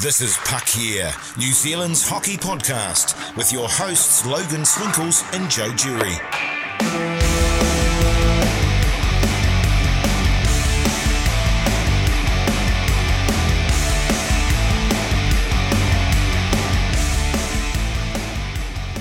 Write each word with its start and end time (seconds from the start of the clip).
This 0.00 0.20
is 0.20 0.36
Puck 0.38 0.66
Yeah, 0.76 1.14
New 1.38 1.52
Zealand's 1.52 2.06
hockey 2.06 2.36
podcast, 2.36 3.36
with 3.36 3.52
your 3.52 3.68
hosts 3.68 4.26
Logan 4.26 4.64
Swinkles 4.64 5.22
and 5.32 5.48
Joe 5.50 5.72
Jury. 5.74 6.14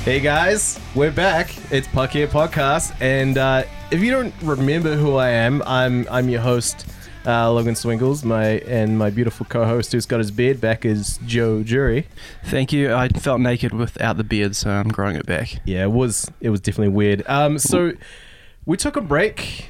Hey 0.05 0.19
guys, 0.19 0.79
we're 0.95 1.11
back. 1.11 1.55
It's 1.71 1.87
Puck 1.87 2.13
Yeah 2.13 2.25
Podcast, 2.27 2.93
and 3.01 3.37
uh, 3.37 3.63
if 3.89 4.01
you 4.01 4.11
don't 4.11 4.33
remember 4.41 4.95
who 4.95 5.15
I 5.15 5.29
am, 5.29 5.61
I'm 5.63 6.05
I'm 6.11 6.27
your 6.27 6.41
host, 6.41 6.85
uh, 7.25 7.51
Logan 7.51 7.75
Swinkles, 7.75 8.23
my 8.23 8.59
and 8.67 8.97
my 8.97 9.09
beautiful 9.09 9.45
co-host 9.45 9.91
who's 9.91 10.05
got 10.05 10.19
his 10.19 10.31
beard 10.31 10.59
back 10.59 10.85
is 10.85 11.19
Joe 11.25 11.63
Jury. 11.63 12.07
Thank 12.45 12.73
you. 12.73 12.93
I 12.93 13.07
felt 13.09 13.39
naked 13.39 13.73
without 13.73 14.17
the 14.17 14.23
beard, 14.23 14.55
so 14.55 14.69
I'm 14.69 14.89
growing 14.89 15.15
it 15.15 15.25
back. 15.25 15.59
Yeah, 15.65 15.83
it 15.83 15.91
was 15.91 16.29
it 16.41 16.49
was 16.49 16.59
definitely 16.59 16.93
weird. 16.93 17.23
Um, 17.27 17.57
so 17.57 17.93
we 18.65 18.77
took 18.77 18.95
a 18.95 19.01
break 19.01 19.69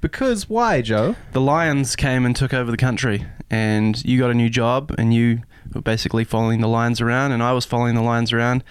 because 0.00 0.48
why, 0.48 0.82
Joe? 0.82 1.16
The 1.32 1.40
Lions 1.40 1.96
came 1.96 2.26
and 2.26 2.36
took 2.36 2.52
over 2.52 2.70
the 2.70 2.76
country, 2.76 3.24
and 3.50 4.02
you 4.04 4.18
got 4.18 4.30
a 4.30 4.34
new 4.34 4.50
job, 4.50 4.94
and 4.98 5.14
you 5.14 5.42
were 5.72 5.80
basically 5.82 6.24
following 6.24 6.60
the 6.60 6.68
Lions 6.68 7.00
around, 7.00 7.32
and 7.32 7.42
I 7.42 7.52
was 7.52 7.64
following 7.64 7.94
the 7.94 8.02
Lions 8.02 8.32
around. 8.32 8.62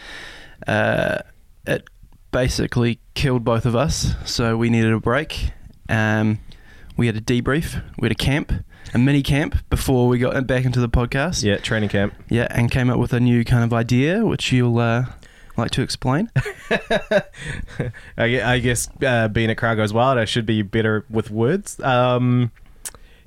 Uh, 0.68 1.20
it 1.66 1.88
basically 2.32 3.00
killed 3.16 3.44
both 3.44 3.66
of 3.66 3.76
us, 3.76 4.14
so 4.26 4.58
we 4.58 4.70
needed 4.70 4.94
a 4.94 5.00
break. 5.00 5.52
Um, 5.90 6.40
we 6.98 7.08
had 7.08 7.16
a 7.16 7.22
debrief, 7.22 7.84
we 7.98 8.06
had 8.06 8.12
a 8.12 8.16
camp, 8.16 8.52
a 8.94 8.98
mini 8.98 9.24
camp 9.24 9.58
before 9.70 10.08
we 10.08 10.20
got 10.20 10.46
back 10.46 10.66
into 10.66 10.80
the 10.80 10.90
podcast. 10.90 11.44
Yeah, 11.44 11.58
training 11.58 11.90
camp. 11.90 12.14
Yeah, 12.30 12.48
and 12.52 12.70
came 12.70 12.90
up 12.90 13.00
with 13.00 13.14
a 13.14 13.20
new 13.20 13.44
kind 13.44 13.64
of 13.64 13.74
idea, 13.74 14.26
which 14.26 14.52
you'll 14.52 14.78
uh, 14.80 15.06
like 15.58 15.72
to 15.72 15.82
explain. 15.82 16.30
I 18.18 18.60
guess 18.60 18.90
uh, 19.06 19.28
being 19.28 19.50
at 19.50 19.58
Crowd 19.58 19.76
Goes 19.76 19.94
Wild, 19.94 20.18
I 20.18 20.26
should 20.26 20.46
be 20.46 20.62
better 20.62 21.06
with 21.10 21.32
words. 21.32 21.80
Um, 21.80 22.52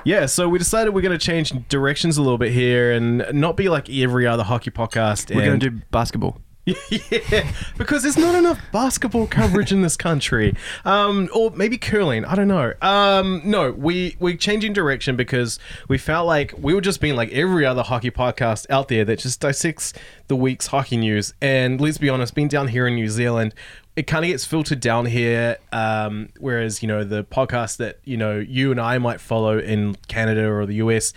yeah, 0.04 0.26
so 0.26 0.48
we 0.48 0.58
decided 0.58 0.94
we're 0.94 1.00
going 1.00 1.18
to 1.18 1.24
change 1.24 1.52
directions 1.68 2.16
a 2.16 2.22
little 2.22 2.38
bit 2.38 2.52
here 2.52 2.92
and 2.92 3.24
not 3.32 3.56
be 3.56 3.68
like 3.68 3.90
every 3.90 4.26
other 4.26 4.44
hockey 4.44 4.70
podcast. 4.70 5.34
We're 5.34 5.44
going 5.44 5.58
to 5.58 5.70
do 5.70 5.80
basketball. 5.90 6.40
yeah, 6.90 7.52
because 7.78 8.02
there's 8.02 8.18
not 8.18 8.34
enough 8.34 8.58
basketball 8.72 9.28
coverage 9.28 9.70
in 9.70 9.82
this 9.82 9.96
country, 9.96 10.52
um, 10.84 11.28
or 11.32 11.52
maybe 11.52 11.78
curling. 11.78 12.24
I 12.24 12.34
don't 12.34 12.48
know. 12.48 12.72
Um, 12.82 13.40
no, 13.44 13.70
we 13.70 14.16
we're 14.18 14.36
changing 14.36 14.72
direction 14.72 15.14
because 15.14 15.60
we 15.88 15.96
felt 15.96 16.26
like 16.26 16.52
we 16.58 16.74
were 16.74 16.80
just 16.80 17.00
being 17.00 17.14
like 17.14 17.30
every 17.30 17.64
other 17.64 17.84
hockey 17.84 18.10
podcast 18.10 18.66
out 18.68 18.88
there 18.88 19.04
that 19.04 19.20
just 19.20 19.38
dissects 19.40 19.92
the 20.26 20.34
week's 20.34 20.66
hockey 20.66 20.96
news. 20.96 21.34
And 21.40 21.80
let's 21.80 21.98
be 21.98 22.08
honest, 22.08 22.34
being 22.34 22.48
down 22.48 22.66
here 22.66 22.88
in 22.88 22.96
New 22.96 23.10
Zealand, 23.10 23.54
it 23.94 24.08
kind 24.08 24.24
of 24.24 24.32
gets 24.32 24.44
filtered 24.44 24.80
down 24.80 25.06
here. 25.06 25.58
Um, 25.70 26.30
whereas 26.40 26.82
you 26.82 26.88
know 26.88 27.04
the 27.04 27.22
podcast 27.22 27.76
that 27.76 28.00
you 28.02 28.16
know 28.16 28.40
you 28.40 28.72
and 28.72 28.80
I 28.80 28.98
might 28.98 29.20
follow 29.20 29.56
in 29.56 29.94
Canada 30.08 30.50
or 30.50 30.66
the 30.66 30.74
US 30.76 31.12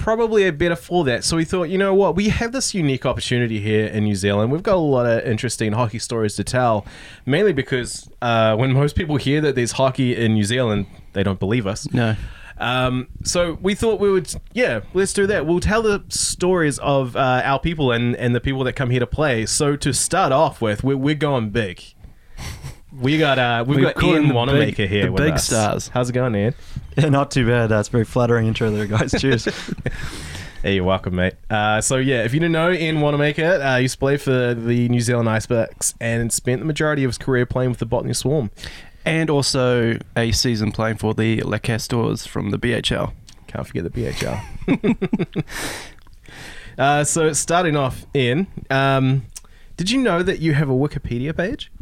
probably 0.00 0.46
a 0.46 0.52
better 0.52 0.74
for 0.74 1.04
that. 1.04 1.22
So 1.24 1.36
we 1.36 1.44
thought, 1.44 1.64
you 1.64 1.76
know 1.76 1.92
what, 1.92 2.16
we 2.16 2.30
have 2.30 2.52
this 2.52 2.74
unique 2.74 3.04
opportunity 3.04 3.60
here 3.60 3.86
in 3.86 4.04
New 4.04 4.14
Zealand. 4.14 4.50
We've 4.50 4.62
got 4.62 4.76
a 4.76 4.86
lot 4.96 5.04
of 5.04 5.24
interesting 5.24 5.72
hockey 5.72 5.98
stories 5.98 6.36
to 6.36 6.44
tell, 6.44 6.86
mainly 7.26 7.52
because 7.52 8.08
uh, 8.22 8.56
when 8.56 8.72
most 8.72 8.96
people 8.96 9.16
hear 9.16 9.42
that 9.42 9.54
there's 9.54 9.72
hockey 9.72 10.16
in 10.16 10.32
New 10.32 10.44
Zealand, 10.44 10.86
they 11.12 11.22
don't 11.22 11.38
believe 11.38 11.66
us. 11.66 11.86
No. 11.92 12.16
Um, 12.56 13.08
so 13.24 13.58
we 13.60 13.74
thought 13.74 14.00
we 14.00 14.10
would, 14.10 14.34
yeah, 14.54 14.80
let's 14.94 15.12
do 15.12 15.26
that. 15.26 15.46
We'll 15.46 15.60
tell 15.60 15.82
the 15.82 16.02
stories 16.08 16.78
of 16.78 17.14
uh, 17.14 17.42
our 17.44 17.60
people 17.60 17.92
and, 17.92 18.16
and 18.16 18.34
the 18.34 18.40
people 18.40 18.64
that 18.64 18.72
come 18.72 18.88
here 18.88 19.00
to 19.00 19.06
play. 19.06 19.44
So 19.44 19.76
to 19.76 19.92
start 19.92 20.32
off 20.32 20.62
with, 20.62 20.82
we're, 20.82 20.96
we're 20.96 21.14
going 21.14 21.50
big. 21.50 21.82
We 22.92 23.18
got 23.18 23.38
uh, 23.38 23.64
we've 23.66 23.76
We've 23.78 23.94
got 23.94 24.02
Ian 24.02 24.28
the 24.28 24.34
Wannamaker 24.34 24.76
big- 24.76 24.88
here 24.90 25.04
the 25.06 25.12
with 25.12 25.22
big 25.22 25.34
us. 25.34 25.46
stars. 25.46 25.88
How's 25.88 26.10
it 26.10 26.12
going, 26.12 26.34
Ian? 26.34 26.54
Yeah, 26.96 27.08
not 27.08 27.30
too 27.30 27.46
bad. 27.46 27.68
That's 27.68 27.88
very 27.88 28.04
flattering 28.04 28.46
intro 28.48 28.70
there, 28.70 28.86
guys. 28.86 29.14
Cheers. 29.18 29.48
Hey, 30.62 30.74
you're 30.74 30.84
welcome, 30.84 31.14
mate. 31.16 31.36
Uh, 31.48 31.80
so 31.80 31.96
yeah, 31.96 32.22
if 32.24 32.34
you 32.34 32.40
didn't 32.40 32.52
know, 32.52 32.70
Ian 32.70 32.96
Wannamaker 32.96 33.76
uh, 33.76 33.78
used 33.78 33.94
to 33.94 33.98
play 33.98 34.18
for 34.18 34.52
the 34.52 34.90
New 34.90 35.00
Zealand 35.00 35.26
Ice 35.26 35.46
Blacks 35.46 35.94
and 36.02 36.30
spent 36.30 36.60
the 36.60 36.66
majority 36.66 37.02
of 37.02 37.08
his 37.08 37.16
career 37.16 37.46
playing 37.46 37.70
with 37.70 37.78
the 37.78 37.86
Botany 37.86 38.12
Swarm. 38.12 38.50
And 39.06 39.30
also 39.30 39.96
a 40.14 40.32
season 40.32 40.70
playing 40.70 40.98
for 40.98 41.14
the 41.14 41.40
Le 41.44 41.58
Castors 41.58 42.26
from 42.26 42.50
the 42.50 42.58
BHL. 42.58 43.14
Can't 43.46 43.66
forget 43.66 43.84
the 43.84 43.88
BHL. 43.88 45.44
uh, 46.78 47.04
so 47.04 47.32
starting 47.32 47.74
off, 47.74 48.04
Ian, 48.14 48.46
um, 48.68 49.24
did 49.78 49.90
you 49.90 49.98
know 50.02 50.22
that 50.22 50.40
you 50.40 50.52
have 50.52 50.68
a 50.68 50.74
Wikipedia 50.74 51.34
page? 51.34 51.72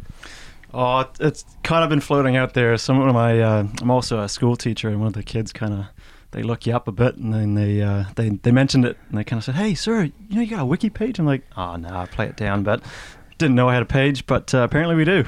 Oh, 0.73 1.05
it's 1.19 1.45
kind 1.63 1.83
of 1.83 1.89
been 1.89 2.01
floating 2.01 2.37
out 2.37 2.53
there. 2.53 2.77
Some 2.77 2.99
of 3.01 3.13
my, 3.13 3.39
uh, 3.39 3.67
I'm 3.81 3.91
also 3.91 4.21
a 4.21 4.29
school 4.29 4.55
teacher, 4.55 4.89
and 4.89 4.99
one 4.99 5.07
of 5.07 5.13
the 5.13 5.23
kids 5.23 5.51
kind 5.51 5.73
of, 5.73 5.85
they 6.31 6.43
look 6.43 6.65
you 6.65 6.75
up 6.75 6.87
a 6.87 6.91
bit, 6.91 7.15
and 7.15 7.33
then 7.33 7.55
they, 7.55 7.81
uh, 7.81 8.05
they, 8.15 8.29
they 8.29 8.51
mentioned 8.51 8.85
it, 8.85 8.97
and 9.09 9.17
they 9.17 9.23
kind 9.23 9.39
of 9.39 9.43
said, 9.43 9.55
"Hey, 9.55 9.73
sir, 9.73 10.03
you 10.03 10.13
know 10.29 10.41
you 10.41 10.47
got 10.47 10.61
a 10.61 10.65
wiki 10.65 10.89
page?" 10.89 11.19
I'm 11.19 11.25
like, 11.25 11.43
"Oh 11.57 11.75
no, 11.75 11.89
I 11.89 12.05
play 12.05 12.27
it 12.27 12.37
down," 12.37 12.63
but 12.63 12.83
didn't 13.39 13.55
know 13.55 13.69
I 13.69 13.73
had 13.73 13.81
a 13.81 13.87
page, 13.87 14.27
but 14.27 14.53
uh, 14.53 14.59
apparently 14.59 14.95
we 14.95 15.05
do. 15.05 15.25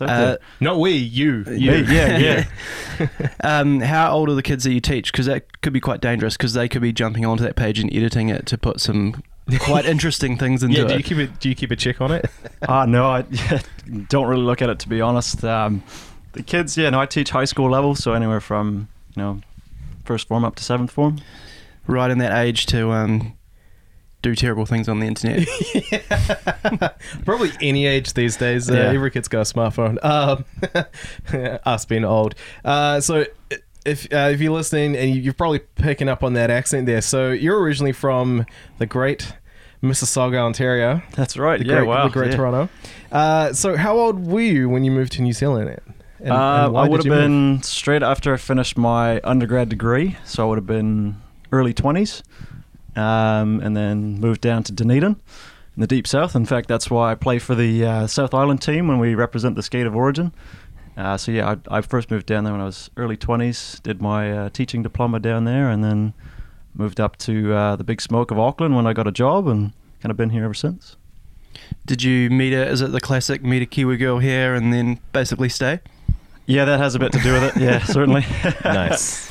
Uh. 0.00 0.36
Not 0.60 0.80
we, 0.80 0.92
you. 0.92 1.44
Me, 1.46 1.56
yeah, 1.56 2.18
yeah. 2.18 3.08
um, 3.44 3.80
how 3.80 4.12
old 4.12 4.28
are 4.28 4.34
the 4.34 4.42
kids 4.42 4.64
that 4.64 4.72
you 4.72 4.80
teach? 4.80 5.12
Because 5.12 5.26
that 5.26 5.62
could 5.62 5.72
be 5.72 5.80
quite 5.80 6.00
dangerous. 6.00 6.36
Because 6.36 6.54
they 6.54 6.68
could 6.68 6.82
be 6.82 6.92
jumping 6.92 7.24
onto 7.24 7.44
that 7.44 7.54
page 7.54 7.78
and 7.78 7.94
editing 7.94 8.28
it 8.28 8.46
to 8.46 8.58
put 8.58 8.80
some 8.80 9.22
quite 9.58 9.84
interesting 9.86 10.36
things 10.38 10.62
into 10.62 10.76
Yeah, 10.80 10.86
do 10.86 10.92
you 10.94 10.98
it. 11.00 11.04
keep 11.04 11.18
it? 11.18 11.38
Do 11.40 11.48
you 11.48 11.54
keep 11.54 11.70
a 11.70 11.76
check 11.76 12.00
on 12.00 12.10
it? 12.12 12.26
Ah, 12.68 12.84
no, 12.86 13.06
I 13.06 13.22
don't 14.08 14.28
really 14.28 14.42
look 14.44 14.62
at 14.62 14.70
it 14.70 14.78
to 14.80 14.88
be 14.88 15.00
honest. 15.00 15.44
Um, 15.44 15.82
the 16.32 16.42
kids, 16.42 16.76
yeah, 16.78 16.90
no, 16.90 17.00
I 17.00 17.06
teach 17.06 17.30
high 17.30 17.44
school 17.44 17.68
level, 17.70 17.94
so 17.96 18.12
anywhere 18.12 18.40
from 18.40 18.88
you 19.16 19.22
know 19.22 19.40
first 20.04 20.28
form 20.28 20.44
up 20.44 20.54
to 20.56 20.62
seventh 20.64 20.90
form. 20.92 21.18
right 21.86 22.10
in 22.10 22.18
that 22.18 22.40
age 22.40 22.66
to 22.66 22.92
um, 22.92 23.36
do 24.22 24.34
terrible 24.36 24.64
things 24.64 24.88
on 24.88 25.00
the 25.00 25.06
internet. 25.06 25.46
Probably 27.24 27.50
any 27.60 27.86
age 27.86 28.14
these 28.14 28.36
days. 28.36 28.70
Uh, 28.70 28.74
Yeah. 28.74 28.92
Every 28.92 29.10
kid's 29.10 29.28
got 29.28 29.40
a 29.40 29.52
smartphone. 29.52 29.98
Um, 30.04 30.44
us 31.66 31.84
being 31.84 32.04
old. 32.04 32.34
Uh, 32.64 33.00
so 33.00 33.26
if 33.84 34.06
uh, 34.12 34.30
if 34.32 34.40
you're 34.40 34.52
listening 34.52 34.96
and 34.96 35.14
you- 35.14 35.20
you're 35.22 35.34
probably 35.34 35.60
picking 35.60 36.08
up 36.08 36.22
on 36.22 36.34
that 36.34 36.50
accent 36.50 36.86
there, 36.86 37.00
so 37.02 37.30
you're 37.30 37.60
originally 37.60 37.92
from 37.92 38.46
the 38.78 38.86
great 38.86 39.34
Mississauga, 39.82 40.38
Ontario. 40.38 41.02
That's 41.14 41.36
right. 41.36 41.58
The 41.58 41.66
yeah, 41.66 41.78
great, 41.78 41.88
wow. 41.88 42.04
the 42.06 42.12
great 42.12 42.30
yeah. 42.30 42.36
Toronto. 42.36 42.68
Uh, 43.10 43.52
so 43.52 43.76
how 43.76 43.98
old 43.98 44.26
were 44.26 44.40
you 44.40 44.68
when 44.68 44.84
you 44.84 44.90
moved 44.92 45.12
to 45.14 45.22
New 45.22 45.32
Zealand? 45.32 45.68
And, 45.68 45.78
and 46.20 46.32
uh, 46.32 46.70
why 46.70 46.84
I 46.84 46.88
would 46.88 47.00
have 47.00 47.06
you 47.06 47.10
move? 47.10 47.20
been 47.22 47.62
straight 47.64 48.02
after 48.04 48.32
I 48.32 48.36
finished 48.36 48.76
my 48.78 49.20
undergrad 49.24 49.68
degree, 49.68 50.16
so 50.24 50.44
I 50.44 50.48
would 50.48 50.58
have 50.58 50.66
been 50.68 51.16
early 51.50 51.74
twenties, 51.74 52.22
um, 52.94 53.60
and 53.60 53.76
then 53.76 54.20
moved 54.20 54.40
down 54.40 54.62
to 54.64 54.72
Dunedin 54.72 55.16
in 55.76 55.80
the 55.80 55.86
deep 55.88 56.06
south. 56.06 56.36
In 56.36 56.46
fact, 56.46 56.68
that's 56.68 56.88
why 56.88 57.10
I 57.10 57.14
play 57.16 57.38
for 57.40 57.54
the 57.56 57.84
uh, 57.84 58.06
South 58.06 58.34
Island 58.34 58.62
team 58.62 58.86
when 58.86 58.98
we 59.00 59.14
represent 59.16 59.56
the 59.56 59.62
skate 59.62 59.86
of 59.86 59.96
origin. 59.96 60.32
Uh, 60.96 61.16
so 61.16 61.32
yeah, 61.32 61.56
I, 61.70 61.78
I 61.78 61.80
first 61.80 62.10
moved 62.10 62.26
down 62.26 62.44
there 62.44 62.52
when 62.52 62.60
I 62.60 62.66
was 62.66 62.90
early 62.96 63.16
twenties. 63.16 63.80
Did 63.82 64.02
my 64.02 64.30
uh, 64.30 64.48
teaching 64.50 64.82
diploma 64.82 65.20
down 65.20 65.44
there, 65.44 65.70
and 65.70 65.82
then 65.82 66.12
moved 66.74 67.00
up 67.00 67.16
to 67.18 67.52
uh, 67.54 67.76
the 67.76 67.84
big 67.84 68.00
smoke 68.00 68.30
of 68.30 68.38
Auckland 68.38 68.76
when 68.76 68.86
I 68.86 68.92
got 68.92 69.06
a 69.06 69.12
job, 69.12 69.46
and 69.48 69.72
kind 70.02 70.10
of 70.10 70.16
been 70.16 70.30
here 70.30 70.44
ever 70.44 70.54
since. 70.54 70.96
Did 71.86 72.02
you 72.02 72.28
meet 72.30 72.52
a? 72.52 72.66
Is 72.68 72.80
it 72.82 72.92
the 72.92 73.00
classic 73.00 73.42
meet 73.42 73.62
a 73.62 73.66
Kiwi 73.66 73.96
girl 73.96 74.18
here 74.18 74.54
and 74.54 74.72
then 74.72 74.98
basically 75.12 75.48
stay? 75.48 75.80
Yeah, 76.46 76.64
that 76.64 76.78
has 76.80 76.94
a 76.94 76.98
bit 76.98 77.12
to 77.12 77.20
do 77.20 77.32
with 77.32 77.44
it. 77.44 77.60
Yeah, 77.60 77.78
certainly. 77.84 78.24
nice. 78.64 79.30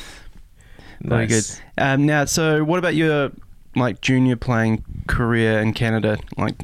Very 1.02 1.26
Nice. 1.26 1.56
good. 1.56 1.62
Um, 1.82 2.06
now, 2.06 2.24
so 2.26 2.62
what 2.64 2.78
about 2.78 2.94
your 2.94 3.32
like 3.74 4.00
junior 4.00 4.36
playing 4.36 4.84
career 5.08 5.60
in 5.60 5.74
Canada? 5.74 6.18
Like, 6.36 6.54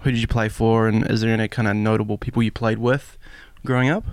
who 0.00 0.10
did 0.12 0.20
you 0.20 0.26
play 0.28 0.48
for, 0.48 0.86
and 0.88 1.08
is 1.10 1.20
there 1.20 1.32
any 1.32 1.48
kind 1.48 1.66
of 1.68 1.74
notable 1.76 2.16
people 2.18 2.42
you 2.42 2.52
played 2.52 2.78
with 2.78 3.18
growing 3.66 3.88
up? 3.90 4.04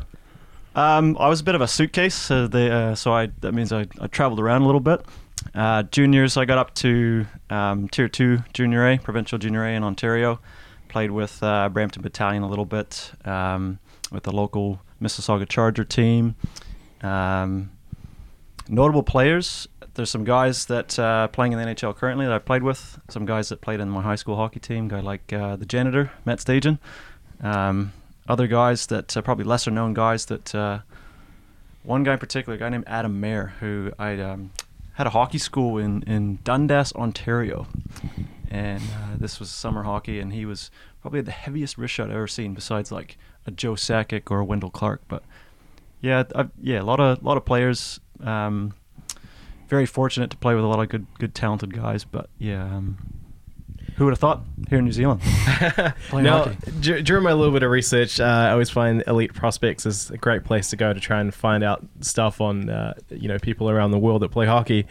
Um, 0.75 1.17
I 1.19 1.27
was 1.27 1.41
a 1.41 1.43
bit 1.43 1.55
of 1.55 1.61
a 1.61 1.67
suitcase, 1.67 2.27
the, 2.27 2.71
uh, 2.71 2.95
so 2.95 3.11
I 3.13 3.27
that 3.41 3.53
means 3.53 3.73
I, 3.73 3.87
I 3.99 4.07
traveled 4.07 4.39
around 4.39 4.61
a 4.61 4.65
little 4.65 4.81
bit. 4.81 5.01
Uh, 5.55 5.83
juniors, 5.83 6.37
I 6.37 6.45
got 6.45 6.57
up 6.57 6.73
to 6.75 7.25
um, 7.49 7.87
Tier 7.89 8.07
Two 8.07 8.39
Junior 8.53 8.87
A, 8.87 8.97
Provincial 8.97 9.37
Junior 9.37 9.65
A 9.65 9.75
in 9.75 9.83
Ontario. 9.83 10.39
Played 10.87 11.11
with 11.11 11.41
uh, 11.43 11.69
Brampton 11.69 12.01
Battalion 12.01 12.43
a 12.43 12.47
little 12.49 12.65
bit, 12.65 13.11
um, 13.25 13.79
with 14.11 14.23
the 14.23 14.31
local 14.31 14.81
Mississauga 15.01 15.47
Charger 15.47 15.83
team. 15.83 16.35
Um, 17.01 17.71
notable 18.67 19.03
players. 19.03 19.67
There's 19.93 20.09
some 20.09 20.23
guys 20.23 20.65
that 20.65 20.97
uh, 20.97 21.27
playing 21.27 21.53
in 21.53 21.59
the 21.59 21.65
NHL 21.65 21.95
currently 21.95 22.25
that 22.25 22.33
I 22.33 22.39
played 22.39 22.63
with. 22.63 22.99
Some 23.09 23.25
guys 23.25 23.49
that 23.49 23.61
played 23.61 23.79
in 23.79 23.89
my 23.89 24.01
high 24.01 24.15
school 24.15 24.35
hockey 24.35 24.59
team. 24.59 24.87
Guy 24.87 24.99
like 24.99 25.31
uh, 25.33 25.55
the 25.55 25.65
janitor, 25.65 26.11
Matt 26.25 26.39
Stajan. 26.39 26.79
Um, 27.41 27.93
other 28.29 28.47
guys 28.47 28.85
that 28.87 29.17
uh, 29.17 29.21
probably 29.21 29.43
lesser 29.43 29.71
known 29.71 29.93
guys 29.93 30.27
that 30.27 30.53
uh, 30.55 30.79
one 31.83 32.03
guy 32.03 32.13
in 32.13 32.19
particular, 32.19 32.55
a 32.55 32.59
guy 32.59 32.69
named 32.69 32.85
Adam 32.87 33.19
Mayer, 33.19 33.53
who 33.59 33.91
I 33.97 34.19
um, 34.19 34.51
had 34.93 35.07
a 35.07 35.09
hockey 35.09 35.39
school 35.39 35.77
in 35.77 36.03
in 36.03 36.39
Dundas, 36.43 36.93
Ontario, 36.93 37.67
and 38.49 38.81
uh, 38.81 39.17
this 39.17 39.39
was 39.39 39.49
summer 39.49 39.83
hockey, 39.83 40.19
and 40.19 40.31
he 40.31 40.45
was 40.45 40.69
probably 41.01 41.21
the 41.21 41.31
heaviest 41.31 41.77
wrist 41.77 41.95
shot 41.95 42.09
I've 42.09 42.15
ever 42.15 42.27
seen, 42.27 42.53
besides 42.53 42.91
like 42.91 43.17
a 43.45 43.51
Joe 43.51 43.73
Sakic 43.73 44.29
or 44.29 44.39
a 44.39 44.45
Wendell 44.45 44.69
Clark. 44.69 45.01
But 45.07 45.23
yeah, 45.99 46.23
I've, 46.35 46.51
yeah, 46.61 46.81
a 46.81 46.83
lot 46.83 46.99
of 46.99 47.23
lot 47.23 47.37
of 47.37 47.45
players. 47.45 47.99
Um, 48.21 48.73
very 49.67 49.85
fortunate 49.85 50.31
to 50.31 50.37
play 50.37 50.55
with 50.55 50.63
a 50.63 50.67
lot 50.67 50.79
of 50.79 50.89
good, 50.89 51.05
good, 51.19 51.35
talented 51.35 51.73
guys. 51.73 52.03
But 52.03 52.29
yeah, 52.39 52.63
um, 52.63 52.97
who 53.99 54.05
would 54.05 54.11
have 54.11 54.19
thought 54.19 54.41
here 54.69 54.79
in 54.79 54.85
New 54.85 54.91
Zealand? 54.93 55.21
now, 56.13 56.45
hockey. 56.45 56.57
dur- 56.79 57.01
during 57.01 57.23
my 57.23 57.33
little 57.33 57.53
bit 57.53 57.63
of 57.63 57.69
research, 57.69 58.19
uh, 58.19 58.23
I 58.23 58.51
always 58.51 58.69
find 58.69 59.03
Elite 59.05 59.33
Prospects 59.33 59.85
is 59.85 60.09
a 60.09 60.17
great 60.17 60.45
place 60.45 60.69
to 60.71 60.75
go 60.77 60.93
to 60.93 60.99
try 60.99 61.19
and 61.19 61.33
find 61.33 61.63
out 61.63 61.85
stuff 61.99 62.39
on 62.41 62.69
uh, 62.69 62.93
you 63.09 63.27
know 63.27 63.37
people 63.37 63.69
around 63.69 63.91
the 63.91 63.99
world 63.99 64.21
that 64.23 64.29
play 64.29 64.45
hockey, 64.45 64.87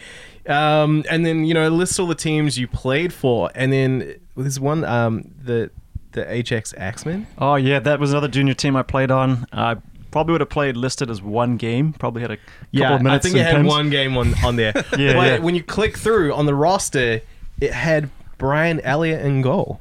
um, 0.46 1.04
and 1.10 1.24
then 1.26 1.44
you 1.44 1.54
know 1.54 1.66
it 1.66 1.70
lists 1.70 1.98
all 1.98 2.06
the 2.06 2.14
teams 2.14 2.58
you 2.58 2.68
played 2.68 3.12
for, 3.12 3.50
and 3.54 3.72
then 3.72 4.14
there's 4.36 4.60
one 4.60 4.84
um, 4.84 5.30
the 5.42 5.70
the 6.12 6.30
Ajax 6.32 6.74
Axemen. 6.76 7.26
Oh 7.38 7.54
yeah, 7.56 7.78
that 7.80 7.98
was 7.98 8.12
another 8.12 8.28
junior 8.28 8.54
team 8.54 8.76
I 8.76 8.82
played 8.82 9.10
on. 9.10 9.46
I 9.52 9.76
probably 10.10 10.32
would 10.32 10.40
have 10.42 10.50
played 10.50 10.76
listed 10.76 11.10
as 11.10 11.20
one 11.22 11.56
game. 11.56 11.92
Probably 11.94 12.22
had 12.22 12.30
a 12.32 12.36
couple 12.36 12.52
Yeah, 12.72 12.94
of 12.94 13.02
minutes. 13.02 13.26
I 13.26 13.28
think 13.30 13.40
it 13.40 13.44
had 13.44 13.54
Pens. 13.56 13.68
one 13.68 13.90
game 13.90 14.16
on 14.16 14.34
on 14.44 14.56
there. 14.56 14.72
Yeah, 14.98 15.14
but 15.14 15.26
yeah. 15.26 15.38
when 15.38 15.54
you 15.54 15.62
click 15.62 15.96
through 15.96 16.34
on 16.34 16.44
the 16.46 16.54
roster, 16.54 17.20
it 17.60 17.72
had 17.72 18.10
Brian 18.38 18.80
Elliott 18.80 19.24
in 19.24 19.42
goal. 19.42 19.80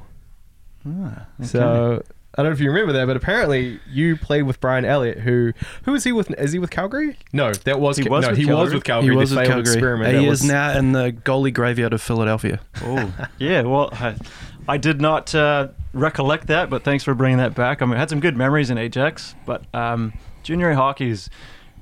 Ah, 0.88 1.26
okay. 1.40 1.48
So 1.48 2.04
I 2.36 2.44
don't 2.44 2.52
know 2.52 2.54
if 2.54 2.60
you 2.60 2.70
remember 2.70 2.94
that, 2.94 3.06
but 3.06 3.16
apparently 3.18 3.80
you 3.90 4.16
played 4.16 4.44
with 4.44 4.60
Brian 4.60 4.86
Elliott. 4.86 5.20
Who 5.20 5.54
who 5.84 5.96
is 5.96 6.04
he 6.04 6.12
with? 6.12 6.30
Is 6.40 6.52
he 6.52 6.60
with 6.60 6.70
Calgary? 6.70 7.18
No, 7.34 7.52
that 7.54 7.80
was 7.80 7.98
He 7.98 8.08
was 8.08 8.24
no, 8.24 8.30
with 8.30 8.38
he 8.38 8.46
was 8.46 8.74
with 8.74 8.84
Calgary. 8.84 9.12
he 9.12 9.18
was 9.18 9.30
the 9.32 9.38
with 9.38 9.48
Calgary. 9.48 9.62
experiment. 9.74 10.10
He 10.10 10.16
that 10.18 10.24
is 10.24 10.30
was- 10.42 10.46
now 10.46 10.78
in 10.78 10.92
the 10.92 11.12
goalie 11.12 11.54
graveyard 11.54 11.94
of 11.94 12.02
Philadelphia. 12.02 12.60
Oh, 12.84 13.14
yeah. 13.38 13.62
Well, 13.64 13.90
I, 13.94 14.16
I 14.68 14.78
did 14.78 15.02
not 15.02 15.34
uh, 15.34 15.70
recollect 15.94 16.48
that, 16.48 16.70
but 16.70 16.84
thanks 16.84 17.04
for 17.04 17.14
bringing 17.14 17.38
that 17.40 17.56
back. 17.56 17.82
I 17.82 17.86
mean, 17.86 17.96
I 17.96 18.00
had 18.00 18.10
some 18.10 18.20
good 18.20 18.36
memories 18.38 18.70
in 18.70 18.78
Ajax, 18.78 19.34
but 19.46 19.64
um, 19.74 20.14
junior 20.44 20.74
hockey 20.74 21.10
is, 21.10 21.30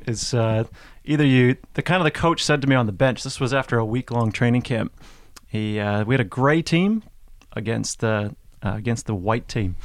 is 0.07 0.33
uh, 0.33 0.63
either 1.03 1.25
you. 1.25 1.57
The 1.73 1.81
kind 1.81 1.99
of 1.99 2.05
the 2.05 2.11
coach 2.11 2.43
said 2.43 2.61
to 2.61 2.67
me 2.67 2.75
on 2.75 2.85
the 2.85 2.91
bench. 2.91 3.23
This 3.23 3.39
was 3.39 3.53
after 3.53 3.77
a 3.77 3.85
week 3.85 4.09
long 4.11 4.31
training 4.31 4.61
camp. 4.61 4.93
He 5.55 5.79
uh, 5.79 6.03
we 6.03 6.13
had 6.13 6.19
a 6.19 6.25
gray 6.25 6.61
team 6.61 7.01
against 7.53 8.01
the 8.01 8.35
uh, 8.61 8.73
against 8.75 9.05
the 9.05 9.15
white 9.15 9.47
team, 9.47 9.77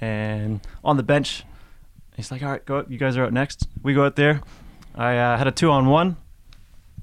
and 0.00 0.60
on 0.82 0.96
the 0.96 1.04
bench, 1.04 1.44
he's 2.16 2.32
like, 2.32 2.42
"All 2.42 2.50
right, 2.50 2.64
go. 2.64 2.84
You 2.88 2.98
guys 2.98 3.16
are 3.16 3.24
out 3.24 3.32
next. 3.32 3.68
We 3.84 3.94
go 3.94 4.04
out 4.04 4.16
there." 4.16 4.42
I 4.96 5.16
uh, 5.16 5.38
had 5.38 5.46
a 5.46 5.52
two 5.52 5.70
on 5.70 5.86
one 5.86 6.16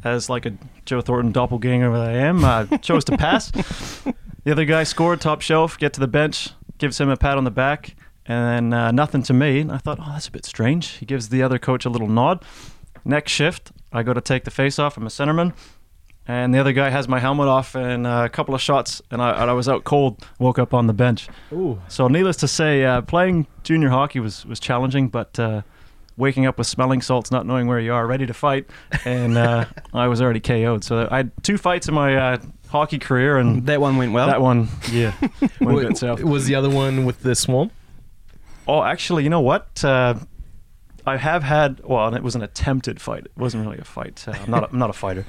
as 0.04 0.30
like 0.30 0.46
a 0.46 0.54
Joe 0.84 1.00
Thornton 1.00 1.32
doppelganger 1.32 1.92
that 1.94 2.10
I 2.10 2.14
am, 2.14 2.44
I 2.44 2.66
chose 2.82 3.06
to 3.06 3.18
pass. 3.18 3.52
the 3.52 4.52
other 4.52 4.66
guy 4.66 4.84
scored 4.84 5.22
top 5.22 5.40
shelf, 5.42 5.78
get 5.78 5.94
to 5.94 6.00
the 6.02 6.08
bench, 6.08 6.50
gives 6.78 7.00
him 7.00 7.10
a 7.10 7.18
pat 7.18 7.38
on 7.38 7.46
the 7.46 7.52
back, 7.52 7.96
and 8.26 8.72
then 8.72 8.80
uh, 8.80 8.92
nothing 8.92 9.24
to 9.24 9.34
me. 9.34 9.62
And 9.62 9.72
I 9.72 9.78
thought, 9.78 9.98
oh, 10.00 10.12
that's 10.12 10.28
a 10.28 10.32
bit 10.32 10.46
strange. 10.46 10.88
He 10.98 11.06
gives 11.06 11.30
the 11.30 11.42
other 11.42 11.58
coach 11.58 11.86
a 11.86 11.90
little 11.90 12.08
nod. 12.08 12.44
Next 13.06 13.32
shift, 13.32 13.72
I 13.94 14.04
go 14.04 14.14
to 14.14 14.22
take 14.22 14.44
the 14.44 14.52
face 14.52 14.78
off. 14.78 14.98
I'm 14.98 15.06
a 15.06 15.10
centerman. 15.10 15.54
And 16.30 16.54
the 16.54 16.60
other 16.60 16.74
guy 16.74 16.92
has 16.92 17.08
my 17.08 17.18
helmet 17.18 17.48
off 17.48 17.74
and 17.74 18.06
uh, 18.06 18.22
a 18.24 18.30
couple 18.30 18.54
of 18.54 18.62
shots, 18.62 19.02
and 19.10 19.20
I, 19.20 19.32
and 19.42 19.50
I 19.50 19.54
was 19.54 19.68
out 19.68 19.84
cold. 19.84 20.24
Woke 20.38 20.60
up 20.60 20.76
on 20.76 20.86
the 20.86 20.94
bench. 20.94 21.28
Ooh. 21.52 21.82
So, 21.88 22.08
needless 22.08 22.38
to 22.38 22.48
say, 22.48 22.86
uh, 22.86 23.02
playing 23.02 23.48
junior 23.64 23.90
hockey 23.90 24.20
was, 24.20 24.46
was 24.46 24.60
challenging, 24.60 25.08
but 25.08 25.40
uh, 25.40 25.64
waking 26.18 26.46
up 26.46 26.60
with 26.60 26.68
smelling 26.68 27.02
salts, 27.02 27.32
not 27.32 27.48
knowing 27.48 27.66
where 27.66 27.80
you 27.80 27.94
are, 27.94 28.06
ready 28.06 28.28
to 28.28 28.34
fight, 28.36 28.70
and 29.06 29.40
uh, 29.40 29.66
I 29.94 30.08
was 30.08 30.22
already 30.22 30.40
KO'd. 30.40 30.84
So, 30.84 31.08
I 31.10 31.18
had 31.18 31.32
two 31.42 31.58
fights 31.58 31.88
in 31.88 31.96
my 31.96 32.16
uh, 32.16 32.38
hockey 32.68 33.00
career, 33.00 33.40
and 33.40 33.66
That 33.66 33.82
one 33.82 33.98
went 33.98 34.12
well. 34.14 34.28
that 34.28 34.40
one, 34.40 34.68
yeah, 34.92 35.16
went 35.60 35.80
a 35.84 35.88
bit 35.88 35.98
south. 35.98 36.22
was 36.24 36.46
the 36.46 36.54
other 36.54 36.70
one 36.70 37.06
with 37.06 37.24
the 37.24 37.34
Swarm? 37.34 37.72
Oh, 38.68 38.84
actually, 38.84 39.24
you 39.24 39.32
know 39.32 39.42
what? 39.42 39.84
Uh, 39.84 40.14
I 41.08 41.18
have 41.18 41.42
had. 41.42 41.82
Well, 41.84 42.14
it 42.14 42.22
was 42.22 42.36
an 42.36 42.44
attempted 42.44 43.02
fight. 43.02 43.26
It 43.26 43.32
wasn't 43.36 43.66
really 43.66 43.80
a 43.80 43.84
fight. 43.84 44.24
Uh, 44.28 44.34
I'm 44.34 44.52
not. 44.52 44.64
A, 44.66 44.70
I'm 44.70 44.78
not 44.78 44.92
a 44.92 44.94
fighter. 44.94 45.26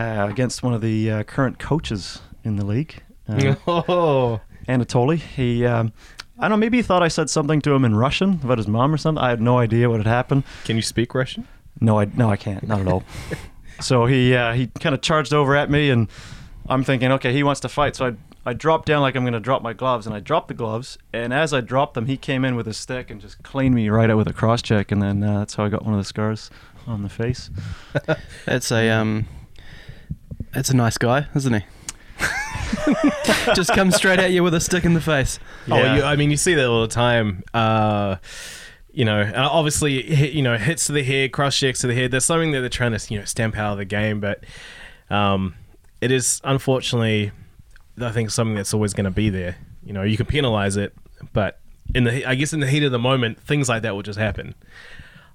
Uh, 0.00 0.26
against 0.30 0.62
one 0.62 0.72
of 0.72 0.80
the 0.80 1.10
uh, 1.10 1.22
current 1.24 1.58
coaches 1.58 2.22
in 2.42 2.56
the 2.56 2.64
league, 2.64 3.02
uh, 3.28 3.54
Oh, 3.68 4.40
Anatoly. 4.66 5.18
He. 5.18 5.66
Um, 5.66 5.92
I 6.38 6.44
don't 6.44 6.52
know. 6.52 6.56
Maybe 6.56 6.78
he 6.78 6.82
thought 6.82 7.02
I 7.02 7.08
said 7.08 7.28
something 7.28 7.60
to 7.60 7.72
him 7.74 7.84
in 7.84 7.94
Russian 7.94 8.40
about 8.42 8.56
his 8.56 8.66
mom 8.66 8.94
or 8.94 8.96
something. 8.96 9.22
I 9.22 9.28
had 9.28 9.42
no 9.42 9.58
idea 9.58 9.90
what 9.90 9.98
had 9.98 10.06
happened. 10.06 10.44
can 10.64 10.76
you 10.76 10.80
speak 10.80 11.14
Russian? 11.14 11.46
No, 11.82 11.98
I 12.00 12.06
no, 12.06 12.30
I 12.30 12.36
can't. 12.36 12.66
Not 12.66 12.80
at 12.80 12.88
all. 12.88 13.04
so 13.80 14.06
he 14.06 14.34
uh, 14.34 14.54
he 14.54 14.68
kind 14.68 14.94
of 14.94 15.02
charged 15.02 15.34
over 15.34 15.54
at 15.54 15.70
me, 15.70 15.90
and 15.90 16.08
I'm 16.66 16.82
thinking, 16.82 17.12
okay, 17.12 17.34
he 17.34 17.42
wants 17.42 17.60
to 17.60 17.68
fight. 17.68 17.94
So 17.94 18.06
I 18.06 18.14
I 18.46 18.54
dropped 18.54 18.86
down 18.86 19.02
like 19.02 19.16
I'm 19.16 19.24
going 19.24 19.34
to 19.34 19.40
drop 19.40 19.60
my 19.60 19.74
gloves, 19.74 20.06
and 20.06 20.16
I 20.16 20.20
dropped 20.20 20.48
the 20.48 20.54
gloves. 20.54 20.96
And 21.12 21.34
as 21.34 21.52
I 21.52 21.60
dropped 21.60 21.92
them, 21.92 22.06
he 22.06 22.16
came 22.16 22.46
in 22.46 22.56
with 22.56 22.66
a 22.66 22.72
stick 22.72 23.10
and 23.10 23.20
just 23.20 23.42
cleaned 23.42 23.74
me 23.74 23.90
right 23.90 24.08
out 24.08 24.16
with 24.16 24.28
a 24.28 24.32
cross 24.32 24.62
check, 24.62 24.90
and 24.92 25.02
then 25.02 25.22
uh, 25.22 25.40
that's 25.40 25.56
how 25.56 25.64
I 25.66 25.68
got 25.68 25.84
one 25.84 25.92
of 25.92 26.00
the 26.00 26.04
scars 26.04 26.50
on 26.86 27.02
the 27.02 27.10
face. 27.10 27.50
That's 28.46 28.72
a 28.72 28.88
um, 28.88 29.26
that's 30.52 30.70
a 30.70 30.76
nice 30.76 30.98
guy, 30.98 31.26
isn't 31.34 31.52
he? 31.52 31.60
Just 33.54 33.72
comes 33.72 33.96
straight 33.96 34.18
at 34.18 34.32
you 34.32 34.42
with 34.42 34.54
a 34.54 34.60
stick 34.60 34.84
in 34.84 34.94
the 34.94 35.00
face. 35.00 35.38
Oh, 35.70 35.76
you, 35.76 36.02
I 36.02 36.16
mean, 36.16 36.30
you 36.30 36.36
see 36.36 36.54
that 36.54 36.66
all 36.66 36.82
the 36.82 36.88
time. 36.88 37.42
Uh, 37.52 38.16
you 38.92 39.04
know, 39.04 39.30
obviously, 39.36 40.30
you 40.30 40.42
know, 40.42 40.56
hits 40.56 40.86
to 40.86 40.92
the 40.92 41.02
head, 41.02 41.32
cross 41.32 41.56
checks 41.56 41.80
to 41.80 41.86
the 41.86 41.94
head. 41.94 42.10
There's 42.10 42.24
something 42.24 42.52
that 42.52 42.60
they're 42.60 42.68
trying 42.68 42.96
to, 42.96 43.12
you 43.12 43.18
know, 43.18 43.24
stamp 43.24 43.56
out 43.56 43.72
of 43.72 43.78
the 43.78 43.84
game, 43.84 44.20
but 44.20 44.44
um, 45.08 45.54
it 46.00 46.10
is 46.10 46.40
unfortunately, 46.44 47.32
I 48.00 48.10
think, 48.10 48.30
something 48.30 48.54
that's 48.54 48.74
always 48.74 48.92
going 48.92 49.04
to 49.04 49.10
be 49.10 49.30
there. 49.30 49.56
You 49.84 49.92
know, 49.92 50.02
you 50.02 50.16
can 50.16 50.26
penalize 50.26 50.76
it, 50.76 50.94
but 51.32 51.58
in 51.94 52.04
the, 52.04 52.24
I 52.24 52.34
guess, 52.34 52.52
in 52.52 52.60
the 52.60 52.66
heat 52.66 52.82
of 52.82 52.92
the 52.92 52.98
moment, 52.98 53.40
things 53.40 53.68
like 53.68 53.82
that 53.82 53.94
will 53.94 54.02
just 54.02 54.18
happen. 54.18 54.54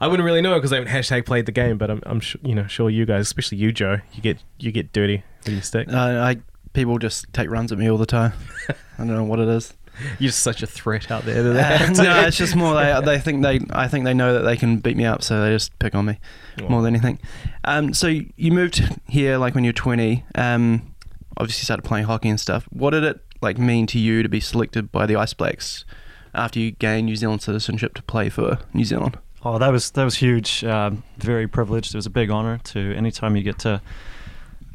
I 0.01 0.07
wouldn't 0.07 0.25
really 0.25 0.42
know 0.42 0.56
because 0.56 0.74
I 0.74 0.77
haven't 0.77 0.92
hashtag 0.92 1.25
played 1.25 1.45
the 1.45 1.51
game, 1.51 1.77
but 1.77 1.89
I'm, 1.89 2.01
I'm 2.06 2.19
sure, 2.19 2.42
you 2.44 2.53
know, 2.53 2.68
sure 2.68 2.89
you 2.89 3.06
guys, 3.06 3.21
especially 3.21 3.57
you, 3.59 3.71
Joe, 3.71 4.00
you 4.13 4.21
get, 4.21 4.38
you 4.59 4.71
get 4.71 4.92
dirty 4.92 5.24
with 5.45 5.53
your 5.53 5.62
stick. 5.62 5.88
Uh, 5.92 5.97
I 5.97 6.38
people 6.74 7.00
just 7.00 7.31
take 7.33 7.50
runs 7.50 7.71
at 7.71 7.77
me 7.77 7.89
all 7.89 7.97
the 7.97 8.06
time. 8.06 8.33
I 8.69 8.75
don't 8.97 9.07
know 9.07 9.24
what 9.24 9.39
it 9.39 9.47
is. 9.47 9.74
You're 10.19 10.27
just 10.27 10.39
such 10.39 10.62
a 10.62 10.68
threat 10.68 11.09
out 11.09 11.24
there. 11.24 11.39
Uh, 11.39 11.89
no, 11.94 12.21
it's 12.27 12.38
just 12.38 12.56
more 12.56 12.74
they 12.74 13.00
they 13.06 13.18
think 13.18 13.42
they 13.44 13.62
I 13.69 13.88
think 13.88 14.03
they 14.03 14.13
know 14.13 14.33
that 14.33 14.42
they 14.42 14.57
can 14.57 14.80
beat 14.80 14.97
me 14.97 15.06
up, 15.06 15.24
so 15.24 15.42
they 15.42 15.51
just 15.51 15.77
pick 15.80 15.95
on 15.95 16.06
me 16.06 16.19
more 16.68 16.81
than 16.81 16.94
anything. 16.94 17.18
Um, 17.63 17.94
so 17.94 18.07
you 18.07 18.51
moved 18.51 18.83
here 19.07 19.38
like 19.38 19.56
when 19.56 19.63
you 19.63 19.69
were 19.69 19.74
20. 19.74 20.25
Um, 20.36 20.94
obviously 21.38 21.63
started 21.63 21.83
playing 21.83 22.06
hockey 22.06 22.30
and 22.30 22.39
stuff. 22.39 22.68
What 22.71 22.92
did 22.92 23.03
it 23.06 23.21
like 23.42 23.57
mean 23.57 23.88
to 23.88 24.00
you 24.00 24.21
to 24.21 24.30
be 24.30 24.39
selected 24.42 24.92
by 24.92 25.06
the 25.06 25.16
Ice 25.16 25.33
Blacks 25.33 25.85
after 26.33 26.59
you 26.59 26.71
gained 26.71 27.06
New 27.06 27.16
Zealand 27.16 27.42
citizenship 27.42 27.94
to 27.95 28.04
play 28.04 28.30
for 28.30 28.59
New 28.73 28.83
Zealand? 28.85 29.18
Oh, 29.47 29.59
that 29.59 29.69
was 29.69 29.92
that 29.92 30.04
was 30.04 30.16
huge. 30.16 30.64
Um, 30.64 31.04
very 31.18 31.47
privileged. 31.47 31.94
It 31.94 31.97
was 31.97 32.07
a 32.07 32.09
big 32.09 32.31
honor 32.31 32.57
to 32.64 32.95
anytime 32.95 33.35
you 33.35 33.44
get 33.44 33.59
to 33.59 33.80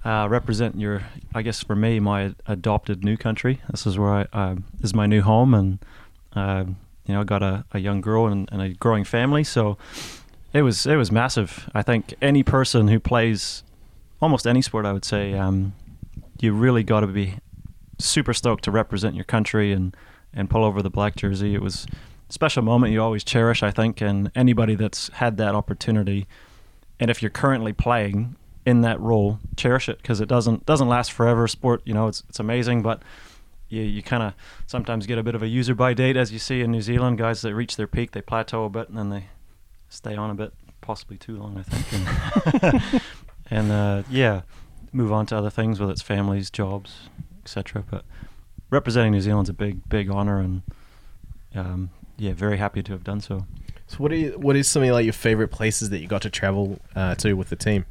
uh, 0.05 0.29
represent 0.31 0.79
your. 0.79 1.03
I 1.35 1.43
guess 1.43 1.65
for 1.65 1.75
me, 1.75 1.99
my 1.99 2.37
adopted 2.47 3.03
new 3.03 3.17
country. 3.17 3.61
This 3.69 3.85
is 3.85 3.99
where 3.99 4.11
I 4.11 4.27
uh, 4.33 4.57
is 4.81 4.95
my 4.95 5.07
new 5.07 5.23
home, 5.23 5.55
and 5.55 5.79
uh, 6.35 6.65
you 7.05 7.15
know, 7.15 7.23
I 7.23 7.25
got 7.25 7.43
a, 7.43 7.65
a 7.73 7.81
young 7.81 8.01
girl 8.01 8.29
and, 8.29 8.49
and 8.53 8.63
a 8.63 8.69
growing 8.69 9.03
family. 9.03 9.43
So 9.43 9.77
it 10.53 10.63
was 10.63 10.87
it 10.87 10.95
was 10.95 11.11
massive. 11.11 11.69
I 11.75 11.83
think 11.83 12.15
any 12.23 12.45
person 12.45 12.87
who 12.87 13.01
plays 13.01 13.65
almost 14.23 14.47
any 14.47 14.63
sport, 14.63 14.87
I 14.87 14.93
would 14.93 15.05
say, 15.05 15.35
um, 15.35 15.75
you 16.39 16.53
really 16.53 16.85
got 16.85 17.01
to 17.01 17.09
be 17.09 17.39
super 17.99 18.33
stoked 18.33 18.63
to 18.65 18.71
represent 18.71 19.17
your 19.17 19.25
country 19.25 19.73
and 19.73 19.97
and 20.33 20.49
pull 20.49 20.63
over 20.63 20.81
the 20.81 20.91
black 20.91 21.17
jersey. 21.17 21.57
It 21.57 21.61
was 21.61 21.89
special 22.31 22.63
moment 22.63 22.93
you 22.93 23.03
always 23.03 23.25
cherish, 23.25 23.63
I 23.63 23.71
think, 23.71 24.01
and 24.01 24.31
anybody 24.35 24.75
that's 24.75 25.09
had 25.09 25.37
that 25.39 25.55
opportunity, 25.55 26.27
and 26.99 27.11
if 27.11 27.23
you're 27.23 27.31
currently 27.31 27.73
playing 27.73 28.37
in 28.67 28.83
that 28.83 29.01
role, 29.01 29.39
cherish 29.57 29.89
it 29.89 29.99
because 29.99 30.21
it 30.21 30.29
doesn't 30.29 30.67
doesn't 30.67 30.89
last 30.89 31.13
forever. 31.13 31.49
Sport, 31.49 31.83
you 31.85 31.95
know, 31.95 32.09
it's 32.09 32.23
it's 32.29 32.41
amazing, 32.41 32.83
but 32.83 33.03
you 33.69 33.83
you 33.83 34.03
kind 34.03 34.23
of 34.23 34.35
sometimes 34.67 35.07
get 35.07 35.19
a 35.19 35.23
bit 35.23 35.35
of 35.35 35.43
a 35.43 35.49
user 35.49 35.75
by 35.75 35.95
date, 35.95 36.17
as 36.17 36.33
you 36.33 36.39
see 36.39 36.61
in 36.61 36.71
New 36.71 36.83
Zealand. 36.83 37.19
Guys 37.19 37.43
that 37.43 37.55
reach 37.55 37.77
their 37.77 37.87
peak, 37.87 38.13
they 38.13 38.23
plateau 38.23 38.65
a 38.65 38.71
bit, 38.71 38.89
and 38.89 38.99
then 38.99 39.11
they 39.11 39.27
stay 39.89 40.15
on 40.15 40.31
a 40.31 40.35
bit, 40.35 40.53
possibly 40.81 41.17
too 41.17 41.37
long, 41.37 41.59
I 41.59 41.63
think. 41.63 42.63
And, 42.63 43.03
and 43.51 43.73
uh, 43.73 44.03
yeah, 44.09 44.43
move 44.93 45.13
on 45.13 45.27
to 45.27 45.37
other 45.37 45.51
things, 45.51 45.81
whether 45.81 45.93
it's 45.93 46.03
families, 46.03 46.51
jobs, 46.51 47.09
etc. 47.43 47.85
But 47.91 48.05
representing 48.71 49.13
New 49.13 49.21
Zealand's 49.21 49.51
a 49.51 49.55
big, 49.55 49.89
big 49.89 50.11
honor, 50.11 50.39
and 50.39 50.63
um, 51.55 51.91
yeah, 52.21 52.35
very 52.35 52.59
happy 52.59 52.83
to 52.83 52.93
have 52.93 53.03
done 53.03 53.21
so. 53.21 53.47
So 53.87 53.97
what 53.97 54.13
are 54.13 54.17
you, 54.17 54.33
what 54.33 54.55
is 54.55 54.69
some 54.69 54.83
of 54.83 54.91
like 54.91 55.05
your 55.05 55.13
favorite 55.13 55.49
places 55.49 55.91
that 55.91 55.99
you 55.99 56.07
got 56.07 56.23
to 56.23 56.31
travel 56.31 56.79
uh, 56.95 57.15
to 57.17 57.33
with 57.33 57.49
the 57.49 57.57
team? 57.57 57.87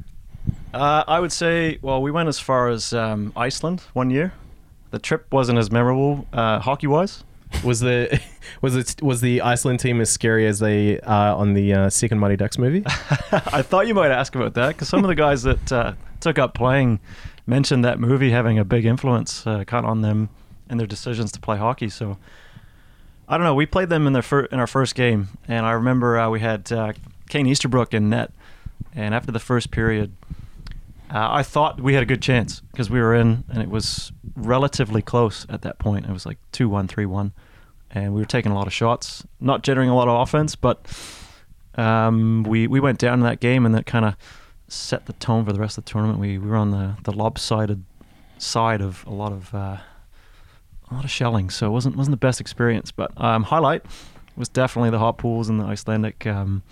Uh, 0.74 1.04
I 1.08 1.20
would 1.20 1.32
say, 1.32 1.80
well, 1.82 2.02
we 2.02 2.12
went 2.12 2.30
as 2.30 2.40
far 2.40 2.70
as 2.70 2.94
um, 2.94 3.34
Iceland 3.36 3.82
one 3.94 4.10
year. 4.10 4.34
The 4.92 5.00
trip 5.00 5.26
wasn't 5.32 5.58
as 5.58 5.72
memorable 5.72 6.28
uh, 6.32 6.60
hockey-wise. 6.60 7.24
Was 7.64 7.80
the 7.80 8.22
was 8.62 8.76
it 8.76 9.02
was 9.02 9.22
the 9.22 9.42
Iceland 9.42 9.80
team 9.80 10.00
as 10.00 10.12
scary 10.12 10.46
as 10.46 10.60
they 10.60 11.00
are 11.00 11.36
on 11.36 11.56
the 11.56 11.74
uh, 11.74 11.90
second 11.90 12.20
Mighty 12.20 12.38
Ducks 12.38 12.60
movie? 12.60 12.84
I 12.86 13.64
thought 13.64 13.88
you 13.88 13.96
might 13.96 14.12
ask 14.12 14.36
about 14.36 14.54
that 14.54 14.70
because 14.70 14.88
some 14.88 15.04
of 15.04 15.08
the 15.08 15.16
guys 15.16 15.42
that 15.44 15.72
uh, 15.72 15.94
took 16.20 16.38
up 16.38 16.54
playing 16.54 17.00
mentioned 17.48 17.84
that 17.84 18.00
movie 18.00 18.30
having 18.30 18.60
a 18.60 18.64
big 18.64 18.86
influence 18.86 19.48
uh, 19.48 19.64
kind 19.64 19.86
of 19.86 19.90
on 19.90 20.02
them 20.02 20.30
in 20.70 20.78
their 20.78 20.86
decisions 20.86 21.32
to 21.32 21.40
play 21.40 21.58
hockey. 21.58 21.90
So 21.90 22.18
I 23.30 23.38
don't 23.38 23.46
know. 23.46 23.54
We 23.54 23.68
played 23.68 23.90
them 23.90 24.08
in 24.08 24.14
their 24.14 24.24
fir- 24.24 24.46
in 24.46 24.60
our 24.60 24.68
first 24.68 24.96
game, 24.96 25.30
and 25.48 25.64
I 25.66 25.72
remember 25.72 26.18
uh, 26.18 26.30
we 26.30 26.40
had 26.40 26.72
uh, 26.72 26.94
Kane 27.30 27.46
Easterbrook 27.46 27.94
in 27.94 28.10
net, 28.10 28.32
and 28.96 29.14
after 29.14 29.32
the 29.32 29.40
first 29.40 29.70
period, 29.70 30.12
uh, 31.14 31.28
I 31.32 31.44
thought 31.44 31.80
we 31.80 31.94
had 31.94 32.02
a 32.02 32.08
good 32.08 32.24
chance 32.24 32.62
because 32.72 32.90
we 32.90 33.00
were 33.00 33.14
in, 33.14 33.44
and 33.50 33.62
it 33.62 33.70
was 33.70 34.12
relatively 34.36 35.04
close 35.04 35.46
at 35.48 35.62
that 35.62 35.78
point. 35.78 36.08
It 36.08 36.12
was 36.12 36.26
like 36.26 36.40
2 36.54 36.68
1, 36.70 36.88
3 36.88 37.06
1. 37.06 37.32
And 37.92 38.14
we 38.14 38.22
were 38.22 38.26
taking 38.26 38.52
a 38.52 38.56
lot 38.56 38.68
of 38.68 38.74
shots, 38.74 39.26
not 39.40 39.64
generating 39.64 39.90
a 39.90 39.96
lot 39.96 40.08
of 40.08 40.22
offense, 40.22 40.56
but 40.56 40.86
um, 41.76 42.44
we, 42.44 42.68
we 42.68 42.80
went 42.80 43.00
down 43.00 43.16
in 43.16 43.24
that 43.24 43.40
game, 43.40 43.66
and 43.66 43.74
that 43.74 43.88
kind 43.88 44.06
of 44.06 44.16
set 44.68 45.08
the 45.08 45.14
tone 45.14 45.46
for 45.46 45.54
the 45.54 45.60
rest 45.60 45.78
of 45.78 45.86
the 45.86 45.92
tournament. 45.92 46.20
We, 46.20 46.38
we 46.38 46.48
were 46.48 46.56
on 46.56 46.70
the, 46.70 46.98
the 47.04 47.12
lopsided 47.12 47.84
side 48.38 48.82
of 48.82 49.04
a 49.08 49.12
lot 49.12 49.32
of 49.32 49.54
uh, 49.56 49.78
a 50.92 50.96
lot 50.96 51.04
of 51.04 51.12
shelling, 51.12 51.50
so 51.50 51.68
it 51.68 51.70
wasn't 51.72 51.96
wasn't 51.96 52.14
the 52.14 52.18
best 52.18 52.42
experience. 52.42 52.92
But 52.92 53.12
um, 53.18 53.44
highlight 53.44 53.86
was 54.36 54.50
definitely 54.50 54.90
the 54.90 55.00
hot 55.00 55.18
pools 55.18 55.50
in 55.50 55.58
the 55.58 55.66
Icelandic 55.66 56.26
um, 56.26 56.64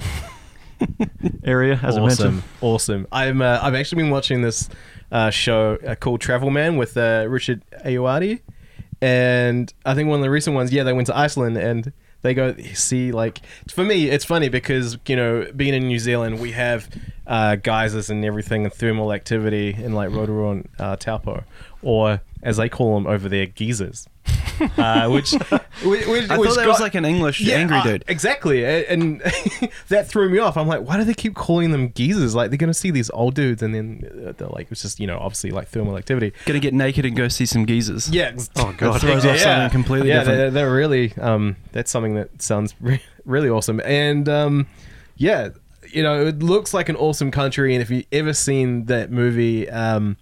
area, 1.43 1.79
as 1.83 1.97
I 1.97 2.01
awesome, 2.01 2.35
mentioned. 2.35 2.43
awesome. 2.61 3.07
I'm 3.11 3.41
uh, 3.41 3.59
I've 3.61 3.75
actually 3.75 4.03
been 4.03 4.11
watching 4.11 4.41
this 4.41 4.69
uh, 5.11 5.29
show 5.29 5.77
uh, 5.85 5.95
called 5.95 6.21
Travel 6.21 6.49
Man 6.49 6.77
with 6.77 6.97
uh, 6.97 7.25
Richard 7.27 7.63
Ayoade, 7.85 8.41
and 9.01 9.71
I 9.85 9.93
think 9.93 10.09
one 10.09 10.19
of 10.19 10.23
the 10.23 10.29
recent 10.29 10.55
ones, 10.55 10.71
yeah, 10.71 10.83
they 10.83 10.93
went 10.93 11.07
to 11.07 11.17
Iceland 11.17 11.57
and 11.57 11.91
they 12.21 12.33
go 12.33 12.55
see 12.73 13.11
like 13.11 13.41
for 13.69 13.83
me 13.83 14.09
it's 14.09 14.25
funny 14.25 14.49
because 14.49 14.97
you 15.05 15.15
know 15.15 15.49
being 15.55 15.73
in 15.73 15.87
New 15.87 15.99
Zealand 15.99 16.39
we 16.39 16.51
have 16.51 16.89
uh, 17.27 17.55
geysers 17.57 18.09
and 18.09 18.23
everything 18.25 18.63
and 18.65 18.73
thermal 18.73 19.13
activity 19.13 19.75
in 19.77 19.93
like 19.93 20.09
Rotorua 20.11 20.51
and 20.51 20.69
uh, 20.79 20.95
Taupo 20.95 21.43
or 21.83 22.21
as 22.41 22.57
they 22.57 22.69
call 22.69 22.95
them 22.95 23.05
over 23.05 23.27
there 23.29 23.45
geezers 23.45 24.07
uh, 24.77 25.07
which, 25.09 25.31
which, 25.83 26.07
which 26.07 26.23
I 26.31 26.35
thought 26.35 26.55
that 26.55 26.55
got- 26.55 26.67
was 26.67 26.79
like 26.79 26.95
an 26.95 27.05
English 27.05 27.47
angry 27.47 27.77
uh, 27.77 27.83
dude. 27.83 28.03
exactly, 28.07 28.63
A- 28.63 28.87
and 28.87 29.21
that 29.89 30.07
threw 30.07 30.29
me 30.29 30.39
off. 30.39 30.57
I'm 30.57 30.67
like, 30.67 30.81
why 30.81 30.97
do 30.97 31.03
they 31.03 31.13
keep 31.13 31.35
calling 31.35 31.69
them 31.71 31.91
geezers? 31.91 32.33
Like 32.33 32.49
they're 32.49 32.57
gonna 32.57 32.73
see 32.73 32.89
these 32.89 33.11
old 33.11 33.35
dudes, 33.35 33.61
and 33.61 33.75
then 33.75 34.25
uh, 34.27 34.31
they're 34.35 34.47
like, 34.47 34.71
it's 34.71 34.81
just 34.81 34.99
you 34.99 35.05
know, 35.05 35.19
obviously 35.19 35.51
like 35.51 35.67
thermal 35.67 35.95
activity. 35.95 36.33
Gonna 36.45 36.59
get 36.59 36.73
naked 36.73 37.05
and 37.05 37.15
go 37.15 37.27
see 37.27 37.45
some 37.45 37.67
geezers. 37.67 38.09
Yeah. 38.09 38.35
Oh, 38.55 38.73
God. 38.75 38.95
That 38.95 39.01
throws 39.01 39.25
off 39.25 39.37
something 39.37 39.69
completely 39.69 40.09
yeah, 40.09 40.19
different. 40.19 40.37
They're, 40.39 40.51
they're 40.51 40.73
really 40.73 41.13
um, 41.21 41.55
that's 41.71 41.91
something 41.91 42.15
that 42.15 42.41
sounds 42.41 42.73
re- 42.81 43.03
really 43.25 43.49
awesome, 43.49 43.79
and 43.85 44.27
um, 44.27 44.67
yeah, 45.17 45.49
you 45.93 46.03
know, 46.03 46.25
it 46.27 46.39
looks 46.39 46.73
like 46.73 46.89
an 46.89 46.95
awesome 46.95 47.31
country. 47.31 47.73
And 47.73 47.81
if 47.81 47.89
you 47.89 48.03
ever 48.11 48.33
seen 48.33 48.85
that 48.85 49.11
movie, 49.11 49.69
um, 49.69 50.17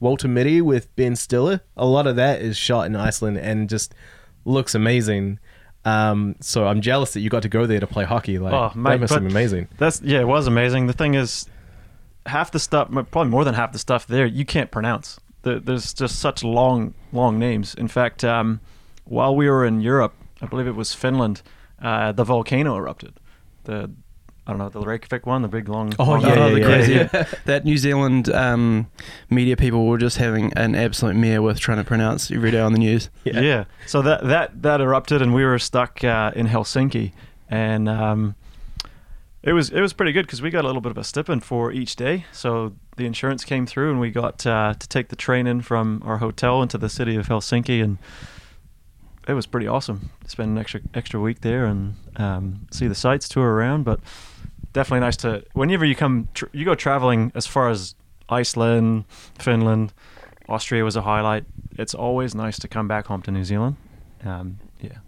Walter 0.00 0.28
Mitty 0.28 0.60
with 0.60 0.94
Ben 0.96 1.16
Stiller, 1.16 1.60
a 1.76 1.86
lot 1.86 2.06
of 2.06 2.16
that 2.16 2.40
is 2.40 2.56
shot 2.56 2.86
in 2.86 2.96
Iceland 2.96 3.38
and 3.38 3.68
just 3.68 3.94
looks 4.44 4.74
amazing. 4.74 5.38
Um, 5.84 6.36
so 6.40 6.66
I'm 6.66 6.80
jealous 6.80 7.12
that 7.14 7.20
you 7.20 7.30
got 7.30 7.42
to 7.42 7.48
go 7.48 7.66
there 7.66 7.80
to 7.80 7.86
play 7.86 8.04
hockey. 8.04 8.38
Like 8.38 8.52
Oh, 8.52 8.68
that 8.68 8.76
mate, 8.76 9.00
must 9.00 9.12
have 9.14 9.22
been 9.22 9.30
amazing. 9.32 9.68
That's 9.78 10.00
yeah, 10.02 10.20
it 10.20 10.26
was 10.28 10.46
amazing. 10.46 10.86
The 10.86 10.92
thing 10.92 11.14
is, 11.14 11.46
half 12.26 12.50
the 12.50 12.58
stuff, 12.58 12.88
probably 12.90 13.30
more 13.30 13.44
than 13.44 13.54
half 13.54 13.72
the 13.72 13.78
stuff 13.78 14.06
there, 14.06 14.26
you 14.26 14.44
can't 14.44 14.70
pronounce. 14.70 15.18
There's 15.42 15.94
just 15.94 16.18
such 16.18 16.44
long, 16.44 16.92
long 17.12 17.38
names. 17.38 17.74
In 17.74 17.88
fact, 17.88 18.22
um, 18.22 18.60
while 19.04 19.34
we 19.34 19.48
were 19.48 19.64
in 19.64 19.80
Europe, 19.80 20.12
I 20.42 20.46
believe 20.46 20.66
it 20.66 20.74
was 20.74 20.92
Finland, 20.92 21.40
uh, 21.80 22.12
the 22.12 22.24
volcano 22.24 22.76
erupted. 22.76 23.14
The 23.64 23.90
I 24.48 24.52
don't 24.52 24.58
know 24.60 24.70
the 24.70 24.80
Reykjavik 24.80 25.26
one, 25.26 25.42
the 25.42 25.48
big 25.48 25.68
long. 25.68 25.92
Oh, 25.98 26.04
long 26.04 26.22
yeah, 26.22 26.28
oh, 26.28 26.46
yeah, 26.46 26.52
the 26.54 26.60
yeah, 26.60 26.66
crazy. 26.66 26.92
yeah. 26.94 27.24
that 27.44 27.66
New 27.66 27.76
Zealand 27.76 28.30
um, 28.30 28.90
media 29.28 29.58
people 29.58 29.86
were 29.86 29.98
just 29.98 30.16
having 30.16 30.54
an 30.54 30.74
absolute 30.74 31.16
mare 31.16 31.42
with 31.42 31.60
trying 31.60 31.76
to 31.76 31.84
pronounce 31.84 32.30
every 32.30 32.50
day 32.50 32.60
on 32.60 32.72
the 32.72 32.78
news. 32.78 33.10
Yeah. 33.24 33.40
yeah. 33.40 33.64
So 33.86 34.00
that 34.00 34.26
that 34.26 34.62
that 34.62 34.80
erupted, 34.80 35.20
and 35.20 35.34
we 35.34 35.44
were 35.44 35.58
stuck 35.58 36.02
uh, 36.02 36.32
in 36.34 36.46
Helsinki, 36.46 37.12
and 37.50 37.90
um, 37.90 38.36
it 39.42 39.52
was 39.52 39.68
it 39.68 39.82
was 39.82 39.92
pretty 39.92 40.12
good 40.12 40.24
because 40.24 40.40
we 40.40 40.48
got 40.48 40.64
a 40.64 40.66
little 40.66 40.80
bit 40.80 40.92
of 40.92 40.98
a 40.98 41.04
stipend 41.04 41.44
for 41.44 41.70
each 41.70 41.94
day. 41.94 42.24
So 42.32 42.74
the 42.96 43.04
insurance 43.04 43.44
came 43.44 43.66
through, 43.66 43.90
and 43.90 44.00
we 44.00 44.10
got 44.10 44.46
uh, 44.46 44.72
to 44.78 44.88
take 44.88 45.08
the 45.08 45.16
train 45.16 45.46
in 45.46 45.60
from 45.60 46.02
our 46.06 46.18
hotel 46.18 46.62
into 46.62 46.78
the 46.78 46.88
city 46.88 47.16
of 47.16 47.28
Helsinki, 47.28 47.84
and 47.84 47.98
it 49.28 49.34
was 49.34 49.44
pretty 49.44 49.66
awesome. 49.66 50.08
To 50.24 50.30
spend 50.30 50.52
an 50.52 50.58
extra 50.58 50.80
extra 50.94 51.20
week 51.20 51.42
there 51.42 51.66
and 51.66 51.96
um, 52.16 52.66
see 52.70 52.88
the 52.88 52.94
sights, 52.94 53.28
tour 53.28 53.52
around, 53.52 53.84
but 53.84 54.00
definitely 54.78 55.00
nice 55.00 55.16
to 55.16 55.44
whenever 55.54 55.84
you 55.84 55.96
come 55.96 56.28
tr- 56.34 56.46
you 56.52 56.64
go 56.64 56.76
traveling 56.76 57.32
as 57.34 57.48
far 57.48 57.68
as 57.68 57.96
Iceland, 58.28 59.06
Finland, 59.36 59.92
Austria 60.48 60.84
was 60.84 60.94
a 60.94 61.02
highlight. 61.02 61.44
It's 61.76 61.94
always 61.94 62.32
nice 62.32 62.60
to 62.60 62.68
come 62.68 62.86
back 62.86 63.06
home 63.06 63.20
to 63.22 63.32
New 63.32 63.42
Zealand. 63.42 63.76
Um, 64.24 64.60
yeah. 64.80 64.98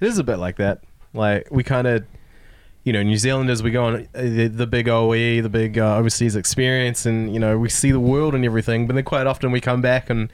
It 0.00 0.06
is 0.06 0.18
a 0.18 0.24
bit 0.24 0.36
like 0.36 0.56
that. 0.58 0.84
Like 1.12 1.48
we 1.50 1.64
kind 1.64 1.88
of, 1.88 2.04
you 2.84 2.92
know, 2.92 3.02
New 3.02 3.16
Zealanders 3.16 3.64
we 3.64 3.72
go 3.72 3.82
on 3.82 3.94
uh, 4.14 4.22
the, 4.22 4.46
the 4.46 4.66
big 4.68 4.88
OE, 4.88 5.42
the 5.42 5.48
big 5.48 5.76
uh, 5.76 5.96
overseas 5.96 6.36
experience, 6.36 7.04
and 7.04 7.34
you 7.34 7.40
know 7.40 7.58
we 7.58 7.68
see 7.68 7.90
the 7.90 8.00
world 8.00 8.36
and 8.36 8.44
everything. 8.44 8.86
But 8.86 8.94
then 8.94 9.04
quite 9.04 9.26
often 9.26 9.50
we 9.50 9.60
come 9.60 9.82
back 9.82 10.08
and 10.08 10.32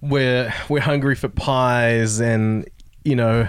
we're 0.00 0.54
we're 0.70 0.80
hungry 0.80 1.16
for 1.16 1.28
pies 1.28 2.18
and 2.18 2.66
you 3.04 3.14
know 3.14 3.46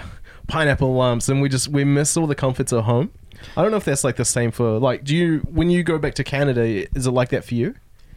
pineapple 0.48 0.94
lumps, 0.94 1.30
and 1.30 1.42
we 1.42 1.48
just 1.48 1.70
we 1.70 1.86
miss 1.86 2.18
all 2.18 2.28
the 2.28 2.36
comforts 2.36 2.74
of 2.74 2.84
home. 2.84 3.12
I 3.56 3.62
don't 3.62 3.72
know 3.72 3.78
if 3.78 3.86
that's 3.86 4.04
like 4.04 4.16
the 4.16 4.26
same 4.26 4.52
for 4.52 4.80
like. 4.80 5.04
Do 5.04 5.16
you 5.16 5.40
when 5.52 5.70
you 5.70 5.84
go 5.84 5.98
back 5.98 6.16
to 6.16 6.24
Canada? 6.24 6.62
Is 6.96 7.08
it 7.08 7.12
like 7.12 7.30
that 7.30 7.44
for 7.46 7.56
you? 7.56 7.76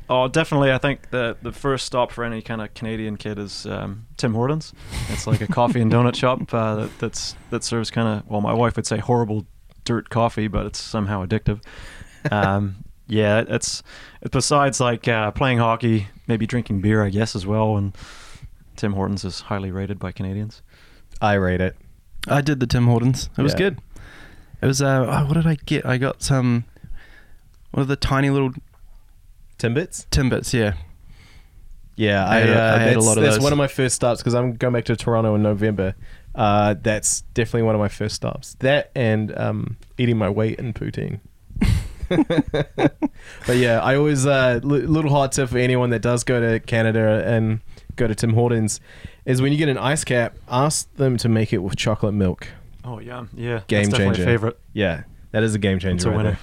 Oh, 0.08 0.28
definitely. 0.28 0.72
I 0.72 0.78
think 0.78 1.10
the 1.10 1.36
the 1.42 1.52
first 1.52 1.86
stop 1.86 2.12
for 2.12 2.24
any 2.24 2.42
kind 2.42 2.60
of 2.60 2.74
Canadian 2.74 3.16
kid 3.16 3.38
is 3.38 3.66
um, 3.66 4.06
Tim 4.16 4.34
Hortons. 4.34 4.72
It's 5.08 5.26
like 5.26 5.40
a 5.40 5.46
coffee 5.46 5.80
and 5.80 5.90
donut 5.90 6.14
shop 6.16 6.52
uh, 6.52 6.74
that, 6.76 6.98
that's 6.98 7.36
that 7.50 7.64
serves 7.64 7.90
kind 7.90 8.08
of 8.08 8.28
well, 8.28 8.40
my 8.40 8.52
wife 8.52 8.76
would 8.76 8.86
say 8.86 8.98
horrible 8.98 9.46
dirt 9.84 10.10
coffee, 10.10 10.48
but 10.48 10.66
it's 10.66 10.80
somehow 10.80 11.24
addictive. 11.24 11.62
Um, 12.30 12.84
yeah, 13.06 13.44
it's 13.48 13.82
besides 14.30 14.80
like 14.80 15.08
uh, 15.08 15.30
playing 15.30 15.58
hockey, 15.58 16.08
maybe 16.26 16.46
drinking 16.46 16.80
beer, 16.80 17.02
I 17.02 17.10
guess 17.10 17.34
as 17.34 17.46
well. 17.46 17.76
And 17.76 17.96
Tim 18.76 18.92
Hortons 18.92 19.24
is 19.24 19.40
highly 19.42 19.70
rated 19.70 19.98
by 19.98 20.12
Canadians. 20.12 20.62
I 21.20 21.34
rate 21.34 21.60
it. 21.60 21.76
I 22.28 22.40
did 22.40 22.60
the 22.60 22.66
Tim 22.66 22.86
Hortons. 22.86 23.30
It 23.36 23.42
was 23.42 23.54
good. 23.54 23.78
It 24.62 24.66
was 24.66 24.80
uh, 24.80 25.04
oh, 25.08 25.26
what 25.26 25.34
did 25.34 25.46
I 25.46 25.56
get? 25.66 25.84
I 25.84 25.98
got 25.98 26.22
some. 26.22 26.64
What 27.72 27.82
are 27.82 27.86
the 27.86 27.96
tiny 27.96 28.30
little 28.30 28.52
Timbits. 29.58 30.06
timbits? 30.08 30.52
Yeah, 30.52 30.74
Yeah, 31.96 32.24
I 32.26 32.36
I, 32.36 32.40
had 32.40 32.48
a- 32.48 32.52
uh, 32.60 32.74
I 32.74 32.78
had 32.78 32.96
a 32.96 33.00
lot 33.00 33.16
of 33.18 33.22
that's 33.24 33.36
those. 33.36 33.42
one 33.44 33.52
of 33.52 33.58
my 33.58 33.66
first 33.68 33.94
stops 33.96 34.20
because 34.20 34.34
I'm 34.34 34.54
going 34.54 34.72
back 34.74 34.84
to 34.86 34.96
Toronto 34.96 35.34
in 35.34 35.42
November. 35.42 35.94
Uh, 36.34 36.74
that's 36.80 37.20
definitely 37.34 37.62
one 37.62 37.74
of 37.74 37.80
my 37.80 37.88
first 37.88 38.14
stops. 38.16 38.54
That 38.60 38.90
and 38.94 39.36
um, 39.38 39.76
eating 39.98 40.16
my 40.18 40.28
weight 40.30 40.58
in 40.58 40.72
poutine. 40.72 41.20
but 43.46 43.56
yeah, 43.56 43.80
I 43.82 43.96
always 43.96 44.26
uh, 44.26 44.60
li- 44.62 44.82
little 44.82 45.10
hot 45.10 45.32
tip 45.32 45.48
for 45.48 45.58
anyone 45.58 45.90
that 45.90 46.02
does 46.02 46.24
go 46.24 46.40
to 46.40 46.60
Canada 46.60 47.22
and 47.26 47.60
go 47.96 48.06
to 48.06 48.14
Tim 48.14 48.34
Hortons 48.34 48.80
is 49.24 49.40
when 49.40 49.52
you 49.52 49.58
get 49.58 49.68
an 49.68 49.78
ice 49.78 50.04
cap, 50.04 50.36
ask 50.48 50.92
them 50.96 51.16
to 51.18 51.28
make 51.28 51.52
it 51.52 51.58
with 51.58 51.76
chocolate 51.76 52.14
milk. 52.14 52.48
Oh 52.84 52.98
yeah, 52.98 53.26
yeah, 53.34 53.60
Game 53.68 53.84
that's 53.90 53.96
changer. 53.98 54.24
favorite. 54.24 54.58
Yeah, 54.72 55.04
that 55.30 55.42
is 55.42 55.54
a 55.54 55.58
game 55.58 55.78
changer. 55.78 55.96
It's 55.96 56.04
a 56.04 56.10
right 56.10 56.16
winner. 56.16 56.38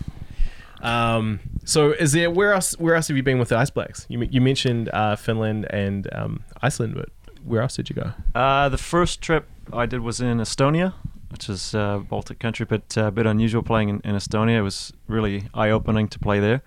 there. 0.81 0.91
Um, 0.91 1.39
so 1.65 1.91
is 1.91 2.13
there 2.13 2.31
where 2.31 2.53
else? 2.53 2.73
Where 2.79 2.95
else 2.95 3.07
have 3.09 3.17
you 3.17 3.23
been 3.23 3.39
with 3.39 3.49
the 3.49 3.57
Ice 3.57 3.69
Blacks? 3.69 4.05
You 4.09 4.21
you 4.31 4.39
mentioned 4.41 4.89
uh, 4.93 5.15
Finland 5.17 5.67
and 5.71 6.07
um, 6.13 6.43
Iceland, 6.61 6.95
but 6.95 7.09
where 7.43 7.61
else 7.61 7.75
did 7.75 7.89
you 7.89 7.95
go? 7.95 8.13
Uh, 8.33 8.69
the 8.69 8.77
first 8.77 9.21
trip 9.21 9.47
I 9.73 9.85
did 9.85 9.99
was 9.99 10.21
in 10.21 10.37
Estonia, 10.37 10.93
which 11.29 11.49
is 11.49 11.73
a 11.73 12.03
Baltic 12.07 12.39
country, 12.39 12.65
but 12.65 12.97
uh, 12.97 13.05
a 13.07 13.11
bit 13.11 13.25
unusual 13.25 13.61
playing 13.63 13.89
in, 13.89 14.01
in 14.05 14.15
Estonia. 14.15 14.57
It 14.59 14.61
was 14.61 14.93
really 15.07 15.49
eye 15.53 15.69
opening 15.69 16.07
to 16.07 16.19
play 16.19 16.39
there. 16.39 16.61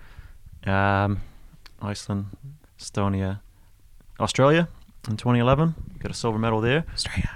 Um, 0.67 1.23
Iceland, 1.81 2.26
Estonia, 2.79 3.41
Australia 4.21 4.69
in 5.09 5.17
2011. 5.17 5.75
Got 5.99 6.11
a 6.11 6.14
silver 6.14 6.38
medal 6.38 6.61
there. 6.61 6.85
Australia. 6.93 7.31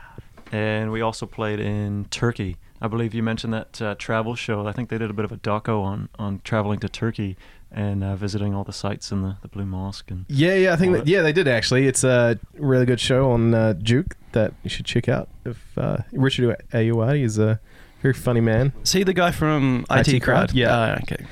And 0.52 0.92
we 0.92 1.00
also 1.00 1.26
played 1.26 1.60
in 1.60 2.06
Turkey. 2.10 2.56
I 2.80 2.88
believe 2.88 3.14
you 3.14 3.22
mentioned 3.22 3.52
that 3.54 3.82
uh, 3.82 3.94
travel 3.96 4.34
show. 4.34 4.66
I 4.66 4.72
think 4.72 4.90
they 4.90 4.98
did 4.98 5.10
a 5.10 5.14
bit 5.14 5.24
of 5.24 5.32
a 5.32 5.36
doco 5.36 5.82
on, 5.82 6.08
on 6.18 6.40
traveling 6.44 6.78
to 6.80 6.88
Turkey 6.88 7.36
and 7.70 8.04
uh, 8.04 8.16
visiting 8.16 8.54
all 8.54 8.64
the 8.64 8.72
sites 8.72 9.10
in 9.10 9.22
the, 9.22 9.36
the 9.42 9.48
Blue 9.48 9.66
Mosque. 9.66 10.10
And 10.10 10.24
Yeah, 10.28 10.54
yeah, 10.54 10.72
I 10.72 10.76
think 10.76 10.92
that, 10.94 11.06
yeah 11.06 11.22
they 11.22 11.32
did 11.32 11.48
actually. 11.48 11.86
It's 11.86 12.04
a 12.04 12.38
really 12.54 12.86
good 12.86 13.00
show 13.00 13.30
on 13.30 13.54
uh, 13.54 13.74
Juke 13.74 14.16
that 14.32 14.54
you 14.62 14.70
should 14.70 14.86
check 14.86 15.08
out. 15.08 15.28
If 15.44 15.76
uh, 15.76 15.98
Richard 16.12 16.56
Ayoade 16.72 17.22
is 17.22 17.38
a 17.38 17.60
very 18.02 18.14
funny 18.14 18.40
man. 18.40 18.72
see 18.84 19.02
the 19.02 19.14
guy 19.14 19.30
from 19.30 19.86
IT, 19.90 20.08
IT 20.08 20.20
Crowd. 20.20 20.48
Crowd? 20.48 20.52
Yeah. 20.52 20.68
Ah, 20.70 20.98
okay. 21.02 21.24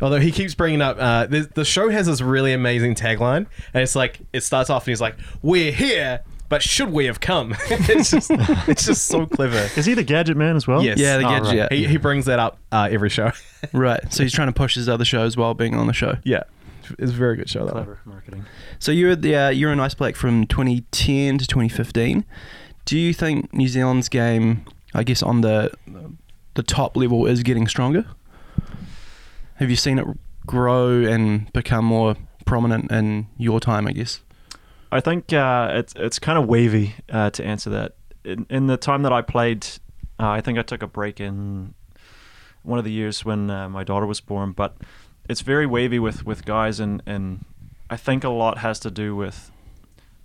Although 0.00 0.20
he 0.20 0.30
keeps 0.30 0.54
bringing 0.54 0.80
up, 0.80 0.96
uh, 0.98 1.26
the, 1.26 1.50
the 1.54 1.64
show 1.64 1.90
has 1.90 2.06
this 2.06 2.20
really 2.20 2.52
amazing 2.52 2.94
tagline, 2.94 3.46
and 3.74 3.82
it's 3.82 3.96
like 3.96 4.20
it 4.32 4.42
starts 4.42 4.70
off 4.70 4.84
and 4.84 4.92
he's 4.92 5.00
like, 5.00 5.16
"We're 5.42 5.72
here, 5.72 6.20
but 6.48 6.62
should 6.62 6.90
we 6.90 7.06
have 7.06 7.20
come?" 7.20 7.54
it's 7.70 8.10
just 8.10 8.30
it's 8.68 8.86
just 8.86 9.06
so 9.06 9.26
clever. 9.26 9.68
is 9.76 9.86
he 9.86 9.94
the 9.94 10.02
gadget 10.04 10.36
man 10.36 10.56
as 10.56 10.66
well? 10.66 10.82
Yes. 10.82 10.98
Yeah, 10.98 11.18
the 11.18 11.26
Oh, 11.26 11.28
gadget. 11.28 11.46
right. 11.46 11.56
yeah. 11.56 11.68
He, 11.70 11.86
he 11.86 11.96
brings 11.96 12.24
that 12.26 12.38
up 12.38 12.58
uh, 12.72 12.88
every 12.90 13.10
show. 13.10 13.32
Right. 13.72 14.00
So 14.12 14.22
he's 14.22 14.32
trying 14.32 14.46
to 14.48 14.52
push 14.52 14.76
his 14.76 14.88
other 14.88 15.04
shows 15.04 15.36
while 15.36 15.52
being 15.54 15.74
on 15.74 15.88
the 15.88 15.92
show. 15.92 16.18
yeah, 16.24 16.44
it's 16.98 17.10
a 17.10 17.14
very 17.14 17.34
good 17.36 17.48
show. 17.50 17.64
That 17.66 17.74
one. 17.74 17.84
Clever 17.84 18.00
marketing. 18.04 18.44
So 18.78 18.92
you're 18.92 19.16
the 19.16 19.34
uh, 19.34 19.48
you're 19.48 19.72
an 19.72 19.80
Ice 19.80 19.94
Black 19.94 20.14
from 20.14 20.46
2010 20.46 21.38
to 21.38 21.46
2015. 21.46 22.24
Do 22.84 22.96
you 22.98 23.12
think 23.12 23.52
New 23.52 23.66
Zealand's 23.68 24.08
game, 24.08 24.64
I 24.94 25.02
guess, 25.02 25.22
on 25.24 25.40
the 25.40 25.72
the 26.54 26.62
top 26.62 26.96
level 26.96 27.26
is 27.26 27.42
getting 27.42 27.66
stronger? 27.66 28.06
Have 29.56 29.70
you 29.70 29.76
seen 29.76 29.98
it 29.98 30.06
grow 30.46 31.02
and 31.04 31.52
become 31.52 31.84
more 31.84 32.14
prominent 32.46 32.90
in 32.92 33.26
your 33.36 33.58
time? 33.60 33.86
I 33.88 33.92
guess. 33.92 34.20
I 34.90 35.00
think 35.00 35.32
uh, 35.32 35.70
it's 35.74 35.92
it's 35.96 36.18
kind 36.18 36.38
of 36.38 36.46
wavy 36.46 36.94
uh, 37.10 37.30
to 37.30 37.44
answer 37.44 37.70
that. 37.70 37.94
In, 38.24 38.46
in 38.50 38.66
the 38.66 38.76
time 38.76 39.02
that 39.02 39.12
I 39.12 39.22
played, 39.22 39.66
uh, 40.18 40.28
I 40.28 40.40
think 40.40 40.58
I 40.58 40.62
took 40.62 40.82
a 40.82 40.86
break 40.86 41.20
in 41.20 41.74
one 42.62 42.78
of 42.78 42.84
the 42.84 42.92
years 42.92 43.24
when 43.24 43.50
uh, 43.50 43.68
my 43.68 43.84
daughter 43.84 44.06
was 44.06 44.20
born. 44.20 44.52
But 44.52 44.76
it's 45.28 45.40
very 45.40 45.66
wavy 45.66 45.98
with, 45.98 46.24
with 46.24 46.44
guys, 46.44 46.80
and, 46.80 47.02
and 47.06 47.44
I 47.90 47.96
think 47.96 48.24
a 48.24 48.28
lot 48.28 48.58
has 48.58 48.78
to 48.80 48.90
do 48.90 49.14
with 49.14 49.50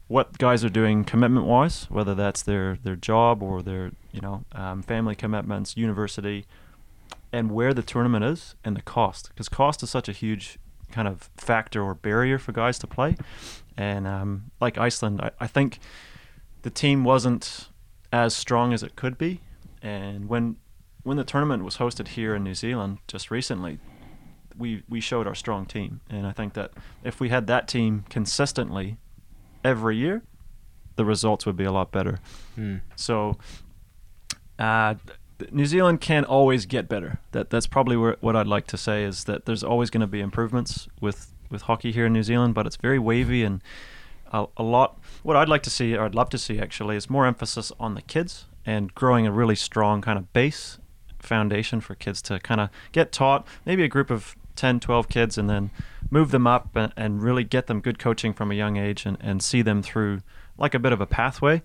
what 0.07 0.37
guys 0.37 0.63
are 0.63 0.69
doing 0.69 1.03
commitment 1.03 1.45
wise, 1.45 1.85
whether 1.89 2.13
that's 2.13 2.41
their, 2.41 2.77
their 2.83 2.95
job 2.95 3.41
or 3.41 3.61
their 3.61 3.91
you 4.11 4.21
know 4.21 4.45
um, 4.53 4.81
family 4.81 5.15
commitments, 5.15 5.77
university, 5.77 6.45
and 7.31 7.51
where 7.51 7.73
the 7.73 7.83
tournament 7.83 8.25
is 8.25 8.55
and 8.63 8.75
the 8.75 8.81
cost. 8.81 9.29
Because 9.29 9.49
cost 9.49 9.83
is 9.83 9.89
such 9.89 10.09
a 10.09 10.13
huge 10.13 10.57
kind 10.91 11.07
of 11.07 11.29
factor 11.35 11.81
or 11.81 11.95
barrier 11.95 12.37
for 12.37 12.51
guys 12.51 12.77
to 12.79 12.87
play. 12.87 13.15
And 13.77 14.07
um, 14.07 14.51
like 14.61 14.77
Iceland, 14.77 15.21
I, 15.21 15.31
I 15.39 15.47
think 15.47 15.79
the 16.61 16.69
team 16.69 17.03
wasn't 17.03 17.69
as 18.11 18.35
strong 18.35 18.73
as 18.73 18.83
it 18.83 18.95
could 18.95 19.17
be. 19.17 19.41
And 19.81 20.29
when 20.29 20.57
when 21.03 21.17
the 21.17 21.23
tournament 21.23 21.63
was 21.63 21.77
hosted 21.77 22.09
here 22.09 22.33
in 22.35 22.43
New 22.43 22.53
Zealand 22.53 22.99
just 23.07 23.29
recently, 23.31 23.79
we 24.57 24.83
we 24.87 25.01
showed 25.01 25.27
our 25.27 25.35
strong 25.35 25.65
team. 25.65 26.01
And 26.09 26.25
I 26.25 26.31
think 26.31 26.53
that 26.53 26.71
if 27.03 27.19
we 27.19 27.29
had 27.29 27.47
that 27.47 27.67
team 27.67 28.05
consistently 28.09 28.97
every 29.63 29.97
year, 29.97 30.23
the 30.95 31.05
results 31.05 31.45
would 31.45 31.57
be 31.57 31.65
a 31.65 31.71
lot 31.71 31.91
better. 31.91 32.19
Hmm. 32.55 32.77
So 32.95 33.37
uh, 34.59 34.95
New 35.51 35.65
Zealand 35.65 35.99
can 35.99 36.23
always 36.23 36.65
get 36.65 36.87
better. 36.87 37.19
That 37.31 37.49
that's 37.49 37.67
probably 37.67 37.97
where, 37.97 38.17
what 38.21 38.35
I'd 38.35 38.47
like 38.47 38.67
to 38.67 38.77
say 38.77 39.03
is 39.03 39.25
that 39.25 39.45
there's 39.45 39.63
always 39.63 39.89
going 39.89 40.01
to 40.01 40.07
be 40.07 40.21
improvements 40.21 40.87
with 41.01 41.32
with 41.53 41.63
hockey 41.63 41.93
here 41.93 42.05
in 42.07 42.13
New 42.13 42.23
Zealand, 42.23 42.53
but 42.53 42.67
it's 42.67 42.75
very 42.75 42.99
wavy 42.99 43.43
and 43.43 43.61
a, 44.33 44.45
a 44.57 44.63
lot. 44.63 44.99
What 45.21 45.37
I'd 45.37 45.47
like 45.47 45.63
to 45.63 45.69
see, 45.69 45.95
or 45.95 46.03
I'd 46.03 46.15
love 46.15 46.29
to 46.31 46.37
see 46.37 46.59
actually, 46.59 46.97
is 46.97 47.09
more 47.09 47.25
emphasis 47.25 47.71
on 47.79 47.95
the 47.95 48.01
kids 48.01 48.45
and 48.65 48.93
growing 48.93 49.25
a 49.25 49.31
really 49.31 49.55
strong 49.55 50.01
kind 50.01 50.17
of 50.17 50.33
base 50.33 50.79
foundation 51.19 51.79
for 51.79 51.95
kids 51.95 52.21
to 52.23 52.39
kind 52.39 52.59
of 52.59 52.69
get 52.91 53.11
taught. 53.11 53.47
Maybe 53.65 53.83
a 53.83 53.87
group 53.87 54.09
of 54.09 54.35
10, 54.55 54.79
12 54.79 55.09
kids, 55.09 55.37
and 55.37 55.49
then 55.49 55.71
move 56.09 56.31
them 56.31 56.45
up 56.45 56.75
and, 56.75 56.93
and 56.95 57.23
really 57.23 57.43
get 57.43 57.67
them 57.67 57.79
good 57.79 57.97
coaching 57.97 58.33
from 58.33 58.51
a 58.51 58.55
young 58.55 58.77
age 58.77 59.05
and, 59.05 59.17
and 59.21 59.41
see 59.41 59.61
them 59.61 59.81
through 59.81 60.21
like 60.57 60.73
a 60.73 60.79
bit 60.79 60.91
of 60.91 61.01
a 61.01 61.07
pathway. 61.07 61.61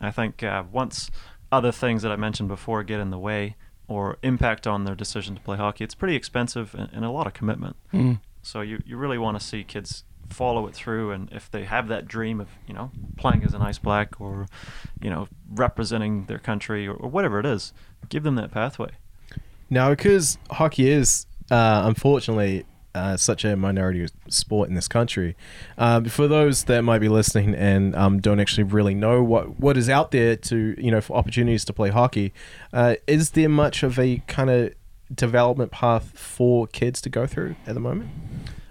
I 0.00 0.10
think 0.10 0.42
uh, 0.42 0.64
once 0.72 1.10
other 1.52 1.70
things 1.72 2.02
that 2.02 2.10
I 2.10 2.16
mentioned 2.16 2.48
before 2.48 2.82
get 2.82 3.00
in 3.00 3.10
the 3.10 3.18
way 3.18 3.56
or 3.86 4.18
impact 4.22 4.66
on 4.66 4.84
their 4.84 4.94
decision 4.94 5.34
to 5.36 5.40
play 5.40 5.56
hockey, 5.56 5.84
it's 5.84 5.94
pretty 5.94 6.16
expensive 6.16 6.74
and, 6.74 6.90
and 6.92 7.04
a 7.04 7.10
lot 7.10 7.26
of 7.26 7.34
commitment. 7.34 7.76
Mm. 7.92 8.18
So 8.44 8.60
you, 8.60 8.82
you 8.84 8.96
really 8.96 9.18
want 9.18 9.38
to 9.40 9.44
see 9.44 9.64
kids 9.64 10.04
follow 10.28 10.66
it 10.66 10.74
through 10.74 11.12
and 11.12 11.30
if 11.32 11.50
they 11.50 11.64
have 11.64 11.88
that 11.88 12.06
dream 12.06 12.40
of, 12.40 12.48
you 12.66 12.74
know, 12.74 12.90
playing 13.16 13.42
as 13.44 13.54
an 13.54 13.62
ice 13.62 13.78
black 13.78 14.20
or, 14.20 14.46
you 15.00 15.10
know, 15.10 15.28
representing 15.50 16.26
their 16.26 16.38
country 16.38 16.86
or, 16.86 16.94
or 16.94 17.08
whatever 17.08 17.40
it 17.40 17.46
is, 17.46 17.72
give 18.08 18.22
them 18.22 18.34
that 18.36 18.50
pathway. 18.50 18.90
Now, 19.70 19.90
because 19.90 20.38
hockey 20.50 20.90
is 20.90 21.26
uh, 21.50 21.82
unfortunately 21.86 22.66
uh, 22.94 23.16
such 23.16 23.44
a 23.44 23.56
minority 23.56 24.06
sport 24.28 24.68
in 24.68 24.74
this 24.74 24.88
country, 24.88 25.36
um, 25.78 26.04
for 26.04 26.28
those 26.28 26.64
that 26.64 26.82
might 26.82 27.00
be 27.00 27.08
listening 27.08 27.54
and 27.54 27.96
um, 27.96 28.20
don't 28.20 28.40
actually 28.40 28.62
really 28.64 28.94
know 28.94 29.22
what 29.22 29.58
what 29.58 29.76
is 29.76 29.88
out 29.88 30.10
there 30.12 30.36
to 30.36 30.74
you 30.78 30.90
know 30.90 31.00
for 31.00 31.16
opportunities 31.16 31.64
to 31.64 31.72
play 31.72 31.90
hockey, 31.90 32.32
uh, 32.72 32.94
is 33.06 33.30
there 33.30 33.48
much 33.48 33.82
of 33.82 33.98
a 33.98 34.18
kind 34.28 34.50
of 34.50 34.74
development 35.12 35.70
path 35.70 36.18
for 36.18 36.66
kids 36.66 37.00
to 37.02 37.08
go 37.10 37.26
through 37.26 37.56
at 37.66 37.74
the 37.74 37.80
moment? 37.80 38.10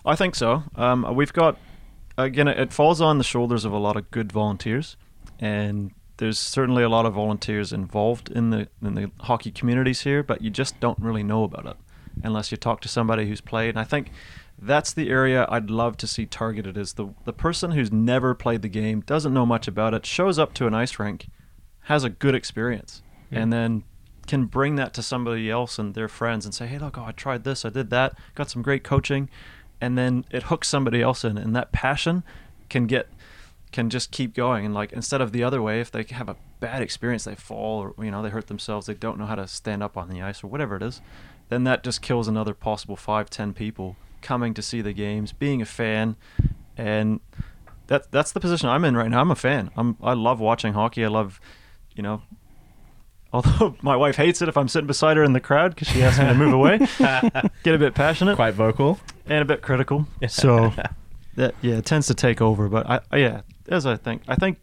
I 0.06 0.16
think 0.16 0.36
so. 0.36 0.64
Um, 0.76 1.16
we've 1.16 1.34
got 1.34 1.58
again, 2.18 2.48
it 2.48 2.72
falls 2.74 3.02
on 3.02 3.18
the 3.18 3.24
shoulders 3.24 3.66
of 3.66 3.72
a 3.72 3.78
lot 3.78 3.96
of 3.96 4.10
good 4.12 4.32
volunteers, 4.32 4.98
and 5.40 5.92
there's 6.18 6.38
certainly 6.40 6.84
a 6.84 6.90
lot 6.90 7.06
of 7.06 7.14
volunteers 7.14 7.74
involved 7.74 8.30
in 8.30 8.50
the 8.50 8.68
in 8.82 8.96
the 8.96 9.12
hockey 9.22 9.52
communities 9.52 10.02
here, 10.02 10.22
but 10.24 10.42
you 10.42 10.50
just 10.50 10.80
don't 10.80 11.00
really 11.00 11.24
know 11.24 11.44
about 11.44 11.66
it 11.66 11.78
unless 12.24 12.52
you 12.52 12.58
talk 12.58 12.80
to 12.82 12.88
somebody 12.88 13.28
who's 13.28 13.42
played. 13.42 13.70
And 13.70 13.80
I 13.80 13.84
think 13.84 14.12
that's 14.62 14.94
the 14.94 15.10
area 15.10 15.48
I'd 15.50 15.72
love 15.72 15.98
to 15.98 16.08
see 16.08 16.26
targeted 16.28 16.78
is 16.78 16.94
the 16.94 17.08
the 17.26 17.34
person 17.34 17.72
who's 17.72 17.92
never 17.92 18.36
played 18.36 18.62
the 18.62 18.70
game, 18.70 19.02
doesn't 19.02 19.34
know 19.34 19.46
much 19.46 19.68
about 19.68 19.94
it, 19.94 20.06
shows 20.06 20.38
up 20.38 20.54
to 20.56 20.68
an 20.68 20.74
ice 20.74 21.00
rink, 21.00 21.28
has 21.84 22.04
a 22.04 22.10
good 22.10 22.36
experience, 22.36 23.02
Yeah. 23.32 23.40
and 23.40 23.54
then 23.54 23.84
can 24.28 24.46
bring 24.46 24.76
that 24.76 24.94
to 24.94 25.02
somebody 25.02 25.50
else 25.50 25.78
and 25.78 25.94
their 25.94 26.08
friends 26.08 26.46
and 26.46 26.54
say, 26.54 26.68
"Hey, 26.68 26.78
look, 26.78 26.98
oh, 26.98 27.06
I 27.06 27.12
tried 27.12 27.44
this, 27.44 27.66
I 27.66 27.70
did 27.70 27.90
that, 27.90 28.18
got 28.36 28.50
some 28.50 28.62
great 28.62 28.84
coaching." 28.84 29.30
And 29.82 29.98
then 29.98 30.26
it 30.32 30.44
hooks 30.44 30.70
somebody 30.70 31.02
else 31.02 31.26
in 31.26 31.38
and 31.38 31.56
that 31.56 31.72
passion 31.74 32.24
can 32.70 32.88
get 32.88 33.10
can 33.74 33.90
just 33.90 34.12
keep 34.12 34.34
going. 34.34 34.66
And 34.66 34.74
like 34.74 34.94
instead 34.94 35.20
of 35.20 35.32
the 35.32 35.44
other 35.44 35.62
way 35.62 35.82
if 35.82 35.92
they 35.92 36.04
have 36.04 36.30
a 36.30 36.38
bad 36.60 36.82
experience 36.82 37.26
they 37.26 37.36
fall 37.36 37.82
or 37.82 38.06
you 38.06 38.10
know 38.10 38.22
they 38.22 38.30
hurt 38.30 38.48
themselves 38.48 38.86
they 38.86 38.94
don't 38.94 39.20
know 39.20 39.26
how 39.26 39.36
to 39.36 39.46
stand 39.48 39.84
up 39.84 39.98
on 39.98 40.08
the 40.08 40.22
ice 40.22 40.42
or 40.42 40.48
whatever 40.48 40.78
it 40.78 40.82
is 40.82 41.02
then 41.50 41.66
that 41.66 41.84
just 41.84 42.02
kills 42.02 42.30
another 42.30 42.54
possible 42.54 42.96
five 42.96 43.30
ten 43.30 43.52
people 43.54 43.98
coming 44.22 44.54
to 44.54 44.62
see 44.62 44.80
the 44.80 44.94
games 44.94 45.34
being 45.34 45.62
a 45.62 45.66
fan 45.66 46.16
and 46.78 47.20
that 47.88 48.10
that's 48.12 48.32
the 48.32 48.40
position 48.40 48.70
i'm 48.70 48.86
in 48.86 48.96
right 48.96 49.10
now. 49.10 49.20
I'm 49.20 49.32
a 49.32 49.36
fan. 49.36 49.72
I'm 49.76 49.98
i 50.02 50.14
love 50.14 50.40
watching 50.40 50.72
hockey. 50.72 51.04
I 51.04 51.10
love 51.10 51.42
you 51.94 52.02
know 52.02 52.22
although 53.34 53.76
my 53.82 53.96
wife 53.96 54.16
hates 54.16 54.42
it 54.42 54.48
if 54.48 54.56
i'm 54.56 54.68
sitting 54.68 54.88
beside 54.88 55.18
her 55.18 55.24
in 55.24 55.34
the 55.34 55.40
crowd 55.40 55.74
because 55.74 55.88
she 55.88 56.02
asks 56.04 56.20
me 56.20 56.26
to 56.28 56.34
move 56.36 56.54
away 56.54 56.78
get 57.64 57.76
a 57.76 57.78
bit 57.80 57.94
passionate 57.96 58.36
Quite 58.36 58.54
vocal. 58.54 59.00
and 59.26 59.42
a 59.42 59.46
bit 59.46 59.62
critical. 59.62 60.06
So 60.28 60.72
that 61.36 61.56
yeah, 61.62 61.76
it 61.78 61.86
tends 61.86 62.08
to 62.08 62.14
take 62.14 62.42
over. 62.42 62.70
But 62.70 62.88
I, 62.90 63.00
I 63.12 63.18
yeah, 63.18 63.42
as 63.68 63.86
I 63.86 63.96
think, 63.96 64.22
I 64.28 64.36
think 64.36 64.60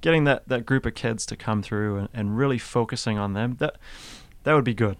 getting 0.00 0.24
that, 0.24 0.48
that 0.48 0.64
group 0.64 0.86
of 0.86 0.94
kids 0.94 1.26
to 1.26 1.36
come 1.36 1.62
through 1.62 1.96
and, 1.98 2.08
and 2.14 2.36
really 2.38 2.56
focusing 2.58 3.18
on 3.18 3.34
them 3.34 3.56
that 3.58 3.76
that 4.44 4.54
would 4.54 4.64
be 4.64 4.74
good. 4.74 4.96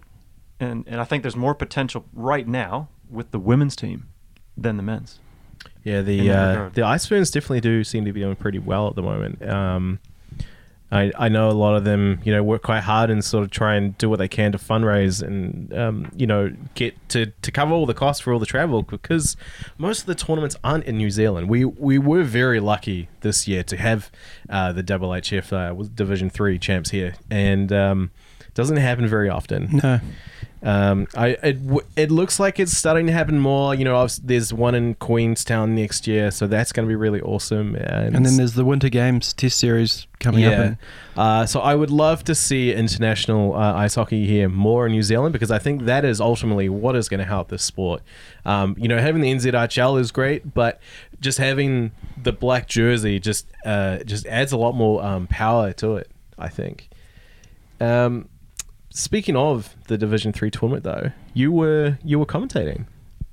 And 0.61 0.85
and 0.87 1.01
I 1.01 1.05
think 1.05 1.23
there's 1.23 1.37
more 1.37 1.55
potential 1.55 2.05
right 2.12 2.47
now 2.47 2.88
with 3.09 3.31
the 3.31 3.38
women's 3.38 3.75
team 3.77 4.09
than 4.57 4.77
the 4.77 4.83
men's. 4.83 5.21
Yeah, 5.85 6.01
in 6.01 6.05
the 6.05 6.29
that 6.29 6.44
uh, 6.44 6.51
regard. 6.51 6.75
the 6.75 6.83
Ice 6.83 7.07
Fernz 7.07 7.31
definitely 7.31 7.61
do 7.61 7.85
seem 7.85 8.05
to 8.05 8.12
be 8.12 8.21
doing 8.21 8.37
pretty 8.37 8.59
well 8.59 8.88
at 8.88 8.94
the 8.97 9.03
moment. 9.03 9.42
Um, 9.49 9.99
I 10.90 11.12
I 11.18 11.29
know 11.29 11.51
a 11.51 11.53
lot 11.53 11.77
of 11.77 11.85
them, 11.85 12.20
you 12.24 12.33
know, 12.33 12.42
work 12.42 12.62
quite 12.62 12.81
hard 12.81 13.11
and 13.11 13.22
sort 13.24 13.44
of 13.44 13.51
try 13.51 13.74
and 13.74 13.96
do 13.98 14.09
what 14.09 14.18
they 14.18 14.29
can 14.29 14.53
to 14.53 14.59
fundraise 14.59 15.22
and 15.22 15.72
um, 15.74 16.11
you 16.16 16.27
know 16.27 16.55
get 16.74 16.96
to, 17.11 17.27
to 17.27 17.53
cover 17.53 17.72
all 17.72 17.87
the 17.87 17.94
costs 17.94 18.22
for 18.22 18.33
all 18.33 18.38
the 18.38 18.46
travel 18.46 18.83
because 18.83 19.37
most 19.77 20.01
of 20.01 20.07
the 20.07 20.14
tournaments 20.14 20.57
aren't 20.64 20.85
in 20.85 20.96
New 20.96 21.11
Zealand. 21.11 21.48
We 21.48 21.64
we 21.64 21.98
were 21.98 22.22
very 22.22 22.61
lucky 22.61 23.09
this 23.20 23.46
year 23.46 23.62
to 23.64 23.77
have 23.77 24.11
uh, 24.48 24.72
the 24.72 24.83
IIHF 24.83 25.53
uh, 25.53 25.88
Division 25.94 26.31
Three 26.31 26.59
champs 26.59 26.90
here, 26.90 27.14
and 27.31 27.72
um, 27.72 28.11
doesn't 28.55 28.77
happen 28.77 29.07
very 29.07 29.29
often. 29.29 29.81
No. 29.83 30.01
Um, 30.62 31.07
I 31.14 31.29
it, 31.42 31.59
it 31.97 32.11
looks 32.11 32.40
like 32.40 32.59
it's 32.59 32.77
starting 32.77 33.07
to 33.07 33.12
happen 33.12 33.38
more. 33.38 33.75
You 33.75 33.85
know, 33.85 34.07
there's 34.23 34.53
one 34.53 34.75
in 34.75 34.94
Queenstown 34.94 35.75
next 35.75 36.07
year, 36.07 36.31
so 36.31 36.47
that's 36.47 36.73
going 36.73 36.87
to 36.87 36.88
be 36.88 36.97
really 36.97 37.21
awesome. 37.21 37.77
And, 37.77 38.16
And 38.16 38.27
then 38.27 38.37
there's 38.37 38.55
the 38.55 38.64
Winter 38.64 38.88
Games 38.88 39.33
Test 39.33 39.59
Series 39.59 40.07
coming 40.18 40.44
up. 40.44 40.53
yeah. 40.53 40.62
And 40.62 40.77
Uh, 41.16 41.47
so 41.47 41.61
I 41.61 41.75
would 41.75 41.90
love 41.90 42.25
to 42.25 42.35
see 42.35 42.73
international 42.73 43.55
uh, 43.55 43.75
ice 43.75 43.94
hockey 43.94 44.27
here 44.27 44.49
more 44.49 44.87
in 44.87 44.92
New 44.92 45.03
Zealand 45.03 45.33
because 45.33 45.51
I 45.51 45.59
think 45.59 45.85
that 45.85 46.05
is 46.05 46.21
ultimately 46.21 46.68
what 46.68 46.97
is 46.97 47.09
going 47.09 47.21
to 47.21 47.27
help 47.27 47.49
this 47.49 47.62
sport. 47.62 48.03
Um, 48.44 48.75
you 48.79 48.88
know, 48.88 48.99
having 48.99 49.21
the 49.23 49.33
NZHL 49.33 50.01
is 50.01 50.11
great, 50.11 50.55
but 50.55 50.81
just 51.21 51.38
having 51.38 51.92
the 52.21 52.33
black 52.33 52.68
jersey 52.68 53.21
just 53.21 53.47
uh, 53.64 53.99
just 53.99 54.27
adds 54.27 54.53
a 54.53 54.57
lot 54.57 54.75
more 54.75 55.05
um, 55.05 55.27
power 55.29 55.73
to 55.75 55.97
it. 55.97 56.11
I 56.37 56.49
think. 56.49 56.88
Um, 57.81 58.29
speaking 58.98 59.37
of 59.37 59.74
the 59.87 59.96
Division 59.96 60.32
Three 60.32 60.50
tournament, 60.50 60.84
though, 60.84 61.12
you 61.34 61.52
were 61.52 61.98
you 62.04 62.18
were 62.18 62.26
commentating 62.26 62.87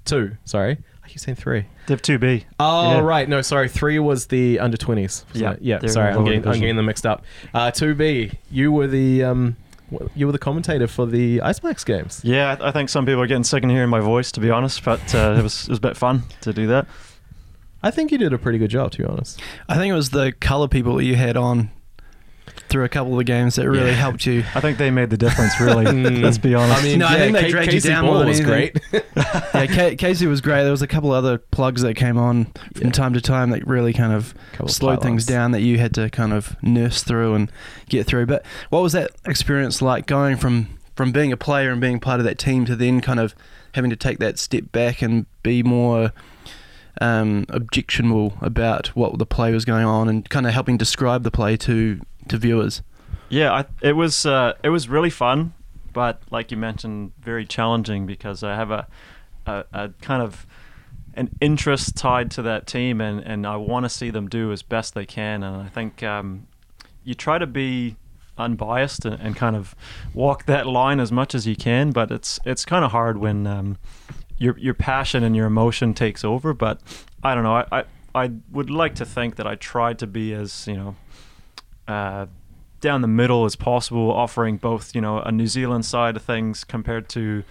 two. 0.05 0.37
Sorry, 0.45 0.77
I 1.03 1.07
keep 1.07 1.19
saying 1.19 1.35
three. 1.35 1.65
Div 1.87 2.01
two 2.01 2.17
B. 2.17 2.45
Oh 2.59 2.91
Yeah. 2.91 2.99
right, 2.99 3.27
no, 3.27 3.41
sorry. 3.41 3.69
Three 3.69 3.99
was 3.99 4.27
the 4.27 4.59
under 4.59 4.77
twenties. 4.77 5.25
Yeah, 5.33 5.55
yeah. 5.59 5.79
Sorry, 5.87 6.11
I'm 6.13 6.23
getting, 6.23 6.47
I'm 6.47 6.59
getting 6.59 6.75
them 6.75 6.85
mixed 6.85 7.05
up. 7.05 7.23
Uh, 7.53 7.71
Two 7.71 7.95
B, 7.95 8.31
you 8.51 8.71
were 8.71 8.87
the 8.87 9.23
um, 9.23 9.57
you 10.15 10.25
were 10.25 10.31
the 10.31 10.39
commentator 10.39 10.87
for 10.87 11.05
the 11.05 11.41
Ice 11.41 11.59
Blacks 11.59 11.83
games. 11.83 12.21
Yeah, 12.23 12.57
I 12.59 12.69
I 12.69 12.71
think 12.71 12.89
some 12.89 13.05
people 13.05 13.21
are 13.21 13.27
getting 13.27 13.43
sick 13.43 13.63
of 13.63 13.69
hearing 13.69 13.89
my 13.89 13.99
voice, 13.99 14.31
to 14.33 14.39
be 14.39 14.49
honest. 14.49 14.83
But 14.83 15.13
uh, 15.13 15.35
it 15.37 15.43
was 15.43 15.63
it 15.63 15.69
was 15.69 15.77
a 15.79 15.81
bit 15.81 15.97
fun 15.97 16.23
to 16.41 16.53
do 16.53 16.67
that. 16.67 16.87
I 17.83 17.91
think 17.91 18.11
you 18.11 18.17
did 18.17 18.33
a 18.33 18.39
pretty 18.39 18.57
good 18.57 18.71
job, 18.71 18.91
to 18.93 18.97
be 18.97 19.05
honest. 19.05 19.39
I 19.69 19.75
think 19.75 19.91
it 19.91 19.95
was 19.95 20.09
the 20.09 20.31
color 20.31 20.67
people 20.67 20.95
that 20.95 21.03
you 21.03 21.13
had 21.15 21.37
on 21.37 21.69
through 22.75 22.83
a 22.83 22.89
couple 22.89 23.13
of 23.13 23.17
the 23.19 23.23
games 23.23 23.55
that 23.55 23.69
really 23.69 23.91
Yeah. 23.91 23.95
helped 23.95 24.25
you. 24.25 24.43
I 24.53 24.59
think 24.59 24.77
they 24.77 24.91
made 24.91 25.09
the 25.09 25.17
difference, 25.17 25.57
really. 25.61 25.85
Mm. 25.95 26.21
Let's 26.21 26.37
be 26.37 26.53
honest. 26.53 26.81
I 26.81 26.83
mean, 26.83 26.99
No, 26.99 27.07
I 27.07 27.15
think 27.17 27.33
they 27.33 27.43
Ca- 27.43 27.49
dragged 27.49 27.73
you 27.73 27.79
down 27.79 28.03
Ball 28.03 28.11
more 28.15 28.19
than 28.19 28.27
was 28.27 28.41
great. 28.41 28.77
yeah, 29.15 29.65
Ca- 29.67 29.95
Casey 29.95 30.27
was 30.27 30.41
great. 30.41 30.63
There 30.63 30.71
was 30.71 30.81
a 30.81 30.87
couple 30.87 31.11
other 31.11 31.37
plugs 31.37 31.81
that 31.83 31.93
came 31.93 32.17
on 32.17 32.45
from 32.75 32.87
Yeah. 32.87 32.91
time 32.91 33.13
to 33.13 33.21
time 33.21 33.51
that 33.51 33.65
really 33.65 33.93
kind 33.93 34.11
of 34.11 34.33
Couple 34.51 34.65
of 34.65 34.71
slowed 34.71 35.01
things 35.01 35.25
down 35.25 35.51
that 35.51 35.61
you 35.61 35.77
had 35.77 35.93
to 35.93 36.09
kind 36.09 36.33
of 36.33 36.55
nurse 36.61 37.01
through 37.01 37.33
and 37.35 37.51
get 37.87 38.05
through. 38.07 38.25
But 38.25 38.45
what 38.71 38.81
was 38.83 38.91
that 38.93 39.11
experience 39.25 39.81
like 39.81 40.05
going 40.05 40.35
from 40.35 40.67
from 40.97 41.11
being 41.11 41.31
a 41.31 41.37
player 41.37 41.71
and 41.71 41.79
being 41.79 41.99
part 41.99 42.19
of 42.19 42.25
that 42.25 42.37
team 42.37 42.65
to 42.65 42.75
then 42.75 42.99
kind 43.01 43.19
of 43.19 43.35
having 43.73 43.89
to 43.89 43.95
take 43.97 44.19
that 44.19 44.37
step 44.39 44.71
back 44.71 45.01
and 45.01 45.25
be 45.43 45.61
more 45.63 46.11
um, 47.01 47.45
objectionable 47.49 48.37
about 48.41 48.87
what 48.87 49.17
the 49.17 49.25
play 49.25 49.51
was 49.53 49.65
going 49.65 49.85
on 49.85 50.07
and 50.09 50.29
kind 50.29 50.45
of 50.45 50.53
helping 50.53 50.77
describe 50.77 51.23
the 51.23 51.31
play 51.31 51.57
to 51.57 52.01
to 52.27 52.37
viewers? 52.37 52.81
Yeah, 53.29 53.51
I, 53.51 53.65
it 53.81 53.93
was 53.93 54.25
uh, 54.25 54.53
it 54.63 54.69
was 54.69 54.87
really 54.87 55.09
fun, 55.09 55.53
but 55.93 56.21
like 56.31 56.51
you 56.51 56.57
mentioned, 56.57 57.13
very 57.19 57.45
challenging 57.45 58.05
because 58.05 58.43
I 58.43 58.55
have 58.55 58.71
a 58.71 58.87
a, 59.45 59.65
a 59.73 59.89
kind 60.01 60.21
of 60.21 60.45
an 61.15 61.29
interest 61.39 61.95
tied 61.95 62.29
to 62.31 62.41
that 62.41 62.67
team, 62.67 62.99
and, 62.99 63.21
and 63.21 63.47
I 63.47 63.55
want 63.55 63.85
to 63.85 63.89
see 63.89 64.09
them 64.09 64.27
do 64.27 64.51
as 64.51 64.61
best 64.61 64.93
they 64.93 65.05
can. 65.05 65.43
And 65.43 65.55
I 65.55 65.69
think 65.69 66.03
um, 66.03 66.47
you 67.03 67.13
try 67.13 67.37
to 67.37 67.47
be 67.47 67.95
unbiased 68.37 69.05
and, 69.05 69.19
and 69.21 69.35
kind 69.35 69.55
of 69.55 69.75
walk 70.13 70.45
that 70.45 70.67
line 70.67 70.99
as 70.99 71.11
much 71.11 71.33
as 71.33 71.47
you 71.47 71.55
can, 71.55 71.91
but 71.91 72.11
it's 72.11 72.39
it's 72.45 72.65
kind 72.65 72.83
of 72.83 72.91
hard 72.91 73.17
when 73.17 73.47
um, 73.47 73.77
your 74.37 74.57
your 74.57 74.73
passion 74.73 75.23
and 75.23 75.35
your 75.35 75.45
emotion 75.47 75.93
takes 75.93 76.23
over. 76.23 76.53
But 76.53 76.81
I 77.23 77.33
don't 77.35 77.43
know. 77.43 77.55
I, 77.55 77.65
I 77.71 77.83
I 78.13 78.31
would 78.51 78.69
like 78.69 78.95
to 78.95 79.05
think 79.05 79.35
that 79.35 79.47
I 79.47 79.55
tried 79.55 79.99
to 79.99 80.07
be 80.07 80.33
as 80.33 80.67
you 80.67 80.75
know. 80.75 80.95
Uh, 81.87 82.25
down 82.81 83.01
the 83.01 83.07
middle 83.07 83.45
as 83.45 83.55
possible, 83.55 84.11
offering 84.11 84.57
both, 84.57 84.93
you 84.93 85.01
know, 85.01 85.19
a 85.19 85.31
New 85.31 85.47
Zealand 85.47 85.85
side 85.85 86.15
of 86.15 86.21
things 86.21 86.63
compared 86.63 87.09
to 87.09 87.43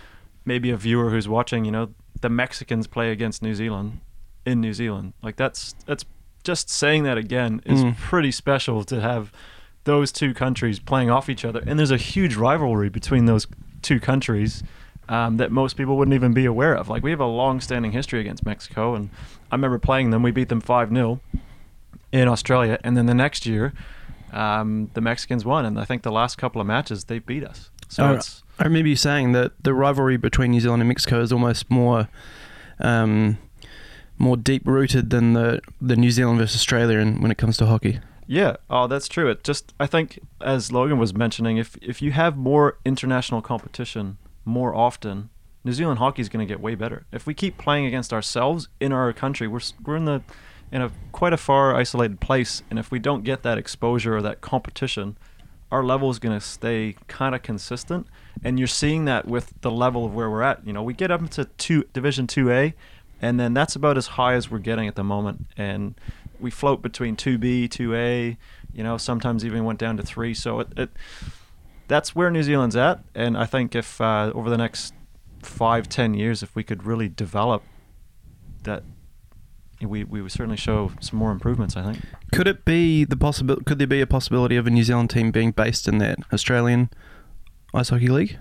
maybe 0.45 0.71
a 0.71 0.77
viewer 0.77 1.11
who's 1.11 1.27
watching, 1.29 1.65
you 1.65 1.73
know, 1.73 1.89
the 2.21 2.29
Mexicans 2.29 2.87
play 2.87 3.11
against 3.11 3.43
New 3.43 3.55
Zealand 3.55 4.01
in 4.47 4.61
New 4.61 4.73
Zealand. 4.73 5.13
Like 5.23 5.35
that's 5.37 5.75
that's 5.87 6.05
just 6.45 6.69
saying 6.71 7.03
that 7.05 7.17
again 7.19 7.63
is 7.65 7.83
Mm. 7.83 7.97
pretty 7.97 8.31
special 8.31 8.85
to 8.85 9.01
have 9.01 9.33
those 9.85 10.13
two 10.13 10.35
countries 10.35 10.79
playing 10.79 11.11
off 11.11 11.29
each 11.29 11.45
other, 11.45 11.63
and 11.67 11.79
there's 11.79 11.91
a 11.91 11.97
huge 11.97 12.37
rivalry 12.37 12.89
between 12.89 13.25
those 13.25 13.47
two 13.83 13.99
countries 14.01 14.63
um, 15.09 15.37
that 15.37 15.51
most 15.51 15.77
people 15.77 15.97
wouldn't 15.97 16.15
even 16.15 16.33
be 16.33 16.45
aware 16.45 16.75
of. 16.75 16.89
Like 16.89 17.03
we 17.03 17.11
have 17.11 17.21
a 17.21 17.27
long-standing 17.27 17.93
history 17.93 18.21
against 18.21 18.45
Mexico, 18.45 18.95
and 18.95 19.11
I 19.51 19.55
remember 19.55 19.79
playing 19.79 20.11
them. 20.11 20.23
We 20.23 20.31
beat 20.31 20.49
them 20.49 20.61
five 20.61 20.91
0 20.91 21.21
in 22.13 22.29
Australia, 22.29 22.79
and 22.85 22.97
then 22.97 23.07
the 23.07 23.15
next 23.15 23.47
year, 23.47 23.73
um, 24.33 24.91
the 24.95 25.01
Mexicans 25.01 25.45
won, 25.45 25.65
and 25.65 25.79
I 25.79 25.85
think 25.85 26.03
the 26.03 26.13
last 26.13 26.37
couple 26.37 26.61
of 26.61 26.67
matches 26.67 27.05
they 27.05 27.19
beat 27.19 27.45
us. 27.45 27.71
So 27.89 28.15
it's 28.15 28.43
I 28.59 28.65
remember 28.65 28.89
you 28.89 28.97
saying 28.97 29.33
that 29.33 29.53
the 29.63 29.75
rivalry 29.75 30.17
between 30.17 30.53
New 30.53 30.61
Zealand 30.61 30.83
and 30.83 30.89
Mexico 30.89 31.21
is 31.21 31.33
almost 31.33 31.71
more 31.71 32.09
um, 32.79 33.39
more 34.19 34.37
deep 34.37 34.67
rooted 34.67 35.11
than 35.11 35.33
the 35.33 35.61
the 35.81 35.97
New 35.97 36.11
Zealand 36.11 36.39
versus 36.39 36.57
Australia 36.57 36.99
in, 36.99 37.21
when 37.21 37.31
it 37.31 37.39
comes 37.39 37.57
to 37.59 37.67
hockey. 37.67 38.01
Yeah, 38.27 38.57
oh, 38.71 38.87
that's 38.87 39.07
true. 39.07 39.29
It 39.29 39.45
just, 39.45 39.75
I 39.79 39.87
think, 39.87 40.19
as 40.41 40.73
Logan 40.73 40.99
was 40.99 41.15
mentioning, 41.15 41.59
if 41.59 41.77
if 41.83 42.01
you 42.01 42.13
have 42.13 42.37
more 42.37 42.79
international 42.85 43.43
competition 43.43 44.19
more 44.45 44.75
often, 44.75 45.31
New 45.65 45.73
Zealand 45.73 45.99
hockey 45.99 46.23
is 46.23 46.29
going 46.29 46.47
to 46.47 46.53
get 46.53 46.61
way 46.61 46.75
better. 46.75 47.07
If 47.13 47.27
we 47.27 47.35
keep 47.35 47.57
playing 47.57 47.87
against 47.87 48.13
ourselves 48.13 48.69
in 48.81 48.93
our 48.93 49.13
country, 49.13 49.49
we're 49.49 49.61
we're 49.85 49.97
in 49.97 50.05
the 50.05 50.23
in 50.71 50.83
a 50.83 50.91
quite 51.13 51.33
a 51.33 51.37
far 51.37 51.75
isolated 51.75 52.21
place, 52.21 52.63
and 52.71 52.79
if 52.79 52.91
we 52.91 52.99
don't 52.99 53.25
get 53.25 53.43
that 53.43 53.59
exposure 53.59 54.17
or 54.17 54.23
that 54.23 54.41
competition, 54.41 55.17
our 55.71 55.83
level 55.83 56.11
is 56.11 56.19
going 56.19 56.39
to 56.39 56.45
stay 56.45 56.97
kind 57.09 57.35
of 57.35 57.43
consistent. 57.43 58.07
And 58.43 58.59
you're 58.59 58.69
seeing 58.69 59.07
that 59.07 59.27
with 59.27 59.55
the 59.63 59.71
level 59.71 60.05
of 60.05 60.15
where 60.15 60.29
we're 60.29 60.43
at. 60.43 60.67
You 60.67 60.73
know, 60.73 60.83
we 60.83 60.93
get 60.93 61.11
up 61.11 61.21
into 61.21 61.47
two 61.57 61.85
Division 61.93 62.27
Two 62.27 62.51
A, 62.51 62.75
and 63.23 63.41
then 63.41 63.55
that's 63.55 63.75
about 63.75 63.97
as 63.97 64.09
high 64.09 64.35
as 64.35 64.51
we're 64.51 64.59
getting 64.59 64.87
at 64.87 64.97
the 64.97 65.05
moment. 65.05 65.47
And 65.57 65.95
we 66.41 66.51
float 66.51 66.83
between 66.83 67.17
2B, 67.17 67.69
2A, 67.69 68.37
you 68.75 68.83
know, 68.83 68.99
sometimes 68.99 69.45
even 69.45 69.65
went 69.65 69.79
down 69.79 69.97
to 69.97 70.03
3. 70.03 70.35
So 70.35 70.61
it, 70.61 70.69
it 70.77 70.91
that's 71.89 72.15
where 72.15 72.31
New 72.31 72.43
Zealand's 72.43 72.77
at. 72.77 73.03
And 73.15 73.37
I 73.37 73.47
think 73.47 73.75
if 73.75 74.01
uh, 74.01 74.33
over 74.35 74.51
the 74.51 74.59
next 74.59 74.95
five, 75.43 75.89
ten 75.89 76.15
years, 76.15 76.43
if 76.43 76.55
we 76.55 76.63
could 76.63 76.85
really 76.85 77.09
develop 77.09 77.63
that, 78.63 78.83
we, 79.81 80.05
we 80.05 80.23
would 80.23 80.33
certainly 80.33 80.57
show 80.57 80.93
some 81.01 81.19
more 81.19 81.31
improvements, 81.31 81.77
I 81.77 81.93
think. 81.93 82.05
Could 82.33 82.49
it 82.49 82.65
be 82.65 83.05
the 83.05 83.17
possible? 83.17 83.57
Could 83.57 83.79
there 83.79 83.87
be 83.87 84.01
a 84.01 84.07
possibility 84.07 84.57
of 84.57 84.67
a 84.67 84.71
New 84.71 84.85
Zealand 84.85 85.11
team 85.11 85.31
being 85.31 85.51
based 85.51 85.87
in 85.89 85.99
that 85.99 86.19
Australian 86.33 86.91
ice 87.73 87.91
hockey 87.91 88.09
league? 88.09 88.39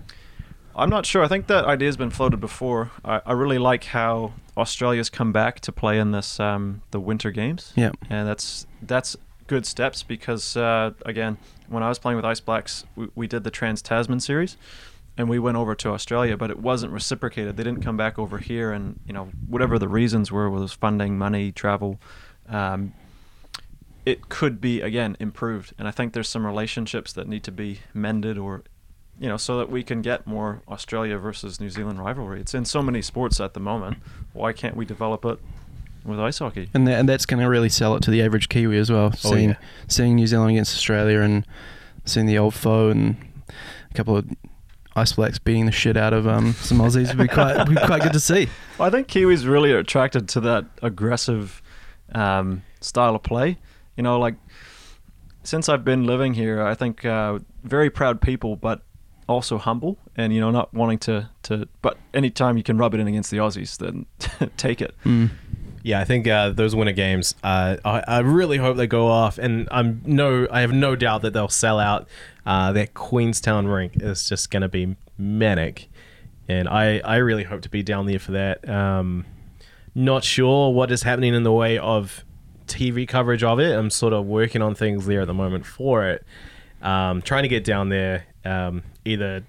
I'm 0.76 0.90
not 0.90 1.06
sure. 1.06 1.22
I 1.22 1.28
think 1.28 1.46
that 1.46 1.64
idea 1.66 1.86
has 1.86 1.96
been 1.96 2.10
floated 2.10 2.40
before. 2.40 2.90
I, 3.04 3.20
I 3.26 3.32
really 3.32 3.58
like 3.58 3.84
how 3.84 4.32
Australia's 4.56 5.08
come 5.08 5.32
back 5.32 5.60
to 5.60 5.72
play 5.72 5.98
in 5.98 6.10
this 6.10 6.40
um, 6.40 6.82
the 6.90 6.98
Winter 6.98 7.30
Games. 7.30 7.72
Yeah. 7.76 7.92
and 8.10 8.26
that's 8.26 8.66
that's 8.82 9.16
good 9.46 9.66
steps 9.66 10.02
because 10.02 10.56
uh, 10.56 10.92
again, 11.04 11.38
when 11.68 11.82
I 11.82 11.88
was 11.88 11.98
playing 11.98 12.16
with 12.16 12.24
Ice 12.24 12.40
Blacks, 12.40 12.84
we, 12.96 13.08
we 13.14 13.26
did 13.26 13.44
the 13.44 13.50
Trans 13.50 13.82
Tasman 13.82 14.20
series, 14.20 14.56
and 15.16 15.28
we 15.28 15.38
went 15.38 15.56
over 15.56 15.74
to 15.74 15.90
Australia, 15.90 16.36
but 16.36 16.50
it 16.50 16.58
wasn't 16.58 16.92
reciprocated. 16.92 17.56
They 17.56 17.64
didn't 17.64 17.82
come 17.82 17.96
back 17.96 18.18
over 18.18 18.38
here, 18.38 18.72
and 18.72 19.00
you 19.06 19.12
know 19.12 19.30
whatever 19.48 19.78
the 19.78 19.88
reasons 19.88 20.30
were, 20.30 20.50
was 20.50 20.72
funding, 20.72 21.18
money, 21.18 21.52
travel. 21.52 22.00
Um, 22.48 22.94
it 24.04 24.28
could 24.28 24.60
be 24.60 24.80
again 24.80 25.16
improved, 25.20 25.72
and 25.78 25.88
I 25.88 25.90
think 25.90 26.12
there's 26.12 26.28
some 26.28 26.46
relationships 26.46 27.12
that 27.14 27.28
need 27.28 27.44
to 27.44 27.52
be 27.52 27.80
mended 27.92 28.38
or. 28.38 28.62
You 29.16 29.28
know, 29.28 29.36
so 29.36 29.58
that 29.58 29.70
we 29.70 29.84
can 29.84 30.02
get 30.02 30.26
more 30.26 30.60
Australia 30.66 31.18
versus 31.18 31.60
New 31.60 31.70
Zealand 31.70 32.00
rivalry. 32.00 32.40
It's 32.40 32.52
in 32.52 32.64
so 32.64 32.82
many 32.82 33.00
sports 33.00 33.38
at 33.38 33.54
the 33.54 33.60
moment. 33.60 33.98
Why 34.32 34.52
can't 34.52 34.76
we 34.76 34.84
develop 34.84 35.24
it 35.24 35.38
with 36.04 36.20
ice 36.20 36.38
hockey? 36.38 36.68
And 36.74 36.86
that, 36.86 36.98
and 37.00 37.08
that's 37.08 37.26
going 37.26 37.40
to 37.42 37.48
really 37.48 37.68
sell 37.68 37.96
it 37.96 38.02
to 38.04 38.10
the 38.10 38.22
average 38.22 38.48
Kiwi 38.48 38.78
as 38.78 38.90
well. 38.90 39.10
Oh, 39.12 39.16
Seeing 39.16 39.50
yeah. 39.50 39.56
seeing 39.88 40.16
New 40.16 40.26
Zealand 40.26 40.50
against 40.50 40.74
Australia 40.74 41.20
and 41.20 41.46
seeing 42.04 42.26
the 42.26 42.38
old 42.38 42.54
foe 42.54 42.90
and 42.90 43.16
a 43.90 43.94
couple 43.94 44.16
of 44.16 44.26
Ice 44.96 45.12
Blacks 45.12 45.38
beating 45.38 45.66
the 45.66 45.72
shit 45.72 45.96
out 45.96 46.12
of 46.12 46.26
um, 46.28 46.52
some 46.54 46.78
Aussies 46.78 47.08
would 47.08 47.18
be 47.18 47.28
quite 47.28 47.64
be 47.68 47.74
quite 47.74 48.02
good 48.02 48.12
to 48.12 48.20
see. 48.20 48.48
I 48.80 48.90
think 48.90 49.08
Kiwis 49.08 49.48
really 49.48 49.72
are 49.72 49.78
attracted 49.78 50.28
to 50.30 50.40
that 50.40 50.66
aggressive 50.82 51.60
um, 52.14 52.62
style 52.80 53.16
of 53.16 53.22
play. 53.22 53.58
You 53.96 54.02
know, 54.02 54.18
like 54.18 54.34
since 55.42 55.68
I've 55.68 55.84
been 55.84 56.04
living 56.04 56.34
here, 56.34 56.62
I 56.62 56.74
think 56.74 57.04
uh, 57.04 57.40
very 57.64 57.90
proud 57.90 58.20
people, 58.20 58.56
but 58.56 58.82
also 59.28 59.58
humble, 59.58 59.98
and 60.16 60.32
you 60.32 60.40
know, 60.40 60.50
not 60.50 60.72
wanting 60.72 60.98
to 60.98 61.28
to. 61.44 61.68
But 61.82 61.98
anytime 62.12 62.56
you 62.56 62.62
can 62.62 62.78
rub 62.78 62.94
it 62.94 63.00
in 63.00 63.08
against 63.08 63.30
the 63.30 63.38
Aussies, 63.38 63.76
then 63.78 64.06
take 64.56 64.80
it. 64.80 64.94
Mm. 65.04 65.30
Yeah, 65.84 66.00
I 66.00 66.04
think 66.04 66.26
uh, 66.26 66.48
those 66.48 66.74
winter 66.74 66.94
games. 66.94 67.34
Uh, 67.44 67.76
I, 67.84 68.02
I 68.08 68.18
really 68.20 68.56
hope 68.56 68.78
they 68.78 68.86
go 68.86 69.06
off, 69.08 69.36
and 69.36 69.68
I'm 69.70 70.00
no, 70.06 70.48
I 70.50 70.62
have 70.62 70.72
no 70.72 70.96
doubt 70.96 71.20
that 71.22 71.34
they'll 71.34 71.48
sell 71.48 71.78
out. 71.78 72.08
Uh, 72.46 72.72
that 72.72 72.94
Queenstown 72.94 73.68
rink 73.68 74.02
is 74.02 74.26
just 74.26 74.50
going 74.50 74.62
to 74.62 74.68
be 74.68 74.96
manic, 75.18 75.90
and 76.48 76.70
I, 76.70 77.00
I 77.00 77.16
really 77.16 77.44
hope 77.44 77.60
to 77.62 77.68
be 77.68 77.82
down 77.82 78.06
there 78.06 78.18
for 78.18 78.32
that. 78.32 78.66
Um, 78.66 79.26
not 79.94 80.24
sure 80.24 80.72
what 80.72 80.90
is 80.90 81.02
happening 81.02 81.34
in 81.34 81.42
the 81.42 81.52
way 81.52 81.76
of 81.76 82.24
TV 82.66 83.06
coverage 83.06 83.44
of 83.44 83.60
it. 83.60 83.76
I'm 83.76 83.90
sort 83.90 84.14
of 84.14 84.24
working 84.24 84.62
on 84.62 84.74
things 84.74 85.04
there 85.04 85.20
at 85.20 85.26
the 85.26 85.34
moment 85.34 85.66
for 85.66 86.08
it. 86.08 86.24
Um, 86.80 87.20
trying 87.20 87.42
to 87.42 87.48
get 87.48 87.62
down 87.62 87.90
there, 87.90 88.24
um, 88.46 88.84
either 89.04 89.44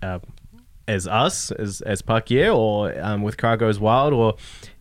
uh, 0.00 0.20
as 0.88 1.06
us 1.06 1.50
as 1.50 1.82
as 1.82 2.02
Yeah 2.28 2.50
or 2.50 2.98
um, 3.02 3.22
with 3.22 3.36
Crowd 3.36 3.58
Goes 3.58 3.78
Wild 3.78 4.14
or 4.14 4.36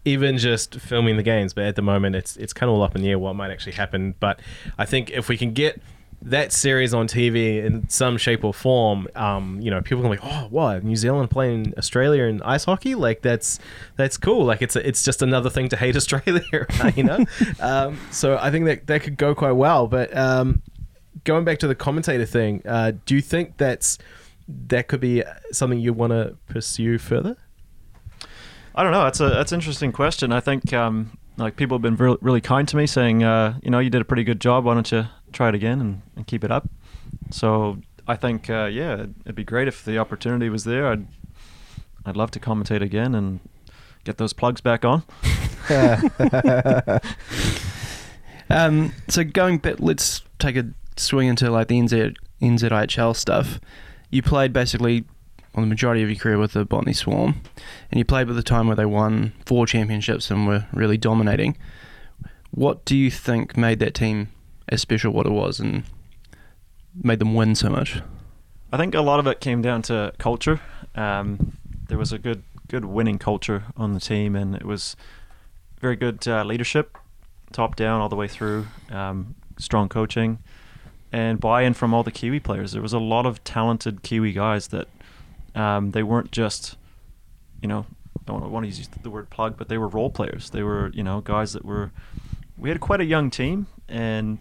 even 0.05 0.37
just 0.37 0.75
filming 0.75 1.17
the 1.17 1.23
games. 1.23 1.53
But 1.53 1.65
at 1.65 1.75
the 1.75 1.81
moment, 1.81 2.15
it's 2.15 2.37
it's 2.37 2.53
kind 2.53 2.69
of 2.69 2.75
all 2.75 2.83
up 2.83 2.95
in 2.95 3.01
the 3.01 3.09
air 3.09 3.19
what 3.19 3.35
might 3.35 3.51
actually 3.51 3.73
happen. 3.73 4.15
But 4.19 4.39
I 4.77 4.85
think 4.85 5.09
if 5.11 5.29
we 5.29 5.37
can 5.37 5.53
get 5.53 5.81
that 6.25 6.53
series 6.53 6.93
on 6.93 7.05
TV 7.07 7.63
in 7.63 7.87
some 7.89 8.17
shape 8.17 8.45
or 8.45 8.53
form, 8.53 9.07
um, 9.15 9.59
you 9.59 9.69
know, 9.69 9.81
people 9.81 10.01
can 10.01 10.11
be 10.11 10.17
like, 10.17 10.25
oh, 10.25 10.47
what 10.49 10.83
New 10.83 10.95
Zealand 10.95 11.29
playing 11.29 11.73
Australia 11.77 12.23
in 12.23 12.41
ice 12.43 12.63
hockey? 12.63 12.95
Like 12.95 13.21
that's 13.21 13.59
that's 13.97 14.17
cool. 14.17 14.45
Like 14.45 14.61
it's 14.61 14.75
it's 14.75 15.03
just 15.03 15.21
another 15.21 15.49
thing 15.49 15.69
to 15.69 15.77
hate 15.77 15.95
Australia, 15.97 16.67
you 16.95 17.03
know. 17.03 17.25
um, 17.59 17.99
so 18.11 18.37
I 18.37 18.51
think 18.51 18.65
that 18.65 18.87
that 18.87 19.03
could 19.03 19.17
go 19.17 19.35
quite 19.35 19.53
well. 19.53 19.87
But 19.87 20.15
um, 20.15 20.61
going 21.23 21.45
back 21.45 21.59
to 21.59 21.67
the 21.67 21.75
commentator 21.75 22.25
thing, 22.25 22.61
uh, 22.65 22.93
do 23.05 23.15
you 23.15 23.21
think 23.21 23.57
that's 23.57 23.97
that 24.67 24.87
could 24.87 24.99
be 24.99 25.23
something 25.51 25.79
you 25.79 25.93
want 25.93 26.11
to 26.11 26.37
pursue 26.47 26.97
further? 26.97 27.37
I 28.75 28.83
don't 28.83 28.91
know. 28.91 29.03
That's 29.03 29.19
a 29.19 29.29
that's 29.29 29.51
an 29.51 29.59
interesting 29.59 29.91
question. 29.91 30.31
I 30.31 30.39
think 30.39 30.73
um, 30.73 31.17
like 31.37 31.55
people 31.55 31.77
have 31.77 31.81
been 31.81 31.95
re- 31.95 32.17
really 32.21 32.41
kind 32.41 32.67
to 32.67 32.77
me, 32.77 32.87
saying, 32.87 33.23
uh, 33.23 33.59
you 33.61 33.69
know, 33.69 33.79
you 33.79 33.89
did 33.89 34.01
a 34.01 34.05
pretty 34.05 34.23
good 34.23 34.41
job. 34.41 34.65
Why 34.65 34.73
don't 34.73 34.91
you 34.91 35.05
try 35.31 35.49
it 35.49 35.55
again 35.55 35.79
and, 35.79 36.01
and 36.15 36.27
keep 36.27 36.43
it 36.43 36.51
up? 36.51 36.69
So 37.31 37.77
I 38.07 38.15
think, 38.15 38.49
uh, 38.49 38.65
yeah, 38.65 39.05
it'd 39.25 39.35
be 39.35 39.43
great 39.43 39.67
if 39.67 39.85
the 39.85 39.97
opportunity 39.97 40.49
was 40.49 40.63
there. 40.63 40.87
I'd 40.87 41.07
I'd 42.05 42.17
love 42.17 42.31
to 42.31 42.39
commentate 42.39 42.81
again 42.81 43.15
and 43.15 43.39
get 44.03 44.17
those 44.17 44.33
plugs 44.33 44.61
back 44.61 44.83
on. 44.83 45.03
Um, 48.49 48.93
so 49.07 49.23
going 49.23 49.57
back, 49.57 49.75
let's 49.79 50.21
take 50.37 50.55
a 50.55 50.65
swing 50.95 51.27
into 51.27 51.49
like 51.49 51.67
the 51.67 51.79
NZ 51.79 52.15
NZIHL 52.41 53.15
stuff, 53.15 53.59
you 54.11 54.21
played 54.21 54.53
basically 54.53 55.05
on 55.55 55.61
the 55.61 55.67
majority 55.67 56.01
of 56.01 56.09
your 56.09 56.17
career 56.17 56.37
with 56.37 56.53
the 56.53 56.65
Botany 56.65 56.93
Swarm, 56.93 57.41
and 57.91 57.97
you 57.97 58.05
played 58.05 58.27
with 58.27 58.35
the 58.35 58.43
time 58.43 58.67
where 58.67 58.75
they 58.75 58.85
won 58.85 59.33
four 59.45 59.65
championships 59.65 60.31
and 60.31 60.47
were 60.47 60.65
really 60.73 60.97
dominating. 60.97 61.57
What 62.51 62.85
do 62.85 62.95
you 62.95 63.11
think 63.11 63.57
made 63.57 63.79
that 63.79 63.93
team 63.93 64.29
as 64.69 64.81
special 64.81 65.13
what 65.13 65.25
it 65.25 65.31
was 65.31 65.59
and 65.59 65.83
made 66.95 67.19
them 67.19 67.33
win 67.35 67.55
so 67.55 67.69
much? 67.69 68.01
I 68.71 68.77
think 68.77 68.95
a 68.95 69.01
lot 69.01 69.19
of 69.19 69.27
it 69.27 69.39
came 69.39 69.61
down 69.61 69.83
to 69.83 70.13
culture. 70.17 70.59
Um, 70.95 71.57
there 71.87 71.97
was 71.97 72.11
a 72.11 72.17
good 72.17 72.43
good 72.67 72.85
winning 72.85 73.19
culture 73.19 73.65
on 73.77 73.93
the 73.93 73.99
team, 73.99 74.35
and 74.35 74.55
it 74.55 74.65
was 74.65 74.95
very 75.79 75.95
good 75.95 76.27
uh, 76.27 76.43
leadership, 76.43 76.97
top 77.51 77.75
down 77.75 78.01
all 78.01 78.09
the 78.09 78.15
way 78.15 78.27
through. 78.27 78.67
Um, 78.89 79.35
strong 79.59 79.89
coaching, 79.89 80.39
and 81.11 81.39
buy-in 81.39 81.75
from 81.75 81.93
all 81.93 82.01
the 82.03 82.11
Kiwi 82.11 82.39
players. 82.39 82.71
There 82.71 82.81
was 82.81 82.93
a 82.93 82.99
lot 82.99 83.27
of 83.27 83.43
talented 83.43 84.01
Kiwi 84.01 84.31
guys 84.31 84.69
that 84.69 84.87
um, 85.55 85.91
they 85.91 86.03
weren't 86.03 86.31
just, 86.31 86.77
you 87.61 87.67
know, 87.67 87.85
I 88.19 88.31
don't 88.31 88.51
want 88.51 88.63
to 88.63 88.67
use 88.67 88.87
the 89.01 89.09
word 89.09 89.29
plug, 89.29 89.57
but 89.57 89.69
they 89.69 89.77
were 89.77 89.87
role 89.87 90.09
players. 90.09 90.49
They 90.49 90.63
were, 90.63 90.91
you 90.93 91.03
know, 91.03 91.21
guys 91.21 91.53
that 91.53 91.65
were. 91.65 91.91
We 92.57 92.69
had 92.69 92.79
quite 92.79 93.01
a 93.01 93.05
young 93.05 93.29
team, 93.29 93.67
and 93.89 94.39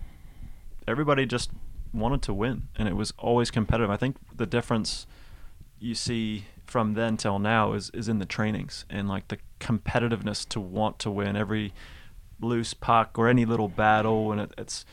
everybody 0.87 1.27
just 1.27 1.51
wanted 1.93 2.23
to 2.23 2.35
win, 2.35 2.69
and 2.77 2.89
it 2.89 2.97
was 2.97 3.13
always 3.19 3.51
competitive. 3.51 3.91
I 3.91 3.97
think 3.97 4.17
the 4.35 4.47
difference 4.47 5.07
you 5.79 5.95
see 5.95 6.45
from 6.67 6.95
then 6.95 7.17
till 7.17 7.39
now 7.39 7.73
is 7.73 7.91
is 7.91 8.09
in 8.09 8.19
the 8.19 8.25
trainings 8.25 8.85
and 8.89 9.09
like 9.09 9.29
the 9.29 9.39
competitiveness 9.61 10.49
to 10.49 10.61
want 10.61 10.99
to 11.01 11.11
win 11.11 11.37
every 11.37 11.73
loose 12.41 12.75
puck 12.75 13.19
or 13.19 13.29
any 13.29 13.45
little 13.45 13.69
battle, 13.69 14.33
and 14.33 14.41
it, 14.41 14.55
it's 14.57 14.85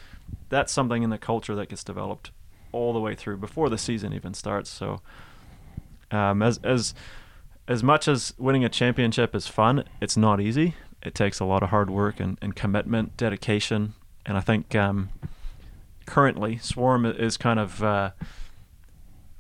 that's 0.50 0.72
something 0.72 1.04
in 1.04 1.10
the 1.10 1.18
culture 1.18 1.56
that 1.56 1.70
gets 1.70 1.84
developed 1.84 2.32
all 2.72 2.94
the 2.94 3.00
way 3.00 3.16
through 3.16 3.38
before 3.38 3.70
the 3.70 3.78
season 3.78 4.14
even 4.14 4.34
starts. 4.34 4.70
So, 4.70 5.02
um, 6.12 6.42
as 6.42 6.60
as 6.64 6.94
as 7.68 7.84
much 7.84 8.08
as 8.08 8.34
winning 8.38 8.66
a 8.66 8.70
championship 8.70 9.36
is 9.36 9.48
fun, 9.48 9.84
it's 10.02 10.18
not 10.18 10.42
easy. 10.42 10.76
It 11.04 11.16
takes 11.16 11.40
a 11.40 11.46
lot 11.46 11.64
of 11.64 11.70
hard 11.70 11.90
work 11.90 12.20
and, 12.20 12.38
and 12.42 12.56
commitment, 12.56 13.16
dedication, 13.16 13.94
and 14.26 14.38
I 14.38 14.42
think 14.42 14.76
um, 14.76 15.10
currently 16.06 16.58
Swarm 16.58 17.06
is 17.06 17.38
kind 17.38 17.60
of 17.60 17.84
uh, 17.84 18.12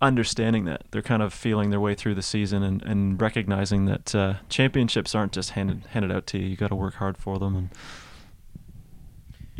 understanding 0.01 0.65
that. 0.65 0.83
They're 0.91 1.01
kind 1.01 1.21
of 1.21 1.33
feeling 1.33 1.69
their 1.71 1.79
way 1.79 1.95
through 1.95 2.15
the 2.15 2.21
season 2.21 2.63
and, 2.63 2.81
and 2.83 3.21
recognizing 3.21 3.85
that 3.85 4.15
uh, 4.15 4.33
championships 4.47 5.15
aren't 5.15 5.31
just 5.31 5.51
handed 5.51 5.85
handed 5.87 6.11
out 6.11 6.27
to 6.27 6.37
you. 6.37 6.47
You 6.47 6.55
got 6.55 6.69
to 6.69 6.75
work 6.75 6.95
hard 6.95 7.17
for 7.17 7.39
them 7.39 7.55
and 7.55 7.69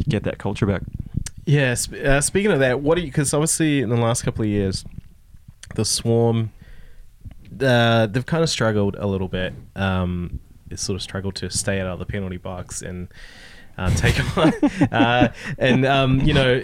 get 0.08 0.24
that 0.24 0.38
culture 0.38 0.66
back. 0.66 0.84
Yeah. 1.46 1.76
Uh, 2.04 2.22
speaking 2.22 2.52
of 2.52 2.60
that, 2.60 2.82
what 2.82 2.96
do 2.96 3.02
you? 3.02 3.08
Because 3.08 3.34
obviously 3.34 3.82
in 3.82 3.90
the 3.90 3.98
last 3.98 4.24
couple 4.24 4.44
of 4.44 4.50
years, 4.50 4.86
the 5.76 5.84
Swarm, 5.84 6.52
uh, 7.62 8.08
they've 8.08 8.26
kind 8.26 8.44
of 8.44 8.50
struggled 8.50 8.96
a 8.98 9.08
little 9.08 9.28
bit. 9.28 9.54
Um, 9.76 10.40
they 10.68 10.76
sort 10.76 10.96
of 10.96 11.02
struggled 11.02 11.36
to 11.36 11.50
stay 11.50 11.80
out 11.80 11.88
of 11.88 12.00
the 12.00 12.06
penalty 12.06 12.38
box 12.38 12.82
and 12.82 13.08
uh, 13.78 13.90
take 13.92 14.20
on, 14.38 14.54
uh, 14.92 15.34
and 15.58 15.86
um, 15.86 16.22
you 16.22 16.34
know, 16.34 16.64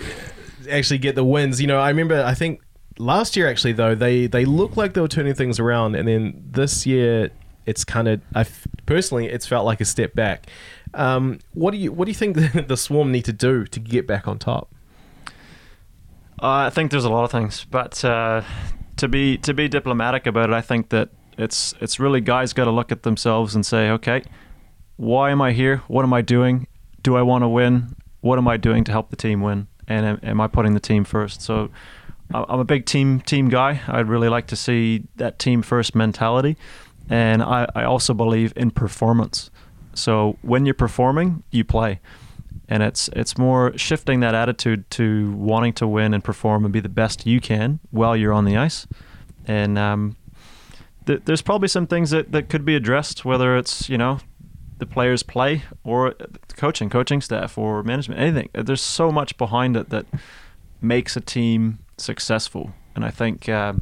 actually 0.70 1.00
get 1.00 1.16
the 1.16 1.24
wins. 1.24 1.62
You 1.62 1.68
know, 1.68 1.80
I 1.80 1.90
remember. 1.90 2.24
I 2.24 2.34
think 2.34 2.62
last 2.98 3.36
year 3.36 3.50
actually 3.50 3.74
though 3.74 3.94
they 3.94 4.26
they 4.26 4.46
looked 4.46 4.78
like 4.78 4.94
they 4.94 5.02
were 5.02 5.08
turning 5.08 5.34
things 5.34 5.60
around, 5.60 5.96
and 5.96 6.08
then 6.08 6.44
this 6.52 6.86
year 6.86 7.32
it's 7.66 7.84
kind 7.84 8.08
of 8.08 8.22
I 8.34 8.46
personally 8.86 9.28
it's 9.28 9.46
felt 9.48 9.66
like 9.66 9.82
a 9.82 9.86
step 9.86 10.14
back. 10.14 10.48
Um, 10.94 11.40
what 11.54 11.72
do 11.72 11.78
you 11.78 11.92
what 11.92 12.06
do 12.06 12.12
you 12.12 12.16
think 12.16 12.36
the, 12.54 12.66
the 12.68 12.78
Swarm 12.78 13.12
need 13.12 13.26
to 13.26 13.34
do 13.34 13.66
to 13.66 13.80
get 13.80 14.08
back 14.08 14.28
on 14.28 14.40
top? 14.40 14.72
Uh, 16.42 16.68
I 16.68 16.70
think 16.70 16.92
there's 16.92 17.06
a 17.06 17.10
lot 17.10 17.24
of 17.24 17.32
things, 17.32 17.66
but 17.72 18.04
uh, 18.04 18.42
to 18.98 19.08
be 19.08 19.38
to 19.40 19.54
be 19.54 19.68
diplomatic 19.68 20.26
about 20.26 20.50
it, 20.50 20.54
I 20.54 20.62
think 20.62 20.90
that 20.90 21.10
it's 21.38 21.74
it's 21.82 22.00
really 22.00 22.22
guys 22.22 22.54
got 22.54 22.66
to 22.66 22.72
look 22.72 22.92
at 22.92 23.04
themselves 23.04 23.56
and 23.56 23.66
say, 23.66 23.90
okay, 23.92 24.24
why 24.98 25.32
am 25.32 25.42
I 25.42 25.52
here? 25.52 25.78
What 25.88 26.04
am 26.04 26.14
I 26.14 26.22
doing? 26.22 26.68
Do 27.02 27.16
I 27.16 27.22
want 27.22 27.44
to 27.44 27.48
win? 27.48 27.96
What 28.22 28.38
am 28.38 28.48
I 28.48 28.58
doing 28.58 28.84
to 28.86 28.92
help 28.92 29.10
the 29.10 29.16
team 29.16 29.42
win? 29.42 29.68
And 29.88 30.06
am, 30.06 30.20
am 30.24 30.42
I 30.42 30.48
putting 30.48 30.74
the 30.74 30.80
team 30.80 31.04
first? 31.04 31.42
So 31.42 31.70
I'm 32.34 32.60
a 32.60 32.66
big 32.66 32.86
team 32.86 33.22
team 33.22 33.50
guy. 33.50 33.82
I'd 33.88 34.08
really 34.08 34.30
like 34.30 34.48
to 34.48 34.56
see 34.56 35.04
that 35.18 35.38
team 35.38 35.62
first 35.62 35.94
mentality, 35.94 36.58
and 37.10 37.44
I, 37.44 37.68
I 37.76 37.84
also 37.84 38.14
believe 38.14 38.54
in 38.56 38.72
performance. 38.72 39.52
So 39.94 40.38
when 40.42 40.66
you're 40.66 40.74
performing, 40.74 41.44
you 41.52 41.64
play, 41.64 42.00
and 42.68 42.84
it's 42.84 43.10
it's 43.14 43.38
more 43.38 43.78
shifting 43.78 44.20
that 44.22 44.36
attitude 44.36 44.90
to 44.92 45.32
wanting 45.32 45.74
to 45.74 45.88
win 45.88 46.14
and 46.14 46.24
perform 46.24 46.66
and 46.66 46.74
be 46.74 46.80
the 46.80 46.90
best 46.90 47.26
you 47.26 47.40
can 47.40 47.80
while 47.92 48.16
you're 48.16 48.34
on 48.34 48.46
the 48.46 48.58
ice, 48.58 48.88
and 49.46 49.78
um, 49.78 50.16
th- 51.06 51.22
there's 51.26 51.42
probably 51.42 51.68
some 51.68 51.88
things 51.88 52.10
that, 52.12 52.32
that 52.32 52.50
could 52.50 52.66
be 52.66 52.76
addressed, 52.76 53.26
whether 53.26 53.58
it's 53.58 53.90
you 53.90 53.98
know 53.98 54.20
the 54.78 54.86
players 54.86 55.24
play 55.24 55.64
or 55.84 56.14
coaching, 56.58 56.90
coaching 56.90 57.22
staff 57.22 57.58
or 57.58 57.84
management, 57.84 58.20
anything. 58.20 58.50
There's 58.54 58.82
so 58.82 59.12
much 59.12 59.38
behind 59.38 59.78
it 59.78 59.90
that 59.90 60.06
makes 60.82 61.16
a 61.16 61.22
team 61.22 61.80
successful. 61.98 62.74
And 62.96 63.06
I 63.06 63.12
think 63.12 63.48
uh, 63.50 63.74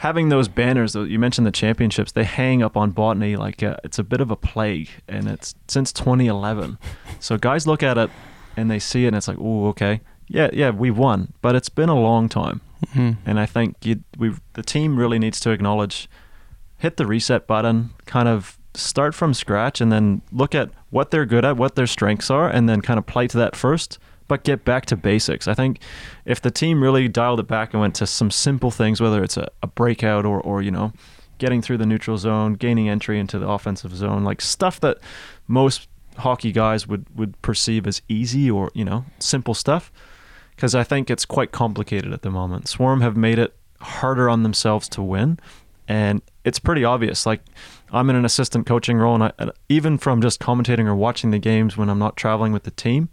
having 0.00 0.30
those 0.30 0.48
banners, 0.48 0.94
you 0.94 1.18
mentioned 1.18 1.46
the 1.46 1.52
championships, 1.52 2.12
they 2.12 2.24
hang 2.24 2.62
up 2.62 2.74
on 2.74 2.90
botany 2.90 3.36
like 3.36 3.60
a, 3.60 3.72
uh, 3.72 3.76
it's 3.84 3.98
a 3.98 4.02
bit 4.02 4.18
of 4.22 4.30
a 4.30 4.36
plague, 4.36 4.88
and 5.06 5.28
it's 5.28 5.54
since 5.68 5.92
2011. 5.92 6.78
So 7.22 7.36
guys 7.36 7.66
look 7.66 7.82
at 7.82 7.98
it 7.98 8.08
and 8.56 8.70
they 8.70 8.78
see 8.78 9.04
it, 9.04 9.08
and 9.08 9.16
it's 9.16 9.28
like, 9.28 9.36
oh, 9.38 9.66
okay, 9.68 10.00
yeah, 10.26 10.48
yeah, 10.54 10.70
we 10.70 10.90
won, 10.90 11.34
but 11.42 11.54
it's 11.54 11.68
been 11.68 11.90
a 11.90 12.00
long 12.00 12.30
time. 12.30 12.62
Mm-hmm. 12.86 13.28
And 13.28 13.38
I 13.38 13.44
think 13.44 13.76
we 14.16 14.34
the 14.54 14.62
team 14.62 14.96
really 14.96 15.18
needs 15.18 15.38
to 15.40 15.50
acknowledge, 15.50 16.08
hit 16.78 16.96
the 16.96 17.06
reset 17.06 17.46
button, 17.46 17.90
kind 18.06 18.26
of 18.26 18.58
start 18.72 19.14
from 19.14 19.34
scratch, 19.34 19.82
and 19.82 19.92
then 19.92 20.22
look 20.32 20.54
at 20.54 20.70
what 20.88 21.10
they're 21.10 21.26
good 21.26 21.44
at, 21.44 21.58
what 21.58 21.74
their 21.74 21.86
strengths 21.86 22.30
are, 22.30 22.48
and 22.48 22.70
then 22.70 22.80
kind 22.80 22.98
of 22.98 23.04
play 23.04 23.28
to 23.28 23.36
that 23.36 23.54
first 23.54 23.98
but 24.30 24.44
get 24.44 24.64
back 24.64 24.86
to 24.86 24.96
basics. 24.96 25.48
I 25.48 25.54
think 25.54 25.80
if 26.24 26.40
the 26.40 26.52
team 26.52 26.84
really 26.84 27.08
dialed 27.08 27.40
it 27.40 27.48
back 27.48 27.74
and 27.74 27.80
went 27.80 27.96
to 27.96 28.06
some 28.06 28.30
simple 28.30 28.70
things, 28.70 29.00
whether 29.00 29.24
it's 29.24 29.36
a, 29.36 29.50
a 29.60 29.66
breakout 29.66 30.24
or, 30.24 30.40
or, 30.40 30.62
you 30.62 30.70
know, 30.70 30.92
getting 31.38 31.60
through 31.60 31.78
the 31.78 31.84
neutral 31.84 32.16
zone, 32.16 32.52
gaining 32.52 32.88
entry 32.88 33.18
into 33.18 33.40
the 33.40 33.48
offensive 33.48 33.92
zone, 33.92 34.22
like 34.22 34.40
stuff 34.40 34.78
that 34.78 34.98
most 35.48 35.88
hockey 36.18 36.52
guys 36.52 36.86
would, 36.86 37.06
would 37.18 37.42
perceive 37.42 37.88
as 37.88 38.02
easy 38.08 38.48
or, 38.48 38.70
you 38.72 38.84
know, 38.84 39.04
simple 39.18 39.52
stuff. 39.52 39.90
Because 40.54 40.76
I 40.76 40.84
think 40.84 41.10
it's 41.10 41.24
quite 41.24 41.50
complicated 41.50 42.12
at 42.12 42.22
the 42.22 42.30
moment. 42.30 42.68
Swarm 42.68 43.00
have 43.00 43.16
made 43.16 43.40
it 43.40 43.56
harder 43.80 44.30
on 44.30 44.44
themselves 44.44 44.88
to 44.90 45.02
win. 45.02 45.40
And 45.88 46.22
it's 46.44 46.60
pretty 46.60 46.84
obvious. 46.84 47.26
Like, 47.26 47.40
I'm 47.90 48.08
in 48.10 48.14
an 48.14 48.24
assistant 48.24 48.64
coaching 48.64 48.96
role, 48.96 49.20
and, 49.20 49.24
I, 49.24 49.50
even 49.68 49.98
from 49.98 50.22
just 50.22 50.38
commentating 50.38 50.86
or 50.86 50.94
watching 50.94 51.32
the 51.32 51.40
games 51.40 51.76
when 51.76 51.90
I'm 51.90 51.98
not 51.98 52.16
traveling 52.16 52.52
with 52.52 52.62
the 52.62 52.70
team, 52.70 53.08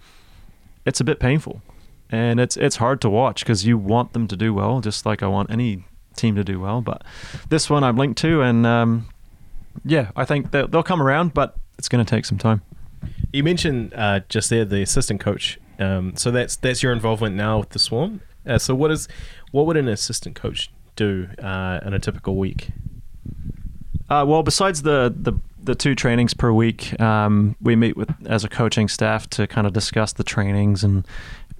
it's 0.87 1.01
a 1.01 1.03
bit 1.03 1.19
painful, 1.19 1.61
and 2.09 2.39
it's 2.39 2.55
it's 2.55 2.77
hard 2.77 3.01
to 3.01 3.09
watch 3.09 3.43
because 3.43 3.65
you 3.65 3.77
want 3.77 4.13
them 4.13 4.27
to 4.27 4.37
do 4.37 4.53
well, 4.53 4.79
just 4.79 5.05
like 5.05 5.21
I 5.21 5.27
want 5.27 5.51
any 5.51 5.83
team 6.15 6.35
to 6.35 6.43
do 6.43 6.59
well. 6.59 6.81
But 6.81 7.03
this 7.49 7.69
one 7.69 7.83
I'm 7.83 7.97
linked 7.97 8.19
to, 8.21 8.41
and 8.41 8.65
um, 8.65 9.09
yeah, 9.83 10.11
I 10.15 10.23
think 10.25 10.51
they'll, 10.51 10.67
they'll 10.67 10.83
come 10.83 11.01
around, 11.01 11.33
but 11.33 11.57
it's 11.77 11.89
going 11.89 12.03
to 12.03 12.09
take 12.09 12.25
some 12.25 12.37
time. 12.37 12.61
You 13.33 13.43
mentioned 13.43 13.93
uh, 13.93 14.21
just 14.29 14.49
there 14.49 14.65
the 14.65 14.81
assistant 14.81 15.19
coach. 15.19 15.59
Um, 15.77 16.15
so 16.15 16.31
that's 16.31 16.55
that's 16.55 16.81
your 16.81 16.93
involvement 16.93 17.35
now 17.35 17.59
with 17.59 17.69
the 17.69 17.79
Swarm. 17.79 18.21
Uh, 18.47 18.57
so 18.57 18.73
what 18.73 18.89
is 18.89 19.07
what 19.51 19.65
would 19.65 19.77
an 19.77 19.89
assistant 19.89 20.35
coach 20.35 20.71
do 20.95 21.27
uh, 21.43 21.81
in 21.85 21.93
a 21.93 21.99
typical 21.99 22.37
week? 22.37 22.69
Uh, 24.09 24.23
well, 24.25 24.41
besides 24.41 24.83
the, 24.83 25.13
the 25.15 25.33
the 25.67 25.75
two 25.75 25.93
trainings 25.93 26.33
per 26.33 26.51
week, 26.51 26.99
um, 26.99 27.55
we 27.61 27.75
meet 27.75 27.95
with 27.95 28.09
as 28.25 28.43
a 28.43 28.49
coaching 28.49 28.87
staff 28.87 29.29
to 29.31 29.45
kind 29.45 29.67
of 29.67 29.73
discuss 29.73 30.13
the 30.13 30.23
trainings 30.23 30.83
and 30.83 31.05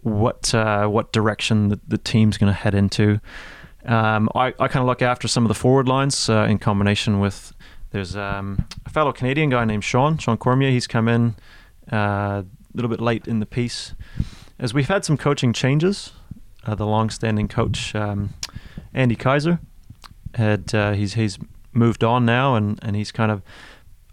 what 0.01 0.53
uh, 0.55 0.87
what 0.87 1.13
direction 1.13 1.69
the, 1.69 1.79
the 1.87 1.97
team's 1.97 2.37
going 2.37 2.51
to 2.51 2.57
head 2.57 2.73
into. 2.73 3.19
Um, 3.85 4.29
I, 4.33 4.47
I 4.59 4.67
kind 4.67 4.81
of 4.81 4.85
look 4.85 5.01
after 5.01 5.27
some 5.27 5.45
of 5.45 5.49
the 5.49 5.55
forward 5.55 5.87
lines 5.87 6.29
uh, 6.29 6.47
in 6.49 6.57
combination 6.57 7.19
with 7.19 7.53
there's 7.91 8.15
um, 8.15 8.65
a 8.85 8.89
fellow 8.89 9.11
Canadian 9.11 9.49
guy 9.49 9.63
named 9.65 9.83
Sean 9.83 10.17
Sean 10.17 10.37
Cormier. 10.37 10.71
He's 10.71 10.87
come 10.87 11.07
in 11.07 11.35
uh, 11.91 12.43
a 12.43 12.45
little 12.73 12.89
bit 12.89 13.01
late 13.01 13.27
in 13.27 13.39
the 13.39 13.45
piece 13.45 13.93
as 14.57 14.73
we've 14.73 14.87
had 14.87 15.05
some 15.05 15.17
coaching 15.17 15.53
changes. 15.53 16.13
Uh, 16.65 16.75
the 16.75 16.85
long-standing 16.85 17.47
coach 17.47 17.95
um, 17.95 18.33
Andy 18.93 19.15
Kaiser 19.15 19.59
had 20.33 20.73
uh, 20.73 20.93
he's 20.93 21.13
he's 21.13 21.37
moved 21.77 22.03
on 22.03 22.25
now, 22.25 22.55
and, 22.55 22.79
and 22.81 22.95
he's 22.95 23.11
kind 23.11 23.31
of, 23.31 23.41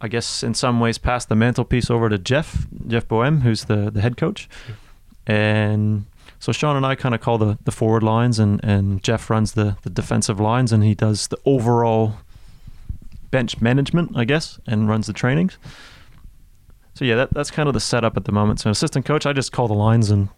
I 0.05 0.09
guess, 0.09 0.43
in 0.43 0.53
some 0.53 0.81
ways, 0.81 0.99
passed 0.99 1.31
the 1.31 1.35
mantelpiece 1.35 1.91
over 1.91 2.11
to 2.11 2.19
Jeff 2.19 2.67
Jeff 2.87 3.09
Boehm, 3.09 3.41
who's 3.41 3.65
the 3.65 3.91
the 3.91 4.03
head 4.03 4.19
coach, 4.19 4.51
and 5.27 6.05
so 6.39 6.53
Sean 6.53 6.77
and 6.77 6.85
I 6.85 6.95
kind 6.95 7.15
of 7.15 7.23
call 7.23 7.39
the, 7.39 7.59
the 7.65 7.71
forward 7.71 8.03
lines, 8.03 8.39
and, 8.39 8.63
and 8.63 9.03
Jeff 9.03 9.31
runs 9.31 9.53
the, 9.53 9.79
the 9.81 9.89
defensive 9.89 10.39
lines, 10.39 10.73
and 10.73 10.85
he 10.85 10.95
does 10.95 11.29
the 11.29 11.39
overall 11.47 12.19
bench 13.31 13.63
management, 13.63 14.13
I 14.15 14.27
guess, 14.27 14.61
and 14.67 14.87
runs 14.87 15.07
the 15.07 15.15
trainings. 15.15 15.57
so 16.93 17.07
yeah, 17.07 17.15
that, 17.15 17.33
that's 17.33 17.51
kind 17.51 17.67
of 17.67 17.73
the 17.73 17.81
setup 17.81 18.19
at 18.19 18.27
the 18.27 18.33
moment. 18.33 18.61
So 18.61 18.69
assistant 18.69 19.07
coach, 19.07 19.25
I 19.25 19.33
just 19.33 19.53
call 19.53 19.69
the 19.69 19.75
lines 19.75 20.11
and 20.11 20.29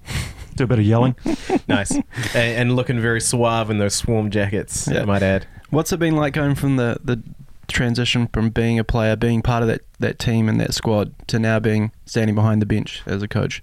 do 0.54 0.62
a 0.62 0.66
bit 0.68 0.78
of 0.78 0.84
yelling. 0.84 1.16
nice, 1.68 1.90
and, 1.90 2.04
and 2.36 2.76
looking 2.76 3.00
very 3.00 3.20
suave 3.20 3.68
in 3.68 3.78
those 3.78 3.96
swarm 3.96 4.30
jackets. 4.30 4.86
Yeah. 4.86 5.02
I 5.02 5.04
might 5.06 5.24
add. 5.24 5.48
What's 5.70 5.92
it 5.92 5.98
been 5.98 6.14
like 6.14 6.34
going 6.34 6.54
from 6.54 6.76
the, 6.76 7.00
the 7.02 7.20
transition 7.68 8.28
from 8.28 8.50
being 8.50 8.78
a 8.78 8.84
player, 8.84 9.16
being 9.16 9.42
part 9.42 9.62
of 9.62 9.68
that, 9.68 9.82
that 9.98 10.18
team 10.18 10.48
and 10.48 10.60
that 10.60 10.74
squad, 10.74 11.14
to 11.28 11.38
now 11.38 11.58
being 11.58 11.92
standing 12.04 12.34
behind 12.34 12.62
the 12.62 12.66
bench 12.66 13.02
as 13.06 13.22
a 13.22 13.28
coach? 13.28 13.62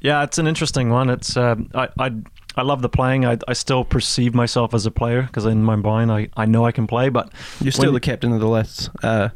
Yeah, 0.00 0.22
it's 0.22 0.38
an 0.38 0.46
interesting 0.46 0.90
one. 0.90 1.10
It's 1.10 1.36
uh, 1.36 1.56
I, 1.74 1.88
I 1.98 2.10
I 2.58 2.62
love 2.62 2.82
the 2.82 2.88
playing. 2.88 3.24
I, 3.24 3.38
I 3.46 3.52
still 3.52 3.84
perceive 3.84 4.34
myself 4.34 4.74
as 4.74 4.84
a 4.84 4.90
player 4.90 5.22
because 5.22 5.44
in 5.46 5.62
my 5.62 5.76
mind 5.76 6.10
I, 6.10 6.28
I 6.36 6.44
know 6.44 6.66
I 6.66 6.72
can 6.72 6.88
play. 6.88 7.08
But 7.08 7.32
You're 7.60 7.70
still 7.70 7.86
When- 7.86 7.94
the 7.94 8.00
captain 8.00 8.32
of 8.32 8.40
the 8.40 8.48
Les, 8.48 8.90
uh, 9.02 9.28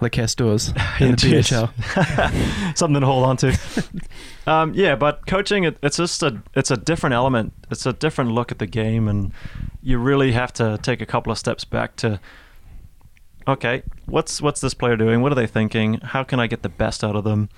Le 0.00 0.08
Castors 0.08 0.68
in 1.00 1.10
the. 1.12 1.16
PHL. 1.16 2.76
something 2.76 3.00
to 3.00 3.06
hold 3.06 3.24
on 3.24 3.36
to. 3.38 3.58
um, 4.46 4.72
yeah, 4.74 4.94
but 4.96 5.26
coaching 5.26 5.64
it, 5.64 5.76
it's 5.82 5.98
just 5.98 6.22
a 6.22 6.42
it's 6.54 6.70
a 6.70 6.76
different 6.76 7.12
element. 7.14 7.52
It's 7.70 7.84
a 7.84 7.92
different 7.92 8.32
look 8.32 8.50
at 8.50 8.58
the 8.58 8.66
game, 8.66 9.08
and 9.08 9.32
you 9.82 9.98
really 9.98 10.32
have 10.32 10.52
to 10.54 10.78
take 10.82 11.02
a 11.02 11.06
couple 11.06 11.30
of 11.32 11.38
steps 11.38 11.64
back 11.64 11.96
to. 11.96 12.18
Okay, 13.48 13.82
what's 14.06 14.42
what's 14.42 14.60
this 14.60 14.74
player 14.74 14.96
doing? 14.96 15.22
What 15.22 15.32
are 15.32 15.36
they 15.36 15.46
thinking? 15.46 15.94
How 16.02 16.22
can 16.24 16.38
I 16.38 16.46
get 16.46 16.62
the 16.62 16.68
best 16.68 17.02
out 17.02 17.16
of 17.16 17.24
them? 17.24 17.48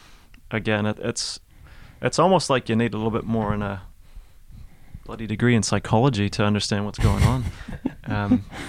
Again, 0.51 0.87
it, 0.87 0.99
it's 1.01 1.41
it's 2.01 2.19
almost 2.19 2.49
like 2.51 2.69
you 2.69 2.77
need 2.77 2.95
a 2.95 2.97
little 2.97 3.11
bit 3.11 3.25
more 3.25 3.53
in 3.53 3.63
a 3.63 3.83
bloody 5.05 5.27
degree 5.27 5.55
in 5.55 5.63
psychology 5.63 6.31
to 6.31 6.45
understand 6.45 6.85
what's 6.85 6.99
going 6.99 7.23
on. 7.25 7.45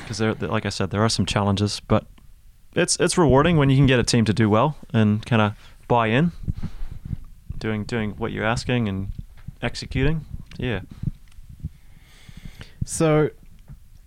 Because 0.04 0.19
there, 0.19 0.34
like 0.36 0.65
I 0.65 0.69
said, 0.69 0.91
there 0.91 1.04
are 1.04 1.10
some 1.10 1.26
challenges, 1.26 1.82
but 1.82 2.06
it's 2.76 2.95
it's 2.97 3.17
rewarding 3.17 3.58
when 3.58 3.69
you 3.69 3.76
can 3.76 3.88
get 3.88 3.99
a 3.99 4.04
team 4.04 4.23
to 4.26 4.34
do 4.34 4.49
well 4.49 4.78
and 4.93 5.26
kind 5.26 5.41
of 5.41 5.54
buy 5.88 6.08
in, 6.08 6.32
doing 7.58 7.84
doing 7.84 8.12
what 8.12 8.32
you're 8.32 8.45
asking 8.45 8.88
and 8.88 9.12
executing. 9.62 10.26
Yeah. 10.58 10.82
So, 12.86 13.32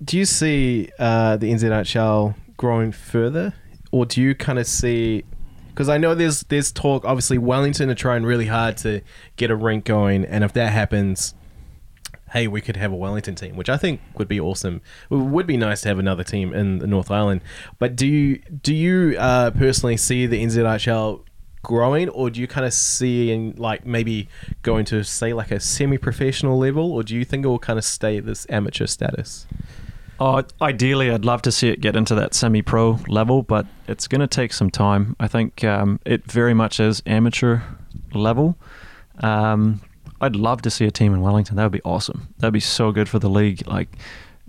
do 0.03 0.17
you 0.17 0.25
see 0.25 0.91
uh, 0.99 1.37
the 1.37 1.53
NZHL 1.53 2.35
growing 2.57 2.93
further, 2.93 3.55
or 3.91 4.07
do 4.07 4.21
you 4.21 4.35
kind 4.35 4.59
of 4.59 4.67
see? 4.67 5.25
Because 5.69 5.89
I 5.89 5.99
know 5.99 6.15
there's 6.15 6.41
there's 6.45 6.73
talk. 6.73 7.05
Obviously, 7.05 7.39
Wellington 7.39 7.91
are 7.91 7.95
trying 7.95 8.25
really 8.25 8.47
hard 8.47 8.77
to 8.79 9.03
get 9.37 9.51
a 9.51 9.57
rink 9.57 9.85
going, 9.85 10.25
and 10.25 10.43
if 10.43 10.53
that 10.55 10.73
happens, 10.73 11.35
hey, 12.33 12.49
we 12.49 12.61
could 12.61 12.77
have 12.77 12.93
a 12.93 12.97
Wellington 12.97 13.35
team, 13.35 13.57
which 13.57 13.69
I 13.69 13.77
think 13.77 14.01
would 14.17 14.29
be 14.29 14.41
awesome. 14.41 14.81
It 15.11 15.17
would 15.17 15.47
be 15.47 15.57
nice 15.57 15.83
to 15.83 15.89
have 15.89 15.99
another 15.99 16.25
team 16.25 16.53
in 16.53 16.79
the 16.79 16.87
North 16.87 17.11
Island. 17.11 17.43
But 17.79 17.97
do 17.97 18.07
you 18.07 18.39
do 18.63 18.75
you 18.75 19.17
uh, 19.19 19.51
personally 19.53 19.97
see 19.97 20.27
the 20.27 20.43
NZHL 20.43 21.23
growing, 21.63 22.09
or 22.11 22.31
do 22.31 22.41
you 22.41 22.47
kind 22.47 22.65
of 22.65 22.73
see 22.73 23.33
in 23.33 23.55
like 23.57 23.85
maybe 23.85 24.29
going 24.63 24.85
to 24.87 25.03
say 25.03 25.33
like 25.33 25.51
a 25.51 25.61
semi-professional 25.61 26.57
level, 26.59 26.93
or 26.93 27.03
do 27.03 27.15
you 27.15 27.25
think 27.25 27.45
it 27.45 27.49
will 27.49 27.59
kind 27.59 27.79
of 27.79 27.85
stay 27.85 28.21
this 28.21 28.47
amateur 28.49 28.87
status? 28.87 29.47
Uh, 30.19 30.43
ideally, 30.63 31.11
I'd 31.11 31.25
love 31.25 31.43
to 31.43 31.53
see 31.53 31.69
it 31.69 31.81
get 31.81 31.95
into 31.97 32.15
that 32.15 32.35
semi-pro 32.35 33.01
level, 33.07 33.43
but 33.43 33.67
it's 33.87 34.09
going 34.09 34.23
to 34.23 34.27
take 34.27 34.53
some 34.53 34.71
time. 34.71 35.15
I 35.21 35.29
think 35.29 35.63
um, 35.65 36.01
it 36.07 36.31
very 36.31 36.55
much 36.55 36.81
is 36.81 37.03
amateur 37.07 37.61
level. 38.15 38.57
Um, 39.21 39.81
I'd 40.21 40.37
love 40.37 40.63
to 40.63 40.71
see 40.71 40.87
a 40.87 40.91
team 40.91 41.13
in 41.13 41.21
Wellington. 41.21 41.57
That 41.57 41.65
would 41.65 41.73
be 41.73 41.83
awesome. 41.85 42.29
That'd 42.39 42.55
be 42.55 42.61
so 42.61 42.93
good 42.93 43.09
for 43.09 43.19
the 43.19 43.29
league. 43.29 43.67
Like, 43.67 43.89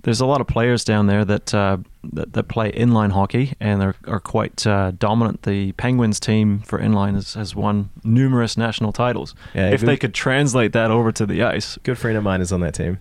there's 0.03 0.21
a 0.21 0.25
lot 0.25 0.39
of 0.39 0.47
players 0.47 0.85
down 0.85 1.07
there 1.07 1.25
that 1.25 1.53
uh, 1.53 1.77
that, 2.13 2.31
that 2.31 2.43
play 2.43 2.71
inline 2.71 3.11
hockey 3.11 3.53
and 3.59 3.81
are, 3.83 3.95
are 4.07 4.21
quite 4.21 4.65
uh, 4.65 4.91
dominant. 4.91 5.41
The 5.43 5.73
Penguins 5.73 6.19
team 6.19 6.59
for 6.59 6.79
inline 6.79 7.15
has, 7.15 7.33
has 7.33 7.55
won 7.55 7.89
numerous 8.05 8.55
national 8.55 8.93
titles. 8.93 9.35
Yeah, 9.53 9.71
if 9.71 9.81
good- 9.81 9.89
they 9.89 9.97
could 9.97 10.13
translate 10.13 10.71
that 10.71 10.91
over 10.91 11.11
to 11.11 11.25
the 11.25 11.43
ice, 11.43 11.77
Good 11.83 11.97
friend 11.97 12.17
of 12.17 12.23
mine 12.23 12.39
is 12.39 12.53
on 12.53 12.61
that 12.61 12.75
team. 12.75 12.99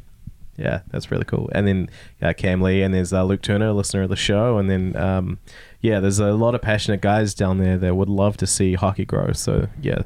Yeah, 0.56 0.80
that's 0.88 1.10
really 1.10 1.24
cool. 1.24 1.50
And 1.52 1.66
then 1.66 1.90
uh, 2.22 2.32
Cam 2.32 2.62
Lee, 2.62 2.82
and 2.82 2.94
there's 2.94 3.12
uh, 3.12 3.24
Luke 3.24 3.42
Turner, 3.42 3.68
a 3.68 3.72
listener 3.72 4.02
of 4.02 4.08
the 4.08 4.16
show, 4.16 4.58
and 4.58 4.70
then 4.70 4.96
um, 4.96 5.38
yeah, 5.80 6.00
there's 6.00 6.18
a 6.18 6.32
lot 6.32 6.54
of 6.54 6.62
passionate 6.62 7.00
guys 7.00 7.34
down 7.34 7.58
there 7.58 7.76
that 7.78 7.94
would 7.94 8.08
love 8.08 8.36
to 8.38 8.46
see 8.46 8.74
hockey 8.74 9.04
grow. 9.04 9.32
So 9.32 9.68
yeah, 9.82 10.02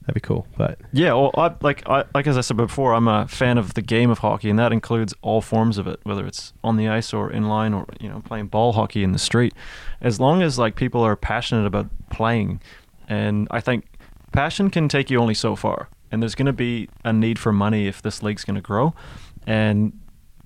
that'd 0.00 0.14
be 0.14 0.20
cool. 0.20 0.46
But 0.56 0.78
Yeah, 0.92 1.12
well, 1.14 1.30
I, 1.36 1.54
like 1.60 1.86
I, 1.88 2.04
like 2.14 2.26
as 2.26 2.38
I 2.38 2.40
said 2.40 2.56
before, 2.56 2.94
I'm 2.94 3.08
a 3.08 3.28
fan 3.28 3.58
of 3.58 3.74
the 3.74 3.82
game 3.82 4.10
of 4.10 4.18
hockey, 4.18 4.50
and 4.50 4.58
that 4.58 4.72
includes 4.72 5.14
all 5.22 5.40
forms 5.40 5.78
of 5.78 5.86
it, 5.86 6.00
whether 6.04 6.26
it's 6.26 6.52
on 6.62 6.76
the 6.76 6.88
ice 6.88 7.12
or 7.12 7.30
inline 7.30 7.76
or 7.76 7.86
you 8.00 8.08
know 8.08 8.20
playing 8.24 8.48
ball 8.48 8.72
hockey 8.72 9.02
in 9.02 9.12
the 9.12 9.18
street. 9.18 9.54
As 10.00 10.20
long 10.20 10.42
as 10.42 10.58
like 10.58 10.76
people 10.76 11.02
are 11.02 11.16
passionate 11.16 11.66
about 11.66 11.88
playing, 12.10 12.60
and 13.08 13.48
I 13.50 13.60
think 13.60 13.86
passion 14.32 14.70
can 14.70 14.88
take 14.88 15.10
you 15.10 15.18
only 15.18 15.34
so 15.34 15.56
far, 15.56 15.88
and 16.10 16.22
there's 16.22 16.34
going 16.34 16.46
to 16.46 16.52
be 16.52 16.88
a 17.04 17.12
need 17.12 17.38
for 17.38 17.52
money 17.52 17.86
if 17.86 18.02
this 18.02 18.22
league's 18.22 18.44
going 18.44 18.56
to 18.56 18.60
grow, 18.62 18.94
and 19.46 19.98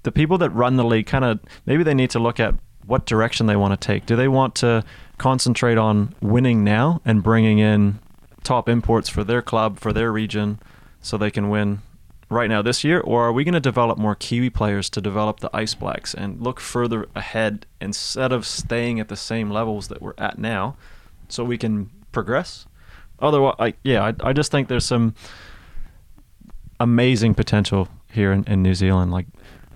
the 0.02 0.12
people 0.12 0.38
that 0.38 0.50
run 0.50 0.76
the 0.76 0.84
league 0.84 1.06
kind 1.06 1.24
of 1.24 1.40
maybe 1.66 1.82
they 1.82 1.94
need 1.94 2.10
to 2.10 2.18
look 2.18 2.40
at 2.40 2.54
what 2.86 3.04
direction 3.04 3.46
they 3.46 3.56
want 3.56 3.78
to 3.78 3.86
take. 3.86 4.06
Do 4.06 4.16
they 4.16 4.28
want 4.28 4.54
to 4.56 4.82
concentrate 5.18 5.76
on 5.76 6.14
winning 6.22 6.64
now 6.64 7.02
and 7.04 7.22
bringing 7.22 7.58
in 7.58 7.98
top 8.42 8.68
imports 8.68 9.08
for 9.10 9.24
their 9.24 9.42
club, 9.42 9.78
for 9.78 9.92
their 9.92 10.10
region, 10.10 10.58
so 11.02 11.18
they 11.18 11.30
can 11.30 11.50
win 11.50 11.82
right 12.30 12.48
now 12.48 12.62
this 12.62 12.84
year? 12.84 13.00
Or 13.00 13.26
are 13.26 13.32
we 13.32 13.44
going 13.44 13.54
to 13.54 13.60
develop 13.60 13.98
more 13.98 14.14
Kiwi 14.14 14.48
players 14.48 14.88
to 14.90 15.02
develop 15.02 15.40
the 15.40 15.50
Ice 15.52 15.74
Blacks 15.74 16.14
and 16.14 16.40
look 16.40 16.60
further 16.60 17.06
ahead 17.14 17.66
instead 17.80 18.32
of 18.32 18.46
staying 18.46 19.00
at 19.00 19.08
the 19.08 19.16
same 19.16 19.50
levels 19.50 19.88
that 19.88 20.00
we're 20.00 20.14
at 20.16 20.38
now 20.38 20.76
so 21.28 21.44
we 21.44 21.58
can 21.58 21.90
progress? 22.10 22.66
Otherwise, 23.20 23.56
I, 23.58 23.74
yeah, 23.82 24.02
I, 24.02 24.30
I 24.30 24.32
just 24.32 24.50
think 24.50 24.68
there's 24.68 24.86
some 24.86 25.14
amazing 26.80 27.34
potential 27.34 27.88
here 28.12 28.32
in, 28.32 28.44
in 28.44 28.62
New 28.62 28.74
Zealand. 28.74 29.12
Like, 29.12 29.26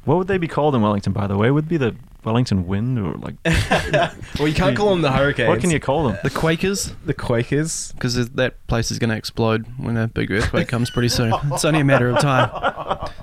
what 0.05 0.19
would 0.19 0.29
they 0.29 0.39
be 0.39 0.49
called 0.49 0.75
in 0.75 0.83
Wellington, 0.83 1.13
by 1.13 1.27
the 1.27 1.37
way? 1.37 1.51
Would 1.51 1.67
it 1.67 1.69
be 1.69 1.77
the 1.77 1.95
Wellington 2.25 2.67
Wind 2.67 2.99
or 2.99 3.15
like 3.15 3.35
well, 4.39 4.47
you 4.47 4.55
can't 4.55 4.77
call 4.77 4.91
them 4.91 5.03
the 5.03 5.11
Hurricanes. 5.11 5.49
what 5.49 5.61
can 5.61 5.71
you 5.71 5.81
call 5.81 6.09
them? 6.09 6.19
The 6.23 6.31
Quakers, 6.31 6.95
The 7.05 7.15
Quakers. 7.15 7.93
because 7.93 8.31
that 8.31 8.67
place 8.69 8.91
is 8.93 8.99
going 8.99 9.11
to 9.11 9.17
explode 9.17 9.67
when 9.77 9.97
a 9.97 10.07
big 10.07 10.31
earthquake 10.31 10.69
comes 10.69 10.91
pretty 10.91 11.09
soon. 11.09 11.33
It's 11.53 11.65
only 11.65 11.81
a 11.81 11.85
matter 11.85 12.09
of 12.09 12.21
time. 12.21 12.51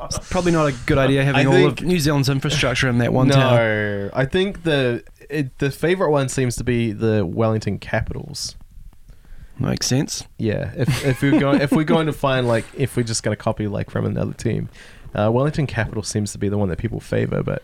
It's 0.04 0.20
probably 0.30 0.52
not 0.52 0.68
a 0.68 0.76
good 0.86 0.98
idea 0.98 1.24
having 1.24 1.48
I 1.48 1.50
all 1.50 1.68
of 1.68 1.82
New 1.82 2.00
Zealand's 2.00 2.30
infrastructure 2.30 2.90
in 2.90 2.98
that 2.98 3.14
one 3.14 3.30
town. 3.30 3.56
no, 3.56 4.10
I 4.14 4.26
think 4.26 4.64
the 4.64 5.04
it, 5.30 5.58
the 5.60 5.72
favorite 5.72 6.12
one 6.12 6.28
seems 6.28 6.56
to 6.58 6.64
be 6.64 6.92
the 6.92 7.26
Wellington 7.26 7.80
Capitals. 7.80 8.56
Makes 9.60 9.88
sense. 9.88 10.26
Yeah, 10.38 10.72
if 10.76 11.06
if 11.06 11.22
we're 11.22 11.40
going 11.40 11.62
if 11.62 11.72
we're 11.72 11.84
going 11.84 12.08
to 12.08 12.14
find 12.14 12.48
like 12.48 12.66
if 12.76 12.96
we're 12.96 13.04
just 13.04 13.24
going 13.24 13.36
to 13.36 13.42
copy 13.42 13.68
like 13.68 13.90
from 13.90 14.06
another 14.06 14.34
team, 14.34 14.70
uh, 15.16 15.30
Wellington 15.32 15.68
Capital 15.68 16.04
seems 16.04 16.32
to 16.34 16.38
be 16.38 16.50
the 16.50 16.58
one 16.58 16.70
that 16.70 16.78
people 16.78 17.00
favor, 17.00 17.44
but 17.44 17.64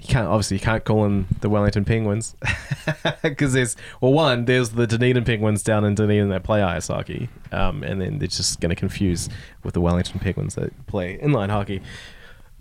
you 0.00 0.08
can't 0.08 0.28
obviously 0.28 0.56
you 0.56 0.62
can't 0.62 0.84
call 0.84 1.02
them 1.02 1.26
the 1.40 1.48
Wellington 1.48 1.84
Penguins 1.84 2.36
because 3.22 3.54
there's 3.54 3.76
well 4.00 4.12
one 4.12 4.44
there's 4.44 4.70
the 4.70 4.86
Dunedin 4.86 5.24
Penguins 5.24 5.62
down 5.62 5.84
in 5.84 5.94
Dunedin 5.94 6.28
that 6.28 6.44
play 6.44 6.62
ice 6.62 6.88
hockey, 6.88 7.28
um, 7.52 7.82
and 7.82 8.00
then 8.00 8.18
they're 8.18 8.28
just 8.28 8.60
going 8.60 8.70
to 8.70 8.76
confuse 8.76 9.28
with 9.62 9.74
the 9.74 9.80
Wellington 9.80 10.20
Penguins 10.20 10.54
that 10.54 10.86
play 10.86 11.18
inline 11.18 11.50
hockey. 11.50 11.82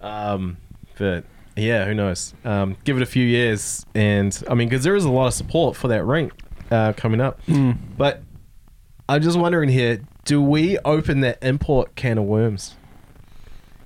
Um, 0.02 0.58
but 0.98 1.26
yeah, 1.56 1.86
who 1.86 1.94
knows? 1.94 2.34
Um, 2.44 2.78
give 2.84 2.98
it 2.98 3.04
a 3.04 3.08
few 3.08 3.26
years, 3.26 3.86
and 3.94 4.42
I 4.50 4.56
mean, 4.56 4.70
because 4.70 4.84
there 4.84 4.96
is 4.96 5.06
a 5.06 5.12
lot 5.12 5.28
of 5.28 5.34
support 5.34 5.76
for 5.76 5.88
that 5.90 6.04
rink 6.04 6.34
uh, 6.72 6.94
coming 6.94 7.22
up. 7.22 7.46
Mm. 7.46 7.78
But 7.98 8.22
I'm 9.08 9.22
just 9.22 9.38
wondering 9.38 9.70
here: 9.70 10.02
Do 10.26 10.42
we 10.42 10.78
open 10.80 11.22
that 11.22 11.38
import 11.42 11.96
can 11.96 12.18
of 12.18 12.26
worms? 12.26 12.76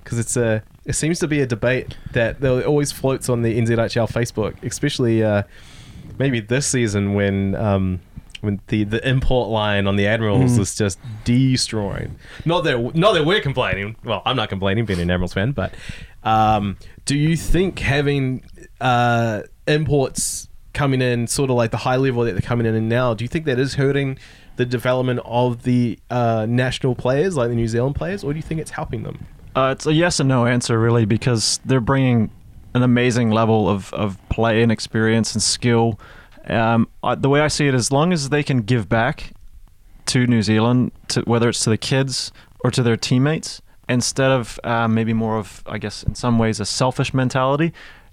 Because 0.02 0.18
it's 0.18 0.36
a, 0.36 0.62
it 0.84 0.94
seems 0.94 1.18
to 1.20 1.28
be 1.28 1.40
a 1.40 1.46
debate 1.46 1.96
that 2.12 2.40
there 2.40 2.62
always 2.66 2.90
floats 2.92 3.28
on 3.28 3.42
the 3.42 3.58
NZHL 3.60 4.10
Facebook, 4.10 4.62
especially 4.64 5.22
uh, 5.22 5.42
maybe 6.18 6.40
this 6.40 6.66
season 6.66 7.14
when 7.14 7.54
um, 7.54 8.00
when 8.40 8.60
the, 8.68 8.84
the 8.84 9.06
import 9.06 9.50
line 9.50 9.86
on 9.86 9.96
the 9.96 10.06
Admirals 10.06 10.52
Mm. 10.56 10.60
is 10.60 10.74
just 10.74 10.98
destroying. 11.24 12.16
Not 12.44 12.64
that 12.64 12.94
not 12.94 13.12
that 13.12 13.24
we're 13.24 13.40
complaining. 13.42 13.96
Well, 14.04 14.22
I'm 14.24 14.36
not 14.36 14.48
complaining 14.48 14.84
being 14.86 15.00
an 15.00 15.10
Admirals 15.10 15.34
fan, 15.34 15.52
but 15.52 15.74
um, 16.24 16.76
do 17.04 17.16
you 17.16 17.36
think 17.36 17.78
having 17.78 18.42
uh, 18.80 19.42
imports 19.66 20.48
coming 20.72 21.02
in, 21.02 21.26
sort 21.26 21.50
of 21.50 21.56
like 21.56 21.70
the 21.70 21.76
high 21.78 21.96
level 21.96 22.24
that 22.24 22.32
they're 22.32 22.40
coming 22.40 22.66
in 22.66 22.88
now, 22.88 23.12
do 23.12 23.24
you 23.24 23.28
think 23.28 23.44
that 23.44 23.58
is 23.58 23.74
hurting 23.74 24.18
the 24.56 24.64
development 24.64 25.20
of 25.24 25.62
the 25.64 25.98
uh, 26.10 26.46
national 26.48 26.94
players, 26.94 27.36
like 27.36 27.48
the 27.48 27.54
New 27.56 27.66
Zealand 27.68 27.94
players, 27.96 28.22
or 28.22 28.32
do 28.32 28.36
you 28.38 28.42
think 28.42 28.60
it's 28.60 28.70
helping 28.72 29.02
them? 29.02 29.26
Uh, 29.54 29.70
it's 29.72 29.86
a 29.86 29.92
yes 29.92 30.20
and 30.20 30.28
no 30.28 30.46
answer, 30.46 30.78
really, 30.78 31.04
because 31.04 31.60
they're 31.64 31.80
bringing 31.80 32.30
an 32.74 32.82
amazing 32.82 33.30
level 33.30 33.68
of, 33.68 33.92
of 33.92 34.16
play 34.28 34.62
and 34.62 34.70
experience 34.70 35.34
and 35.34 35.42
skill. 35.42 35.98
Um, 36.46 36.88
I, 37.02 37.16
the 37.16 37.28
way 37.28 37.40
I 37.40 37.48
see 37.48 37.66
it, 37.66 37.74
as 37.74 37.90
long 37.90 38.12
as 38.12 38.28
they 38.28 38.42
can 38.42 38.62
give 38.62 38.88
back 38.88 39.32
to 40.06 40.26
New 40.26 40.42
Zealand, 40.42 40.92
to, 41.08 41.22
whether 41.22 41.48
it's 41.48 41.64
to 41.64 41.70
the 41.70 41.76
kids 41.78 42.32
or 42.60 42.70
to 42.70 42.82
their 42.82 42.96
teammates, 42.96 43.60
instead 43.88 44.30
of 44.30 44.60
uh, 44.62 44.86
maybe 44.86 45.12
more 45.12 45.36
of, 45.36 45.62
I 45.66 45.78
guess, 45.78 46.04
in 46.04 46.14
some 46.14 46.38
ways, 46.38 46.60
a 46.60 46.64
selfish 46.64 47.12
mentality. 47.12 47.72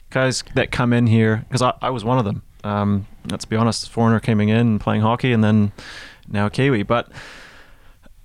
Guys 0.10 0.44
that 0.56 0.72
come 0.72 0.94
in 0.94 1.06
here, 1.06 1.46
because 1.48 1.62
I, 1.62 1.74
I 1.82 1.90
was 1.92 2.04
one 2.04 2.18
of 2.18 2.26
them. 2.26 2.42
Um, 2.64 3.06
let's 3.30 3.46
be 3.46 3.56
honest, 3.56 3.90
foreigner 3.90 4.20
coming 4.20 4.50
in 4.50 4.80
playing 4.80 5.02
hockey, 5.02 5.34
and 5.34 5.44
then 5.44 5.72
now 6.28 6.50
Kiwi. 6.50 6.84
But 6.84 7.12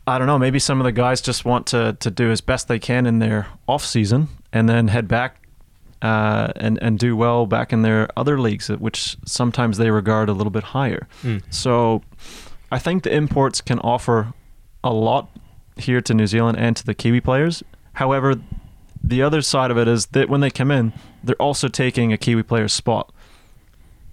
I 0.07 0.19
don't 0.19 0.27
know. 0.27 0.39
Maybe 0.39 0.59
some 0.59 0.81
of 0.81 0.85
the 0.85 0.93
guys 0.93 1.21
just 1.21 1.45
want 1.45 1.67
to 1.69 1.97
to 2.01 2.11
do 2.11 2.31
as 2.31 2.41
best 2.41 2.69
they 2.69 2.79
can 2.79 3.07
in 3.07 3.19
their 3.19 3.47
off 3.69 3.85
season 3.85 4.29
and 4.53 4.69
then 4.69 4.89
head 4.89 5.09
back 5.09 5.47
uh, 6.03 6.53
and 6.57 6.79
and 6.83 6.99
do 6.99 7.17
well 7.17 7.47
back 7.47 7.73
in 7.73 7.83
their 7.83 8.09
other 8.17 8.41
leagues, 8.41 8.69
which 8.69 9.17
sometimes 9.25 9.79
they 9.79 9.91
regard 9.91 10.29
a 10.29 10.33
little 10.33 10.51
bit 10.51 10.65
higher. 10.65 11.07
Mm. 11.23 11.43
So 11.51 12.03
I 12.71 12.79
think 12.79 13.05
the 13.05 13.15
imports 13.15 13.61
can 13.61 13.79
offer 13.79 14.33
a 14.83 14.93
lot 14.93 15.29
here 15.77 16.01
to 16.01 16.15
New 16.15 16.27
Zealand 16.27 16.59
and 16.59 16.77
to 16.77 16.85
the 16.85 16.95
Kiwi 16.95 17.21
players. 17.21 17.63
However, 17.95 18.35
the 19.03 19.23
other 19.23 19.43
side 19.43 19.71
of 19.71 19.79
it 19.79 19.87
is 19.87 20.07
that 20.07 20.29
when 20.29 20.41
they 20.41 20.51
come 20.51 20.71
in, 20.71 20.93
they're 21.23 21.37
also 21.37 21.69
taking 21.69 22.13
a 22.13 22.19
Kiwi 22.19 22.43
player's 22.43 22.73
spot. 22.73 23.13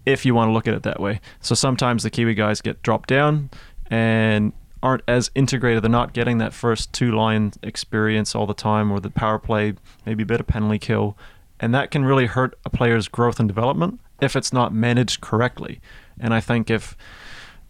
If 0.05 0.25
you 0.25 0.33
want 0.33 0.49
to 0.49 0.53
look 0.53 0.67
at 0.67 0.73
it 0.73 0.83
that 0.83 0.99
way, 0.99 1.19
so 1.41 1.55
sometimes 1.55 2.03
the 2.03 2.09
Kiwi 2.09 2.33
guys 2.33 2.61
get 2.61 2.81
dropped 2.83 3.09
down 3.09 3.49
and 3.89 4.53
aren't 4.81 5.03
as 5.07 5.31
integrated. 5.35 5.83
They're 5.83 5.89
not 5.89 6.13
getting 6.13 6.37
that 6.39 6.53
first 6.53 6.93
two 6.93 7.11
line 7.11 7.53
experience 7.61 8.35
all 8.35 8.45
the 8.45 8.53
time, 8.53 8.91
or 8.91 8.99
the 8.99 9.09
power 9.09 9.39
play, 9.39 9.73
maybe 10.05 10.23
a 10.23 10.25
bit 10.25 10.39
of 10.39 10.47
penalty 10.47 10.79
kill, 10.79 11.17
and 11.59 11.73
that 11.73 11.91
can 11.91 12.05
really 12.05 12.25
hurt 12.25 12.57
a 12.65 12.69
player's 12.69 13.07
growth 13.07 13.39
and 13.39 13.47
development 13.47 13.99
if 14.21 14.35
it's 14.35 14.53
not 14.53 14.73
managed 14.73 15.21
correctly. 15.21 15.79
And 16.19 16.33
I 16.33 16.41
think 16.41 16.69
if 16.69 16.95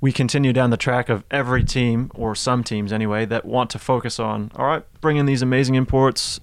we 0.02 0.12
continue 0.12 0.54
down 0.54 0.70
the 0.70 0.78
track 0.78 1.10
of 1.10 1.24
every 1.30 1.64
team 1.64 2.12
or 2.16 2.34
some 2.36 2.64
teams 2.64 2.94
anyway 2.94 3.26
that 3.26 3.46
want 3.46 3.70
to 3.70 3.80
focus 3.80 4.20
on 4.20 4.52
all 4.56 4.66
right 4.66 4.84
bring 5.02 5.18
in 5.18 5.26
these 5.26 5.42
amazing 5.42 5.76
imports 5.76 6.40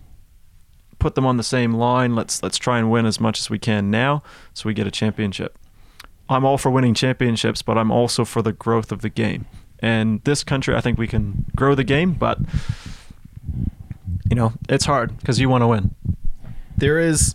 put 0.99 1.15
them 1.15 1.27
on 1.27 1.37
the 1.37 1.43
same 1.43 1.73
line 1.73 2.15
let's 2.15 2.43
let's 2.43 2.59
try 2.59 2.79
and 2.79 2.91
win 2.91 3.07
as 3.07 3.21
much 3.21 3.39
as 3.39 3.51
we 3.51 3.59
can 3.59 3.91
now 3.91 4.23
so 4.53 4.67
we 4.67 4.75
get 4.75 4.87
a 4.87 4.91
championship 4.91 5.59
i'm 6.29 6.45
all 6.45 6.59
for 6.59 6.71
winning 6.71 6.95
championships 6.95 7.63
but 7.63 7.79
i'm 7.79 7.91
also 7.91 8.25
for 8.25 8.43
the 8.43 8.53
growth 8.53 8.93
of 8.93 9.01
the 9.01 9.09
game 9.09 9.47
and 9.81 10.23
this 10.25 10.43
country 10.45 10.75
i 10.75 10.81
think 10.81 10.99
we 10.99 11.07
can 11.07 11.45
grow 11.55 11.75
the 11.75 11.85
game 11.85 12.13
but 12.13 12.39
you 14.31 14.37
know 14.37 14.53
it's 14.69 14.85
hard 14.85 15.17
because 15.19 15.39
you 15.39 15.49
want 15.49 15.63
to 15.63 15.67
win 15.67 15.95
there 16.77 16.99
is 16.99 17.35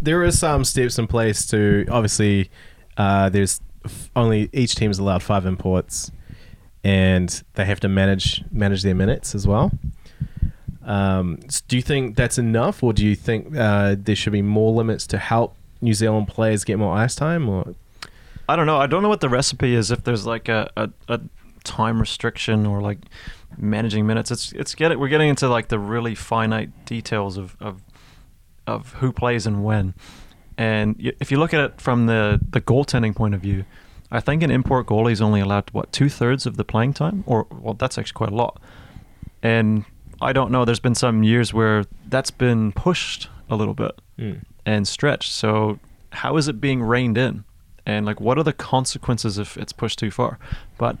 there 0.00 0.22
is 0.22 0.38
some 0.38 0.64
steps 0.64 0.98
in 0.98 1.06
place 1.06 1.46
to 1.46 1.86
obviously 1.90 2.50
uh, 2.96 3.28
there's 3.28 3.60
f- 3.84 4.10
only 4.16 4.48
each 4.52 4.74
team 4.74 4.90
is 4.90 4.98
allowed 4.98 5.22
five 5.22 5.46
imports 5.46 6.10
and 6.82 7.42
they 7.54 7.64
have 7.64 7.80
to 7.80 7.88
manage 7.88 8.42
manage 8.50 8.82
their 8.82 8.94
minutes 8.94 9.34
as 9.34 9.46
well 9.46 9.70
um, 10.84 11.38
do 11.68 11.76
you 11.76 11.82
think 11.82 12.16
that's 12.16 12.38
enough 12.38 12.82
or 12.82 12.92
do 12.92 13.04
you 13.06 13.14
think 13.14 13.54
uh, 13.56 13.94
there 13.98 14.16
should 14.16 14.32
be 14.32 14.42
more 14.42 14.72
limits 14.72 15.06
to 15.08 15.18
help 15.18 15.54
New 15.82 15.94
Zealand 15.94 16.28
players 16.28 16.64
get 16.64 16.78
more 16.78 16.94
ice 16.96 17.14
time 17.14 17.48
or 17.48 17.74
I 18.48 18.56
don't 18.56 18.66
know. 18.66 18.78
I 18.78 18.88
don't 18.88 19.04
know 19.04 19.08
what 19.08 19.20
the 19.20 19.28
recipe 19.28 19.76
is. 19.76 19.92
If 19.92 20.02
there's 20.02 20.26
like 20.26 20.48
a, 20.48 20.68
a, 20.76 20.90
a 21.08 21.20
time 21.64 22.00
restriction 22.00 22.66
or 22.66 22.80
like 22.80 22.98
managing 23.58 24.06
minutes, 24.06 24.30
it's 24.30 24.52
it's 24.52 24.74
get 24.74 24.92
it. 24.92 24.98
We're 25.00 25.08
getting 25.08 25.28
into 25.28 25.48
like 25.48 25.68
the 25.68 25.78
really 25.78 26.14
finite 26.14 26.84
details 26.84 27.36
of 27.36 27.56
of, 27.60 27.82
of 28.66 28.92
who 28.94 29.12
plays 29.12 29.46
and 29.46 29.64
when. 29.64 29.94
And 30.58 30.96
if 31.20 31.30
you 31.30 31.38
look 31.38 31.54
at 31.54 31.60
it 31.60 31.80
from 31.80 32.06
the 32.06 32.40
the 32.50 32.60
goaltending 32.60 33.14
point 33.14 33.34
of 33.34 33.40
view, 33.40 33.64
I 34.10 34.20
think 34.20 34.42
an 34.42 34.50
import 34.50 34.86
goalie 34.86 35.12
is 35.12 35.20
only 35.22 35.40
allowed 35.40 35.70
what 35.72 35.92
two 35.92 36.08
thirds 36.08 36.46
of 36.46 36.56
the 36.56 36.64
playing 36.64 36.94
time, 36.94 37.24
or 37.26 37.46
well, 37.50 37.74
that's 37.74 37.96
actually 37.98 38.14
quite 38.16 38.30
a 38.30 38.36
lot. 38.36 38.60
And 39.42 39.84
I 40.20 40.32
don't 40.34 40.50
know. 40.50 40.64
There's 40.66 40.80
been 40.80 40.94
some 40.94 41.22
years 41.22 41.54
where 41.54 41.84
that's 42.08 42.30
been 42.30 42.72
pushed 42.72 43.28
a 43.48 43.56
little 43.56 43.74
bit 43.74 43.92
Mm. 44.18 44.42
and 44.66 44.86
stretched. 44.86 45.32
So 45.32 45.78
how 46.12 46.36
is 46.36 46.46
it 46.46 46.60
being 46.60 46.82
reined 46.82 47.16
in? 47.16 47.44
And 47.86 48.04
like, 48.04 48.20
what 48.20 48.36
are 48.36 48.42
the 48.44 48.52
consequences 48.52 49.38
if 49.38 49.56
it's 49.56 49.72
pushed 49.72 49.98
too 49.98 50.10
far? 50.10 50.38
But 50.76 50.98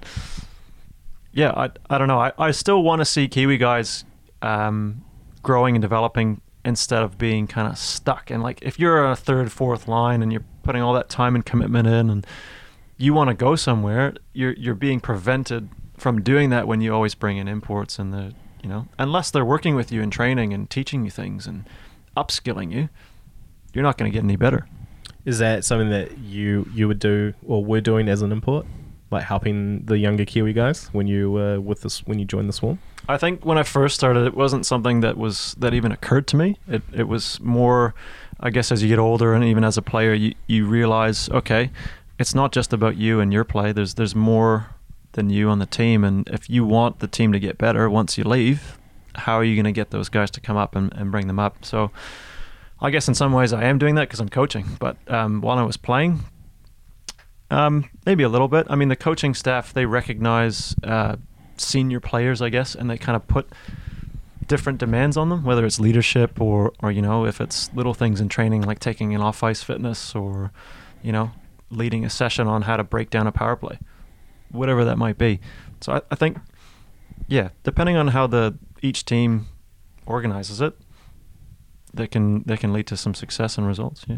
yeah, 1.32 1.52
I, 1.52 1.70
I 1.88 1.98
don't 1.98 2.08
know. 2.08 2.18
I, 2.18 2.32
I 2.38 2.50
still 2.50 2.82
want 2.82 3.00
to 3.00 3.04
see 3.04 3.28
Kiwi 3.28 3.56
guys 3.56 4.04
um, 4.42 5.04
growing 5.42 5.76
and 5.76 5.82
developing 5.82 6.40
instead 6.64 7.02
of 7.02 7.16
being 7.18 7.46
kind 7.46 7.68
of 7.68 7.78
stuck. 7.78 8.30
And 8.30 8.42
like, 8.42 8.60
if 8.62 8.78
you're 8.78 9.10
a 9.10 9.16
third, 9.16 9.52
fourth 9.52 9.88
line 9.88 10.22
and 10.22 10.32
you're 10.32 10.44
putting 10.62 10.82
all 10.82 10.92
that 10.94 11.08
time 11.08 11.34
and 11.34 11.44
commitment 11.44 11.86
in, 11.88 12.10
and 12.10 12.26
you 12.98 13.14
want 13.14 13.28
to 13.28 13.34
go 13.34 13.56
somewhere, 13.56 14.14
you're 14.32 14.52
you're 14.52 14.74
being 14.74 15.00
prevented 15.00 15.68
from 15.96 16.22
doing 16.22 16.50
that 16.50 16.66
when 16.66 16.80
you 16.80 16.94
always 16.94 17.14
bring 17.14 17.36
in 17.36 17.46
imports 17.48 17.98
and 17.98 18.12
the 18.12 18.34
you 18.62 18.68
know 18.68 18.88
unless 18.98 19.30
they're 19.30 19.44
working 19.44 19.74
with 19.74 19.92
you 19.92 20.02
and 20.02 20.12
training 20.12 20.52
and 20.52 20.68
teaching 20.68 21.04
you 21.04 21.10
things 21.10 21.46
and 21.46 21.68
upskilling 22.16 22.72
you, 22.72 22.88
you're 23.72 23.84
not 23.84 23.96
going 23.96 24.10
to 24.10 24.14
get 24.14 24.24
any 24.24 24.36
better. 24.36 24.66
is 25.24 25.38
that 25.38 25.64
something 25.64 25.90
that 25.90 26.18
you 26.18 26.68
you 26.74 26.88
would 26.88 26.98
do 26.98 27.32
or 27.46 27.64
were 27.64 27.80
doing 27.80 28.08
as 28.08 28.22
an 28.22 28.32
import 28.32 28.66
like 29.10 29.24
helping 29.24 29.84
the 29.86 29.98
younger 29.98 30.24
Kiwi 30.24 30.52
guys 30.52 30.88
when 30.92 31.06
you 31.06 31.32
were 31.32 31.60
with 31.60 31.82
this 31.82 32.06
when 32.06 32.18
you 32.18 32.24
joined 32.24 32.48
the 32.48 32.52
swarm 32.52 32.78
I 33.08 33.16
think 33.16 33.44
when 33.44 33.58
I 33.58 33.62
first 33.62 33.96
started, 33.96 34.24
it 34.26 34.34
wasn't 34.34 34.66
something 34.66 35.00
that 35.00 35.16
was 35.16 35.56
that 35.58 35.74
even 35.74 35.90
occurred 35.90 36.26
to 36.28 36.36
me. 36.36 36.58
It 36.68 36.82
it 36.92 37.08
was 37.08 37.40
more, 37.40 37.94
I 38.38 38.50
guess, 38.50 38.70
as 38.70 38.82
you 38.82 38.88
get 38.88 38.98
older 38.98 39.34
and 39.34 39.44
even 39.44 39.64
as 39.64 39.76
a 39.76 39.82
player, 39.82 40.14
you 40.14 40.34
you 40.46 40.66
realize, 40.66 41.28
okay, 41.30 41.70
it's 42.18 42.34
not 42.34 42.52
just 42.52 42.72
about 42.72 42.96
you 42.96 43.20
and 43.20 43.32
your 43.32 43.44
play. 43.44 43.72
There's 43.72 43.94
there's 43.94 44.14
more 44.14 44.70
than 45.12 45.28
you 45.28 45.48
on 45.48 45.58
the 45.58 45.66
team, 45.66 46.04
and 46.04 46.28
if 46.28 46.48
you 46.48 46.64
want 46.64 47.00
the 47.00 47.08
team 47.08 47.32
to 47.32 47.40
get 47.40 47.58
better 47.58 47.90
once 47.90 48.16
you 48.16 48.22
leave, 48.22 48.78
how 49.16 49.34
are 49.34 49.44
you 49.44 49.56
going 49.56 49.64
to 49.64 49.72
get 49.72 49.90
those 49.90 50.08
guys 50.08 50.30
to 50.32 50.40
come 50.40 50.56
up 50.56 50.76
and, 50.76 50.92
and 50.94 51.10
bring 51.10 51.26
them 51.26 51.38
up? 51.38 51.64
So. 51.64 51.90
I 52.82 52.88
guess 52.88 53.08
in 53.08 53.14
some 53.14 53.34
ways 53.34 53.52
I 53.52 53.64
am 53.64 53.76
doing 53.76 53.96
that 53.96 54.08
because 54.08 54.20
I'm 54.20 54.30
coaching, 54.30 54.64
but 54.78 54.96
um, 55.06 55.42
while 55.42 55.58
I 55.58 55.64
was 55.64 55.76
playing, 55.76 56.20
um, 57.50 57.88
maybe 58.06 58.22
a 58.22 58.28
little 58.28 58.48
bit. 58.48 58.66
I 58.70 58.76
mean, 58.76 58.88
the 58.88 58.96
coaching 58.96 59.34
staff 59.34 59.72
they 59.72 59.86
recognize 59.86 60.74
uh, 60.82 61.16
senior 61.56 62.00
players, 62.00 62.40
I 62.40 62.48
guess, 62.48 62.74
and 62.74 62.88
they 62.88 62.98
kind 62.98 63.16
of 63.16 63.26
put 63.26 63.48
different 64.46 64.78
demands 64.78 65.16
on 65.16 65.28
them, 65.28 65.44
whether 65.44 65.64
it's 65.64 65.78
leadership 65.78 66.40
or, 66.40 66.72
or 66.82 66.90
you 66.90 67.00
know, 67.02 67.24
if 67.24 67.40
it's 67.40 67.72
little 67.72 67.94
things 67.94 68.20
in 68.20 68.28
training 68.28 68.62
like 68.62 68.80
taking 68.80 69.14
an 69.14 69.20
off 69.20 69.42
ice 69.44 69.62
fitness 69.62 70.14
or, 70.14 70.50
you 71.02 71.12
know, 71.12 71.30
leading 71.70 72.04
a 72.04 72.10
session 72.10 72.48
on 72.48 72.62
how 72.62 72.76
to 72.76 72.82
break 72.82 73.10
down 73.10 73.26
a 73.26 73.32
power 73.32 73.54
play, 73.54 73.78
whatever 74.50 74.84
that 74.84 74.96
might 74.98 75.16
be. 75.18 75.40
So 75.80 75.92
I, 75.92 76.02
I 76.10 76.14
think, 76.16 76.38
yeah, 77.28 77.50
depending 77.62 77.96
on 77.96 78.08
how 78.08 78.26
the 78.26 78.58
each 78.82 79.04
team 79.04 79.46
organizes 80.04 80.60
it, 80.60 80.76
that 81.94 82.10
can 82.10 82.42
that 82.44 82.60
can 82.60 82.72
lead 82.72 82.86
to 82.88 82.96
some 82.96 83.14
success 83.14 83.58
and 83.58 83.66
results. 83.66 84.04
Yeah. 84.08 84.16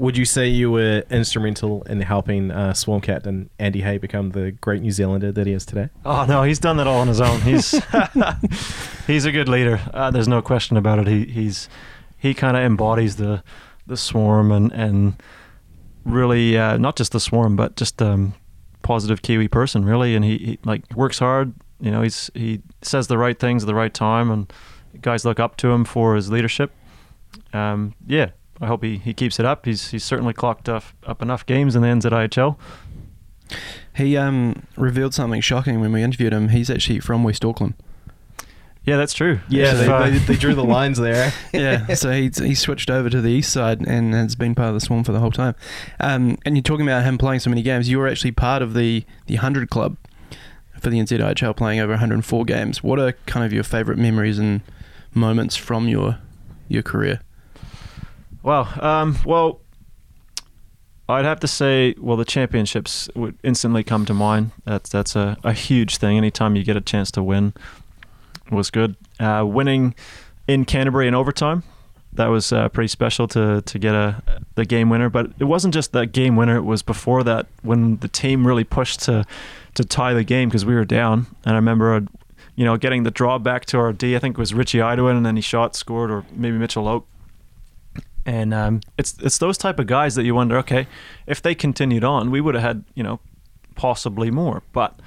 Would 0.00 0.16
you 0.16 0.24
say 0.24 0.48
you 0.48 0.70
were 0.70 1.04
instrumental 1.10 1.82
in 1.82 2.00
helping 2.00 2.50
uh, 2.50 2.72
Swarm 2.72 3.02
captain 3.02 3.50
Andy 3.58 3.82
Hay 3.82 3.98
become 3.98 4.30
the 4.30 4.50
great 4.50 4.80
New 4.80 4.92
Zealander 4.92 5.30
that 5.30 5.46
he 5.46 5.52
is 5.52 5.66
today? 5.66 5.90
Oh 6.06 6.24
no, 6.24 6.42
he's 6.42 6.58
done 6.58 6.78
that 6.78 6.86
all 6.86 7.00
on 7.00 7.08
his 7.08 7.20
own. 7.20 7.38
He's 7.42 7.72
he's 9.06 9.26
a 9.26 9.30
good 9.30 9.46
leader. 9.46 9.78
Uh, 9.92 10.10
there's 10.10 10.26
no 10.26 10.40
question 10.40 10.78
about 10.78 11.00
it. 11.00 11.06
He 11.06 11.26
he's 11.26 11.68
he 12.16 12.32
kind 12.32 12.56
of 12.56 12.62
embodies 12.62 13.16
the 13.16 13.44
the 13.86 13.98
swarm 13.98 14.50
and 14.50 14.72
and 14.72 15.22
really 16.06 16.56
uh, 16.56 16.78
not 16.78 16.96
just 16.96 17.12
the 17.12 17.20
swarm, 17.20 17.54
but 17.54 17.76
just 17.76 18.00
um, 18.00 18.32
positive 18.80 19.20
Kiwi 19.20 19.48
person 19.48 19.84
really. 19.84 20.16
And 20.16 20.24
he, 20.24 20.38
he 20.38 20.58
like 20.64 20.82
works 20.96 21.18
hard. 21.18 21.52
You 21.78 21.90
know, 21.90 22.00
he's 22.00 22.30
he 22.32 22.62
says 22.80 23.08
the 23.08 23.18
right 23.18 23.38
things 23.38 23.64
at 23.64 23.66
the 23.66 23.74
right 23.74 23.92
time, 23.92 24.30
and 24.30 24.50
guys 25.02 25.26
look 25.26 25.38
up 25.38 25.58
to 25.58 25.68
him 25.72 25.84
for 25.84 26.14
his 26.14 26.30
leadership. 26.30 26.72
Um, 27.52 27.94
yeah, 28.06 28.30
I 28.60 28.66
hope 28.66 28.84
he, 28.84 28.98
he 28.98 29.14
keeps 29.14 29.40
it 29.40 29.46
up. 29.46 29.64
He's 29.64 29.90
he's 29.90 30.04
certainly 30.04 30.34
clocked 30.34 30.68
up, 30.68 30.84
up 31.06 31.22
enough 31.22 31.46
games 31.46 31.74
in 31.74 31.82
the 31.82 31.88
NZIHL. 31.88 32.56
He 33.96 34.16
um, 34.16 34.66
revealed 34.76 35.14
something 35.14 35.40
shocking 35.40 35.80
when 35.80 35.92
we 35.92 36.02
interviewed 36.02 36.32
him. 36.32 36.50
He's 36.50 36.70
actually 36.70 37.00
from 37.00 37.24
West 37.24 37.44
Auckland. 37.44 37.74
Yeah, 38.84 38.96
that's 38.96 39.12
true. 39.12 39.40
Yeah, 39.48 39.74
they, 39.74 39.86
uh, 39.86 40.10
they, 40.10 40.18
they 40.18 40.36
drew 40.36 40.54
the 40.54 40.64
lines 40.78 40.98
there. 40.98 41.32
yeah, 41.52 41.94
so 41.94 42.10
he 42.10 42.30
he 42.34 42.54
switched 42.54 42.90
over 42.90 43.10
to 43.10 43.20
the 43.20 43.28
east 43.30 43.52
side 43.52 43.86
and 43.86 44.14
has 44.14 44.36
been 44.36 44.54
part 44.54 44.68
of 44.68 44.74
the 44.74 44.80
Swarm 44.80 45.04
for 45.04 45.12
the 45.12 45.20
whole 45.20 45.30
time. 45.30 45.54
Um, 45.98 46.38
and 46.44 46.56
you're 46.56 46.62
talking 46.62 46.86
about 46.86 47.04
him 47.04 47.18
playing 47.18 47.40
so 47.40 47.50
many 47.50 47.62
games. 47.62 47.88
You 47.88 47.98
were 47.98 48.08
actually 48.08 48.32
part 48.32 48.62
of 48.62 48.74
the 48.74 49.04
the 49.26 49.36
hundred 49.36 49.70
club 49.70 49.96
for 50.80 50.88
the 50.88 50.98
NZIHL, 50.98 51.56
playing 51.56 51.78
over 51.78 51.92
104 51.92 52.44
games. 52.46 52.82
What 52.82 52.98
are 52.98 53.12
kind 53.26 53.44
of 53.44 53.52
your 53.52 53.62
favourite 53.62 53.98
memories 53.98 54.38
and 54.38 54.62
moments 55.12 55.56
from 55.56 55.88
your 55.88 56.18
your 56.68 56.82
career? 56.82 57.20
Wow. 58.42 58.68
Um, 58.80 59.18
well, 59.24 59.60
I'd 61.08 61.24
have 61.24 61.40
to 61.40 61.48
say, 61.48 61.94
well, 61.98 62.16
the 62.16 62.24
championships 62.24 63.08
would 63.14 63.36
instantly 63.42 63.82
come 63.82 64.06
to 64.06 64.14
mind. 64.14 64.52
That's 64.64 64.88
that's 64.90 65.16
a, 65.16 65.36
a 65.42 65.52
huge 65.52 65.96
thing. 65.96 66.16
Anytime 66.16 66.56
you 66.56 66.62
get 66.62 66.76
a 66.76 66.80
chance 66.80 67.10
to 67.12 67.22
win, 67.22 67.52
was 68.50 68.70
good. 68.70 68.96
Uh, 69.18 69.44
winning 69.46 69.94
in 70.46 70.64
Canterbury 70.64 71.08
in 71.08 71.14
overtime, 71.14 71.62
that 72.12 72.26
was 72.26 72.52
uh, 72.52 72.68
pretty 72.68 72.88
special 72.88 73.26
to 73.28 73.62
to 73.62 73.78
get 73.78 73.94
a 73.94 74.22
the 74.54 74.64
game 74.64 74.88
winner. 74.88 75.10
But 75.10 75.32
it 75.38 75.44
wasn't 75.44 75.74
just 75.74 75.92
that 75.92 76.12
game 76.12 76.36
winner. 76.36 76.56
It 76.56 76.64
was 76.64 76.82
before 76.82 77.24
that 77.24 77.46
when 77.62 77.96
the 77.98 78.08
team 78.08 78.46
really 78.46 78.64
pushed 78.64 79.00
to 79.02 79.26
to 79.74 79.84
tie 79.84 80.14
the 80.14 80.24
game 80.24 80.48
because 80.48 80.64
we 80.64 80.74
were 80.74 80.84
down. 80.84 81.26
And 81.44 81.54
I 81.54 81.56
remember. 81.56 81.94
uh, 81.94 82.00
you 82.56 82.66
know, 82.66 82.76
getting 82.76 83.04
the 83.04 83.10
draw 83.10 83.38
back 83.38 83.64
to 83.66 83.78
our 83.78 83.90
D, 83.90 84.14
I 84.14 84.18
think 84.18 84.36
it 84.36 84.38
was 84.38 84.52
Richie 84.52 84.78
Idwin, 84.80 85.16
and 85.16 85.24
then 85.24 85.34
he 85.34 85.40
shot, 85.40 85.74
scored, 85.74 86.10
or 86.10 86.26
maybe 86.34 86.58
Mitchell 86.58 86.88
Oak 86.88 87.06
and 88.30 88.54
um, 88.54 88.80
it's 88.96 89.18
it's 89.18 89.38
those 89.38 89.58
type 89.58 89.80
of 89.80 89.88
guys 89.88 90.14
that 90.14 90.22
you 90.22 90.36
wonder, 90.36 90.56
okay, 90.58 90.86
if 91.26 91.42
they 91.42 91.52
continued 91.52 92.04
on, 92.04 92.30
we 92.30 92.40
would 92.40 92.54
have 92.54 92.62
had 92.62 92.84
you 92.94 93.02
know 93.02 93.18
possibly 93.74 94.30
more. 94.30 94.62
But 94.72 95.00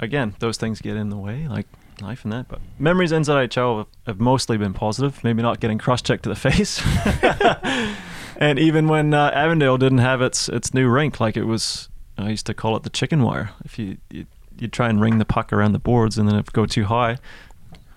again, 0.00 0.34
those 0.38 0.58
things 0.58 0.82
get 0.82 0.96
in 0.96 1.08
the 1.08 1.16
way, 1.16 1.48
like 1.48 1.66
life 2.02 2.24
and 2.24 2.32
that. 2.34 2.48
But 2.48 2.60
memories 2.78 3.10
NZHL 3.10 3.78
have, 3.78 3.86
have 4.06 4.20
mostly 4.20 4.58
been 4.58 4.74
positive. 4.74 5.24
Maybe 5.24 5.40
not 5.40 5.60
getting 5.60 5.78
cross-checked 5.78 6.24
to 6.24 6.28
the 6.28 6.36
face. 6.50 6.82
and 8.36 8.58
even 8.58 8.86
when 8.86 9.14
uh, 9.14 9.30
Avondale 9.32 9.78
didn't 9.78 9.98
have 9.98 10.20
its 10.20 10.50
its 10.50 10.74
new 10.74 10.90
rink, 10.90 11.20
like 11.20 11.38
it 11.38 11.44
was, 11.44 11.88
I 12.18 12.28
used 12.28 12.44
to 12.46 12.54
call 12.54 12.76
it 12.76 12.82
the 12.82 12.90
chicken 12.90 13.22
wire. 13.22 13.52
If 13.64 13.78
you 13.78 13.96
you, 14.10 14.26
you 14.58 14.68
try 14.68 14.90
and 14.90 15.00
ring 15.00 15.16
the 15.16 15.24
puck 15.24 15.54
around 15.54 15.72
the 15.72 15.78
boards, 15.78 16.18
and 16.18 16.28
then 16.28 16.36
if 16.36 16.52
go 16.52 16.66
too 16.66 16.84
high, 16.84 17.16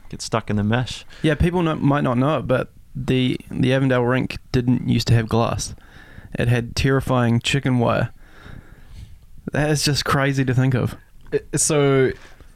get 0.07 0.21
stuck 0.21 0.49
in 0.49 0.55
the 0.55 0.63
mesh. 0.63 1.03
Yeah, 1.23 1.35
people 1.35 1.61
might 1.61 2.05
not 2.05 2.17
know 2.17 2.37
it, 2.37 2.43
but 2.43 2.71
the 2.95 3.39
the 3.51 3.73
Avondale 3.73 4.03
rink 4.03 4.37
didn't 4.51 4.87
used 4.87 5.07
to 5.07 5.13
have 5.13 5.27
glass. 5.27 5.75
It 6.37 6.47
had 6.47 6.75
terrifying 6.75 7.39
chicken 7.39 7.79
wire. 7.79 8.11
That 9.51 9.69
is 9.69 9.83
just 9.83 10.05
crazy 10.05 10.43
to 10.45 10.53
think 10.53 10.73
of. 10.73 10.95
So, 11.55 12.11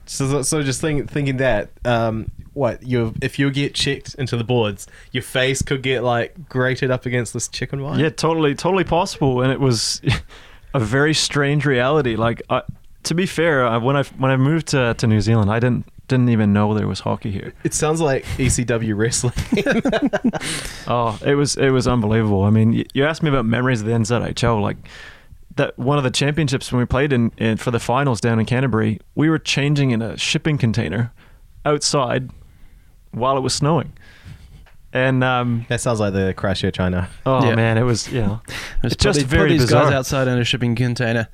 so, 0.06 0.42
so 0.42 0.64
just 0.64 0.82
think, 0.82 1.10
thinking 1.10 1.38
that, 1.38 1.70
um, 1.86 2.32
what 2.54 2.84
you 2.84 3.14
if 3.22 3.38
you 3.38 3.52
get 3.52 3.74
checked 3.74 4.16
into 4.16 4.36
the 4.36 4.44
boards, 4.44 4.88
your 5.12 5.24
face 5.24 5.62
could 5.62 5.84
get 5.84 6.04
like 6.04 6.50
grated 6.50 6.92
up 6.92 7.06
against 7.06 7.34
this 7.34 7.48
chicken 7.48 7.82
wire. 7.82 8.00
Yeah, 8.00 8.10
totally, 8.10 8.56
totally 8.56 8.84
possible, 8.84 9.42
and 9.42 9.52
it 9.52 9.60
was 9.60 10.02
a 10.74 10.80
very 10.80 11.14
strange 11.14 11.66
reality. 11.66 12.16
Like, 12.16 12.42
I, 12.50 12.64
to 13.04 13.14
be 13.14 13.26
fair, 13.26 13.66
I, 13.66 13.78
when 13.78 13.96
I 13.96 14.04
when 14.04 14.32
I 14.32 14.38
moved 14.38 14.68
to, 14.70 14.94
to 14.96 15.08
New 15.08 15.22
Zealand, 15.22 15.52
I 15.52 15.60
didn't 15.60 15.86
didn't 16.10 16.30
even 16.30 16.52
know 16.52 16.74
there 16.74 16.88
was 16.88 17.00
hockey 17.02 17.32
here. 17.32 17.54
It 17.64 17.74
sounds 17.74 18.02
like 18.02 18.26
ECW 18.38 18.98
wrestling. 18.98 19.34
Oh, 20.88 21.20
it 21.26 21.36
was 21.36 21.56
it 21.56 21.70
was 21.70 21.88
unbelievable. 21.88 22.44
I 22.44 22.50
mean, 22.50 22.84
you 22.94 23.06
asked 23.06 23.22
me 23.24 23.30
about 23.30 23.46
memories 23.46 23.82
of 23.82 23.88
the 23.88 23.94
NZHL, 23.94 24.62
like 24.62 24.78
that 25.56 25.78
one 25.78 25.98
of 25.98 26.04
the 26.04 26.10
championships 26.12 26.72
when 26.72 26.80
we 26.80 26.86
played 26.86 27.14
in, 27.14 27.32
in 27.38 27.58
for 27.58 27.70
the 27.72 27.80
finals 27.80 28.20
down 28.20 28.40
in 28.40 28.46
Canterbury, 28.46 29.00
we 29.16 29.30
were 29.30 29.38
changing 29.40 29.92
in 29.92 30.02
a 30.02 30.18
shipping 30.18 30.58
container 30.58 31.12
outside 31.66 32.30
while 33.12 33.38
it 33.38 33.42
was 33.42 33.54
snowing, 33.54 33.94
and 34.94 35.24
um, 35.24 35.66
that 35.70 35.82
sounds 35.82 36.00
like 36.00 36.14
the 36.14 36.34
crash 36.36 36.62
here, 36.62 36.72
China. 36.72 37.08
oh 37.26 37.46
Yeah. 37.48 37.56
man, 37.56 37.78
it 37.78 37.84
was 37.84 38.12
you 38.12 38.22
know 38.22 38.42
Just 38.82 38.96
It's 38.96 39.04
just 39.04 39.20
put, 39.20 39.30
the- 39.30 39.36
very 39.36 39.50
put 39.50 39.54
these 39.54 39.62
bizarre. 39.64 39.84
guys 39.86 39.94
outside 39.94 40.28
in 40.28 40.40
a 40.40 40.44
shipping 40.44 40.76
container. 40.76 41.28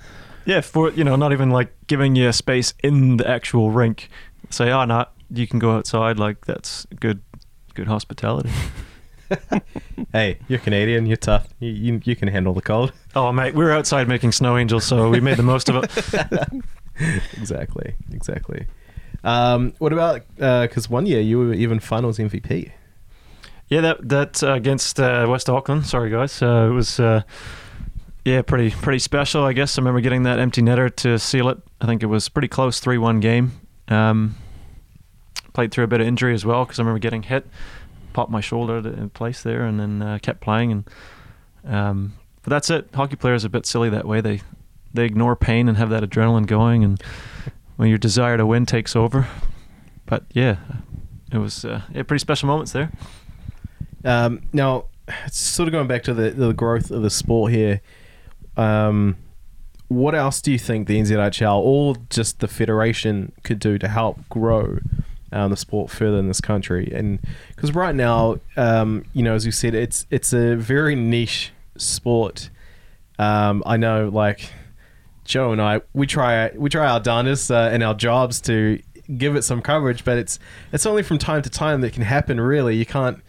yeah 0.45 0.59
for 0.61 0.91
you 0.91 1.03
know 1.05 1.15
not 1.15 1.31
even 1.31 1.49
like 1.49 1.73
giving 1.87 2.15
you 2.15 2.27
a 2.27 2.33
space 2.33 2.73
in 2.83 3.17
the 3.17 3.27
actual 3.29 3.71
rink. 3.71 4.09
Say, 4.55 4.71
oh 4.71 4.85
no, 4.85 5.05
you 5.29 5.47
can 5.47 5.59
go 5.59 5.75
outside. 5.75 6.17
Like 6.17 6.45
that's 6.45 6.85
good 6.99 7.21
good 7.73 7.87
hospitality. 7.87 8.51
Hey, 10.11 10.37
you're 10.47 10.59
Canadian. 10.59 11.07
You're 11.07 11.17
tough. 11.17 11.47
You, 11.59 11.71
you 11.71 12.01
you 12.05 12.15
can 12.15 12.27
handle 12.27 12.53
the 12.53 12.61
cold. 12.61 12.93
Oh 13.15 13.31
mate, 13.31 13.55
we 13.55 13.65
were 13.65 13.71
outside 13.71 14.07
making 14.07 14.31
snow 14.33 14.55
angels, 14.55 14.85
so 14.85 15.09
we 15.09 15.19
made 15.19 15.37
the 15.37 15.43
most 15.43 15.67
of 15.67 15.83
it. 15.83 16.63
exactly, 17.37 17.95
exactly. 18.13 18.67
Um, 19.23 19.73
what 19.79 19.91
about 19.91 20.21
because 20.37 20.89
one 20.89 21.07
year 21.07 21.21
you 21.21 21.39
were 21.39 21.53
even 21.53 21.79
finals 21.79 22.19
MVP. 22.19 22.71
Yeah, 23.67 23.81
that 23.81 24.07
that 24.07 24.43
uh, 24.43 24.53
against 24.53 24.99
uh, 24.99 25.25
West 25.27 25.49
Auckland. 25.49 25.87
Sorry, 25.87 26.11
guys. 26.11 26.41
Uh, 26.41 26.67
it 26.69 26.73
was 26.73 26.99
uh, 26.99 27.23
yeah, 28.23 28.43
pretty 28.43 28.69
pretty 28.69 28.99
special. 28.99 29.43
I 29.43 29.53
guess 29.53 29.77
I 29.77 29.81
remember 29.81 30.01
getting 30.01 30.23
that 30.23 30.37
empty 30.37 30.61
netter 30.61 30.95
to 30.97 31.17
seal 31.17 31.49
it. 31.49 31.57
I 31.81 31.87
think 31.87 32.03
it 32.03 32.07
was 32.07 32.29
pretty 32.29 32.47
close, 32.47 32.79
three 32.79 32.99
one 32.99 33.19
game. 33.19 33.53
Um, 33.87 34.35
played 35.55 35.71
through 35.71 35.85
a 35.85 35.87
bit 35.87 36.01
of 36.01 36.07
injury 36.07 36.33
as 36.33 36.45
well 36.45 36.65
because 36.65 36.77
I 36.77 36.83
remember 36.83 36.99
getting 36.99 37.23
hit, 37.23 37.47
popped 38.13 38.29
my 38.29 38.41
shoulder 38.41 38.77
in 38.77 39.09
place 39.09 39.41
there, 39.41 39.65
and 39.65 39.79
then 39.79 40.01
uh, 40.01 40.19
kept 40.21 40.41
playing. 40.41 40.71
And 40.71 40.89
um, 41.73 42.13
but 42.43 42.51
that's 42.51 42.69
it. 42.69 42.89
Hockey 42.93 43.15
players 43.15 43.43
are 43.43 43.47
a 43.47 43.49
bit 43.49 43.65
silly 43.65 43.89
that 43.89 44.05
way. 44.05 44.21
They 44.21 44.41
they 44.93 45.05
ignore 45.05 45.35
pain 45.35 45.67
and 45.67 45.77
have 45.77 45.89
that 45.89 46.03
adrenaline 46.03 46.45
going, 46.45 46.83
and 46.83 47.01
when 47.77 47.89
your 47.89 47.97
desire 47.97 48.37
to 48.37 48.45
win 48.45 48.67
takes 48.67 48.95
over. 48.95 49.27
But 50.05 50.25
yeah, 50.33 50.57
it 51.31 51.39
was 51.39 51.65
uh, 51.65 51.81
yeah, 51.91 52.03
pretty 52.03 52.19
special 52.21 52.47
moments 52.47 52.73
there. 52.73 52.91
Um, 54.03 54.43
now, 54.53 54.85
sort 55.31 55.67
of 55.67 55.71
going 55.71 55.87
back 55.87 56.03
to 56.03 56.13
the, 56.13 56.29
the 56.29 56.53
growth 56.53 56.91
of 56.91 57.01
the 57.01 57.09
sport 57.09 57.51
here, 57.51 57.81
um, 58.55 59.17
what 59.87 60.13
else 60.13 60.41
do 60.41 60.51
you 60.51 60.59
think 60.59 60.87
the 60.87 60.99
NZHL 60.99 61.57
or 61.57 61.95
just 62.09 62.39
the 62.39 62.47
federation 62.47 63.31
could 63.43 63.59
do 63.59 63.79
to 63.79 63.87
help 63.87 64.29
grow 64.29 64.77
um, 65.35 65.51
the 65.51 65.57
sport 65.57 65.91
further 65.91 66.17
in 66.17 66.27
this 66.27 66.41
country? 66.41 66.91
And 66.93 67.19
because 67.55 67.73
right 67.73 67.93
now, 67.93 68.39
um, 68.57 69.05
you 69.13 69.23
know, 69.23 69.35
as 69.35 69.45
you 69.45 69.51
said, 69.51 69.75
it's 69.75 70.07
it's 70.09 70.33
a 70.33 70.55
very 70.55 70.95
niche 70.95 71.51
sport. 71.77 72.49
Um, 73.19 73.63
I 73.65 73.77
know, 73.77 74.09
like 74.09 74.49
Joe 75.25 75.51
and 75.51 75.61
I, 75.61 75.81
we 75.93 76.07
try 76.07 76.49
we 76.55 76.69
try 76.69 76.87
our 76.87 76.99
darndest 76.99 77.51
uh, 77.51 77.69
in 77.73 77.83
our 77.83 77.93
jobs 77.93 78.41
to 78.41 78.81
give 79.17 79.35
it 79.35 79.43
some 79.43 79.61
coverage, 79.61 80.03
but 80.03 80.17
it's 80.17 80.39
it's 80.71 80.85
only 80.85 81.03
from 81.03 81.17
time 81.17 81.41
to 81.43 81.49
time 81.49 81.81
that 81.81 81.93
can 81.93 82.03
happen. 82.03 82.39
Really, 82.39 82.75
you 82.75 82.85
can't 82.85 83.21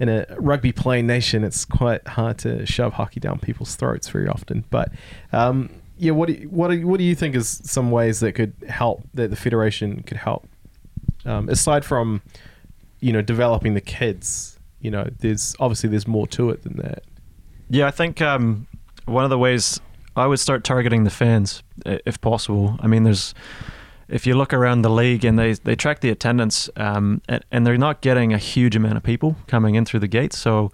in 0.00 0.08
a 0.08 0.26
rugby 0.38 0.72
playing 0.72 1.06
nation. 1.06 1.44
It's 1.44 1.64
quite 1.64 2.06
hard 2.06 2.38
to 2.38 2.64
shove 2.66 2.94
hockey 2.94 3.20
down 3.20 3.38
people's 3.40 3.74
throats 3.74 4.08
very 4.08 4.28
often. 4.28 4.64
But 4.70 4.92
um, 5.32 5.70
yeah, 5.96 6.12
what 6.12 6.28
do 6.28 6.34
you, 6.34 6.48
what 6.48 6.68
do 6.68 6.76
you, 6.76 6.86
what 6.86 6.98
do 6.98 7.04
you 7.04 7.14
think 7.14 7.34
is 7.34 7.60
some 7.64 7.90
ways 7.90 8.20
that 8.20 8.32
could 8.32 8.54
help 8.68 9.02
that 9.14 9.30
the 9.30 9.36
federation 9.36 10.02
could 10.04 10.16
help 10.16 10.48
um, 11.24 11.48
aside 11.48 11.84
from 11.84 12.22
you 13.00 13.12
know 13.12 13.22
developing 13.22 13.74
the 13.74 13.80
kids? 13.80 14.58
You 14.80 14.90
know, 14.90 15.08
there's 15.18 15.56
obviously 15.58 15.88
there's 15.88 16.06
more 16.06 16.26
to 16.28 16.50
it 16.50 16.62
than 16.62 16.76
that. 16.76 17.02
Yeah, 17.70 17.86
I 17.86 17.90
think 17.90 18.22
um, 18.22 18.66
one 19.06 19.24
of 19.24 19.30
the 19.30 19.38
ways 19.38 19.80
I 20.16 20.26
would 20.26 20.40
start 20.40 20.64
targeting 20.64 21.04
the 21.04 21.10
fans, 21.10 21.62
if 21.84 22.20
possible. 22.20 22.78
I 22.80 22.86
mean, 22.86 23.04
there's 23.04 23.34
if 24.08 24.26
you 24.26 24.34
look 24.34 24.52
around 24.52 24.82
the 24.82 24.90
league 24.90 25.24
and 25.24 25.38
they 25.38 25.52
they 25.52 25.76
track 25.76 26.00
the 26.00 26.10
attendance, 26.10 26.70
um, 26.76 27.20
and, 27.28 27.44
and 27.52 27.66
they're 27.66 27.78
not 27.78 28.00
getting 28.00 28.32
a 28.32 28.38
huge 28.38 28.74
amount 28.74 28.96
of 28.96 29.02
people 29.02 29.36
coming 29.46 29.74
in 29.74 29.84
through 29.84 30.00
the 30.00 30.08
gates. 30.08 30.38
So, 30.38 30.72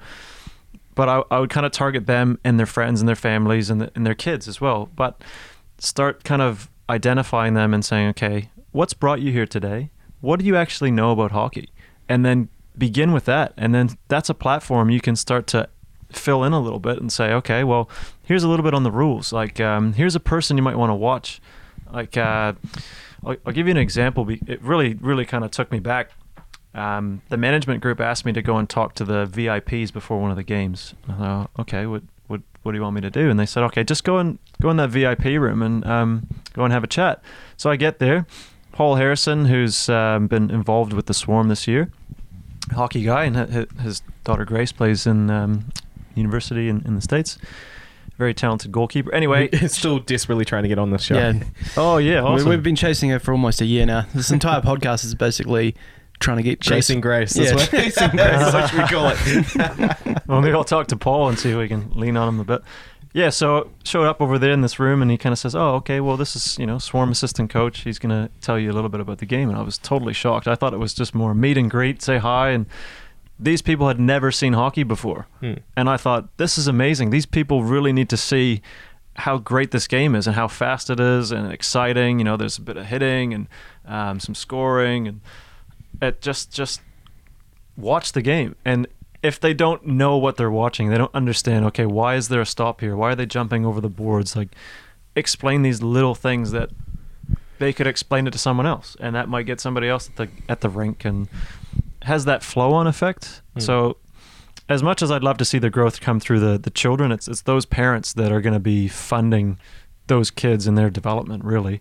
but 0.95 1.09
I, 1.09 1.23
I 1.31 1.41
would 1.41 1.51
kind 1.51 1.67
of 1.67 1.73
target 1.73 2.07
them 2.07 2.39
and 2.45 2.59
their 2.59 2.67
friends 2.67 3.01
and 3.01 3.09
their 3.09 3.17
families 3.17 3.71
and, 3.71 3.81
the, 3.81 3.91
and 3.95 4.07
their 4.07 4.15
kids 4.15 4.49
as 4.49 4.61
well. 4.61 4.89
But 4.95 5.21
start 5.79 6.25
kind 6.25 6.43
of 6.43 6.71
identifying 6.89 7.55
them 7.55 7.75
and 7.75 7.85
saying, 7.85 8.09
okay, 8.11 8.51
what's 8.73 8.95
brought 8.95 9.21
you 9.21 9.33
here 9.33 9.47
today? 9.47 9.91
What 10.25 10.41
do 10.41 10.47
you 10.47 10.57
actually 10.57 10.91
know 10.91 11.13
about 11.13 11.33
hockey? 11.33 11.69
And 12.09 12.25
then 12.25 12.49
begin 12.77 13.13
with 13.13 13.27
that. 13.27 13.53
And 13.57 13.75
then 13.75 13.91
that's 14.09 14.31
a 14.31 14.35
platform 14.35 14.89
you 14.91 15.01
can 15.01 15.17
start 15.17 15.47
to 15.49 15.69
fill 16.11 16.45
in 16.45 16.53
a 16.53 16.61
little 16.61 16.79
bit 16.79 16.99
and 16.99 17.13
say, 17.13 17.33
okay, 17.33 17.63
well, 17.63 17.91
here's 18.23 18.43
a 18.43 18.49
little 18.49 18.65
bit 18.65 18.73
on 18.73 18.85
the 18.85 18.91
rules. 18.91 19.33
Like, 19.33 19.61
um, 19.61 19.93
here's 19.93 20.15
a 20.15 20.21
person 20.21 20.57
you 20.57 20.63
might 20.63 20.77
want 20.77 20.91
to 20.91 20.95
watch. 20.95 21.41
Like, 21.93 22.17
uh, 22.17 22.55
I'll, 23.25 23.37
I'll 23.45 23.53
give 23.53 23.67
you 23.67 23.73
an 23.73 23.77
example. 23.77 24.27
It 24.29 24.63
really, 24.63 24.95
really 24.95 25.27
kind 25.27 25.45
of 25.45 25.51
took 25.51 25.71
me 25.71 25.79
back. 25.79 26.11
Um, 26.75 27.23
the 27.29 27.37
management 27.37 27.83
group 27.83 28.01
asked 28.01 28.25
me 28.25 28.33
to 28.33 28.43
go 28.43 28.57
and 28.57 28.69
talk 28.69 28.95
to 28.95 29.05
the 29.05 29.27
VIPs 29.27 29.93
before 29.93 30.21
one 30.21 30.31
of 30.31 30.37
the 30.37 30.43
games. 30.43 30.95
I 31.09 31.13
thought, 31.13 31.51
okay, 31.61 31.87
what, 31.87 32.03
what, 32.27 32.41
what 32.63 32.73
do 32.73 32.79
you 32.79 32.83
want 32.83 32.95
me 32.95 33.01
to 33.03 33.11
do? 33.11 33.31
And 33.31 33.39
they 33.39 33.47
said, 33.47 33.63
okay, 33.65 33.85
just 33.85 34.05
go 34.05 34.19
and 34.19 34.39
go 34.61 34.71
in 34.71 34.77
that 34.79 34.91
VIP 34.91 35.25
room 35.25 35.63
and 35.63 35.87
um, 35.87 36.27
go 36.55 36.65
and 36.65 36.73
have 36.73 36.83
a 36.83 36.89
chat. 36.89 37.23
So 37.57 37.71
I 37.71 37.77
get 37.77 37.99
there. 37.99 38.27
Paul 38.75 38.97
Harrison, 38.97 39.45
who's 39.45 39.89
um, 39.89 40.27
been 40.27 40.51
involved 40.51 40.93
with 40.93 41.07
the 41.07 41.15
Swarm 41.15 41.49
this 41.49 41.69
year, 41.69 41.93
hockey 42.73 43.05
guy, 43.05 43.23
and 43.25 43.37
his 43.81 44.03
daughter 44.25 44.45
Grace 44.45 44.73
plays 44.73 45.07
in 45.07 45.31
um, 45.31 45.67
university 46.17 46.69
in, 46.69 46.83
in 46.85 46.97
the 46.97 47.01
states. 47.01 47.39
Very 48.19 48.35
talented 48.35 48.73
goalkeeper. 48.73 49.15
Anyway, 49.15 49.49
still 49.69 50.01
desperately 50.01 50.45
trying 50.45 50.65
to 50.65 50.69
get 50.69 50.81
on 50.81 50.91
this 50.91 51.03
show. 51.03 51.15
Yeah. 51.15 51.41
oh 51.77 51.99
yeah, 51.99 52.23
awesome. 52.23 52.49
We've 52.49 52.65
been 52.65 52.75
chasing 52.75 53.11
her 53.11 53.21
for 53.21 53.31
almost 53.31 53.61
a 53.61 53.65
year 53.65 53.87
now. 53.87 54.07
This 54.13 54.33
entire 54.33 54.61
podcast 54.63 55.05
is 55.05 55.15
basically 55.15 55.77
trying 56.19 56.39
to 56.39 56.43
get 56.43 56.61
Chasing 56.61 57.01
Grace. 57.01 57.35
That's 57.35 57.73
Yeah. 57.73 57.81
Chasing 57.81 58.11
Grace. 58.11 58.53
That's 58.53 58.73
what 58.73 58.83
we 58.83 58.89
call 58.89 59.13
it. 59.15 60.27
well, 60.27 60.41
maybe 60.41 60.55
I'll 60.55 60.65
talk 60.65 60.89
to 60.89 60.97
Paul 60.97 61.29
and 61.29 61.39
see 61.39 61.51
if 61.53 61.57
we 61.57 61.69
can 61.69 61.91
lean 61.95 62.17
on 62.17 62.29
him 62.29 62.41
a 62.41 62.45
bit. 62.45 62.63
Yeah, 63.15 63.31
so 63.31 63.71
showed 63.85 64.07
up 64.07 64.21
over 64.21 64.41
there 64.41 64.51
in 64.51 64.61
this 64.61 64.81
room, 64.81 65.01
and 65.01 65.09
he 65.11 65.17
kind 65.17 65.33
of 65.33 65.39
says, 65.39 65.55
"Oh, 65.55 65.77
okay. 65.77 66.01
Well, 66.01 66.17
this 66.17 66.35
is 66.35 66.59
you 66.59 66.67
know 66.67 66.79
Swarm 66.79 67.11
assistant 67.13 67.49
coach. 67.49 67.81
He's 67.83 68.01
gonna 68.01 68.29
tell 68.41 68.59
you 68.59 68.71
a 68.71 68.75
little 68.75 68.91
bit 68.91 69.01
about 69.01 69.19
the 69.19 69.27
game." 69.27 69.49
And 69.49 69.57
I 69.57 69.63
was 69.63 69.79
totally 69.79 70.13
shocked. 70.13 70.49
I 70.49 70.57
thought 70.57 70.75
it 70.75 70.79
was 70.81 70.93
just 70.95 71.15
more 71.15 71.33
meet 71.33 71.57
and 71.57 71.71
greet, 71.71 72.03
say 72.03 72.19
hi, 72.19 72.51
and 72.51 72.67
these 73.39 73.63
people 73.63 73.87
had 73.89 74.01
never 74.01 74.31
seen 74.33 74.53
hockey 74.53 74.83
before, 74.83 75.27
Hmm. 75.41 75.55
and 75.77 75.89
I 75.89 75.97
thought 75.97 76.37
this 76.39 76.59
is 76.59 76.67
amazing. 76.67 77.11
These 77.11 77.27
people 77.27 77.63
really 77.63 77.93
need 77.93 78.09
to 78.11 78.17
see 78.17 78.63
how 79.19 79.39
great 79.39 79.71
this 79.71 79.87
game 79.87 80.17
is 80.17 80.27
and 80.27 80.35
how 80.35 80.49
fast 80.49 80.91
it 80.91 80.99
is 80.99 81.31
and 81.31 81.53
exciting. 81.53 82.19
You 82.19 82.25
know, 82.25 82.37
there's 82.37 82.59
a 82.59 82.63
bit 82.63 82.77
of 82.77 82.87
hitting 82.87 83.33
and 83.33 83.47
um, 83.87 84.19
some 84.19 84.35
scoring, 84.35 85.07
and 85.07 85.21
it 86.03 86.21
just 86.21 86.53
just 86.53 86.81
watch 87.77 88.11
the 88.11 88.23
game. 88.23 88.57
And 88.65 88.89
if 89.25 89.41
they 89.41 89.55
don't 89.55 89.87
know 89.87 90.17
what 90.19 90.37
they're 90.37 90.51
watching, 90.51 90.91
they 90.91 90.99
don't 90.99 91.15
understand, 91.15 91.65
okay, 91.65 91.87
why 91.87 92.15
is 92.15 92.29
there 92.29 92.43
a 92.43 92.47
stop 92.47 92.81
here? 92.83 92.95
Why 92.95 93.13
are 93.13 93.15
they 93.15 93.25
jumping 93.27 93.65
over 93.65 93.81
the 93.81 93.89
boards? 93.89 94.37
Like, 94.37 94.51
explain 95.17 95.63
these 95.63 95.83
little 95.83 96.15
things 96.15 96.51
that 96.53 96.69
they 97.59 97.73
could 97.73 97.87
explain 97.87 98.27
it 98.27 98.33
to 98.33 98.39
someone 98.39 98.67
else, 98.67 98.97
and 99.01 99.17
that 99.17 99.29
might 99.29 99.45
get 99.47 99.61
somebody 99.61 99.89
else 99.89 100.11
at 100.11 100.17
the 100.17 100.29
at 100.49 100.61
the 100.61 100.69
rink 100.69 101.05
and 101.07 101.29
has 102.03 102.27
that 102.27 102.43
flow 102.43 102.73
on 102.75 102.87
effect. 102.87 103.41
Mm. 103.57 103.63
So, 103.63 103.97
as 104.69 104.83
much 104.83 105.01
as 105.03 105.11
I'd 105.11 105.23
love 105.25 105.39
to 105.39 105.45
see 105.45 105.59
the 105.59 105.71
growth 105.71 106.01
come 106.03 106.21
through 106.21 106.41
the 106.41 106.59
the 106.59 106.71
children, 106.71 107.11
it's 107.11 107.27
it's 107.27 107.43
those 107.43 107.65
parents 107.65 108.13
that 108.13 108.31
are 108.31 108.43
going 108.43 108.53
to 108.55 108.61
be 108.61 108.89
funding 108.89 109.59
those 110.07 110.31
kids 110.31 110.67
in 110.67 110.75
their 110.75 110.91
development, 110.91 111.45
really. 111.45 111.81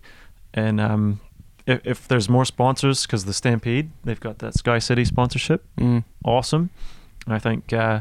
And 0.54 0.80
um, 0.80 1.20
if, 1.66 1.80
if 1.84 2.08
there's 2.08 2.28
more 2.28 2.46
sponsors, 2.46 3.02
because 3.02 3.26
the 3.26 3.34
Stampede, 3.34 3.90
they've 4.04 4.20
got 4.20 4.38
that 4.38 4.54
Sky 4.54 4.78
City 4.78 5.04
sponsorship, 5.04 5.62
Mm. 5.76 6.04
awesome. 6.24 6.70
I 7.26 7.38
think 7.38 7.72
uh, 7.72 8.00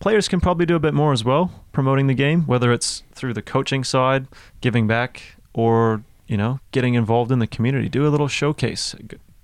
players 0.00 0.28
can 0.28 0.40
probably 0.40 0.66
do 0.66 0.76
a 0.76 0.80
bit 0.80 0.94
more 0.94 1.12
as 1.12 1.24
well, 1.24 1.64
promoting 1.72 2.06
the 2.06 2.14
game, 2.14 2.42
whether 2.42 2.72
it's 2.72 3.02
through 3.12 3.34
the 3.34 3.42
coaching 3.42 3.84
side, 3.84 4.26
giving 4.60 4.86
back, 4.86 5.36
or 5.54 6.02
you 6.26 6.36
know, 6.36 6.60
getting 6.72 6.94
involved 6.94 7.30
in 7.30 7.38
the 7.38 7.46
community. 7.46 7.88
Do 7.88 8.06
a 8.06 8.10
little 8.10 8.28
showcase. 8.28 8.94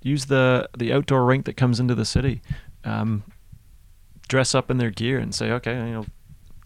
Use 0.01 0.25
the 0.25 0.69
the 0.77 0.91
outdoor 0.91 1.25
rink 1.25 1.45
that 1.45 1.55
comes 1.55 1.79
into 1.79 1.95
the 1.95 2.05
city. 2.05 2.41
Um, 2.83 3.23
dress 4.27 4.53
up 4.53 4.69
in 4.69 4.77
their 4.77 4.89
gear 4.89 5.19
and 5.19 5.33
say, 5.33 5.51
okay, 5.51 5.75
you 5.75 5.93
know, 5.93 6.05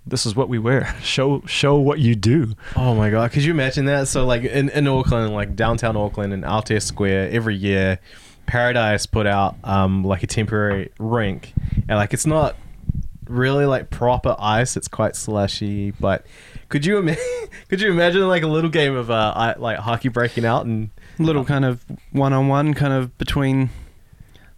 this 0.05 0.25
is 0.25 0.35
what 0.35 0.49
we 0.49 0.57
wear. 0.57 0.95
Show 1.03 1.41
show 1.45 1.75
what 1.75 1.99
you 1.99 2.15
do. 2.15 2.53
Oh 2.75 2.95
my 2.95 3.09
god, 3.09 3.31
could 3.31 3.43
you 3.43 3.51
imagine 3.51 3.85
that? 3.85 4.07
So 4.07 4.25
like 4.25 4.43
in, 4.43 4.69
in 4.69 4.87
Auckland, 4.87 5.33
like 5.33 5.55
downtown 5.55 5.95
Auckland 5.95 6.33
and 6.33 6.43
Aotea 6.43 6.81
Square, 6.81 7.29
every 7.31 7.55
year, 7.55 7.99
Paradice 8.47 9.05
put 9.11 9.27
out 9.27 9.55
um 9.63 10.03
like 10.03 10.23
a 10.23 10.27
temporary 10.27 10.89
rink, 10.99 11.53
and 11.87 11.97
like 11.97 12.13
it's 12.13 12.25
not 12.25 12.55
really 13.27 13.65
like 13.65 13.89
proper 13.89 14.35
ice; 14.39 14.75
it's 14.77 14.87
quite 14.87 15.15
slushy. 15.15 15.91
But 15.91 16.25
could 16.69 16.85
you 16.85 16.97
ima- 16.97 17.15
could 17.69 17.81
you 17.81 17.91
imagine 17.91 18.27
like 18.27 18.43
a 18.43 18.47
little 18.47 18.69
game 18.69 18.95
of 18.95 19.11
uh 19.11 19.33
I, 19.35 19.53
like 19.59 19.77
hockey 19.79 20.09
breaking 20.09 20.45
out 20.45 20.65
and 20.65 20.89
Little 21.19 21.43
kind 21.45 21.65
of 21.65 21.83
one-on-one, 22.11 22.75
kind 22.75 22.93
of 22.93 23.17
between 23.17 23.71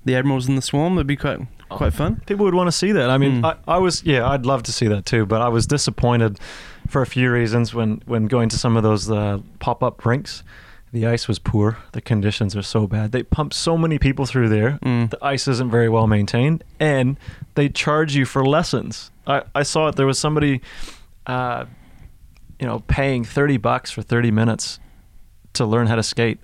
the 0.03 0.13
admirals 0.15 0.49
and 0.49 0.57
the 0.57 0.61
swarm. 0.61 0.95
That'd 0.95 1.07
be 1.07 1.15
quite 1.15 1.39
quite 1.69 1.93
fun. 1.93 2.21
People 2.25 2.43
would 2.45 2.53
want 2.53 2.67
to 2.67 2.71
see 2.73 2.91
that. 2.91 3.09
I 3.09 3.17
mean, 3.17 3.39
Hmm. 3.39 3.45
I, 3.45 3.55
I 3.65 3.77
was 3.77 4.03
yeah, 4.03 4.27
I'd 4.27 4.45
love 4.45 4.63
to 4.63 4.71
see 4.73 4.87
that 4.87 5.05
too, 5.05 5.25
but 5.25 5.41
I 5.41 5.47
was 5.47 5.65
disappointed 5.67 6.37
for 6.89 7.01
a 7.01 7.05
few 7.05 7.31
reasons 7.31 7.73
when 7.73 8.01
when 8.07 8.27
going 8.27 8.49
to 8.49 8.57
some 8.57 8.75
of 8.75 8.83
those 8.83 9.09
uh, 9.09 9.39
pop 9.59 9.81
up 9.83 10.05
rinks. 10.05 10.43
The 10.91 11.05
ice 11.05 11.27
was 11.27 11.37
poor. 11.37 11.77
The 11.91 12.01
conditions 12.01 12.55
are 12.55 12.63
so 12.63 12.87
bad. 12.87 13.11
They 13.11 13.23
pump 13.23 13.53
so 13.53 13.77
many 13.77 13.99
people 13.99 14.25
through 14.25 14.49
there. 14.49 14.79
Mm. 14.83 15.11
The 15.11 15.23
ice 15.23 15.47
isn't 15.47 15.69
very 15.69 15.89
well 15.89 16.07
maintained, 16.07 16.63
and 16.79 17.17
they 17.55 17.69
charge 17.69 18.15
you 18.15 18.25
for 18.25 18.43
lessons. 18.43 19.11
I, 19.27 19.43
I 19.53 19.63
saw 19.63 19.89
it. 19.89 19.95
There 19.95 20.07
was 20.07 20.17
somebody, 20.17 20.61
uh, 21.27 21.65
you 22.59 22.65
know, 22.65 22.79
paying 22.87 23.23
thirty 23.23 23.57
bucks 23.57 23.91
for 23.91 24.01
thirty 24.01 24.31
minutes 24.31 24.79
to 25.53 25.65
learn 25.65 25.87
how 25.87 25.95
to 25.95 26.03
skate 26.03 26.39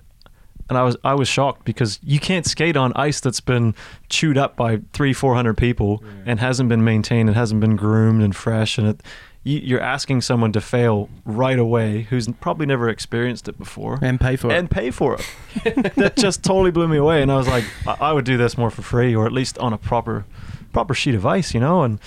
and 0.68 0.76
I 0.76 0.82
was 0.82 0.96
I 1.04 1.14
was 1.14 1.28
shocked 1.28 1.64
because 1.64 1.98
you 2.02 2.18
can't 2.18 2.46
skate 2.46 2.76
on 2.76 2.92
ice 2.94 3.20
that's 3.20 3.40
been 3.40 3.74
chewed 4.08 4.36
up 4.36 4.56
by 4.56 4.80
three 4.92 5.12
four 5.12 5.34
hundred 5.34 5.56
people 5.56 6.02
and 6.24 6.40
hasn't 6.40 6.68
been 6.68 6.84
maintained 6.84 7.28
and 7.28 7.36
hasn't 7.36 7.60
been 7.60 7.76
groomed 7.76 8.22
and 8.22 8.34
fresh 8.34 8.78
and 8.78 8.88
it 8.88 9.02
you're 9.48 9.80
asking 9.80 10.20
someone 10.22 10.50
to 10.52 10.60
fail 10.60 11.08
right 11.24 11.58
away 11.58 12.02
who's 12.02 12.26
probably 12.40 12.66
never 12.66 12.88
experienced 12.88 13.46
it 13.48 13.56
before 13.58 13.98
And 14.02 14.20
pay 14.20 14.34
for 14.36 14.50
it. 14.50 14.56
and 14.58 14.68
pay 14.70 14.90
for 14.90 15.14
it. 15.14 15.94
that 15.96 16.16
just 16.16 16.42
totally 16.42 16.70
blew 16.72 16.88
me 16.88 16.96
away, 16.96 17.22
and 17.22 17.30
I 17.30 17.36
was 17.36 17.46
like, 17.46 17.64
I, 17.86 17.96
I 18.08 18.12
would 18.12 18.24
do 18.24 18.36
this 18.36 18.58
more 18.58 18.70
for 18.70 18.82
free, 18.82 19.14
or 19.14 19.24
at 19.26 19.32
least 19.32 19.56
on 19.58 19.72
a 19.72 19.78
proper 19.78 20.24
proper 20.72 20.94
sheet 20.94 21.14
of 21.14 21.24
ice, 21.24 21.54
you 21.54 21.60
know. 21.60 21.82
And 21.84 22.00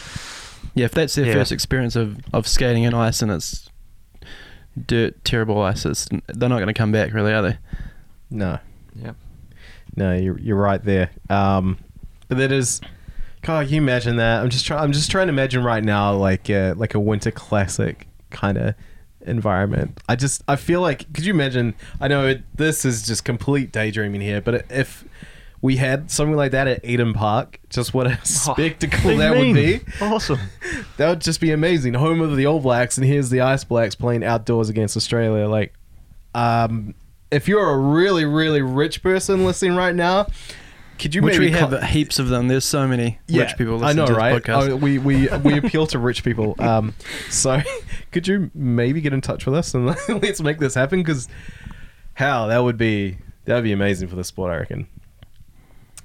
Yeah, 0.76 0.86
if 0.86 0.92
that's 0.92 1.16
their 1.16 1.26
Yeah. 1.26 1.34
first 1.34 1.52
experience 1.52 1.96
of, 1.96 2.18
of 2.34 2.48
skating 2.48 2.84
in 2.84 2.94
ice 2.94 3.22
and 3.22 3.32
it's 3.32 3.70
dirt, 4.86 5.24
terrible 5.24 5.62
ice, 5.62 5.86
it's, 5.86 6.08
they're 6.28 6.50
not 6.50 6.58
going 6.58 6.68
to 6.68 6.74
come 6.74 6.92
back, 6.92 7.14
really, 7.14 7.34
are 7.34 7.42
they? 7.42 7.58
no? 8.30 8.60
yeah, 8.96 9.14
No, 9.96 10.16
you're 10.16 10.38
you're 10.40 10.58
right 10.58 10.84
there. 10.84 11.10
Um, 11.30 11.78
but 12.28 12.38
that 12.38 12.52
is, 12.52 12.82
God, 13.42 13.66
can 13.66 13.76
you 13.76 13.82
imagine 13.82 14.18
that? 14.18 14.42
I'm 14.42 14.50
just 14.50 14.66
trying. 14.66 14.84
I'm 14.84 14.92
just 14.92 15.10
trying 15.10 15.28
to 15.28 15.34
imagine 15.34 15.64
right 15.64 15.84
now, 15.84 16.14
like 16.14 16.50
uh, 16.50 16.74
like 16.78 16.94
a 16.94 17.00
winter 17.00 17.32
classic 17.32 18.08
kind 18.30 18.58
of 18.58 18.76
environment. 19.22 20.00
I 20.10 20.16
just 20.16 20.44
I 20.48 20.56
feel 20.56 20.82
like 20.82 21.12
could 21.14 21.26
you 21.26 21.34
imagine? 21.34 21.74
I 22.02 22.08
know 22.08 22.28
it, 22.28 22.44
this 22.56 22.86
is 22.86 23.06
just 23.06 23.24
complete 23.24 23.72
daydreaming 23.72 24.22
here, 24.22 24.42
but 24.42 24.66
if 24.70 25.06
we 25.62 25.78
had 25.78 26.10
something 26.10 26.36
like 26.36 26.52
that 26.52 26.68
at 26.68 26.86
Eden 26.86 27.14
Park, 27.14 27.60
just 27.70 27.94
what 27.94 28.08
a 28.08 28.20
spectacle 28.26 29.18
that 29.18 29.36
would 29.36 29.54
be. 29.54 29.82
awesome. 30.02 30.40
That 30.98 31.08
would 31.08 31.22
just 31.22 31.40
be 31.40 31.52
amazing. 31.52 31.94
Home 31.94 32.20
of 32.20 32.36
the 32.36 32.46
All 32.46 32.60
Blacks, 32.60 32.98
and 32.98 33.08
here's 33.08 33.30
the 33.30 33.40
Ice 33.40 33.64
Blacks 33.64 33.96
playing 33.96 34.22
outdoors 34.22 34.68
against 34.68 34.98
Australia. 34.98 35.48
Like, 35.48 35.74
um, 36.36 36.94
if 37.32 37.48
you're 37.48 37.70
a 37.70 37.78
really, 37.78 38.26
really 38.26 38.62
rich 38.62 39.02
person 39.02 39.46
listening 39.46 39.78
right 39.78 39.96
now, 39.96 40.28
could 41.00 41.16
you 41.16 41.22
Which 41.22 41.36
maybe 41.36 41.46
we 41.46 41.52
have 41.52 41.72
co- 41.72 41.80
heaps 41.82 42.20
of 42.20 42.28
them. 42.28 42.48
There's 42.50 42.66
so 42.66 42.88
many 42.88 43.20
rich 43.32 43.58
people 43.58 43.76
I 43.84 43.88
listening 43.94 43.96
know, 43.96 44.06
to 44.08 44.12
this 44.14 44.18
right? 44.18 44.44
podcast. 44.44 44.70
Oh, 44.70 44.76
we 44.76 45.00
we 45.00 45.30
we 45.44 45.58
appeal 45.58 45.88
to 45.88 46.00
rich 46.00 46.24
people. 46.24 46.56
Um, 46.70 46.94
so 47.30 47.62
could 48.12 48.28
you 48.28 48.52
maybe 48.54 49.02
get 49.02 49.14
in 49.14 49.22
touch 49.22 49.46
with 49.46 49.56
us 49.56 49.74
and 49.74 49.86
let's 50.10 50.42
make 50.42 50.60
this 50.60 50.76
happen? 50.76 51.00
Because 51.00 51.28
how 52.14 52.48
that 52.48 52.60
would 52.60 52.78
be 52.78 53.18
that 53.46 53.56
would 53.56 53.64
be 53.64 53.72
amazing 53.72 54.10
for 54.10 54.16
the 54.16 54.24
sport, 54.24 54.52
I 54.52 54.58
reckon. 54.58 54.88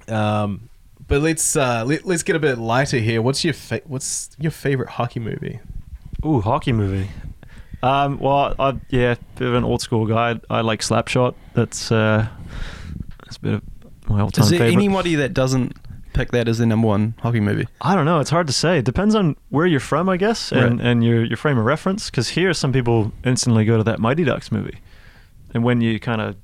Um, 0.07 0.69
but 1.07 1.21
let's 1.21 1.55
uh, 1.55 1.83
let, 1.85 2.05
let's 2.05 2.23
get 2.23 2.35
a 2.35 2.39
bit 2.39 2.57
lighter 2.57 2.97
here. 2.97 3.21
What's 3.21 3.43
your 3.43 3.53
fa- 3.53 3.81
what's 3.85 4.29
your 4.39 4.51
favorite 4.51 4.89
hockey 4.89 5.19
movie? 5.19 5.59
Ooh, 6.25 6.41
hockey 6.41 6.71
movie. 6.71 7.09
Um, 7.83 8.17
well, 8.19 8.55
I, 8.57 8.79
yeah, 8.89 9.15
bit 9.35 9.47
of 9.47 9.53
an 9.53 9.63
old 9.63 9.81
school 9.81 10.07
guy. 10.07 10.39
I 10.49 10.61
like 10.61 10.79
Slapshot. 10.79 11.35
That's 11.53 11.91
uh, 11.91 12.27
that's 13.23 13.37
a 13.37 13.39
bit 13.41 13.53
of 13.55 13.61
my 14.07 14.21
all 14.21 14.29
time 14.31 14.43
Is 14.43 14.49
there 14.49 14.59
favorite. 14.59 14.73
anybody 14.83 15.15
that 15.15 15.33
doesn't 15.33 15.75
pick 16.13 16.31
that 16.31 16.47
as 16.47 16.57
their 16.59 16.67
number 16.67 16.87
one 16.87 17.15
hockey 17.21 17.39
movie? 17.39 17.67
I 17.81 17.95
don't 17.95 18.05
know. 18.05 18.19
It's 18.19 18.29
hard 18.29 18.47
to 18.47 18.53
say. 18.53 18.79
It 18.79 18.85
depends 18.85 19.15
on 19.15 19.35
where 19.49 19.65
you're 19.65 19.79
from, 19.79 20.07
I 20.09 20.17
guess, 20.17 20.51
and, 20.51 20.79
Right. 20.79 20.87
and 20.87 21.03
your 21.03 21.23
your 21.23 21.37
frame 21.37 21.57
of 21.57 21.65
reference. 21.65 22.09
Because 22.09 22.29
here, 22.29 22.53
some 22.53 22.71
people 22.71 23.11
instantly 23.23 23.65
go 23.65 23.77
to 23.77 23.83
that 23.83 23.99
Mighty 23.99 24.23
Ducks 24.23 24.51
movie, 24.51 24.79
and 25.53 25.63
when 25.63 25.81
you 25.81 25.99
kind 25.99 26.21
of 26.21 26.35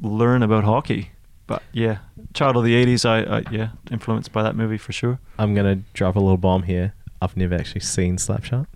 learn 0.00 0.42
about 0.42 0.64
hockey. 0.64 1.10
But 1.46 1.62
yeah, 1.72 1.98
child 2.32 2.56
of 2.56 2.64
the 2.64 2.74
'80s. 2.74 3.04
I, 3.04 3.38
I 3.38 3.42
yeah, 3.50 3.70
influenced 3.90 4.30
by 4.32 4.42
that 4.42 4.54
movie 4.56 4.78
for 4.78 4.92
sure. 4.92 5.18
I'm 5.38 5.54
gonna 5.54 5.76
drop 5.94 6.16
a 6.16 6.20
little 6.20 6.36
bomb 6.36 6.62
here. 6.62 6.94
I've 7.22 7.36
never 7.36 7.54
actually 7.54 7.80
seen 7.82 8.16
Slapshot. 8.16 8.66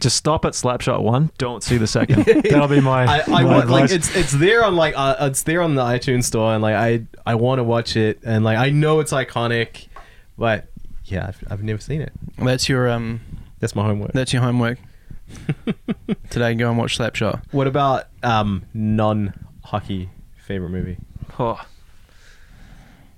Just 0.00 0.16
stop 0.16 0.44
at 0.44 0.52
Slapshot 0.52 1.02
one. 1.02 1.30
Don't 1.38 1.62
see 1.62 1.76
the 1.76 1.86
second. 1.86 2.24
That'll 2.26 2.68
be 2.68 2.80
my. 2.80 3.04
I, 3.04 3.22
I 3.22 3.26
my 3.26 3.44
want 3.44 3.68
like 3.68 3.90
it's 3.90 4.14
it's 4.14 4.32
there 4.32 4.64
on 4.64 4.76
like 4.76 4.94
uh, 4.96 5.16
it's 5.20 5.42
there 5.42 5.60
on 5.60 5.74
the 5.74 5.82
iTunes 5.82 6.24
store 6.24 6.54
and 6.54 6.62
like 6.62 6.74
I 6.76 7.02
I 7.26 7.34
want 7.34 7.58
to 7.58 7.64
watch 7.64 7.96
it 7.96 8.20
and 8.24 8.44
like 8.44 8.58
I 8.58 8.70
know 8.70 9.00
it's 9.00 9.12
iconic, 9.12 9.88
but 10.36 10.68
yeah 11.04 11.26
I've, 11.26 11.42
I've 11.50 11.62
never 11.62 11.80
seen 11.80 12.00
it. 12.00 12.12
That's 12.36 12.68
your 12.68 12.88
um. 12.88 13.20
That's 13.58 13.74
my 13.74 13.84
homework. 13.84 14.12
That's 14.12 14.32
your 14.32 14.42
homework. 14.42 14.78
Today, 16.30 16.54
go 16.54 16.68
and 16.68 16.78
watch 16.78 16.96
Slapshot. 16.96 17.42
what 17.50 17.66
about 17.66 18.04
um 18.22 18.64
non 18.72 19.34
hockey 19.64 20.10
favorite 20.36 20.70
movie? 20.70 20.98
Oh. 21.38 21.60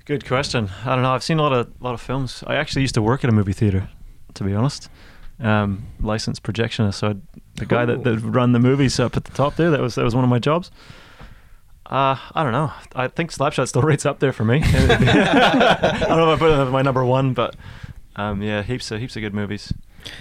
Good 0.07 0.27
question. 0.27 0.71
I 0.85 0.95
don't 0.95 1.03
know. 1.03 1.13
I've 1.13 1.23
seen 1.23 1.39
a 1.39 1.43
lot 1.43 1.53
of 1.53 1.71
lot 1.81 1.95
of 1.95 2.01
films. 2.01 2.43
I 2.47 2.57
actually 2.57 2.83
used 2.83 2.95
to 2.95 3.03
work 3.03 3.23
at 3.23 3.31
a 3.31 3.33
movie 3.33 3.53
theater, 3.53 3.89
to 4.35 4.45
be 4.45 4.55
honest. 4.55 4.91
Um, 5.41 5.87
licensed 6.01 6.43
projectionist. 6.43 6.95
So 6.95 7.09
I'd- 7.11 7.21
the 7.55 7.67
guy 7.67 7.85
that, 7.85 8.05
that 8.05 8.19
run 8.21 8.53
the 8.53 8.59
movies 8.59 8.99
up 9.01 9.17
at 9.17 9.25
the 9.25 9.33
top 9.33 9.57
there, 9.57 9.71
that 9.71 9.81
was 9.81 9.95
that 9.95 10.05
was 10.05 10.15
one 10.15 10.25
of 10.25 10.31
my 10.31 10.39
jobs. 10.39 10.71
Uh, 11.87 12.17
I 12.35 12.43
don't 12.45 12.53
know. 12.53 12.71
I 12.95 13.09
think 13.09 13.33
Slapshot 13.33 13.69
still 13.69 13.83
rates 13.91 14.07
up 14.07 14.21
there 14.21 14.33
for 14.33 14.45
me. 14.45 14.63
I 14.65 15.97
don't 16.09 16.17
know 16.19 16.33
if 16.33 16.37
I 16.37 16.39
put 16.39 16.51
it 16.53 16.59
as 16.67 16.71
my 16.71 16.83
number 16.83 17.05
one, 17.05 17.35
but 17.35 17.57
um, 18.17 18.43
yeah, 18.43 18.63
heaps 18.63 18.91
of 18.91 19.01
heaps 19.01 19.17
of 19.17 19.23
good 19.23 19.35
movies. 19.35 19.73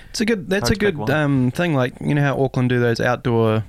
It's 0.10 0.20
a 0.22 0.26
good. 0.26 0.50
That's 0.50 0.70
Hard 0.70 0.84
a 0.84 0.92
good 0.92 1.10
um 1.10 1.52
thing. 1.52 1.74
Like 1.76 1.94
you 2.02 2.16
know 2.16 2.22
how 2.24 2.42
Auckland 2.42 2.70
do 2.70 2.80
those 2.80 3.00
outdoor 3.00 3.64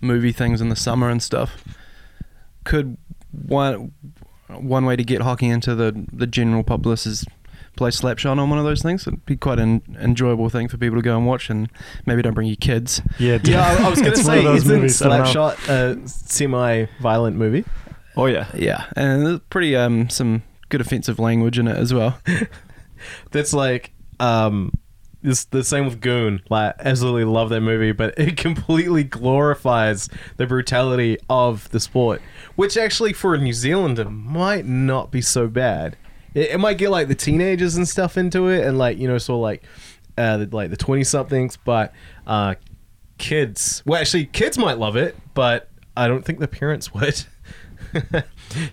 movie 0.00 0.32
things 0.32 0.60
in 0.60 0.68
the 0.68 0.76
summer 0.76 1.08
and 1.10 1.22
stuff. 1.22 1.64
Could 2.64 2.96
one 3.32 3.92
one 4.48 4.84
way 4.84 4.96
to 4.96 5.04
get 5.04 5.22
hockey 5.22 5.48
into 5.48 5.74
the 5.74 6.06
the 6.12 6.26
general 6.26 6.62
populace 6.62 7.04
is 7.06 7.24
play 7.76 7.90
Slapshot 7.90 8.38
on 8.38 8.50
one 8.50 8.58
of 8.58 8.64
those 8.64 8.82
things. 8.82 9.06
It'd 9.06 9.24
be 9.26 9.36
quite 9.36 9.58
an 9.58 9.82
enjoyable 10.00 10.48
thing 10.48 10.68
for 10.68 10.76
people 10.76 10.96
to 10.96 11.02
go 11.02 11.16
and 11.16 11.26
watch, 11.26 11.50
and 11.50 11.68
maybe 12.06 12.22
don't 12.22 12.34
bring 12.34 12.46
your 12.46 12.56
kids. 12.56 13.00
Yeah, 13.18 13.38
Yeah, 13.42 13.62
I, 13.62 13.86
I 13.86 13.88
was 13.90 14.00
gonna 14.02 14.16
say 14.16 14.38
of 14.38 14.44
those 14.44 14.64
isn't 14.64 14.76
movies, 14.76 15.02
I 15.02 15.08
don't 15.08 15.34
know. 15.34 15.40
Slapshot 15.40 15.68
a 16.04 16.08
semi-violent 16.08 17.36
movie? 17.36 17.64
Oh 18.16 18.26
yeah. 18.26 18.46
Yeah, 18.54 18.86
and 18.96 19.26
there's 19.26 19.40
pretty 19.50 19.76
um 19.76 20.08
some 20.08 20.42
good 20.68 20.80
offensive 20.80 21.18
language 21.18 21.58
in 21.58 21.68
it 21.68 21.76
as 21.76 21.92
well. 21.92 22.18
That's 23.30 23.52
like 23.52 23.92
um 24.20 24.72
this 25.22 25.46
the 25.46 25.64
same 25.64 25.86
with 25.86 26.00
Goon. 26.00 26.40
Like 26.50 26.74
absolutely 26.78 27.24
love 27.24 27.48
that 27.48 27.62
movie, 27.62 27.92
but 27.92 28.16
it 28.18 28.36
completely 28.36 29.04
glorifies 29.04 30.08
the 30.36 30.46
brutality 30.46 31.18
of 31.28 31.68
the 31.70 31.80
sport, 31.80 32.22
which 32.56 32.76
actually 32.76 33.12
for 33.12 33.34
a 33.34 33.38
New 33.38 33.52
Zealander 33.52 34.08
might 34.08 34.66
not 34.66 35.10
be 35.10 35.20
so 35.20 35.48
bad. 35.48 35.96
It, 36.34 36.50
it 36.50 36.58
might 36.58 36.78
get 36.78 36.90
like 36.90 37.08
the 37.08 37.14
teenagers 37.14 37.76
and 37.76 37.88
stuff 37.88 38.16
into 38.16 38.48
it, 38.48 38.66
and 38.66 38.76
like 38.76 38.98
you 38.98 39.08
know, 39.08 39.18
sort 39.18 39.36
of 39.36 39.42
like 39.42 39.62
uh, 40.18 40.36
the, 40.38 40.56
like 40.56 40.70
the 40.70 40.76
twenty 40.76 41.04
somethings, 41.04 41.56
but 41.56 41.92
uh, 42.26 42.54
kids. 43.18 43.82
Well, 43.86 44.00
actually, 44.00 44.26
kids 44.26 44.58
might 44.58 44.78
love 44.78 44.96
it, 44.96 45.16
but 45.34 45.68
I 45.96 46.08
don't 46.08 46.24
think 46.24 46.40
the 46.40 46.48
parents 46.48 46.92
would. 46.92 47.24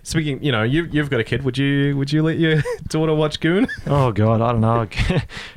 Speaking, 0.02 0.42
you 0.42 0.52
know, 0.52 0.62
you 0.62 0.84
you've 0.90 1.10
got 1.10 1.20
a 1.20 1.24
kid. 1.24 1.44
Would 1.44 1.58
you 1.58 1.96
would 1.96 2.12
you 2.12 2.22
let 2.22 2.38
your 2.38 2.62
daughter 2.88 3.14
watch 3.14 3.40
Goon? 3.40 3.66
Oh 3.86 4.12
God, 4.12 4.40
I 4.40 4.52
don't 4.52 4.60
know. 4.60 4.86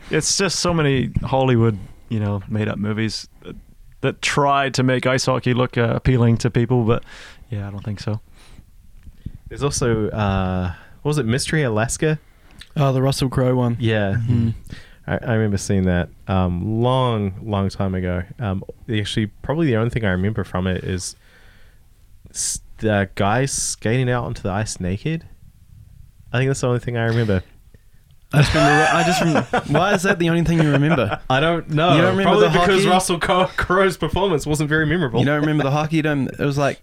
it's 0.09 0.37
just 0.37 0.59
so 0.59 0.73
many 0.73 1.11
Hollywood, 1.23 1.77
you 2.09 2.19
know, 2.19 2.41
made-up 2.47 2.77
movies 2.77 3.27
that, 3.41 3.55
that 4.01 4.21
try 4.21 4.69
to 4.71 4.83
make 4.83 5.05
ice 5.05 5.25
hockey 5.25 5.53
look 5.53 5.77
uh, 5.77 5.93
appealing 5.95 6.37
to 6.37 6.49
people, 6.49 6.83
but 6.83 7.03
yeah, 7.49 7.67
I 7.67 7.71
don't 7.71 7.83
think 7.83 7.99
so. 7.99 8.19
There's 9.47 9.63
also 9.63 10.09
uh, 10.09 10.73
what 11.05 11.09
was 11.09 11.17
it, 11.19 11.27
Mystery 11.27 11.61
Alaska? 11.61 12.17
Oh, 12.75 12.91
the 12.91 12.99
Russell 12.99 13.29
Crowe 13.29 13.55
one. 13.55 13.77
Yeah, 13.79 14.15
Mm. 14.27 14.55
I, 15.05 15.19
I 15.21 15.33
remember 15.35 15.57
seeing 15.57 15.83
that 15.83 16.09
um, 16.27 16.81
long, 16.81 17.35
long 17.43 17.69
time 17.69 17.93
ago. 17.93 18.23
Um, 18.39 18.63
actually, 18.91 19.27
probably 19.27 19.67
the 19.67 19.75
only 19.75 19.91
thing 19.91 20.03
I 20.03 20.09
remember 20.09 20.43
from 20.43 20.65
it 20.65 20.83
is 20.83 21.15
the 22.79 23.07
guys 23.13 23.51
skating 23.53 24.09
out 24.09 24.23
onto 24.23 24.41
the 24.41 24.49
ice 24.49 24.79
naked. 24.79 25.27
I 26.33 26.39
think 26.39 26.49
that's 26.49 26.61
the 26.61 26.67
only 26.69 26.79
thing 26.79 26.97
I 26.97 27.03
remember. 27.05 27.43
I 28.33 28.41
just 28.41 28.55
remember. 28.55 28.87
I 28.91 29.03
just 29.03 29.21
remember. 29.21 29.61
Why 29.79 29.93
is 29.93 30.01
that 30.01 30.17
the 30.17 30.29
only 30.31 30.43
thing 30.43 30.59
you 30.59 30.71
remember? 30.71 31.21
I 31.29 31.39
don't 31.39 31.69
know. 31.69 31.95
You 31.95 32.01
don't 32.01 32.17
remember 32.17 32.23
Probably 32.31 32.47
the 32.47 32.59
because 32.59 32.83
hockey? 32.83 33.19
Russell 33.19 33.47
Crowe's 33.57 33.95
performance 33.95 34.47
wasn't 34.47 34.69
very 34.69 34.87
memorable. 34.87 35.19
You 35.19 35.25
don't 35.27 35.39
remember 35.39 35.65
the 35.65 35.71
hockey? 35.71 35.97
You 35.97 36.01
don't. 36.01 36.29
It 36.31 36.39
was 36.39 36.57
like 36.57 36.81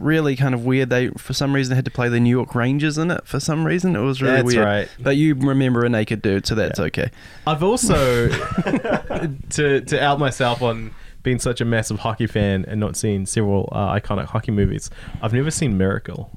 really 0.00 0.34
kind 0.36 0.54
of 0.54 0.64
weird. 0.64 0.90
They 0.90 1.08
for 1.10 1.32
some 1.32 1.54
reason 1.54 1.76
had 1.76 1.84
to 1.84 1.90
play 1.90 2.08
the 2.08 2.18
New 2.20 2.30
York 2.30 2.54
Rangers 2.54 2.98
in 2.98 3.10
it. 3.10 3.26
For 3.26 3.38
some 3.38 3.64
reason, 3.64 3.94
it 3.94 4.00
was 4.00 4.20
really 4.22 4.36
That's 4.36 4.46
weird. 4.54 4.64
right. 4.64 4.88
But 4.98 5.16
you 5.16 5.34
remember 5.34 5.84
a 5.84 5.88
naked 5.88 6.22
dude, 6.22 6.46
so 6.46 6.54
that's 6.54 6.78
Yeah. 6.78 6.86
okay. 6.86 7.10
I've 7.46 7.62
also 7.62 8.28
to 9.50 9.80
to 9.80 10.02
out 10.02 10.18
myself 10.18 10.62
on 10.62 10.92
being 11.22 11.38
such 11.38 11.60
a 11.60 11.64
massive 11.64 11.98
hockey 12.00 12.26
fan 12.26 12.64
and 12.66 12.80
not 12.80 12.96
seeing 12.96 13.26
several 13.26 13.68
uh, 13.72 13.94
iconic 13.94 14.26
hockey 14.26 14.52
movies. 14.52 14.88
I've 15.20 15.34
never 15.34 15.50
seen 15.50 15.76
Miracle. 15.76 16.30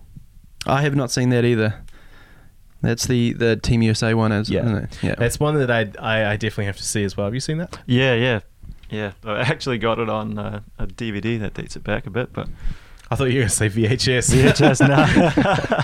I 0.68 0.82
have 0.82 0.96
not 0.96 1.10
seen 1.12 1.30
that 1.30 1.46
either. 1.46 1.82
That's 2.82 3.08
the 3.08 3.32
the 3.34 3.56
Team 3.56 3.82
USA 3.82 4.14
one, 4.14 4.32
is 4.34 4.50
Yeah. 4.50 4.66
isn't 4.66 4.76
it? 4.78 5.00
Yeah. 5.04 5.16
That's 5.18 5.40
one 5.40 5.56
that 5.56 5.72
I, 5.72 5.90
I 6.00 6.32
I 6.34 6.36
definitely 6.38 6.66
have 6.66 6.78
to 6.78 6.84
see 6.84 7.04
as 7.04 7.16
well. 7.16 7.28
Have 7.28 7.34
you 7.34 7.40
seen 7.40 7.58
that? 7.60 7.80
Yeah, 7.86 8.14
yeah, 8.14 8.40
yeah. 8.90 9.14
I 9.24 9.40
actually 9.40 9.78
got 9.78 10.00
it 10.00 10.10
on 10.10 10.38
uh, 10.38 10.60
a 10.78 10.88
DVD 10.88 11.40
that 11.40 11.54
dates 11.54 11.78
it 11.78 11.84
back 11.86 12.06
a 12.06 12.10
bit, 12.10 12.34
but 12.34 12.50
I 13.14 13.16
thought 13.16 13.26
you 13.26 13.36
were 13.36 13.42
going 13.42 13.50
to 13.50 13.56
say 13.56 13.70
VHS. 13.70 14.34
VHS 14.34 15.78
no. 15.80 15.84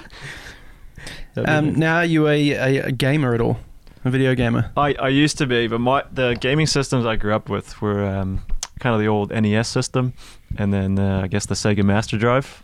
Um, 1.46 1.76
now, 1.76 1.98
are 1.98 2.06
you 2.06 2.28
a, 2.28 2.52
a, 2.52 2.78
a 2.88 2.92
gamer 2.92 3.34
at 3.34 3.40
all? 3.40 3.60
A 4.04 4.10
video 4.10 4.34
gamer? 4.36 4.72
I, 4.76 4.94
I 4.96 5.08
used 5.10 5.38
to 5.38 5.46
be, 5.46 5.68
but 5.68 5.80
my 5.80 6.04
the 6.12 6.36
gaming 6.42 6.66
systems 6.68 7.06
I 7.06 7.16
grew 7.16 7.34
up 7.34 7.48
with 7.50 7.82
were 7.82 8.04
um, 8.04 8.42
kind 8.80 8.94
of 8.96 9.00
the 9.00 9.08
old 9.08 9.30
NES 9.32 9.68
system, 9.68 10.14
and 10.58 10.74
then 10.74 10.98
uh, 11.00 11.22
I 11.24 11.28
guess 11.28 11.46
the 11.46 11.54
Sega 11.56 11.84
Master 11.84 12.18
Drive. 12.18 12.64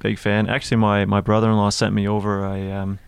Big 0.00 0.18
fan. 0.18 0.48
Actually, 0.48 0.78
my, 0.78 1.04
my 1.04 1.20
brother-in-law 1.20 1.70
sent 1.70 1.94
me 1.94 2.08
over 2.08 2.44
a 2.44 2.72
um, 2.72 2.98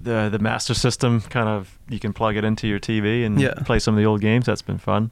the 0.00 0.28
the 0.30 0.38
Master 0.38 0.74
System. 0.74 1.22
Kind 1.22 1.48
of 1.48 1.76
you 1.88 1.98
can 1.98 2.12
plug 2.12 2.36
it 2.36 2.44
into 2.44 2.68
your 2.68 2.78
TV 2.78 3.24
and 3.24 3.40
Yeah. 3.40 3.54
play 3.64 3.78
some 3.78 3.94
of 3.94 3.98
the 3.98 4.06
old 4.06 4.20
games. 4.20 4.44
That's 4.46 4.62
been 4.62 4.78
fun. 4.78 5.10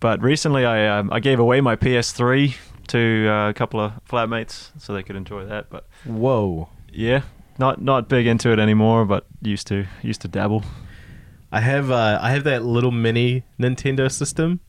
But 0.00 0.20
recently, 0.22 0.64
I 0.66 0.86
um, 0.98 1.10
I 1.12 1.18
gave 1.20 1.40
away 1.40 1.60
my 1.60 1.76
PS3 1.76 2.54
to 2.90 3.28
uh, 3.28 3.48
a 3.50 3.54
couple 3.54 3.80
of 3.80 3.92
flatmates 4.08 4.70
so 4.78 4.92
they 4.94 5.02
could 5.02 5.16
enjoy 5.16 5.44
that. 5.46 5.70
But 5.70 5.86
Whoa. 6.04 6.68
yeah, 6.92 7.22
not 7.58 7.80
not 7.82 8.08
big 8.08 8.26
into 8.26 8.52
it 8.52 8.58
anymore, 8.58 9.04
but 9.04 9.26
used 9.42 9.66
to 9.68 9.86
used 10.02 10.20
to 10.22 10.28
dabble. 10.28 10.62
I 11.52 11.60
have 11.60 11.90
uh, 11.90 12.18
I 12.22 12.30
have 12.30 12.44
that 12.44 12.64
little 12.64 12.92
mini 12.92 13.42
Nintendo 13.58 14.10
system 14.10 14.60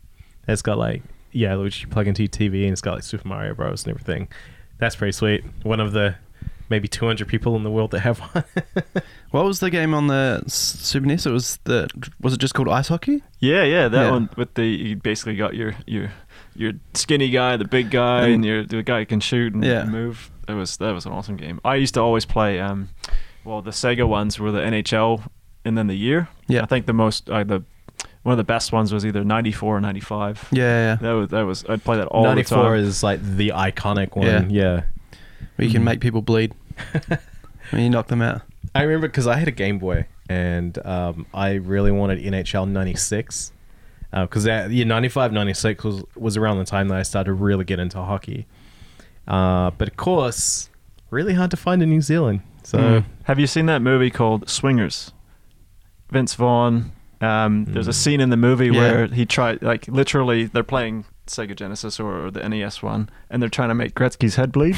that's 0.45 0.61
got 0.61 0.77
like 0.77 1.03
yeah, 1.31 1.55
which 1.55 1.81
you 1.83 1.87
plug 1.87 2.07
into 2.07 2.23
your 2.23 2.29
TV 2.29 2.63
and 2.63 2.71
it's 2.73 2.81
got 2.81 2.95
like 2.95 3.03
Super 3.03 3.27
Mario 3.27 3.53
Bros 3.53 3.85
and 3.85 3.91
everything. 3.91 4.27
That's 4.79 4.95
pretty 4.95 5.11
sweet. 5.13 5.43
One 5.63 5.79
of 5.79 5.91
the 5.93 6.15
maybe 6.69 6.87
200 6.87 7.27
people 7.27 7.55
in 7.55 7.63
the 7.63 7.69
world 7.69 7.91
that 7.91 7.99
have 7.99 8.19
one. 8.33 8.43
What 9.31 9.45
was 9.45 9.59
the 9.59 9.69
game 9.69 9.93
on 9.93 10.07
the 10.07 10.41
S- 10.45 10.53
Super 10.53 11.05
NES? 11.05 11.25
It 11.25 11.31
was 11.31 11.59
the 11.65 11.87
was 12.19 12.33
it 12.33 12.39
just 12.39 12.53
called 12.53 12.67
ice 12.67 12.87
hockey? 12.87 13.21
Yeah, 13.39 13.63
yeah, 13.63 13.87
that 13.87 14.05
Yeah. 14.05 14.11
one 14.11 14.29
with 14.37 14.53
the 14.55 14.65
you 14.65 14.95
basically 14.95 15.35
got 15.35 15.53
your 15.53 15.73
your 15.85 16.11
your 16.55 16.73
skinny 16.93 17.29
guy, 17.29 17.57
the 17.57 17.65
big 17.67 17.89
guy, 17.91 18.23
And- 18.25 18.33
and 18.35 18.45
your 18.45 18.63
the 18.65 18.83
guy 18.83 18.99
who 18.99 19.05
can 19.05 19.19
shoot 19.19 19.53
and 19.53 19.63
Yeah. 19.63 19.85
move. 19.85 20.31
That 20.47 20.55
was 20.55 20.77
that 20.77 20.91
was 20.91 21.05
an 21.05 21.11
awesome 21.13 21.37
game. 21.37 21.59
I 21.63 21.75
used 21.75 21.93
to 21.95 22.01
always 22.01 22.25
play. 22.25 22.59
Um, 22.59 22.89
well, 23.43 23.61
the 23.61 23.71
Sega 23.71 24.07
ones 24.07 24.39
were 24.39 24.51
the 24.51 24.59
NHL, 24.61 25.23
and 25.65 25.77
then 25.77 25.87
the 25.87 25.95
year. 25.95 26.27
Yeah. 26.47 26.63
I 26.63 26.65
think 26.65 26.85
the 26.85 26.93
most 26.93 27.29
uh, 27.29 27.43
the 27.43 27.63
one 28.23 28.33
of 28.33 28.37
the 28.37 28.43
best 28.43 28.71
ones 28.71 28.93
was 28.93 29.05
either 29.05 29.23
'94 29.23 29.77
or 29.77 29.81
'95. 29.81 30.49
Yeah, 30.51 30.61
yeah. 30.63 30.95
That 31.01 31.11
was 31.13 31.29
that 31.29 31.41
was 31.43 31.65
I'd 31.69 31.83
play 31.83 31.97
that 31.97 32.07
all 32.07 32.23
the 32.23 32.29
94 32.29 32.63
time. 32.63 32.75
is 32.75 33.01
like 33.03 33.19
the 33.23 33.49
iconic 33.55 34.15
one. 34.15 34.27
Yeah. 34.27 34.45
yeah. 34.49 34.81
Where 35.55 35.65
you 35.67 35.71
can 35.71 35.81
Mhm. 35.81 35.85
make 35.85 35.99
people 36.01 36.21
bleed 36.21 36.53
when 37.71 37.81
you 37.83 37.89
knock 37.89 38.07
them 38.07 38.21
out. 38.21 38.41
I 38.75 38.83
remember 38.83 39.07
because 39.07 39.27
I 39.27 39.37
had 39.37 39.47
a 39.47 39.51
Game 39.51 39.79
Boy 39.79 40.05
and 40.29 40.77
um, 40.85 41.25
I 41.33 41.53
really 41.53 41.91
wanted 41.91 42.19
NHL 42.19 42.67
96. 42.69 43.51
Because 44.11 44.45
uh, 44.47 44.67
yeah, 44.69 44.83
95, 44.83 45.31
96 45.31 45.83
was, 45.83 46.03
was 46.15 46.37
around 46.37 46.57
the 46.59 46.65
time 46.65 46.89
that 46.89 46.97
I 46.97 47.03
started 47.03 47.29
to 47.29 47.33
really 47.33 47.63
get 47.63 47.79
into 47.79 47.97
hockey. 48.01 48.45
Uh, 49.27 49.71
but 49.71 49.87
of 49.87 49.97
course, 49.97 50.69
really 51.09 51.33
hard 51.33 51.51
to 51.51 51.57
find 51.57 51.81
in 51.81 51.89
New 51.89 52.01
Zealand. 52.01 52.41
So 52.63 52.77
Mm. 52.77 53.05
Have 53.23 53.39
you 53.39 53.47
seen 53.47 53.65
that 53.67 53.81
movie 53.81 54.09
called 54.09 54.49
Swingers? 54.49 55.13
Vince 56.09 56.33
Vaughn. 56.35 56.91
Um, 57.21 57.65
There's 57.65 57.87
a 57.87 57.91
Mm. 57.91 57.95
scene 57.95 58.19
in 58.21 58.29
the 58.31 58.37
movie 58.37 58.67
Yeah. 58.67 58.71
where 58.79 59.07
he 59.07 59.25
tried, 59.25 59.61
like, 59.61 59.87
literally, 59.87 60.45
they're 60.45 60.63
playing 60.63 61.05
Sega 61.27 61.55
Genesis 61.55 61.99
or, 61.99 62.25
or 62.27 62.31
the 62.31 62.47
NES 62.47 62.81
one, 62.83 63.09
and 63.29 63.41
they're 63.41 63.49
trying 63.49 63.69
to 63.69 63.75
make 63.75 63.93
Gretzky's 63.95 64.35
head 64.35 64.51
bleed. 64.51 64.77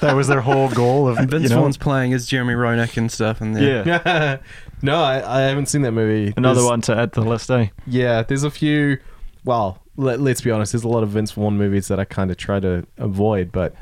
that 0.00 0.14
was 0.16 0.26
their 0.28 0.40
whole 0.40 0.68
goal 0.70 1.06
of 1.08 1.18
And 1.18 1.30
Vince 1.30 1.44
you 1.44 1.48
know, 1.50 1.60
Vaughn's 1.60 1.76
playing 1.76 2.12
as 2.12 2.26
Jeremy 2.26 2.54
Roenick 2.54 2.96
and 2.96 3.10
stuff, 3.10 3.40
and 3.40 3.54
they're- 3.54 3.84
Yeah. 3.86 4.38
no, 4.82 5.02
I, 5.02 5.38
I 5.38 5.40
haven't 5.42 5.66
seen 5.66 5.82
that 5.82 5.92
movie. 5.92 6.32
Another 6.36 6.56
There's- 6.60 6.70
one 6.70 6.80
to 6.82 6.96
add 6.96 7.12
to 7.14 7.20
the 7.20 7.28
list, 7.28 7.50
eh? 7.50 7.68
Yeah, 7.86 8.22
there's 8.22 8.44
a 8.44 8.50
few. 8.50 8.98
Well, 9.44 9.82
let, 9.96 10.20
let's 10.20 10.40
be 10.40 10.50
honest. 10.50 10.72
There's 10.72 10.84
a 10.84 10.88
lot 10.88 11.02
of 11.02 11.10
Vince 11.10 11.32
Vaughn 11.32 11.56
movies 11.56 11.88
that 11.88 12.00
I 12.00 12.04
kind 12.04 12.30
of 12.30 12.36
try 12.36 12.58
to 12.60 12.86
avoid, 12.98 13.52
but 13.52 13.74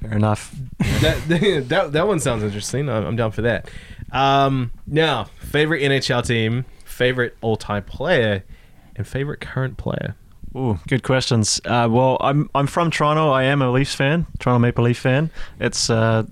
Fair 0.00 0.12
enough. 0.12 0.54
that, 0.78 1.64
that 1.68 1.92
that 1.92 2.06
one 2.06 2.20
sounds 2.20 2.42
interesting. 2.42 2.88
I'm, 2.88 3.04
I'm 3.06 3.16
down 3.16 3.32
for 3.32 3.42
that. 3.42 3.68
Um, 4.12 4.72
now, 4.86 5.24
favorite 5.40 5.80
NHL 5.82 6.26
team, 6.26 6.64
favorite 6.84 7.36
all-time 7.40 7.82
player, 7.84 8.44
and 8.94 9.06
favorite 9.06 9.40
current 9.40 9.78
player. 9.78 10.14
Ooh, 10.56 10.78
good 10.88 11.02
questions. 11.02 11.60
Uh, 11.64 11.86
well, 11.90 12.16
I'm 12.20 12.48
I'm 12.54 12.66
from 12.66 12.90
Toronto. 12.90 13.30
I 13.30 13.44
am 13.44 13.60
a 13.60 13.70
Leafs 13.70 13.94
fan, 13.94 14.26
Toronto 14.38 14.58
Maple 14.58 14.84
Leaf 14.84 14.98
fan. 14.98 15.30
It's 15.60 15.90
uh, 15.90 16.24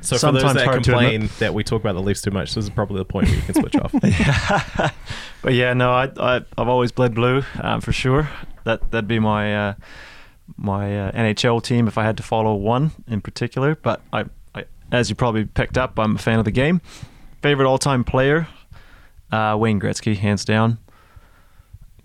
So 0.00 0.16
for 0.16 0.18
Sometimes 0.18 0.44
those 0.44 0.54
that 0.54 0.64
hard 0.64 0.84
to 0.84 0.90
complain 0.90 1.14
admit. 1.16 1.38
that 1.40 1.52
we 1.52 1.62
talk 1.62 1.82
about 1.82 1.92
the 1.92 2.00
Leafs 2.00 2.22
too 2.22 2.30
much, 2.30 2.54
this 2.54 2.64
is 2.64 2.70
probably 2.70 2.98
the 2.98 3.04
point 3.04 3.26
where 3.28 3.36
you 3.36 3.42
can 3.42 3.54
switch 3.54 3.76
off. 3.76 3.92
yeah. 4.02 4.90
but 5.42 5.52
yeah, 5.52 5.74
no, 5.74 5.90
I, 5.90 6.10
I 6.16 6.36
I've 6.56 6.68
always 6.68 6.90
bled 6.90 7.14
blue 7.14 7.42
um, 7.60 7.82
for 7.82 7.92
sure. 7.92 8.30
That 8.64 8.90
that'd 8.90 9.08
be 9.08 9.18
my 9.18 9.54
uh, 9.68 9.74
my 10.56 11.08
uh, 11.08 11.12
NHL 11.12 11.62
team 11.62 11.86
if 11.86 11.98
I 11.98 12.04
had 12.04 12.16
to 12.16 12.22
follow 12.22 12.54
one 12.54 12.92
in 13.08 13.20
particular. 13.20 13.74
But 13.74 14.00
I, 14.10 14.24
I, 14.54 14.64
as 14.90 15.10
you 15.10 15.16
probably 15.16 15.44
picked 15.44 15.76
up, 15.76 15.98
I'm 15.98 16.16
a 16.16 16.18
fan 16.18 16.38
of 16.38 16.46
the 16.46 16.50
game. 16.50 16.80
Favorite 17.42 17.66
all-time 17.68 18.04
player, 18.04 18.48
uh, 19.32 19.56
Wayne 19.58 19.80
Gretzky, 19.80 20.16
hands 20.16 20.44
down. 20.46 20.78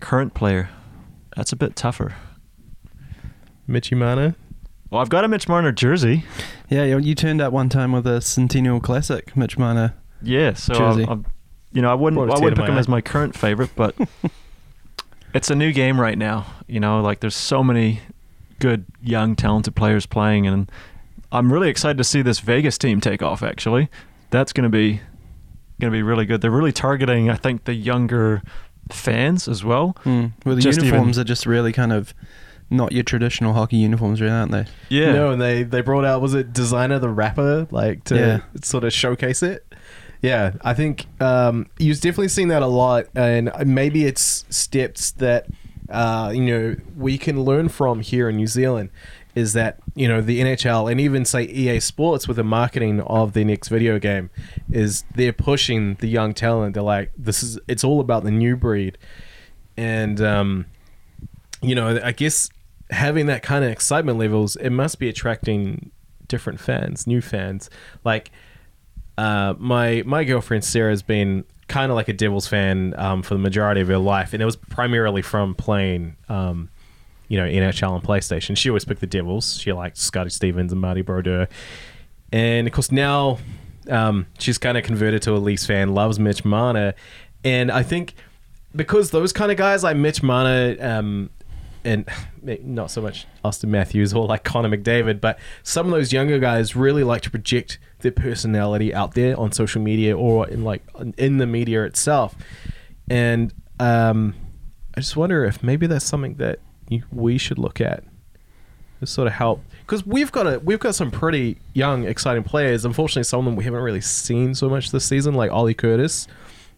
Current 0.00 0.34
player, 0.34 0.68
that's 1.36 1.52
a 1.52 1.56
bit 1.56 1.76
tougher. 1.76 2.16
Mitchy 3.66 3.94
Marner. 3.94 4.34
Well, 4.90 5.00
I've 5.00 5.08
got 5.08 5.24
a 5.24 5.28
Mitch 5.28 5.48
Marner 5.48 5.72
jersey. 5.72 6.24
yeah. 6.68 6.84
You, 6.84 6.98
you 6.98 7.14
turned 7.14 7.40
up 7.40 7.52
one 7.52 7.68
time 7.68 7.92
with 7.92 8.06
a 8.06 8.20
Centennial 8.20 8.80
Classic, 8.80 9.36
Mitch 9.36 9.58
Marner. 9.58 9.94
Yeah, 10.22 10.54
so 10.54 10.74
Jersey. 10.74 11.02
I'm, 11.04 11.10
I'm, 11.10 11.26
you 11.72 11.82
know, 11.82 11.90
I 11.90 11.94
wouldn't, 11.94 12.16
Brought 12.24 12.38
a 12.38 12.40
I 12.40 12.42
wouldn't 12.42 12.60
pick 12.60 12.68
him 12.68 12.76
eye. 12.76 12.80
as 12.80 12.88
my 12.88 13.00
current 13.00 13.36
favorite, 13.36 13.70
but 13.76 13.94
it's 15.34 15.50
a 15.50 15.54
new 15.54 15.72
game 15.72 16.00
right 16.00 16.16
now. 16.16 16.46
You 16.66 16.80
know, 16.80 17.00
like 17.00 17.20
there's 17.20 17.36
so 17.36 17.62
many 17.62 18.00
good, 18.60 18.86
young, 19.02 19.36
talented 19.36 19.74
players 19.76 20.06
playing, 20.06 20.46
and 20.46 20.70
I'm 21.32 21.52
really 21.52 21.68
excited 21.68 21.98
to 21.98 22.04
see 22.04 22.22
this 22.22 22.38
Vegas 22.38 22.78
team 22.78 23.00
take 23.00 23.22
off. 23.22 23.42
Actually, 23.42 23.90
that's 24.30 24.52
going 24.52 24.64
to 24.64 24.70
be 24.70 25.00
going 25.80 25.92
to 25.92 25.96
be 25.96 26.02
really 26.02 26.24
good. 26.24 26.40
They're 26.40 26.50
really 26.50 26.72
targeting, 26.72 27.28
I 27.28 27.36
think, 27.36 27.64
the 27.64 27.74
younger 27.74 28.42
fans 28.90 29.48
as 29.48 29.64
well. 29.64 29.96
Mm. 30.04 30.32
Well, 30.44 30.54
the 30.56 30.60
Just 30.62 30.78
even- 30.78 30.86
uniforms 30.88 31.18
are 31.18 31.24
just 31.24 31.46
really 31.46 31.72
kind 31.72 31.92
of 31.92 32.14
not 32.70 32.90
your 32.92 33.04
traditional 33.04 33.52
hockey 33.52 33.76
uniforms, 33.76 34.20
really, 34.20 34.32
aren't 34.32 34.50
they? 34.52 34.64
Yeah, 34.88 35.12
No, 35.12 35.30
and 35.30 35.40
they 35.40 35.62
they 35.62 35.80
brought 35.82 36.04
out 36.04 36.20
was 36.20 36.34
it 36.34 36.52
Desiigner 36.52 37.00
the 37.00 37.08
rapper 37.08 37.68
like 37.70 38.04
to 38.04 38.16
Yeah. 38.16 38.40
sort 38.62 38.84
of 38.84 38.92
showcase 38.92 39.42
it. 39.42 39.62
Yeah, 40.22 40.52
I 40.62 40.74
think 40.74 41.06
um, 41.20 41.66
you've 41.78 42.00
definitely 42.00 42.28
seen 42.28 42.48
that 42.48 42.62
a 42.62 42.66
lot, 42.66 43.04
and 43.14 43.52
maybe 43.64 44.04
it's 44.06 44.44
steps 44.50 45.12
that 45.12 45.46
uh, 45.90 46.32
you 46.34 46.42
know 46.44 46.76
we 46.96 47.18
can 47.18 47.42
learn 47.42 47.68
from 47.68 48.00
here 48.00 48.28
in 48.28 48.36
New 48.36 48.46
Zealand. 48.48 48.90
Is 49.36 49.52
that 49.52 49.78
you 49.94 50.08
know 50.08 50.20
the 50.20 50.40
NHL 50.40 50.90
and 50.90 50.98
even 51.00 51.24
say 51.24 51.44
EA 51.44 51.78
Sports 51.78 52.26
with 52.26 52.38
the 52.38 52.44
marketing 52.44 53.00
of 53.02 53.34
the 53.34 53.44
next 53.44 53.68
video 53.68 53.98
game 53.98 54.30
is 54.72 55.04
they're 55.14 55.32
pushing 55.32 55.94
the 55.96 56.08
young 56.08 56.34
talent. 56.34 56.74
They're 56.74 56.82
like 56.82 57.12
this 57.16 57.42
is 57.42 57.58
it's 57.68 57.84
all 57.84 58.00
about 58.00 58.24
the 58.24 58.30
new 58.30 58.56
breed, 58.56 58.96
and 59.76 60.20
um, 60.20 60.66
you 61.60 61.74
know 61.74 62.00
I 62.02 62.12
guess 62.12 62.48
having 62.90 63.26
that 63.26 63.42
kind 63.42 63.64
of 63.64 63.70
excitement 63.70 64.18
levels, 64.18 64.56
it 64.56 64.70
must 64.70 64.98
be 64.98 65.08
attracting 65.08 65.90
different 66.28 66.60
fans, 66.60 67.06
new 67.06 67.20
fans. 67.20 67.70
Like 68.04 68.30
uh, 69.18 69.54
my 69.58 70.02
my 70.06 70.24
girlfriend 70.24 70.64
Sarah's 70.64 71.02
been 71.02 71.44
kind 71.68 71.90
of 71.90 71.96
like 71.96 72.08
a 72.08 72.12
Devils 72.12 72.46
fan 72.46 72.94
um, 72.96 73.22
for 73.22 73.34
the 73.34 73.40
majority 73.40 73.80
of 73.80 73.88
her 73.88 73.98
life, 73.98 74.32
and 74.32 74.42
it 74.42 74.46
was 74.46 74.56
primarily 74.56 75.22
from 75.22 75.54
playing, 75.54 76.16
um, 76.28 76.68
you 77.28 77.38
know, 77.38 77.46
in 77.46 77.62
NHL 77.62 77.94
and 77.94 78.02
PlayStation. 78.02 78.56
She 78.56 78.70
always 78.70 78.84
picked 78.84 79.00
the 79.00 79.06
Devils. 79.06 79.58
She 79.58 79.72
liked 79.72 79.96
Scotty 79.96 80.30
Stevens 80.30 80.72
and 80.72 80.80
Marty 80.80 81.02
Brodeur. 81.02 81.48
and 82.32 82.66
of 82.66 82.72
course 82.72 82.90
now 82.90 83.38
um, 83.88 84.26
she's 84.38 84.58
kind 84.58 84.76
of 84.76 84.84
converted 84.84 85.22
to 85.22 85.32
a 85.32 85.38
Leafs 85.38 85.66
fan, 85.66 85.94
loves 85.94 86.18
Mitch 86.18 86.44
Marner, 86.44 86.94
and 87.44 87.70
I 87.70 87.82
think 87.82 88.14
because 88.74 89.10
those 89.10 89.32
kind 89.32 89.50
of 89.50 89.56
guys 89.56 89.82
like 89.82 89.96
Mitch 89.96 90.22
Marner. 90.22 90.76
Um, 90.80 91.30
and 91.86 92.04
not 92.62 92.90
so 92.90 93.00
much 93.00 93.26
Auston 93.44 93.68
Matthews 93.68 94.12
or 94.12 94.26
like 94.26 94.44
Connor 94.44 94.76
McDavid, 94.76 95.20
but 95.20 95.38
some 95.62 95.86
of 95.86 95.92
those 95.92 96.12
younger 96.12 96.38
guys 96.38 96.76
really 96.76 97.04
like 97.04 97.22
to 97.22 97.30
project 97.30 97.78
their 98.00 98.12
personality 98.12 98.92
out 98.92 99.14
there 99.14 99.38
on 99.38 99.52
social 99.52 99.80
media 99.80 100.16
or 100.16 100.48
in 100.48 100.64
like 100.64 100.82
in 101.16 101.38
the 101.38 101.46
media 101.46 101.84
itself. 101.84 102.34
And 103.08 103.54
um, 103.78 104.34
I 104.94 105.00
just 105.00 105.16
wonder 105.16 105.44
if 105.44 105.62
maybe 105.62 105.86
that's 105.86 106.04
something 106.04 106.34
that 106.34 106.58
we 107.12 107.38
should 107.38 107.58
look 107.58 107.80
at 107.80 108.04
to 109.00 109.06
sort 109.06 109.26
of 109.26 109.34
help 109.34 109.62
because 109.80 110.06
we've 110.06 110.32
got 110.32 110.46
a 110.46 110.58
we've 110.60 110.78
got 110.78 110.94
some 110.94 111.10
pretty 111.10 111.58
young, 111.74 112.04
exciting 112.04 112.42
players. 112.42 112.84
Unfortunately, 112.84 113.24
some 113.24 113.40
of 113.40 113.44
them 113.44 113.56
we 113.56 113.64
haven't 113.64 113.80
really 113.80 114.00
seen 114.00 114.54
so 114.54 114.68
much 114.68 114.90
this 114.90 115.04
season, 115.04 115.34
like 115.34 115.50
Ollie 115.50 115.74
Curtis. 115.74 116.26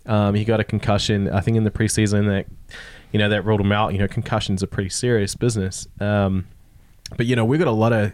Um, 0.07 0.35
he 0.35 0.45
got 0.45 0.59
a 0.59 0.65
concussion, 0.65 1.29
I 1.29 1.41
think, 1.41 1.57
in 1.57 1.65
the 1.65 1.71
preseason 1.71 2.27
that 2.29 2.47
you 3.13 3.19
know 3.19 3.29
that 3.29 3.45
ruled 3.45 3.61
him 3.61 3.73
out. 3.73 3.93
You 3.93 3.99
know, 3.99 4.09
concussions 4.09 4.63
are 4.63 4.67
pretty 4.67 4.91
serious 4.91 5.35
business. 5.35 5.87
Um, 6.01 6.47
but 7.17 7.27
you 7.27 7.37
know, 7.37 7.45
we've 7.45 7.59
got 7.59 7.69
a 7.69 7.73
lot 7.73 7.93
of 7.93 8.13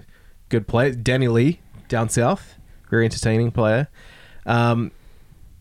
good 0.48 0.66
players. 0.66 0.96
Danny 0.96 1.28
Lee 1.28 1.60
down 1.88 2.08
south, 2.08 2.56
very 2.90 3.04
entertaining 3.04 3.50
player. 3.50 3.88
Um, 4.46 4.92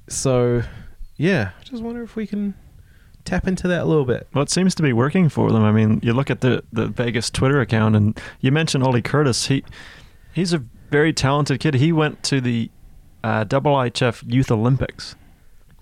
so 0.08 0.64
yeah, 1.18 1.52
I 1.60 1.64
just 1.64 1.84
wonder 1.84 2.04
if 2.04 2.16
we 2.16 2.28
can 2.28 2.56
tap 3.26 3.48
into 3.48 3.68
that 3.68 3.82
a 3.82 3.86
little 3.86 4.06
bit. 4.06 4.28
Well, 4.34 4.44
it 4.44 4.50
seems 4.50 4.76
to 4.76 4.84
be 4.84 4.94
working 4.94 5.30
for 5.30 5.52
them. 5.52 5.64
I 5.64 5.72
mean, 5.72 6.00
you 6.04 6.14
look 6.14 6.30
at 6.30 6.42
the 6.42 6.64
the 6.72 6.88
Vegas 6.88 7.30
Twitter 7.30 7.60
account, 7.62 7.96
and 7.96 8.20
you 8.42 8.52
mentioned 8.52 8.84
Ollie 8.84 9.02
Curtis. 9.02 9.48
He 9.48 9.64
he's 10.34 10.54
a 10.54 10.64
very 10.90 11.14
talented 11.14 11.60
kid. 11.60 11.76
He 11.76 11.92
went 11.92 12.24
to 12.24 12.42
the 12.42 12.70
uh, 13.24 13.46
IIHF 13.46 14.32
Youth 14.32 14.52
Olympics 14.52 15.16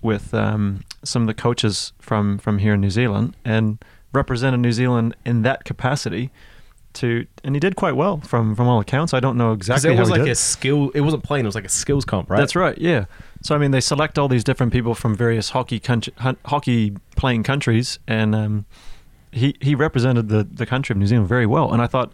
with 0.00 0.32
um, 0.34 0.84
some 1.04 1.22
of 1.22 1.26
the 1.28 1.34
coaches 1.34 1.92
from 1.98 2.38
from 2.38 2.58
here 2.58 2.74
in 2.74 2.80
New 2.80 2.90
Zealand 2.90 3.36
and 3.44 3.82
represented 4.12 4.60
New 4.60 4.72
Zealand 4.72 5.16
in 5.24 5.42
that 5.42 5.64
capacity. 5.64 6.30
To 6.94 7.26
and 7.42 7.54
he 7.56 7.60
did 7.60 7.76
quite 7.76 7.96
well 7.96 8.20
from 8.20 8.54
from 8.54 8.68
all 8.68 8.80
accounts. 8.80 9.14
I 9.14 9.20
don't 9.20 9.36
know 9.36 9.52
exactly 9.52 9.94
it 9.94 9.98
was 9.98 10.10
like 10.10 10.22
did. 10.22 10.30
a 10.30 10.34
skill. 10.34 10.90
It 10.94 11.00
wasn't 11.00 11.22
playing. 11.24 11.44
It 11.44 11.48
was 11.48 11.54
like 11.54 11.64
a 11.64 11.70
skills 11.70 12.04
comp, 12.04 12.28
right? 12.28 12.38
That's 12.38 12.54
right. 12.54 12.76
Yeah. 12.76 13.06
So 13.40 13.54
I 13.54 13.58
mean, 13.58 13.70
they 13.70 13.80
select 13.80 14.18
all 14.18 14.28
these 14.28 14.44
different 14.44 14.72
people 14.72 14.94
from 14.94 15.14
various 15.14 15.50
hockey 15.50 15.80
country, 15.80 16.12
hockey 16.44 16.94
playing 17.16 17.44
countries, 17.44 17.98
and 18.06 18.34
um, 18.34 18.66
he 19.30 19.56
he 19.60 19.74
represented 19.74 20.28
the 20.28 20.44
the 20.44 20.66
country 20.66 20.92
of 20.92 20.98
New 20.98 21.06
Zealand 21.06 21.28
very 21.28 21.46
well. 21.46 21.72
And 21.72 21.80
I 21.80 21.86
thought 21.86 22.12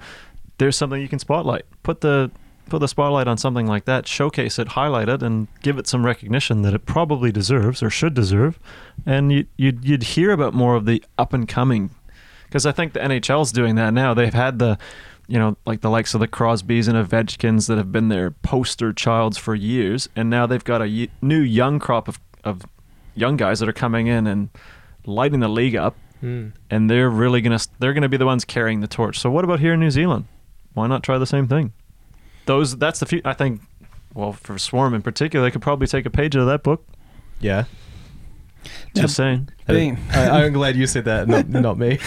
there's 0.58 0.76
something 0.76 1.00
you 1.00 1.08
can 1.08 1.18
spotlight. 1.18 1.64
Put 1.82 2.00
the 2.00 2.30
put 2.68 2.80
the 2.80 2.88
spotlight 2.88 3.26
on 3.26 3.38
something 3.38 3.66
like 3.66 3.84
that, 3.86 4.06
showcase 4.06 4.58
it, 4.58 4.68
highlight 4.68 5.08
it, 5.08 5.22
and 5.22 5.48
give 5.62 5.78
it 5.78 5.86
some 5.86 6.04
recognition 6.04 6.62
that 6.62 6.74
it 6.74 6.86
probably 6.86 7.32
deserves 7.32 7.82
or 7.82 7.90
should 7.90 8.14
deserve. 8.14 8.58
And 9.06 9.32
you, 9.32 9.46
you'd 9.56 9.84
you'd 9.84 10.02
hear 10.02 10.30
about 10.30 10.54
more 10.54 10.76
of 10.76 10.84
the 10.84 11.02
up 11.16 11.32
and 11.32 11.48
coming, 11.48 11.90
because 12.48 12.66
I 12.66 12.72
think 12.72 12.92
the 12.94 13.00
NHL's 13.00 13.52
doing 13.52 13.76
that 13.76 13.92
now. 13.94 14.14
They've 14.14 14.34
had 14.34 14.58
the 14.58 14.78
you 15.30 15.38
know, 15.38 15.56
like 15.66 15.82
the 15.82 15.90
likes 15.90 16.14
of 16.14 16.20
the 16.20 16.28
Crosbys 16.28 16.88
and 16.88 16.96
Ovechkins 16.96 17.68
that 17.68 17.76
have 17.76 17.92
been 17.92 18.08
their 18.08 18.30
poster 18.30 18.94
childs 18.94 19.36
for 19.36 19.54
years, 19.54 20.08
and 20.16 20.30
now 20.30 20.46
they've 20.46 20.64
got 20.64 20.80
a 20.80 20.86
y- 20.86 21.08
new 21.20 21.40
young 21.40 21.78
crop 21.78 22.08
of, 22.08 22.18
of 22.44 22.62
young 23.14 23.36
guys 23.36 23.60
that 23.60 23.68
are 23.68 23.74
coming 23.74 24.06
in 24.06 24.26
and 24.26 24.48
lighting 25.04 25.40
the 25.40 25.48
league 25.48 25.76
up, 25.76 25.96
Mm. 26.22 26.52
and 26.70 26.90
they're 26.90 27.10
really 27.10 27.40
gonna 27.42 27.58
they're 27.78 27.92
gonna 27.92 28.08
be 28.08 28.16
the 28.16 28.26
ones 28.26 28.44
carrying 28.44 28.80
the 28.80 28.88
torch. 28.88 29.18
So 29.20 29.30
what 29.30 29.44
about 29.44 29.60
here 29.60 29.74
in 29.74 29.80
New 29.80 29.90
Zealand? 29.90 30.24
Why 30.74 30.86
not 30.88 31.02
try 31.04 31.16
the 31.18 31.26
same 31.26 31.46
thing? 31.46 31.72
Those 32.46 32.76
that's 32.76 32.98
the 32.98 33.06
few 33.06 33.20
I 33.24 33.34
think. 33.34 33.60
Well, 34.14 34.32
for 34.32 34.58
Swarm 34.58 34.94
in 34.94 35.02
particular, 35.02 35.44
they 35.46 35.50
could 35.52 35.60
probably 35.62 35.86
take 35.86 36.06
a 36.06 36.10
page 36.10 36.34
out 36.34 36.40
of 36.40 36.46
that 36.48 36.62
book. 36.64 36.84
Yeah. 37.38 37.64
Just 39.02 39.16
saying. 39.16 39.48
Being, 39.66 39.98
I, 40.12 40.44
I'm 40.44 40.52
glad 40.52 40.76
you 40.76 40.86
said 40.86 41.04
that, 41.04 41.28
not, 41.28 41.48
not 41.48 41.78
me. 41.78 41.98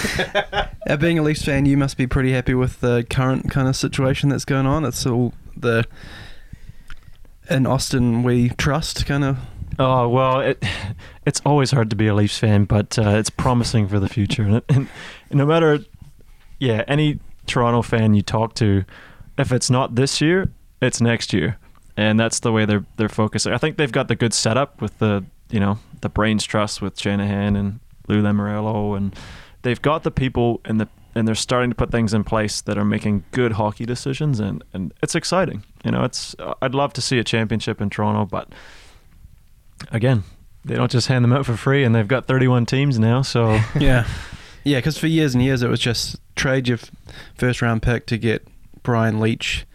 being 1.00 1.20
a 1.20 1.22
Leafs 1.22 1.44
fan, 1.44 1.66
you 1.66 1.78
must 1.78 1.98
be 1.98 2.08
pretty 2.08 2.32
happy 2.32 2.54
with 2.54 2.82
the 2.82 3.06
current 3.10 3.50
kind 3.52 3.68
of 3.68 3.76
situation 3.76 4.30
that's 4.30 4.46
going 4.46 4.66
on. 4.66 4.86
It's 4.86 5.06
all 5.06 5.34
the 5.56 5.86
in 7.50 7.64
Auston 7.64 8.24
we 8.24 8.50
trust 8.50 9.06
kind 9.06 9.24
of. 9.24 9.38
Oh 9.80 10.08
well, 10.10 10.42
it 10.42 10.64
it's 11.26 11.42
always 11.46 11.72
hard 11.72 11.90
to 11.92 11.96
be 11.96 12.08
a 12.08 12.14
Leafs 12.14 12.38
fan, 12.38 12.66
but 12.66 12.98
uh, 12.98 13.12
it's 13.12 13.30
promising 13.30 13.88
for 13.88 14.00
the 14.00 14.10
future. 14.10 14.44
And, 14.44 14.62
and, 14.70 14.88
and 15.30 15.38
no 15.38 15.46
matter, 15.46 15.80
yeah, 16.60 16.84
any 16.88 17.20
Toronto 17.48 17.82
fan 17.82 18.14
you 18.14 18.22
talk 18.22 18.54
to, 18.56 18.84
if 19.38 19.52
it's 19.52 19.70
not 19.70 19.96
this 19.96 20.22
year, 20.22 20.52
it's 20.82 21.02
next 21.02 21.34
year, 21.34 21.58
and 21.96 22.20
that's 22.20 22.40
the 22.40 22.52
way 22.52 22.66
they're 22.66 22.86
they're 22.98 23.10
focusing. 23.10 23.54
I 23.54 23.58
think 23.58 23.78
they've 23.78 23.92
got 23.92 24.08
the 24.08 24.16
good 24.16 24.34
setup 24.34 24.82
with 24.82 24.98
the 25.00 25.26
you 25.52 25.60
know 25.60 25.80
the 26.02 26.10
brains 26.10 26.44
trust 26.44 26.82
with 26.82 27.00
Shanahan 27.00 27.56
and 27.56 27.80
Lou 28.08 28.22
Lamoriello, 28.22 28.98
and 28.98 29.16
they've 29.62 29.82
got 29.82 30.04
the 30.04 30.12
people 30.12 30.62
and 30.66 30.80
the 30.80 30.88
and 31.14 31.28
they're 31.28 31.36
starting 31.36 31.70
to 31.70 31.76
put 31.76 31.92
things 31.92 32.14
in 32.14 32.24
place 32.24 32.62
that 32.62 32.78
are 32.78 32.86
making 32.86 33.26
good 33.32 33.54
hockey 33.54 33.86
decisions, 33.86 34.40
and 34.40 34.64
and 34.74 34.94
it's 35.02 35.16
exciting. 35.16 35.64
You 35.84 35.92
know, 35.92 36.04
it's 36.04 36.36
I'd 36.62 36.76
love 36.76 36.94
to 36.94 37.02
see 37.02 37.20
a 37.20 37.24
championship 37.24 37.82
in 37.82 37.90
Toronto, 37.90 38.26
but 38.26 38.50
again, 39.92 40.24
they 40.64 40.76
don't 40.76 40.92
just 40.92 41.08
hand 41.08 41.24
them 41.24 41.34
out 41.34 41.46
for 41.46 41.58
free, 41.58 41.84
and 41.84 41.94
they've 41.94 42.08
got 42.08 42.26
31 42.26 42.66
teams 42.66 43.00
now. 43.00 43.22
So 43.22 43.60
Yeah, 43.80 44.08
yeah, 44.64 44.78
because 44.78 44.98
for 44.98 45.08
years 45.08 45.34
and 45.34 45.44
years 45.44 45.64
it 45.64 45.70
was 45.70 45.80
just 45.80 46.18
trade 46.36 46.68
your 46.68 46.80
first 47.36 47.62
round 47.62 47.82
pick 47.82 48.06
to 48.08 48.18
get 48.18 48.48
Brian 48.84 49.20
Leetch 49.20 49.66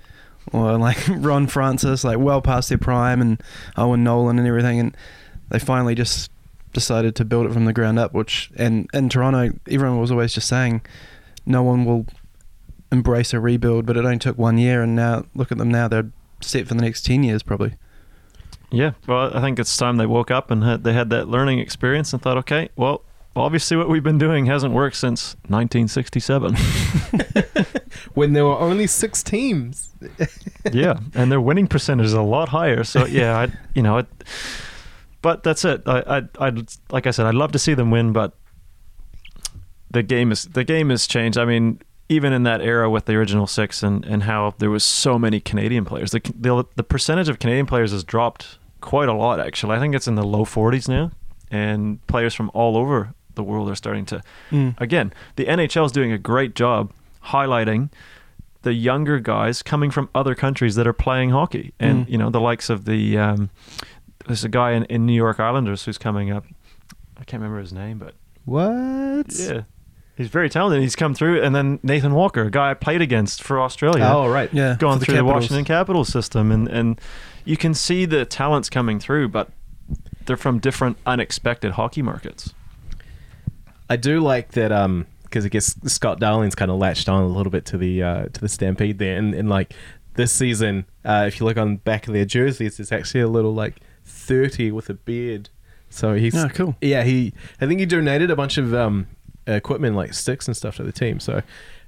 or 0.52 0.78
like 0.78 0.98
Ron 1.08 1.46
Francis, 1.46 2.04
like 2.04 2.18
well 2.18 2.40
past 2.40 2.68
their 2.68 2.78
prime, 2.78 3.20
and 3.20 3.42
Owen 3.76 4.04
Nolan 4.04 4.38
and 4.38 4.46
everything, 4.46 4.80
and 4.80 4.96
they 5.49 5.59
finally 5.59 5.94
just 5.94 6.30
decided 6.72 7.14
to 7.16 7.24
build 7.24 7.47
it 7.47 7.53
from 7.53 7.64
the 7.64 7.72
ground 7.72 7.99
up. 7.99 8.12
Which 8.12 8.51
and 8.57 8.88
in 8.92 9.09
Toronto, 9.09 9.59
everyone 9.68 10.01
was 10.01 10.11
always 10.11 10.34
just 10.34 10.49
saying 10.49 10.82
no 11.44 11.62
one 11.62 11.84
will 11.84 12.07
embrace 12.92 13.32
a 13.32 13.40
rebuild, 13.40 13.86
but 13.86 13.97
it 13.97 14.05
only 14.05 14.18
took 14.18 14.38
one 14.38 14.59
year, 14.59 14.82
and 14.82 14.94
now 14.94 15.26
look 15.34 15.51
at 15.53 15.59
them 15.59 15.70
now; 15.70 15.88
they're 15.88 16.11
set 16.40 16.68
for 16.68 16.74
the 16.74 16.82
next 16.82 17.05
ten 17.05 17.22
years 17.22 17.42
probably. 17.42 17.74
yeah, 18.70 18.92
well, 19.07 19.36
I 19.36 19.40
think 19.40 19.59
it's 19.59 19.76
time 19.76 19.97
they 19.97 20.07
woke 20.07 20.30
up 20.30 20.51
and 20.51 20.62
had, 20.62 20.84
they 20.84 20.92
had 20.92 21.11
that 21.11 21.28
learning 21.28 21.59
experience 21.59 22.12
and 22.12 22.22
thought, 22.22 22.38
okay, 22.38 22.68
well. 22.76 23.03
Obviously, 23.38 23.76
what 23.76 23.90
we've 23.90 24.03
been 24.03 24.16
doing 24.16 24.47
hasn't 24.47 24.72
worked 24.72 24.97
since 24.97 25.36
1967. 25.49 26.57
when 28.14 28.32
there 28.32 28.47
were 28.47 28.59
only 28.59 28.86
six 28.86 29.22
teams. 29.22 29.90
yeah, 30.72 30.99
and 31.14 31.30
their 31.30 31.40
winning 31.40 31.66
percentage 31.66 32.07
is 32.07 32.14
a 32.14 32.22
lot 32.22 32.49
higher. 32.49 32.82
So 32.82 33.05
yeah, 33.05 33.38
I, 33.38 33.53
you 33.74 33.82
know, 33.82 33.99
it, 33.99 34.07
but 35.26 35.42
that's 35.42 35.64
it. 35.64 35.82
I, 35.86 35.98
I, 36.18 36.46
I, 36.46 36.52
like 36.90 37.06
I 37.08 37.10
said, 37.10 37.26
I'd 37.26 37.34
love 37.34 37.50
to 37.52 37.58
see 37.58 37.74
them 37.74 37.90
win, 37.90 38.12
but 38.12 38.30
the 39.90 40.02
game 40.04 40.30
is 40.30 40.44
the 40.44 40.62
game 40.62 40.90
has 40.90 41.06
changed. 41.08 41.36
I 41.38 41.44
mean, 41.44 41.80
even 42.08 42.32
in 42.32 42.44
that 42.44 42.60
era 42.60 42.88
with 42.88 43.06
the 43.06 43.14
original 43.14 43.46
six 43.48 43.82
and, 43.82 44.04
and 44.04 44.22
how 44.22 44.54
there 44.58 44.70
was 44.70 44.84
so 44.84 45.18
many 45.18 45.40
Canadian 45.40 45.84
players, 45.84 46.10
the, 46.12 46.20
the 46.38 46.64
the 46.76 46.84
percentage 46.84 47.28
of 47.28 47.38
Canadian 47.40 47.66
players 47.66 47.90
has 47.92 48.04
dropped 48.04 48.58
quite 48.80 49.08
a 49.08 49.12
lot. 49.14 49.40
Actually, 49.40 49.76
I 49.76 49.80
think 49.80 49.94
it's 49.96 50.06
in 50.06 50.14
the 50.14 50.22
low 50.22 50.44
40s 50.44 50.88
now, 50.88 51.10
and 51.50 52.04
players 52.06 52.32
from 52.34 52.50
all 52.54 52.76
over 52.76 53.12
the 53.34 53.42
world 53.42 53.68
are 53.68 53.74
starting 53.74 54.06
to 54.06 54.22
again, 54.78 55.12
the 55.36 55.44
NHL 55.46 55.84
is 55.86 55.92
doing 55.92 56.12
a 56.12 56.18
great 56.18 56.54
job 56.54 56.92
highlighting 57.24 57.90
the 58.62 58.72
younger 58.72 59.20
guys 59.20 59.62
coming 59.62 59.90
from 59.90 60.08
other 60.14 60.34
countries 60.34 60.74
that 60.76 60.86
are 60.86 60.92
playing 60.92 61.30
hockey, 61.30 61.72
and 61.80 62.06
Mm. 62.06 62.10
you 62.12 62.18
know 62.18 62.30
the 62.30 62.40
likes 62.40 62.70
of 62.70 62.84
the 62.84 63.18
um, 63.18 63.50
there's 64.26 64.44
a 64.44 64.48
guy 64.48 64.72
in, 64.72 64.84
in 64.84 65.06
New 65.06 65.14
York 65.14 65.40
Islanders 65.40 65.84
who's 65.84 65.98
coming 65.98 66.30
up. 66.30 66.44
I 67.18 67.24
can't 67.24 67.40
remember 67.42 67.60
his 67.60 67.72
name, 67.72 67.98
but 67.98 68.14
What? 68.44 69.26
yeah, 69.32 69.62
he's 70.16 70.28
very 70.28 70.48
talented. 70.50 70.82
He's 70.82 70.96
come 70.96 71.14
through, 71.14 71.42
and 71.42 71.54
then 71.54 71.78
Nathan 71.82 72.12
Walker, 72.14 72.42
a 72.42 72.50
guy 72.50 72.70
I 72.70 72.74
played 72.74 73.00
against 73.02 73.42
for 73.42 73.60
Australia, 73.60 74.04
Oh, 74.04 74.28
right. 74.28 74.52
Yeah, 74.52 74.76
gone 74.78 74.98
for 74.98 75.06
through 75.06 75.14
the 75.14 75.20
Capitals. 75.20 75.42
Washington 75.42 75.64
Capitals 75.64 76.08
system, 76.08 76.50
and 76.52 76.68
and 76.68 77.00
you 77.44 77.56
can 77.56 77.74
see 77.74 78.04
the 78.06 78.24
talents 78.24 78.68
coming 78.68 78.98
through, 79.00 79.28
but 79.28 79.50
they're 80.26 80.36
from 80.36 80.58
different, 80.58 80.96
unexpected 81.06 81.72
hockey 81.72 82.02
markets. 82.02 82.52
I 83.88 83.96
do 83.96 84.20
like 84.20 84.52
that 84.52 84.72
um 84.72 85.06
because 85.22 85.44
I 85.44 85.48
guess 85.48 85.74
Scott 85.84 86.20
Darling's 86.20 86.54
kind 86.54 86.70
of 86.70 86.78
latched 86.78 87.08
on 87.08 87.22
a 87.22 87.26
little 87.28 87.50
bit 87.50 87.64
to 87.66 87.76
the 87.78 88.02
uh, 88.02 88.24
to 88.26 88.40
the 88.40 88.48
Stampede 88.48 88.98
there, 88.98 89.16
and, 89.16 89.34
and 89.34 89.48
like 89.48 89.74
this 90.14 90.32
season, 90.32 90.86
uh, 91.04 91.24
if 91.26 91.38
you 91.40 91.46
look 91.46 91.56
on 91.56 91.72
the 91.72 91.78
back 91.78 92.06
of 92.06 92.14
their 92.14 92.24
jerseys, 92.24 92.76
there's 92.78 92.90
actually 92.92 93.20
a 93.20 93.28
little 93.28 93.52
like 93.54 93.76
thirty 94.07 94.70
with 94.70 94.88
a 94.88 94.94
beard. 94.94 95.50
So 95.90 96.14
he's 96.14 96.34
Oh, 96.34 96.48
cool. 96.48 96.76
Yeah, 96.80 97.02
he 97.02 97.32
I 97.61 97.66
think 97.66 97.80
he 97.80 97.86
donated 97.86 98.30
a 98.30 98.36
bunch 98.36 98.59
of 98.59 98.72
um 98.74 99.07
equipment 99.46 99.96
like 99.96 100.14
sticks 100.14 100.46
and 100.48 100.57
stuff 100.57 100.76
to 100.76 100.82
the 100.82 100.92
team. 100.92 101.20
So 101.20 101.42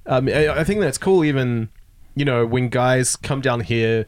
um, 0.06 0.28
I, 0.28 0.48
I 0.60 0.64
think 0.64 0.80
that's 0.80 0.98
cool. 0.98 1.24
Even 1.24 1.68
you 2.14 2.24
know 2.24 2.46
when 2.46 2.68
guys 2.68 3.16
come 3.16 3.40
down 3.40 3.60
here. 3.60 4.06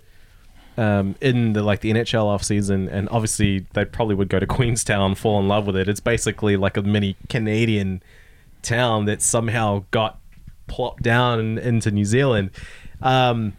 Um, 0.76 1.14
in 1.20 1.52
the 1.52 1.62
like 1.62 1.80
the 1.80 1.90
NHL 1.92 2.24
off 2.24 2.42
season, 2.42 2.88
and 2.88 3.06
obviously 3.10 3.66
they 3.74 3.84
probably 3.84 4.14
would 4.14 4.28
go 4.30 4.38
to 4.38 4.46
Queenstown, 4.56 5.14
fall 5.14 5.38
in 5.38 5.46
love 5.46 5.66
with 5.66 5.76
it. 5.76 5.88
It's 5.88 6.00
basically 6.00 6.56
like 6.56 6.78
a 6.78 6.82
mini 6.82 7.16
Canadian 7.28 8.02
town 8.62 9.04
that 9.04 9.20
somehow 9.20 9.84
got 9.90 10.20
plopped 10.68 11.02
down 11.02 11.58
into 11.58 11.90
New 11.90 12.06
Zealand. 12.06 12.50
Um, 13.02 13.54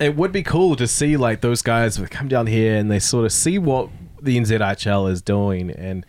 it 0.00 0.16
would 0.16 0.32
be 0.32 0.42
cool 0.42 0.76
to 0.76 0.86
see 0.86 1.16
like 1.16 1.40
those 1.40 1.62
guys 1.62 1.98
would 2.00 2.10
come 2.10 2.28
down 2.28 2.46
here 2.46 2.74
and 2.76 2.90
they 2.90 2.98
sort 2.98 3.24
of 3.24 3.32
see 3.32 3.58
what 3.58 3.88
the 4.20 4.36
NZHL 4.38 5.10
is 5.10 5.22
doing 5.22 5.70
and 5.70 6.04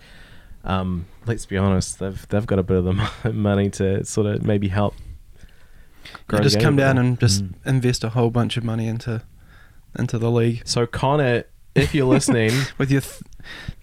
um, 0.64 1.06
let's 1.28 1.46
be 1.46 1.58
honest, 1.58 2.00
they've 2.00 2.28
they've 2.30 2.46
got 2.48 2.58
a 2.60 2.64
bit 2.64 2.78
of 2.78 2.86
the 2.86 3.32
money 3.34 3.70
to 3.72 4.04
sort 4.04 4.26
of 4.28 4.44
maybe 4.44 4.68
help. 4.70 4.96
grow 6.28 6.40
just 6.40 6.60
come 6.60 6.76
down 6.76 6.98
and 6.98 7.20
just 7.20 7.44
Mm. 7.44 7.54
invest 7.66 8.04
a 8.04 8.10
whole 8.10 8.30
bunch 8.32 8.58
of 8.58 8.64
money 8.64 8.88
into 8.88 9.22
into 9.98 10.18
the 10.18 10.32
league 10.32 10.62
So 10.66 10.86
Connor, 10.88 11.44
if 11.76 11.94
you're 11.96 12.08
listening, 12.08 12.52
with 12.78 12.90
your 12.92 13.02
th- 13.02 13.22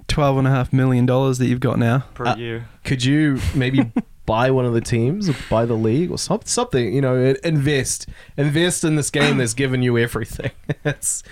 twelve 0.09 0.37
and 0.39 0.47
a 0.47 0.51
half 0.51 0.73
million 0.73 1.07
dollars 1.07 1.39
that 1.39 1.47
you've 1.47 1.61
got 1.61 1.79
now. 1.79 2.01
per 2.15 2.27
Uh, 2.27 2.37
year. 2.37 2.69
could 2.85 3.05
you 3.05 3.39
maybe 3.55 3.93
buy 4.33 4.51
one 4.51 4.65
of 4.65 4.73
the 4.73 4.81
teams 4.81 5.29
or 5.29 5.35
buy 5.51 5.67
the 5.67 5.75
league 5.75 6.11
or 6.11 6.17
some- 6.17 6.41
something? 6.47 6.91
You 6.95 7.03
know, 7.03 7.35
invest, 7.45 8.09
invest 8.39 8.83
in 8.83 8.97
this 8.97 9.11
game 9.11 9.37
that's 9.37 9.53
given 9.53 9.83
you 9.83 9.99
everything. 9.99 10.53
it's, 10.87 11.23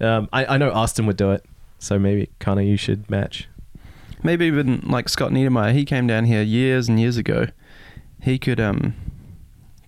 um, 0.00 0.28
I, 0.32 0.54
I 0.54 0.56
know 0.58 0.72
Auston 0.72 1.06
would 1.06 1.16
do 1.16 1.30
it, 1.30 1.44
so 1.78 2.00
maybe 2.00 2.30
Connor, 2.40 2.62
you 2.62 2.76
should 2.76 3.08
match. 3.08 3.48
Maybe 4.24 4.46
even 4.46 4.80
like 4.80 5.08
Scott 5.08 5.30
Niedermayer, 5.30 5.72
he 5.72 5.84
came 5.84 6.08
down 6.08 6.24
here 6.24 6.42
years 6.42 6.88
and 6.88 6.98
years 6.98 7.16
ago. 7.16 7.46
He 8.20 8.36
could 8.40 8.58
um 8.58 8.94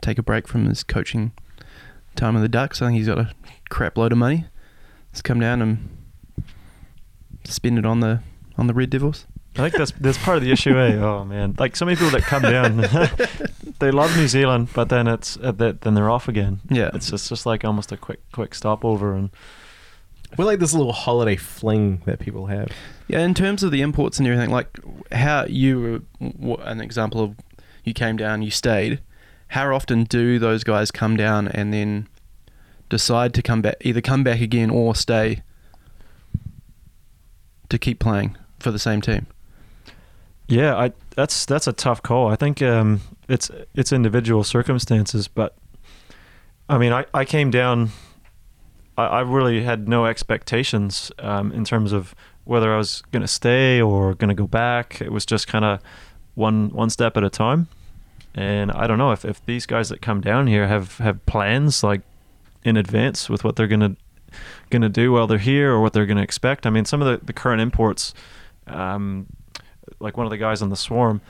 take 0.01 0.17
a 0.17 0.23
break 0.23 0.47
from 0.47 0.67
his 0.67 0.85
coaching 0.85 1.33
time 2.15 2.37
of 2.37 2.43
the 2.43 2.49
Ducks. 2.49 2.81
I 2.81 2.87
think 2.87 2.99
he's 2.99 3.09
got 3.09 3.19
a 3.19 3.33
crap 3.69 3.99
load 3.99 4.13
of 4.13 4.19
money. 4.19 4.45
Let's 5.11 5.23
come 5.23 5.41
down 5.41 5.61
and 5.61 5.89
spend 7.43 7.81
it 7.81 7.85
on 7.85 7.99
the 7.99 8.21
on 8.57 8.69
the 8.69 8.75
Red 8.75 8.91
Devils. 8.91 9.27
I 9.57 9.63
think 9.63 9.75
that's 9.75 9.93
that's 9.93 10.19
part 10.19 10.37
of 10.37 10.45
the 10.45 10.53
issue, 10.53 10.79
eh? 10.79 10.95
Oh 10.97 11.25
man, 11.25 11.57
like 11.59 11.75
so 11.77 11.85
many 11.85 11.97
people 11.97 12.11
that 12.13 12.23
come 12.23 12.43
down, 12.43 12.77
they 13.81 13.91
love 13.91 14.17
New 14.17 14.29
Zealand, 14.29 14.69
but 14.75 14.89
then 14.89 15.09
it's 15.09 15.37
uh, 15.43 15.51
that 15.53 15.81
then 15.81 15.95
they're 15.95 16.09
off 16.11 16.29
again. 16.29 16.61
Yeah. 16.71 16.91
it's 16.95 17.11
just 17.11 17.29
just 17.29 17.47
like 17.47 17.65
almost 17.65 17.91
a 17.91 17.97
quick 17.97 18.21
quick 18.33 18.55
stopover, 18.55 19.13
and 19.13 19.31
We're 20.39 20.45
like 20.45 20.61
this 20.61 20.73
little 20.73 20.93
holiday 20.93 21.35
fling 21.37 22.03
that 22.07 22.21
people 22.21 22.47
have. 22.47 22.69
Yeah, 23.09 23.21
in 23.21 23.35
terms 23.35 23.65
of 23.65 23.73
the 23.73 23.83
imports 23.83 24.19
and 24.19 24.29
everything, 24.29 24.51
like 24.51 24.79
how 25.11 25.47
you 25.47 26.05
were 26.21 26.61
an 26.63 26.81
example 26.81 27.21
of 27.21 27.35
you 27.83 27.93
came 27.93 28.17
down, 28.17 28.43
you 28.43 28.53
stayed. 28.53 29.01
How 29.49 29.75
often 29.75 30.05
do 30.05 30.39
those 30.39 30.63
guys 30.63 30.93
come 30.93 31.17
down 31.17 31.49
and 31.49 31.75
then 31.75 32.07
decide 32.89 33.35
to 33.35 33.43
come 33.43 33.63
back, 33.63 33.77
either 33.81 34.01
come 34.01 34.23
back 34.23 34.41
again 34.41 34.71
or 34.71 34.95
stay 34.95 35.43
to 37.69 37.79
keep 37.79 37.99
playing 37.99 38.37
for 38.61 38.71
the 38.71 38.79
same 38.79 39.01
team? 39.01 39.27
Yeah, 40.51 40.77
I 40.77 40.93
that's 41.17 41.47
that's 41.47 41.67
a 41.67 41.73
tough 41.73 42.03
call. 42.03 42.29
I 42.29 42.37
think 42.37 42.61
um, 42.61 43.01
it's 43.29 43.51
it's 43.75 43.93
individual 43.93 44.45
circumstances, 44.45 45.29
but 45.29 45.57
I 46.69 46.79
mean, 46.79 46.93
I 46.93 47.07
I 47.15 47.25
came 47.25 47.51
down. 47.51 47.91
I, 48.99 49.07
I 49.07 49.21
really 49.21 49.63
had 49.63 49.89
no 49.89 50.07
expectations 50.07 51.11
um, 51.19 51.53
in 51.53 51.65
terms 51.65 51.93
of 51.93 52.15
whether 52.45 52.75
I 52.75 52.77
was 52.77 53.03
going 53.13 53.23
to 53.23 53.29
stay 53.29 53.81
or 53.81 54.15
going 54.15 54.29
to 54.29 54.35
go 54.35 54.47
back. 54.47 55.01
It 55.01 55.13
was 55.13 55.25
just 55.25 55.47
kind 55.47 55.65
of 55.65 55.81
one 56.35 56.71
one 56.71 56.91
step 56.91 57.17
at 57.17 57.25
a 57.25 57.31
time. 57.31 57.69
And 58.35 58.71
I 58.73 58.87
don't 58.87 58.99
know 58.99 59.13
if, 59.13 59.25
if 59.25 59.45
these 59.45 59.67
guys 59.67 59.89
that 59.89 60.01
come 60.01 60.21
down 60.21 60.47
here 60.47 60.69
have, 60.69 60.99
have 60.99 61.25
plans 61.27 61.83
like 61.83 62.03
in 62.65 62.77
advance 62.77 63.29
with 63.29 63.43
what 63.43 63.57
they're 63.57 63.67
gonna 63.67 63.97
gonna 64.71 64.89
do 64.89 65.13
while 65.13 65.27
they're 65.27 65.39
here 65.39 65.73
or 65.73 65.81
what 65.81 65.93
they're 65.93 66.07
gonna 66.07 66.23
expect. 66.23 66.67
I 66.67 66.71
mean, 66.71 66.85
some 66.85 67.03
of 67.03 67.09
the, 67.09 67.27
the 67.27 67.33
current 67.33 67.61
imports, 67.61 68.15
um, 68.69 69.27
like 70.01 70.17
one 70.17 70.27
of 70.27 70.31
the 70.31 70.39
guys 70.39 70.63
on 70.63 70.71
the 70.71 70.77
swarm, 70.77 71.21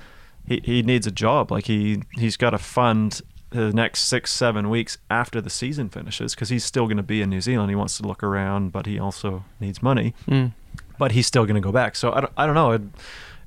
he, 0.47 0.61
he 0.65 0.83
needs 0.83 1.07
a 1.07 1.11
job. 1.11 1.51
Like 1.51 1.67
he 1.67 2.03
he's 2.13 2.37
got 2.37 2.51
to 2.51 2.59
fund 2.59 3.21
the 3.51 3.73
next 3.73 4.03
six 4.03 4.33
seven 4.33 4.71
weeks 4.71 4.97
after 5.11 5.41
the 5.41 5.51
season 5.51 5.89
finishes 5.89 6.35
because 6.35 6.49
he's 6.49 6.65
still 6.65 6.87
going 6.87 6.97
to 6.97 7.03
be 7.03 7.21
in 7.21 7.31
New 7.31 7.41
Zealand. 7.41 7.71
He 7.71 7.77
wants 7.77 7.97
to 7.99 8.07
look 8.07 8.23
around, 8.23 8.73
but 8.73 8.87
he 8.87 8.99
also 8.99 9.45
needs 9.59 9.83
money. 9.83 10.15
Mm. 10.29 10.53
But 10.99 11.13
he's 11.13 11.27
still 11.27 11.45
going 11.45 11.57
to 11.57 11.61
go 11.61 11.73
back. 11.73 11.97
So 11.97 12.13
I 12.13 12.21
don't, 12.21 12.33
I 12.37 12.47
don't 12.47 12.55
know. 12.55 12.73
It, 12.73 12.83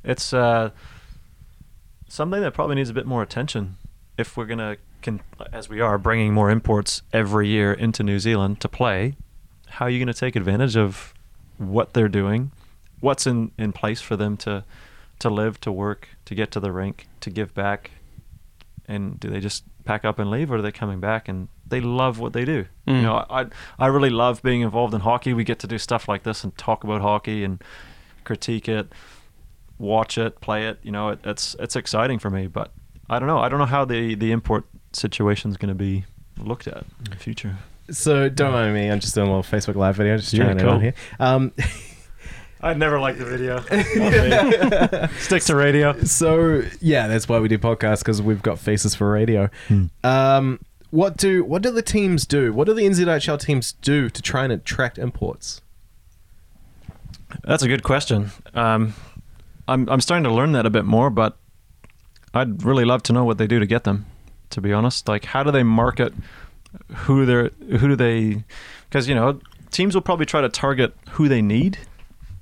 it's 0.04 0.34
uh, 0.34 0.72
something 2.10 2.42
that 2.42 2.54
probably 2.54 2.76
needs 2.76 2.90
a 2.90 2.94
bit 2.94 3.06
more 3.06 3.22
attention 3.22 3.78
if 4.18 4.36
we're 4.36 4.46
going 4.46 4.60
to, 4.60 4.78
con- 5.02 5.22
as 5.52 5.70
we 5.70 5.80
are, 5.80 5.98
bringing 5.98 6.34
more 6.34 6.50
imports 6.50 7.02
every 7.14 7.48
year 7.48 7.72
into 7.72 8.04
New 8.04 8.20
Zealand 8.20 8.60
to 8.62 8.68
play. 8.68 9.16
How 9.68 9.86
are 9.86 9.90
you 9.90 10.00
going 10.00 10.14
to 10.14 10.20
take 10.20 10.36
advantage 10.36 10.76
of 10.76 11.14
what 11.58 11.94
they're 11.94 12.10
doing? 12.10 12.52
What's 13.00 13.26
in, 13.26 13.52
in 13.58 13.72
place 13.72 14.02
for 14.02 14.16
them 14.16 14.36
to 14.38 14.66
to 15.24 15.30
live, 15.30 15.60
to 15.62 15.72
work, 15.72 16.08
to 16.26 16.36
get 16.36 16.52
to 16.52 16.60
the 16.60 16.72
rink, 16.72 17.08
to 17.22 17.30
give 17.30 17.54
back? 17.54 17.92
And 18.88 19.20
do 19.20 19.30
they 19.30 19.40
just 19.40 19.64
pack 19.86 20.06
up 20.06 20.20
and 20.20 20.30
leave, 20.30 20.52
or 20.52 20.58
are 20.58 20.62
they 20.62 20.72
coming 20.72 21.00
back 21.00 21.28
and 21.30 21.48
they 21.68 21.80
love 21.82 22.20
what 22.20 22.34
they 22.34 22.46
do? 22.46 22.66
You 22.86 22.94
Mm. 22.94 23.02
know, 23.04 23.26
I 23.30 23.46
I 23.80 23.88
really 23.88 24.10
love 24.10 24.42
being 24.44 24.62
involved 24.62 24.94
in 24.94 25.02
hockey. 25.02 25.34
We 25.34 25.44
get 25.44 25.60
to 25.60 25.68
do 25.68 25.78
stuff 25.78 26.08
like 26.08 26.24
this 26.24 26.44
and 26.44 26.56
talk 26.58 26.84
about 26.84 27.02
hockey 27.02 27.44
and 27.46 27.62
critique 28.26 28.68
it, 28.70 28.92
watch 29.78 30.18
it, 30.18 30.40
play 30.42 30.68
it. 30.68 30.80
You 30.84 30.92
know, 30.92 31.10
it, 31.10 31.20
it's 31.24 31.56
it's 31.60 31.76
exciting 31.76 32.20
for 32.20 32.30
me. 32.30 32.48
But 32.48 32.72
I 33.10 33.20
don't 33.20 33.28
know. 33.28 33.40
I 33.40 33.48
don't 33.50 33.60
know 33.60 33.66
how 33.78 33.86
the 33.86 34.16
the 34.16 34.32
import 34.32 34.66
situation 34.92 35.50
is 35.52 35.58
going 35.58 35.70
to 35.70 35.76
be 35.76 36.04
looked 36.38 36.68
at 36.68 36.84
in 37.06 37.12
the 37.12 37.18
future. 37.18 37.56
So 37.90 38.28
don't 38.30 38.52
mind 38.52 38.74
me. 38.74 38.90
I'm 38.92 39.00
just 39.00 39.16
doing 39.16 39.28
a 39.30 39.36
little 39.36 39.44
Facebook 39.60 39.76
Live 39.76 39.96
video, 39.96 40.18
just 40.18 40.34
Yeah, 40.34 40.44
trying 40.46 40.60
it 40.60 40.66
on 40.66 40.82
here. 40.82 40.94
Um, 41.20 41.52
I'd 42.64 42.80
never 42.80 42.98
liked 42.98 43.20
the 43.20 43.26
video. 43.26 43.60
Stick 45.20 45.44
to 45.44 45.56
radio. 45.56 46.02
so 46.04 46.64
yeah, 46.80 47.08
that's 47.08 47.28
why 47.28 47.40
we 47.40 47.50
do 47.50 47.58
podcasts 47.58 48.00
because 48.00 48.22
we've 48.22 48.42
got 48.42 48.58
faces 48.58 48.96
for 48.96 49.12
radio. 49.12 49.50
Hmm. 49.68 49.86
Um, 50.04 50.60
what 50.90 51.18
do 51.18 51.44
what 51.44 51.62
do 51.62 51.72
the 51.72 51.82
teams 51.82 52.26
do? 52.26 52.54
What 52.54 52.68
do 52.68 52.74
the 52.74 52.84
NZHL 52.84 53.40
teams 53.42 53.74
do 53.74 54.10
to 54.10 54.22
try 54.22 54.46
and 54.46 54.54
attract 54.54 54.98
imports? 54.98 55.62
That's 57.44 57.64
a 57.64 57.68
good 57.68 57.84
question. 57.84 58.32
Um, 58.54 58.94
I'm 59.68 59.90
I'm 59.90 60.00
starting 60.00 60.24
to 60.24 60.32
learn 60.32 60.54
that 60.54 60.66
a 60.66 60.70
bit 60.70 60.86
more, 60.86 61.10
but 61.10 61.38
I'd 62.34 62.64
really 62.64 62.86
love 62.86 63.04
to 63.04 63.14
know 63.14 63.26
what 63.26 63.38
they 63.38 63.48
do 63.48 63.60
to 63.60 63.66
get 63.66 63.84
them. 63.84 64.06
To 64.52 64.62
be 64.62 64.72
honest, 64.72 65.10
like 65.10 65.26
how 65.26 65.44
do 65.44 65.52
they 65.52 65.64
market? 65.64 66.14
Who 66.96 67.26
they're 67.26 67.50
who 67.78 67.90
do 67.90 67.96
they? 67.98 68.44
Because 68.88 69.10
you 69.10 69.16
know 69.16 69.42
teams 69.72 69.96
will 69.96 70.02
probably 70.02 70.26
try 70.26 70.40
to 70.40 70.50
target 70.50 70.96
who 71.12 71.28
they 71.28 71.42
need. 71.42 71.78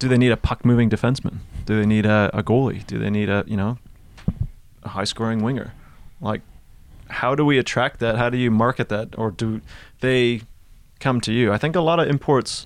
Do 0.02 0.08
they 0.08 0.18
need 0.18 0.32
a 0.32 0.38
puck 0.38 0.66
moving 0.66 0.90
defenseman? 0.90 1.38
Do 1.68 1.80
they 1.80 1.86
need 1.86 2.08
a, 2.08 2.32
a 2.34 2.42
goalie? 2.42 2.84
Do 2.88 2.98
they 2.98 3.12
need 3.12 3.30
a 3.30 3.44
you 3.46 3.56
know 3.56 3.78
a 4.82 4.90
high 4.90 5.04
scoring 5.04 5.44
winger? 5.44 5.76
Like 6.20 6.42
how 7.08 7.36
do 7.36 7.46
we 7.46 7.60
attract 7.60 8.00
that? 8.00 8.16
How 8.16 8.32
do 8.32 8.38
you 8.40 8.50
market 8.50 8.90
that? 8.90 9.10
Or 9.16 9.30
do 9.30 9.62
they 10.00 10.42
come 11.00 11.22
to 11.22 11.32
you? 11.32 11.54
I 11.54 11.60
think 11.60 11.76
a 11.76 11.82
lot 11.82 12.00
of 12.00 12.08
imports 12.08 12.66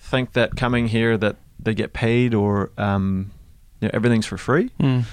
think 0.00 0.32
that 0.32 0.56
coming 0.56 0.88
here 0.88 1.16
that 1.16 1.36
they 1.60 1.72
get 1.72 1.92
paid 1.92 2.34
or 2.34 2.72
um, 2.76 3.30
you 3.80 3.86
know, 3.86 3.92
everything's 3.94 4.26
for 4.26 4.36
free. 4.36 4.70
Mm. 4.80 5.04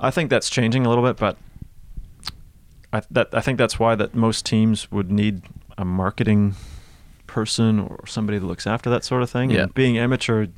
I 0.00 0.10
think 0.10 0.30
that's 0.30 0.48
changing 0.48 0.86
a 0.86 0.88
little 0.88 1.04
bit, 1.04 1.18
but 1.18 1.36
I 2.90 3.02
that 3.10 3.28
I 3.34 3.42
think 3.42 3.58
that's 3.58 3.78
why 3.78 3.96
that 3.96 4.14
most 4.14 4.46
teams 4.46 4.90
would 4.90 5.12
need 5.12 5.42
a 5.76 5.84
marketing 5.84 6.54
person 7.30 7.78
or 7.78 8.06
somebody 8.06 8.38
that 8.38 8.46
looks 8.46 8.66
after 8.66 8.90
that 8.90 9.04
sort 9.04 9.22
of 9.22 9.30
thing. 9.30 9.50
Yeah. 9.50 9.62
And 9.62 9.74
being 9.74 9.96
amateur, 9.96 10.48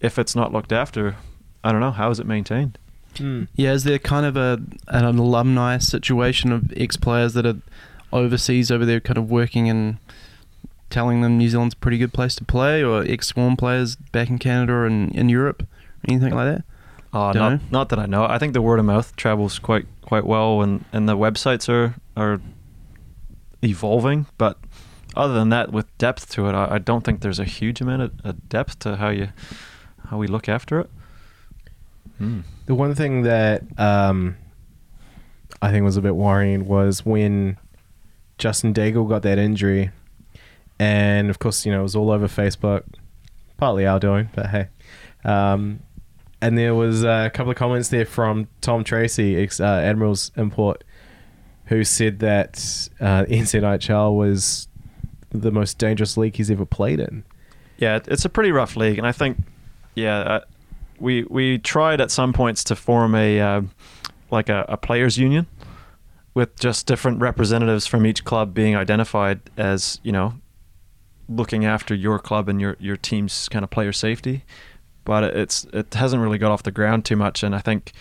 if 0.00 0.18
it's 0.18 0.34
not 0.36 0.52
looked 0.52 0.72
after, 0.72 1.16
I 1.62 1.72
don't 1.72 1.80
know 1.80 1.90
how 1.90 2.10
is 2.10 2.20
it 2.20 2.26
maintained. 2.26 2.78
Hmm. 3.18 3.44
Yeah, 3.54 3.72
is 3.72 3.84
there 3.84 3.98
kind 3.98 4.26
of 4.26 4.36
a 4.36 4.60
an 4.88 5.04
alumni 5.04 5.78
situation 5.78 6.52
of 6.52 6.72
ex 6.76 6.96
players 6.96 7.34
that 7.34 7.46
are 7.46 7.56
overseas 8.12 8.70
over 8.70 8.84
there, 8.84 9.00
kind 9.00 9.18
of 9.18 9.30
working 9.30 9.68
and 9.68 9.98
telling 10.90 11.22
them 11.22 11.38
New 11.38 11.48
Zealand's 11.48 11.74
a 11.74 11.78
pretty 11.78 11.98
good 11.98 12.12
place 12.12 12.34
to 12.36 12.44
play, 12.44 12.82
or 12.82 13.04
ex 13.04 13.28
Swarm 13.28 13.56
players 13.56 13.96
back 13.96 14.30
in 14.30 14.38
Canada 14.38 14.72
or 14.72 14.86
in, 14.86 15.10
in 15.10 15.28
Europe, 15.28 15.66
anything 16.08 16.34
like 16.34 16.56
that? 16.56 16.64
Uh, 17.12 17.32
Dunno. 17.32 17.50
not 17.50 17.72
not 17.72 17.88
that 17.90 17.98
I 17.98 18.06
know. 18.06 18.24
I 18.24 18.38
think 18.38 18.52
the 18.52 18.62
word 18.62 18.80
of 18.80 18.84
mouth 18.84 19.14
travels 19.16 19.58
quite 19.58 19.86
quite 20.02 20.24
well, 20.24 20.62
and, 20.62 20.84
and 20.92 21.08
the 21.08 21.16
websites 21.16 21.68
are 21.68 21.94
are 22.16 22.40
evolving. 23.62 24.26
But 24.38 24.58
other 25.16 25.34
than 25.34 25.48
that, 25.50 25.72
with 25.72 25.86
depth 25.98 26.30
to 26.32 26.48
it, 26.48 26.54
I, 26.54 26.74
I 26.74 26.78
don't 26.78 27.04
think 27.04 27.20
there's 27.20 27.38
a 27.38 27.44
huge 27.44 27.80
amount 27.80 28.02
of, 28.02 28.12
of 28.24 28.48
depth 28.48 28.78
to 28.80 28.96
how 28.96 29.10
you 29.10 29.28
how 30.08 30.18
we 30.18 30.26
look 30.26 30.48
after 30.48 30.80
it. 30.80 30.90
Hmm. 32.18 32.40
The 32.66 32.74
one 32.74 32.94
thing 32.94 33.22
that 33.22 33.62
um, 33.78 34.36
I 35.62 35.70
think 35.70 35.84
was 35.84 35.96
a 35.96 36.02
bit 36.02 36.14
worrying 36.14 36.66
was 36.66 37.04
when 37.04 37.56
Justin 38.38 38.74
Daigle 38.74 39.08
got 39.08 39.22
that 39.22 39.38
injury, 39.38 39.90
and 40.78 41.30
of 41.30 41.38
course, 41.38 41.64
you 41.64 41.72
know, 41.72 41.80
it 41.80 41.84
was 41.84 41.96
all 41.96 42.10
over 42.10 42.28
Facebook, 42.28 42.82
partly 43.56 43.86
our 43.86 44.00
doing, 44.00 44.28
but 44.34 44.46
hey. 44.46 44.68
Um, 45.24 45.80
and 46.40 46.58
there 46.58 46.74
was 46.74 47.04
a 47.04 47.30
couple 47.32 47.50
of 47.50 47.56
comments 47.56 47.88
there 47.88 48.04
from 48.04 48.48
Tom 48.60 48.84
Tracy, 48.84 49.36
ex 49.36 49.60
uh, 49.60 49.64
Admiral's 49.64 50.30
import, 50.36 50.84
who 51.66 51.84
said 51.84 52.18
that 52.18 52.56
uh, 53.00 53.24
NZIHL 53.24 54.14
was 54.14 54.68
the 55.40 55.50
most 55.50 55.78
dangerous 55.78 56.16
league 56.16 56.36
he's 56.36 56.50
ever 56.50 56.64
played 56.64 57.00
in. 57.00 57.24
Yeah, 57.78 58.00
it's 58.06 58.24
a 58.24 58.28
pretty 58.28 58.52
rough 58.52 58.76
league, 58.76 58.98
and 58.98 59.06
I 59.06 59.12
think, 59.12 59.38
yeah, 59.94 60.18
uh, 60.18 60.40
we 60.98 61.24
we 61.24 61.58
tried 61.58 62.00
at 62.00 62.10
some 62.10 62.32
points 62.32 62.62
to 62.64 62.76
form 62.76 63.14
a 63.14 63.40
uh, 63.40 63.62
like 64.30 64.48
a, 64.48 64.64
a 64.68 64.76
players 64.76 65.18
union, 65.18 65.46
with 66.34 66.58
just 66.58 66.86
different 66.86 67.20
representatives 67.20 67.86
from 67.86 68.06
each 68.06 68.24
club 68.24 68.54
being 68.54 68.76
identified 68.76 69.40
as 69.56 70.00
you 70.02 70.12
know 70.12 70.34
looking 71.28 71.64
after 71.64 71.94
your 71.94 72.18
club 72.18 72.48
and 72.48 72.60
your 72.60 72.76
your 72.78 72.96
team's 72.96 73.48
kind 73.48 73.64
of 73.64 73.70
player 73.70 73.92
safety. 73.92 74.44
But 75.04 75.24
it's 75.24 75.66
it 75.72 75.94
hasn't 75.94 76.22
really 76.22 76.38
got 76.38 76.50
off 76.50 76.62
the 76.62 76.70
ground 76.70 77.04
too 77.04 77.16
much, 77.16 77.42
and 77.42 77.54
I 77.54 77.58
think 77.58 77.92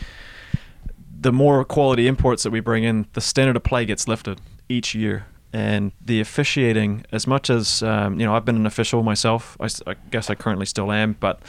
the 1.19 1.31
more 1.31 1.63
quality 1.65 2.07
imports 2.07 2.43
that 2.43 2.51
we 2.51 2.59
bring 2.59 2.83
in, 2.83 3.07
the 3.13 3.21
standard 3.21 3.55
of 3.55 3.63
play 3.63 3.85
gets 3.85 4.07
lifted 4.07 4.41
each 4.69 4.93
year. 4.93 5.25
And 5.53 5.91
the 6.03 6.19
officiating, 6.19 7.05
as 7.11 7.27
much 7.27 7.49
as 7.51 7.83
um, 7.83 8.19
you 8.19 8.25
know, 8.25 8.35
I've 8.35 8.43
been 8.45 8.55
an 8.55 8.65
official 8.65 9.03
myself. 9.03 9.55
I 9.59 9.95
guess 10.09 10.29
I 10.31 10.35
currently 10.35 10.65
still 10.65 10.91
am, 10.91 11.15
but 11.19 11.39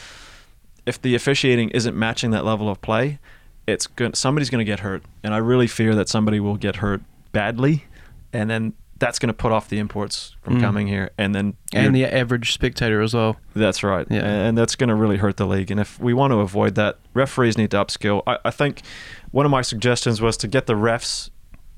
if 0.85 1.01
the 1.01 1.15
officiating 1.15 1.71
isn't 1.71 1.97
matching 1.97 2.31
that 2.33 2.45
level 2.45 2.69
of 2.69 2.83
play, 2.83 3.19
it's 3.67 3.87
good. 3.87 4.15
Somebody's 4.15 4.51
going 4.51 4.59
to 4.59 4.71
get 4.71 4.81
hurt, 4.81 5.03
and 5.23 5.33
I 5.33 5.39
really 5.39 5.67
fear 5.67 5.95
that 5.95 6.11
somebody 6.11 6.39
will 6.39 6.57
get 6.59 6.77
hurt 6.77 7.01
badly, 7.33 7.85
and 8.33 8.51
then 8.51 8.75
that's 8.99 9.19
going 9.19 9.29
to 9.29 9.35
put 9.35 9.51
off 9.53 9.69
the 9.71 9.79
imports 9.79 10.37
from 10.43 10.59
Mm. 10.59 10.61
coming 10.61 10.87
here, 10.87 11.11
and 11.17 11.35
then 11.35 11.55
and 11.73 11.95
the 11.95 12.05
average 12.05 12.53
spectator 12.53 13.01
as 13.01 13.15
well. 13.15 13.37
that's 13.57 13.83
right. 13.83 14.07
Yeah. 14.11 14.21
And 14.23 14.57
that's 14.57 14.77
going 14.77 14.89
to 14.89 14.95
really 14.95 15.17
hurt 15.17 15.37
the 15.39 15.47
league. 15.47 15.71
And 15.71 15.81
if 15.81 15.99
we 15.99 16.13
want 16.13 16.31
to 16.33 16.41
avoid 16.41 16.75
that, 16.77 16.99
referees 17.15 17.57
need 17.57 17.71
to 17.73 17.79
upskill. 17.79 18.23
I, 18.27 18.39
I 18.45 18.51
think 18.51 18.83
one 19.31 19.47
of 19.47 19.51
my 19.51 19.63
suggestions 19.63 20.21
was 20.21 20.37
to 20.39 20.47
get 20.49 20.67
the 20.67 20.75
refs 20.75 21.31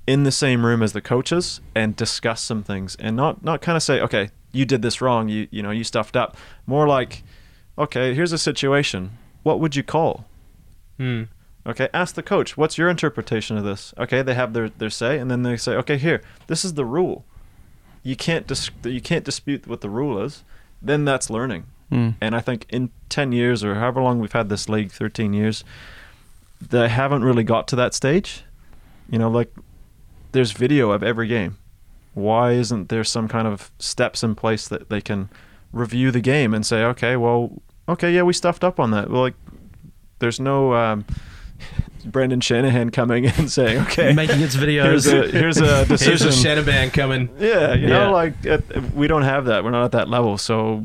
in 0.06 0.22
the 0.22 0.32
same 0.32 0.64
room 0.64 0.82
as 0.82 0.92
the 0.92 1.00
coaches 1.00 1.60
and 1.74 1.96
discuss 1.96 2.40
some 2.40 2.62
things 2.62 2.96
and 3.00 3.16
not, 3.16 3.44
not 3.44 3.60
kind 3.60 3.76
of 3.76 3.82
say, 3.82 4.00
okay, 4.00 4.30
you 4.52 4.64
did 4.64 4.82
this 4.82 5.00
wrong. 5.00 5.28
You, 5.28 5.48
you 5.50 5.62
know, 5.62 5.70
you 5.70 5.84
stuffed 5.84 6.16
up. 6.16 6.36
More 6.66 6.86
like, 6.86 7.22
okay, 7.78 8.14
here's 8.14 8.32
a 8.32 8.38
situation. 8.38 9.18
What 9.42 9.60
would 9.60 9.76
you 9.76 9.82
call? 9.82 10.26
Hmm. 10.98 11.24
Okay, 11.66 11.88
ask 11.92 12.14
the 12.14 12.22
coach, 12.22 12.56
what's 12.56 12.78
your 12.78 12.88
interpretation 12.88 13.58
of 13.58 13.64
this? 13.64 13.92
Okay, 13.98 14.22
they 14.22 14.34
have 14.34 14.52
their, 14.52 14.68
their 14.68 14.90
say, 14.90 15.18
and 15.18 15.28
then 15.30 15.42
they 15.42 15.56
say, 15.56 15.72
okay, 15.72 15.98
here, 15.98 16.22
this 16.46 16.64
is 16.64 16.74
the 16.74 16.84
rule. 16.84 17.24
You 18.04 18.14
can't 18.14 18.46
dis- 18.46 18.70
you 18.84 19.00
can't 19.00 19.24
dispute 19.24 19.66
what 19.66 19.80
the 19.80 19.90
rule 19.90 20.22
is. 20.22 20.44
Then 20.80 21.04
that's 21.04 21.28
learning. 21.28 21.64
Mm. 21.90 22.14
And 22.20 22.36
I 22.36 22.40
think 22.40 22.66
in 22.68 22.90
10 23.08 23.32
years 23.32 23.64
or 23.64 23.74
however 23.74 24.00
long 24.00 24.20
we've 24.20 24.32
had 24.32 24.48
this 24.48 24.68
league, 24.68 24.92
13 24.92 25.32
years, 25.32 25.64
they 26.60 26.88
haven't 26.88 27.24
really 27.24 27.42
got 27.42 27.66
to 27.68 27.76
that 27.76 27.94
stage. 27.94 28.44
You 29.10 29.18
know, 29.18 29.28
like 29.28 29.52
there's 30.36 30.52
video 30.52 30.90
of 30.90 31.02
every 31.02 31.26
game. 31.26 31.56
Why 32.12 32.52
isn't 32.52 32.88
there 32.90 33.04
some 33.04 33.26
kind 33.26 33.46
of 33.48 33.70
steps 33.78 34.22
in 34.22 34.34
place 34.34 34.68
that 34.68 34.88
they 34.90 35.00
can 35.00 35.28
review 35.72 36.10
the 36.10 36.20
game 36.20 36.52
and 36.54 36.64
say, 36.64 36.84
okay, 36.84 37.16
well, 37.16 37.62
okay, 37.88 38.12
yeah, 38.12 38.22
we 38.22 38.32
stuffed 38.32 38.62
up 38.64 38.78
on 38.78 38.90
that. 38.92 39.10
Well, 39.10 39.22
like, 39.22 39.34
there's 40.18 40.38
no 40.40 40.72
um, 40.74 41.04
Brendan 42.06 42.40
Shanahan 42.40 42.90
coming 42.90 43.26
and 43.38 43.50
saying, 43.50 43.78
okay, 43.82 44.12
Making 44.14 44.40
its 44.40 44.56
videos. 44.56 44.84
here's 44.84 45.06
a 45.06 45.28
here's 45.30 45.58
a 45.58 45.84
Here's 45.84 45.88
decision. 45.88 46.28
a 46.28 46.32
shadow 46.32 46.64
band 46.64 46.92
coming. 46.94 47.28
Yeah, 47.38 47.74
you 47.74 47.88
Yeah. 47.88 47.98
know, 48.06 48.12
like 48.12 48.46
uh, 48.46 48.58
we 48.94 49.06
don't 49.08 49.22
have 49.24 49.46
that. 49.46 49.62
We're 49.64 49.70
not 49.72 49.84
at 49.84 49.92
that 49.92 50.08
level. 50.08 50.38
So 50.38 50.84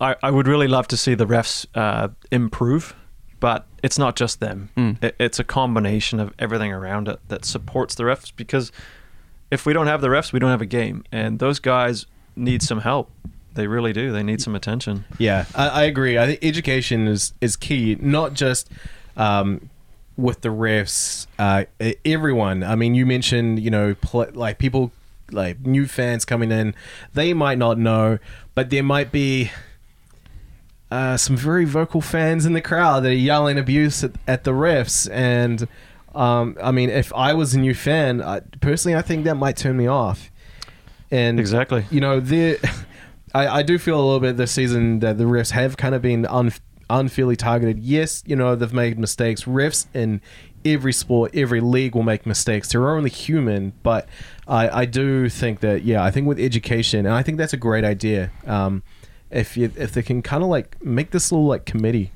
I, 0.00 0.16
I 0.22 0.30
would 0.32 0.48
really 0.48 0.66
love 0.68 0.88
to 0.88 0.96
see 0.96 1.14
the 1.14 1.26
refs 1.26 1.64
uh, 1.76 2.08
improve, 2.32 2.94
but 3.38 3.67
it's 3.82 3.98
not 3.98 4.16
just 4.16 4.40
them. 4.40 4.70
Mm. 4.76 5.02
It, 5.02 5.16
it's 5.18 5.38
a 5.38 5.44
combination 5.44 6.20
of 6.20 6.32
everything 6.38 6.72
around 6.72 7.08
it 7.08 7.20
that 7.28 7.44
supports 7.44 7.94
the 7.94 8.04
refs 8.04 8.32
because 8.34 8.72
if 9.50 9.66
we 9.66 9.72
don't 9.72 9.86
have 9.86 10.00
the 10.00 10.08
refs, 10.08 10.32
we 10.32 10.38
don't 10.38 10.50
have 10.50 10.62
a 10.62 10.66
game. 10.66 11.04
And 11.12 11.38
those 11.38 11.58
guys 11.58 12.06
need 12.36 12.62
some 12.62 12.80
help. 12.80 13.10
They 13.54 13.66
really 13.66 13.92
do. 13.92 14.12
They 14.12 14.22
need 14.22 14.40
some 14.40 14.54
attention. 14.54 15.04
Yeah, 15.18 15.46
I, 15.54 15.68
I 15.68 15.82
agree. 15.84 16.16
I 16.16 16.26
think 16.26 16.38
education 16.44 17.08
is 17.08 17.32
is 17.40 17.56
key, 17.56 17.96
not 18.00 18.34
just 18.34 18.70
um, 19.16 19.68
with 20.16 20.42
the 20.42 20.50
refs. 20.50 21.26
Uh, 21.38 21.64
everyone. 22.04 22.62
I 22.62 22.76
mean, 22.76 22.94
you 22.94 23.04
mentioned 23.04 23.58
you 23.60 23.70
know 23.70 23.94
pl- 24.00 24.30
like 24.34 24.58
people 24.58 24.92
like 25.32 25.60
new 25.66 25.86
fans 25.86 26.24
coming 26.24 26.52
in. 26.52 26.74
They 27.14 27.34
might 27.34 27.58
not 27.58 27.78
know, 27.78 28.18
but 28.54 28.70
there 28.70 28.84
might 28.84 29.10
be. 29.10 29.50
Uh, 30.90 31.16
some 31.18 31.36
very 31.36 31.66
vocal 31.66 32.00
fans 32.00 32.46
in 32.46 32.54
the 32.54 32.62
crowd 32.62 33.00
that 33.02 33.10
are 33.10 33.12
yelling 33.12 33.58
abuse 33.58 34.02
at, 34.02 34.12
at 34.26 34.44
the 34.44 34.52
refs, 34.52 35.06
and 35.12 35.68
um, 36.14 36.56
I 36.62 36.70
mean, 36.70 36.88
if 36.88 37.12
I 37.12 37.34
was 37.34 37.54
a 37.54 37.58
new 37.60 37.74
fan, 37.74 38.22
I, 38.22 38.40
personally, 38.60 38.96
I 38.96 39.02
think 39.02 39.24
that 39.24 39.36
might 39.36 39.56
turn 39.56 39.76
me 39.76 39.86
off. 39.86 40.30
And 41.10 41.38
Exactly. 41.38 41.84
you 41.90 42.00
know, 42.00 42.20
there, 42.20 42.56
I, 43.34 43.48
I 43.58 43.62
do 43.62 43.78
feel 43.78 43.96
a 43.96 44.04
little 44.04 44.20
bit 44.20 44.36
this 44.36 44.50
season 44.50 45.00
that 45.00 45.18
the 45.18 45.24
refs 45.24 45.50
have 45.50 45.76
kind 45.76 45.94
of 45.94 46.02
been 46.02 46.24
un, 46.26 46.52
unfairly 46.90 47.36
targeted. 47.36 47.78
Yes, 47.78 48.22
you 48.26 48.34
know, 48.36 48.56
they've 48.56 48.72
made 48.72 48.98
mistakes. 48.98 49.44
Refs 49.44 49.86
in 49.94 50.20
every 50.64 50.92
sport, 50.92 51.34
every 51.34 51.60
league 51.60 51.94
will 51.94 52.02
make 52.02 52.26
mistakes. 52.26 52.72
They're 52.72 52.90
only 52.90 53.10
human, 53.10 53.74
but 53.82 54.08
I, 54.46 54.80
I 54.80 54.84
do 54.86 55.28
think 55.28 55.60
that, 55.60 55.82
yeah, 55.82 56.02
I 56.02 56.10
think 56.10 56.26
with 56.26 56.38
education, 56.40 57.06
and 57.06 57.14
I 57.14 57.22
think 57.22 57.38
that's 57.38 57.52
a 57.52 57.58
great 57.58 57.84
idea. 57.84 58.30
Um, 58.46 58.82
if 59.30 59.56
you, 59.56 59.70
if 59.76 59.92
they 59.92 60.02
can 60.02 60.22
kind 60.22 60.42
of 60.42 60.48
like 60.48 60.82
make 60.84 61.10
this 61.10 61.30
little 61.32 61.46
like 61.46 61.64
committee. 61.64 62.12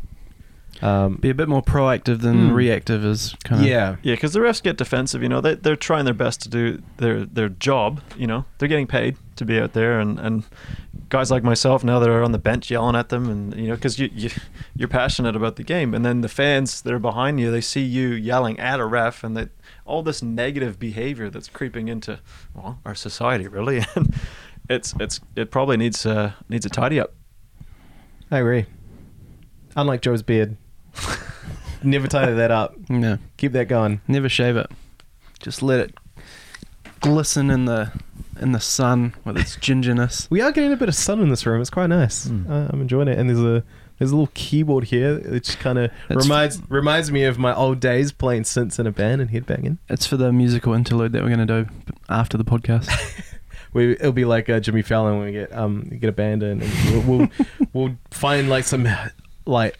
Um, 0.81 1.17
Be 1.17 1.31
a 1.31 1.35
bit 1.35 1.49
more 1.49 1.63
proactive 1.63 2.23
than 2.23 2.51
Mm. 2.51 2.55
reactive 2.55 3.05
is 3.05 3.37
kind 3.45 3.61
of. 3.61 3.69
yeah. 3.69 3.97
Yeah, 4.03 4.15
because 4.15 4.33
the 4.33 4.41
refs 4.41 4.61
get 4.61 4.77
defensive. 4.79 5.23
You 5.23 5.29
know, 5.29 5.41
they 5.41 5.55
they're 5.55 5.77
trying 5.77 6.07
their 6.07 6.15
best 6.15 6.41
to 6.43 6.49
do 6.49 6.83
their 6.97 7.25
their 7.25 7.51
job. 7.51 8.01
You 8.17 8.27
know, 8.27 8.47
they're 8.59 8.69
getting 8.69 8.89
paid 8.89 9.17
to 9.37 9.45
be 9.45 9.61
out 9.61 9.75
there, 9.75 10.01
and 10.01 10.19
and 10.19 10.45
guys 11.09 11.31
like 11.31 11.45
myself 11.45 11.85
now 11.85 11.99
that 12.01 12.09
are 12.09 12.23
on 12.25 12.33
the 12.33 12.39
bench 12.39 12.69
yelling 12.71 12.97
at 12.97 13.11
them, 13.11 13.29
and 13.29 13.55
you 13.55 13.69
know, 13.69 13.75
because 13.75 13.99
you 14.01 14.09
you 14.13 14.31
you're 14.75 14.89
passionate 14.89 15.37
about 15.37 15.55
the 15.57 15.63
game, 15.63 15.95
and 15.95 16.05
then 16.05 16.21
the 16.23 16.29
fans 16.29 16.81
that 16.83 16.93
are 16.93 16.99
behind 16.99 17.39
you, 17.39 17.51
they 17.53 17.61
see 17.61 17.83
you 17.83 18.09
yelling 18.09 18.59
at 18.59 18.81
a 18.81 18.85
ref, 18.87 19.23
and 19.23 19.37
that 19.37 19.51
all 19.85 20.03
this 20.03 20.21
negative 20.23 20.79
behavior 20.81 21.29
that's 21.31 21.49
creeping 21.49 21.87
into 21.89 22.19
well 22.55 22.81
our 22.85 22.95
society 22.95 23.47
really, 23.47 23.85
and 23.95 24.13
it's 24.69 24.95
it's 25.01 25.21
it 25.37 25.51
probably 25.51 25.77
needs 25.77 26.05
uh 26.07 26.33
needs 26.49 26.65
a 26.67 26.71
tidy 26.71 27.01
up. 27.01 27.13
I 28.31 28.39
agree. 28.39 28.67
Unlike 29.77 30.03
Joe's 30.03 30.23
beard. 30.23 30.57
Never 31.83 32.07
tidy 32.07 32.35
that 32.35 32.51
up. 32.51 32.75
No, 32.89 33.19
Keep 33.39 33.53
that 33.53 33.67
going. 33.67 34.01
never 34.07 34.29
shave 34.29 34.57
it. 34.57 34.71
Just 35.41 35.63
let 35.63 35.81
it 35.81 35.95
glisten 37.01 37.51
in 37.51 37.65
the 37.65 37.91
in 38.41 38.53
the 38.53 38.61
sun 38.61 39.15
with 39.25 39.37
its 39.37 39.57
gingerness. 39.59 40.29
We 40.31 40.41
are 40.41 40.53
getting 40.53 40.73
a 40.73 40.77
bit 40.77 40.89
of 40.89 40.95
sun 40.95 41.21
in 41.21 41.29
this 41.29 41.45
room. 41.45 41.61
It's 41.61 41.71
quite 41.71 41.89
nice. 41.89 42.27
Mm. 42.29 42.49
Uh, 42.49 42.69
I'm 42.73 42.81
enjoying 42.81 43.09
it. 43.09 43.19
And 43.19 43.29
there's 43.29 43.41
a 43.41 43.65
there's 43.99 44.11
a 44.13 44.15
little 44.15 44.31
keyboard 44.35 44.85
here. 44.85 45.19
It 45.19 45.43
just 45.45 45.59
kind 45.59 45.79
of 45.79 45.91
That's- 46.09 46.25
reminds 46.25 46.63
reminds 46.71 47.11
me 47.11 47.25
of 47.25 47.39
my 47.39 47.53
old 47.55 47.81
days 47.81 48.13
playing 48.13 48.43
synths 48.45 48.79
in 48.79 48.87
a 48.87 48.93
band 48.93 49.21
and 49.21 49.31
headbanging. 49.31 49.79
It's 49.89 50.07
for 50.07 50.17
the 50.17 50.33
musical 50.33 50.75
interlude 50.75 51.13
that 51.13 51.23
we're 51.23 51.35
going 51.35 51.47
to 51.47 51.65
do 51.65 51.71
after 52.09 52.37
the 52.39 52.45
podcast. 52.45 52.89
We 53.73 53.93
it'll 53.93 54.13
be 54.13 54.25
like 54.25 54.49
uh, 54.49 54.61
Jimmy 54.61 54.83
Fallon 54.83 55.19
when 55.19 55.27
we 55.27 55.33
get 55.33 55.53
um 55.57 55.83
get 55.83 56.09
a 56.09 56.13
band 56.13 56.43
in 56.43 56.63
and 56.63 57.07
we'll 57.07 57.19
we'll, 57.19 57.29
we'll 57.73 57.97
find 58.11 58.49
like 58.51 58.65
some 58.65 58.87
like 59.47 59.79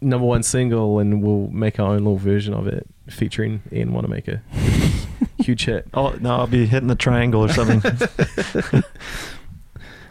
number 0.00 0.26
one 0.26 0.42
single 0.42 0.98
and 0.98 1.22
we'll 1.22 1.48
make 1.48 1.78
our 1.78 1.92
own 1.92 1.98
little 1.98 2.16
version 2.16 2.54
of 2.54 2.66
it 2.66 2.86
featuring 3.08 3.62
Ian 3.72 3.90
Wannamaker. 3.90 4.40
Huge 5.38 5.64
hit. 5.64 5.86
Oh 5.94 6.10
no, 6.20 6.36
I'll 6.36 6.46
be 6.46 6.66
hitting 6.66 6.88
the 6.88 6.94
triangle 6.94 7.44
or 7.44 7.48
something. 7.48 7.82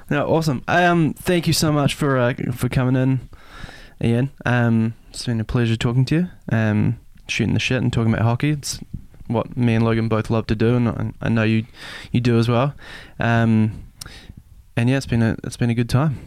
no, 0.09 0.27
awesome. 0.27 0.63
Um, 0.67 1.13
thank 1.13 1.47
you 1.47 1.53
so 1.53 1.71
much 1.71 1.93
for 1.93 2.17
uh, 2.17 2.33
for 2.53 2.69
coming 2.69 2.95
in, 2.95 3.29
Ian. 4.03 4.31
Um, 4.45 4.93
it's 5.09 5.25
been 5.25 5.39
a 5.39 5.45
pleasure 5.45 5.75
talking 5.75 6.05
to 6.05 6.15
you. 6.15 6.27
Um, 6.51 6.99
shooting 7.27 7.53
the 7.53 7.59
shit 7.59 7.81
and 7.81 7.91
talking 7.91 8.13
about 8.13 8.25
hockey. 8.25 8.51
It's 8.51 8.79
what 9.27 9.55
me 9.55 9.75
and 9.75 9.85
Logan 9.85 10.07
both 10.07 10.29
love 10.29 10.47
to 10.47 10.55
do, 10.55 10.75
and 10.75 10.89
I, 10.89 11.11
I 11.21 11.29
know 11.29 11.43
you 11.43 11.65
you 12.11 12.21
do 12.21 12.37
as 12.37 12.49
well. 12.49 12.73
Um, 13.19 13.83
and 14.75 14.89
yeah, 14.89 14.97
it's 14.97 15.05
been 15.05 15.21
a 15.21 15.37
it's 15.43 15.57
been 15.57 15.69
a 15.69 15.75
good 15.75 15.89
time. 15.89 16.19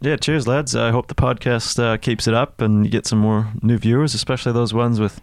Yeah, 0.00 0.16
cheers, 0.16 0.46
lads. 0.46 0.76
I 0.76 0.90
hope 0.90 1.06
the 1.06 1.14
podcast 1.14 1.82
uh, 1.82 1.96
keeps 1.96 2.26
it 2.26 2.34
up 2.34 2.60
and 2.60 2.84
you 2.84 2.90
get 2.90 3.06
some 3.06 3.18
more 3.18 3.48
new 3.62 3.78
viewers, 3.78 4.12
especially 4.12 4.52
those 4.52 4.74
ones 4.74 5.00
with 5.00 5.18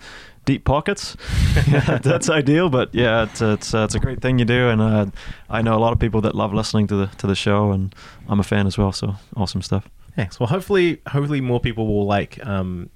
deep 0.45 0.65
pockets. 0.65 1.15
yeah, 1.67 1.99
that's 1.99 2.29
ideal. 2.29 2.69
But 2.69 2.93
yeah, 2.93 3.23
it's 3.23 3.41
it's, 3.41 3.73
uh, 3.73 3.83
it's 3.83 3.95
a 3.95 3.99
great 3.99 4.21
thing 4.21 4.39
you 4.39 4.45
do, 4.45 4.69
and 4.69 4.81
uh, 4.81 5.05
I 5.49 5.61
know 5.61 5.75
a 5.75 5.79
lot 5.79 5.93
of 5.93 5.99
people 5.99 6.21
that 6.21 6.33
love 6.33 6.53
listening 6.53 6.87
to 6.87 6.95
the 6.95 7.07
to 7.17 7.27
the 7.27 7.35
show, 7.35 7.71
and 7.71 7.93
I'm 8.27 8.39
a 8.39 8.43
fan 8.43 8.65
as 8.65 8.77
well. 8.77 8.91
So 8.91 9.15
awesome 9.35 9.61
stuff. 9.61 9.87
Thanks. 10.15 10.39
Well, 10.39 10.47
hopefully, 10.47 11.01
hopefully 11.07 11.41
more 11.41 11.59
people 11.59 11.87
will 11.87 12.05
like 12.05 12.43
um, 12.45 12.89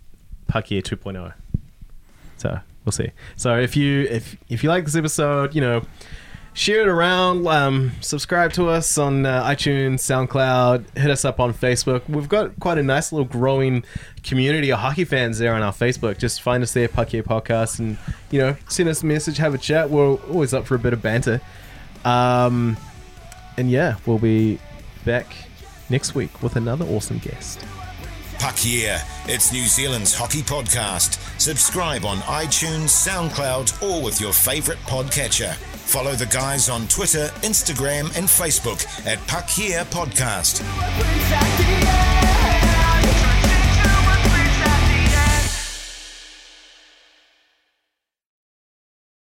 Puck 0.48 0.72
Yeah 0.72 0.82
2.0. 0.82 1.34
So 2.38 2.60
we'll 2.86 2.92
see. 2.92 3.12
So 3.36 3.58
if 3.60 3.76
you 3.76 4.04
if 4.04 4.38
if 4.50 4.64
you 4.64 4.70
like 4.70 4.86
this 4.86 4.96
episode, 4.96 5.54
you 5.56 5.62
know, 5.62 5.82
share 6.54 6.82
it 6.82 6.88
around. 6.88 7.46
Um, 7.48 7.92
subscribe 8.02 8.54
to 8.54 8.70
us 8.70 8.98
on 8.98 9.26
uh, 9.26 9.44
iTunes, 9.44 10.00
SoundCloud. 10.00 10.98
Hit 10.98 11.12
us 11.12 11.26
up 11.26 11.40
on 11.40 11.54
Facebook. 11.54 12.08
We've 12.10 12.30
got 12.30 12.60
quite 12.60 12.78
a 12.78 12.84
nice 12.84 13.12
little 13.12 13.26
growing 13.26 13.84
community 14.24 14.72
of 14.72 14.80
hockey 14.80 15.04
fans 15.04 15.38
there 15.38 15.54
on 15.54 15.62
our 15.62 15.74
Facebook. 15.74 16.18
Just 16.18 16.42
find 16.42 16.64
us 16.64 16.74
there, 16.74 16.88
Puck 16.88 17.10
Podcast, 17.10 17.80
and 17.80 17.98
you 18.32 18.40
know, 18.40 18.56
send 18.68 18.90
us 18.90 19.04
a 19.04 19.06
message, 19.06 19.38
have 19.38 19.54
a 19.54 19.60
chat. 19.60 19.90
We're 19.90 20.16
always 20.16 20.54
up 20.54 20.66
for 20.66 20.76
a 20.76 20.80
bit 20.80 20.94
of 20.94 21.02
banter. 21.02 21.42
Um, 22.04 22.78
and 23.58 23.70
yeah, 23.70 23.98
we'll 24.06 24.20
be 24.20 24.60
back 25.06 25.28
next 25.90 26.16
week 26.16 26.42
with 26.42 26.56
another 26.56 26.86
awesome 26.86 27.20
guest. 27.20 27.64
Puck 28.40 28.58
Yeah, 28.64 29.04
it's 29.26 29.52
New 29.52 29.66
Zealand's 29.66 30.14
hockey 30.14 30.42
podcast. 30.42 31.20
Subscribe 31.40 32.06
on 32.06 32.18
iTunes, 32.20 32.90
SoundCloud, 32.90 33.82
or 33.82 34.04
with 34.04 34.20
your 34.22 34.34
favourite 34.34 34.80
podcatcher. 34.82 35.54
Follow 35.54 36.14
the 36.14 36.26
guys 36.28 36.70
on 36.70 36.88
Twitter, 36.88 37.28
Instagram, 37.44 38.06
and 38.18 38.28
Facebook 38.28 38.86
at 39.06 39.26
Puck 39.28 39.50
Yeah 39.58 39.84
Podcast. 39.86 40.62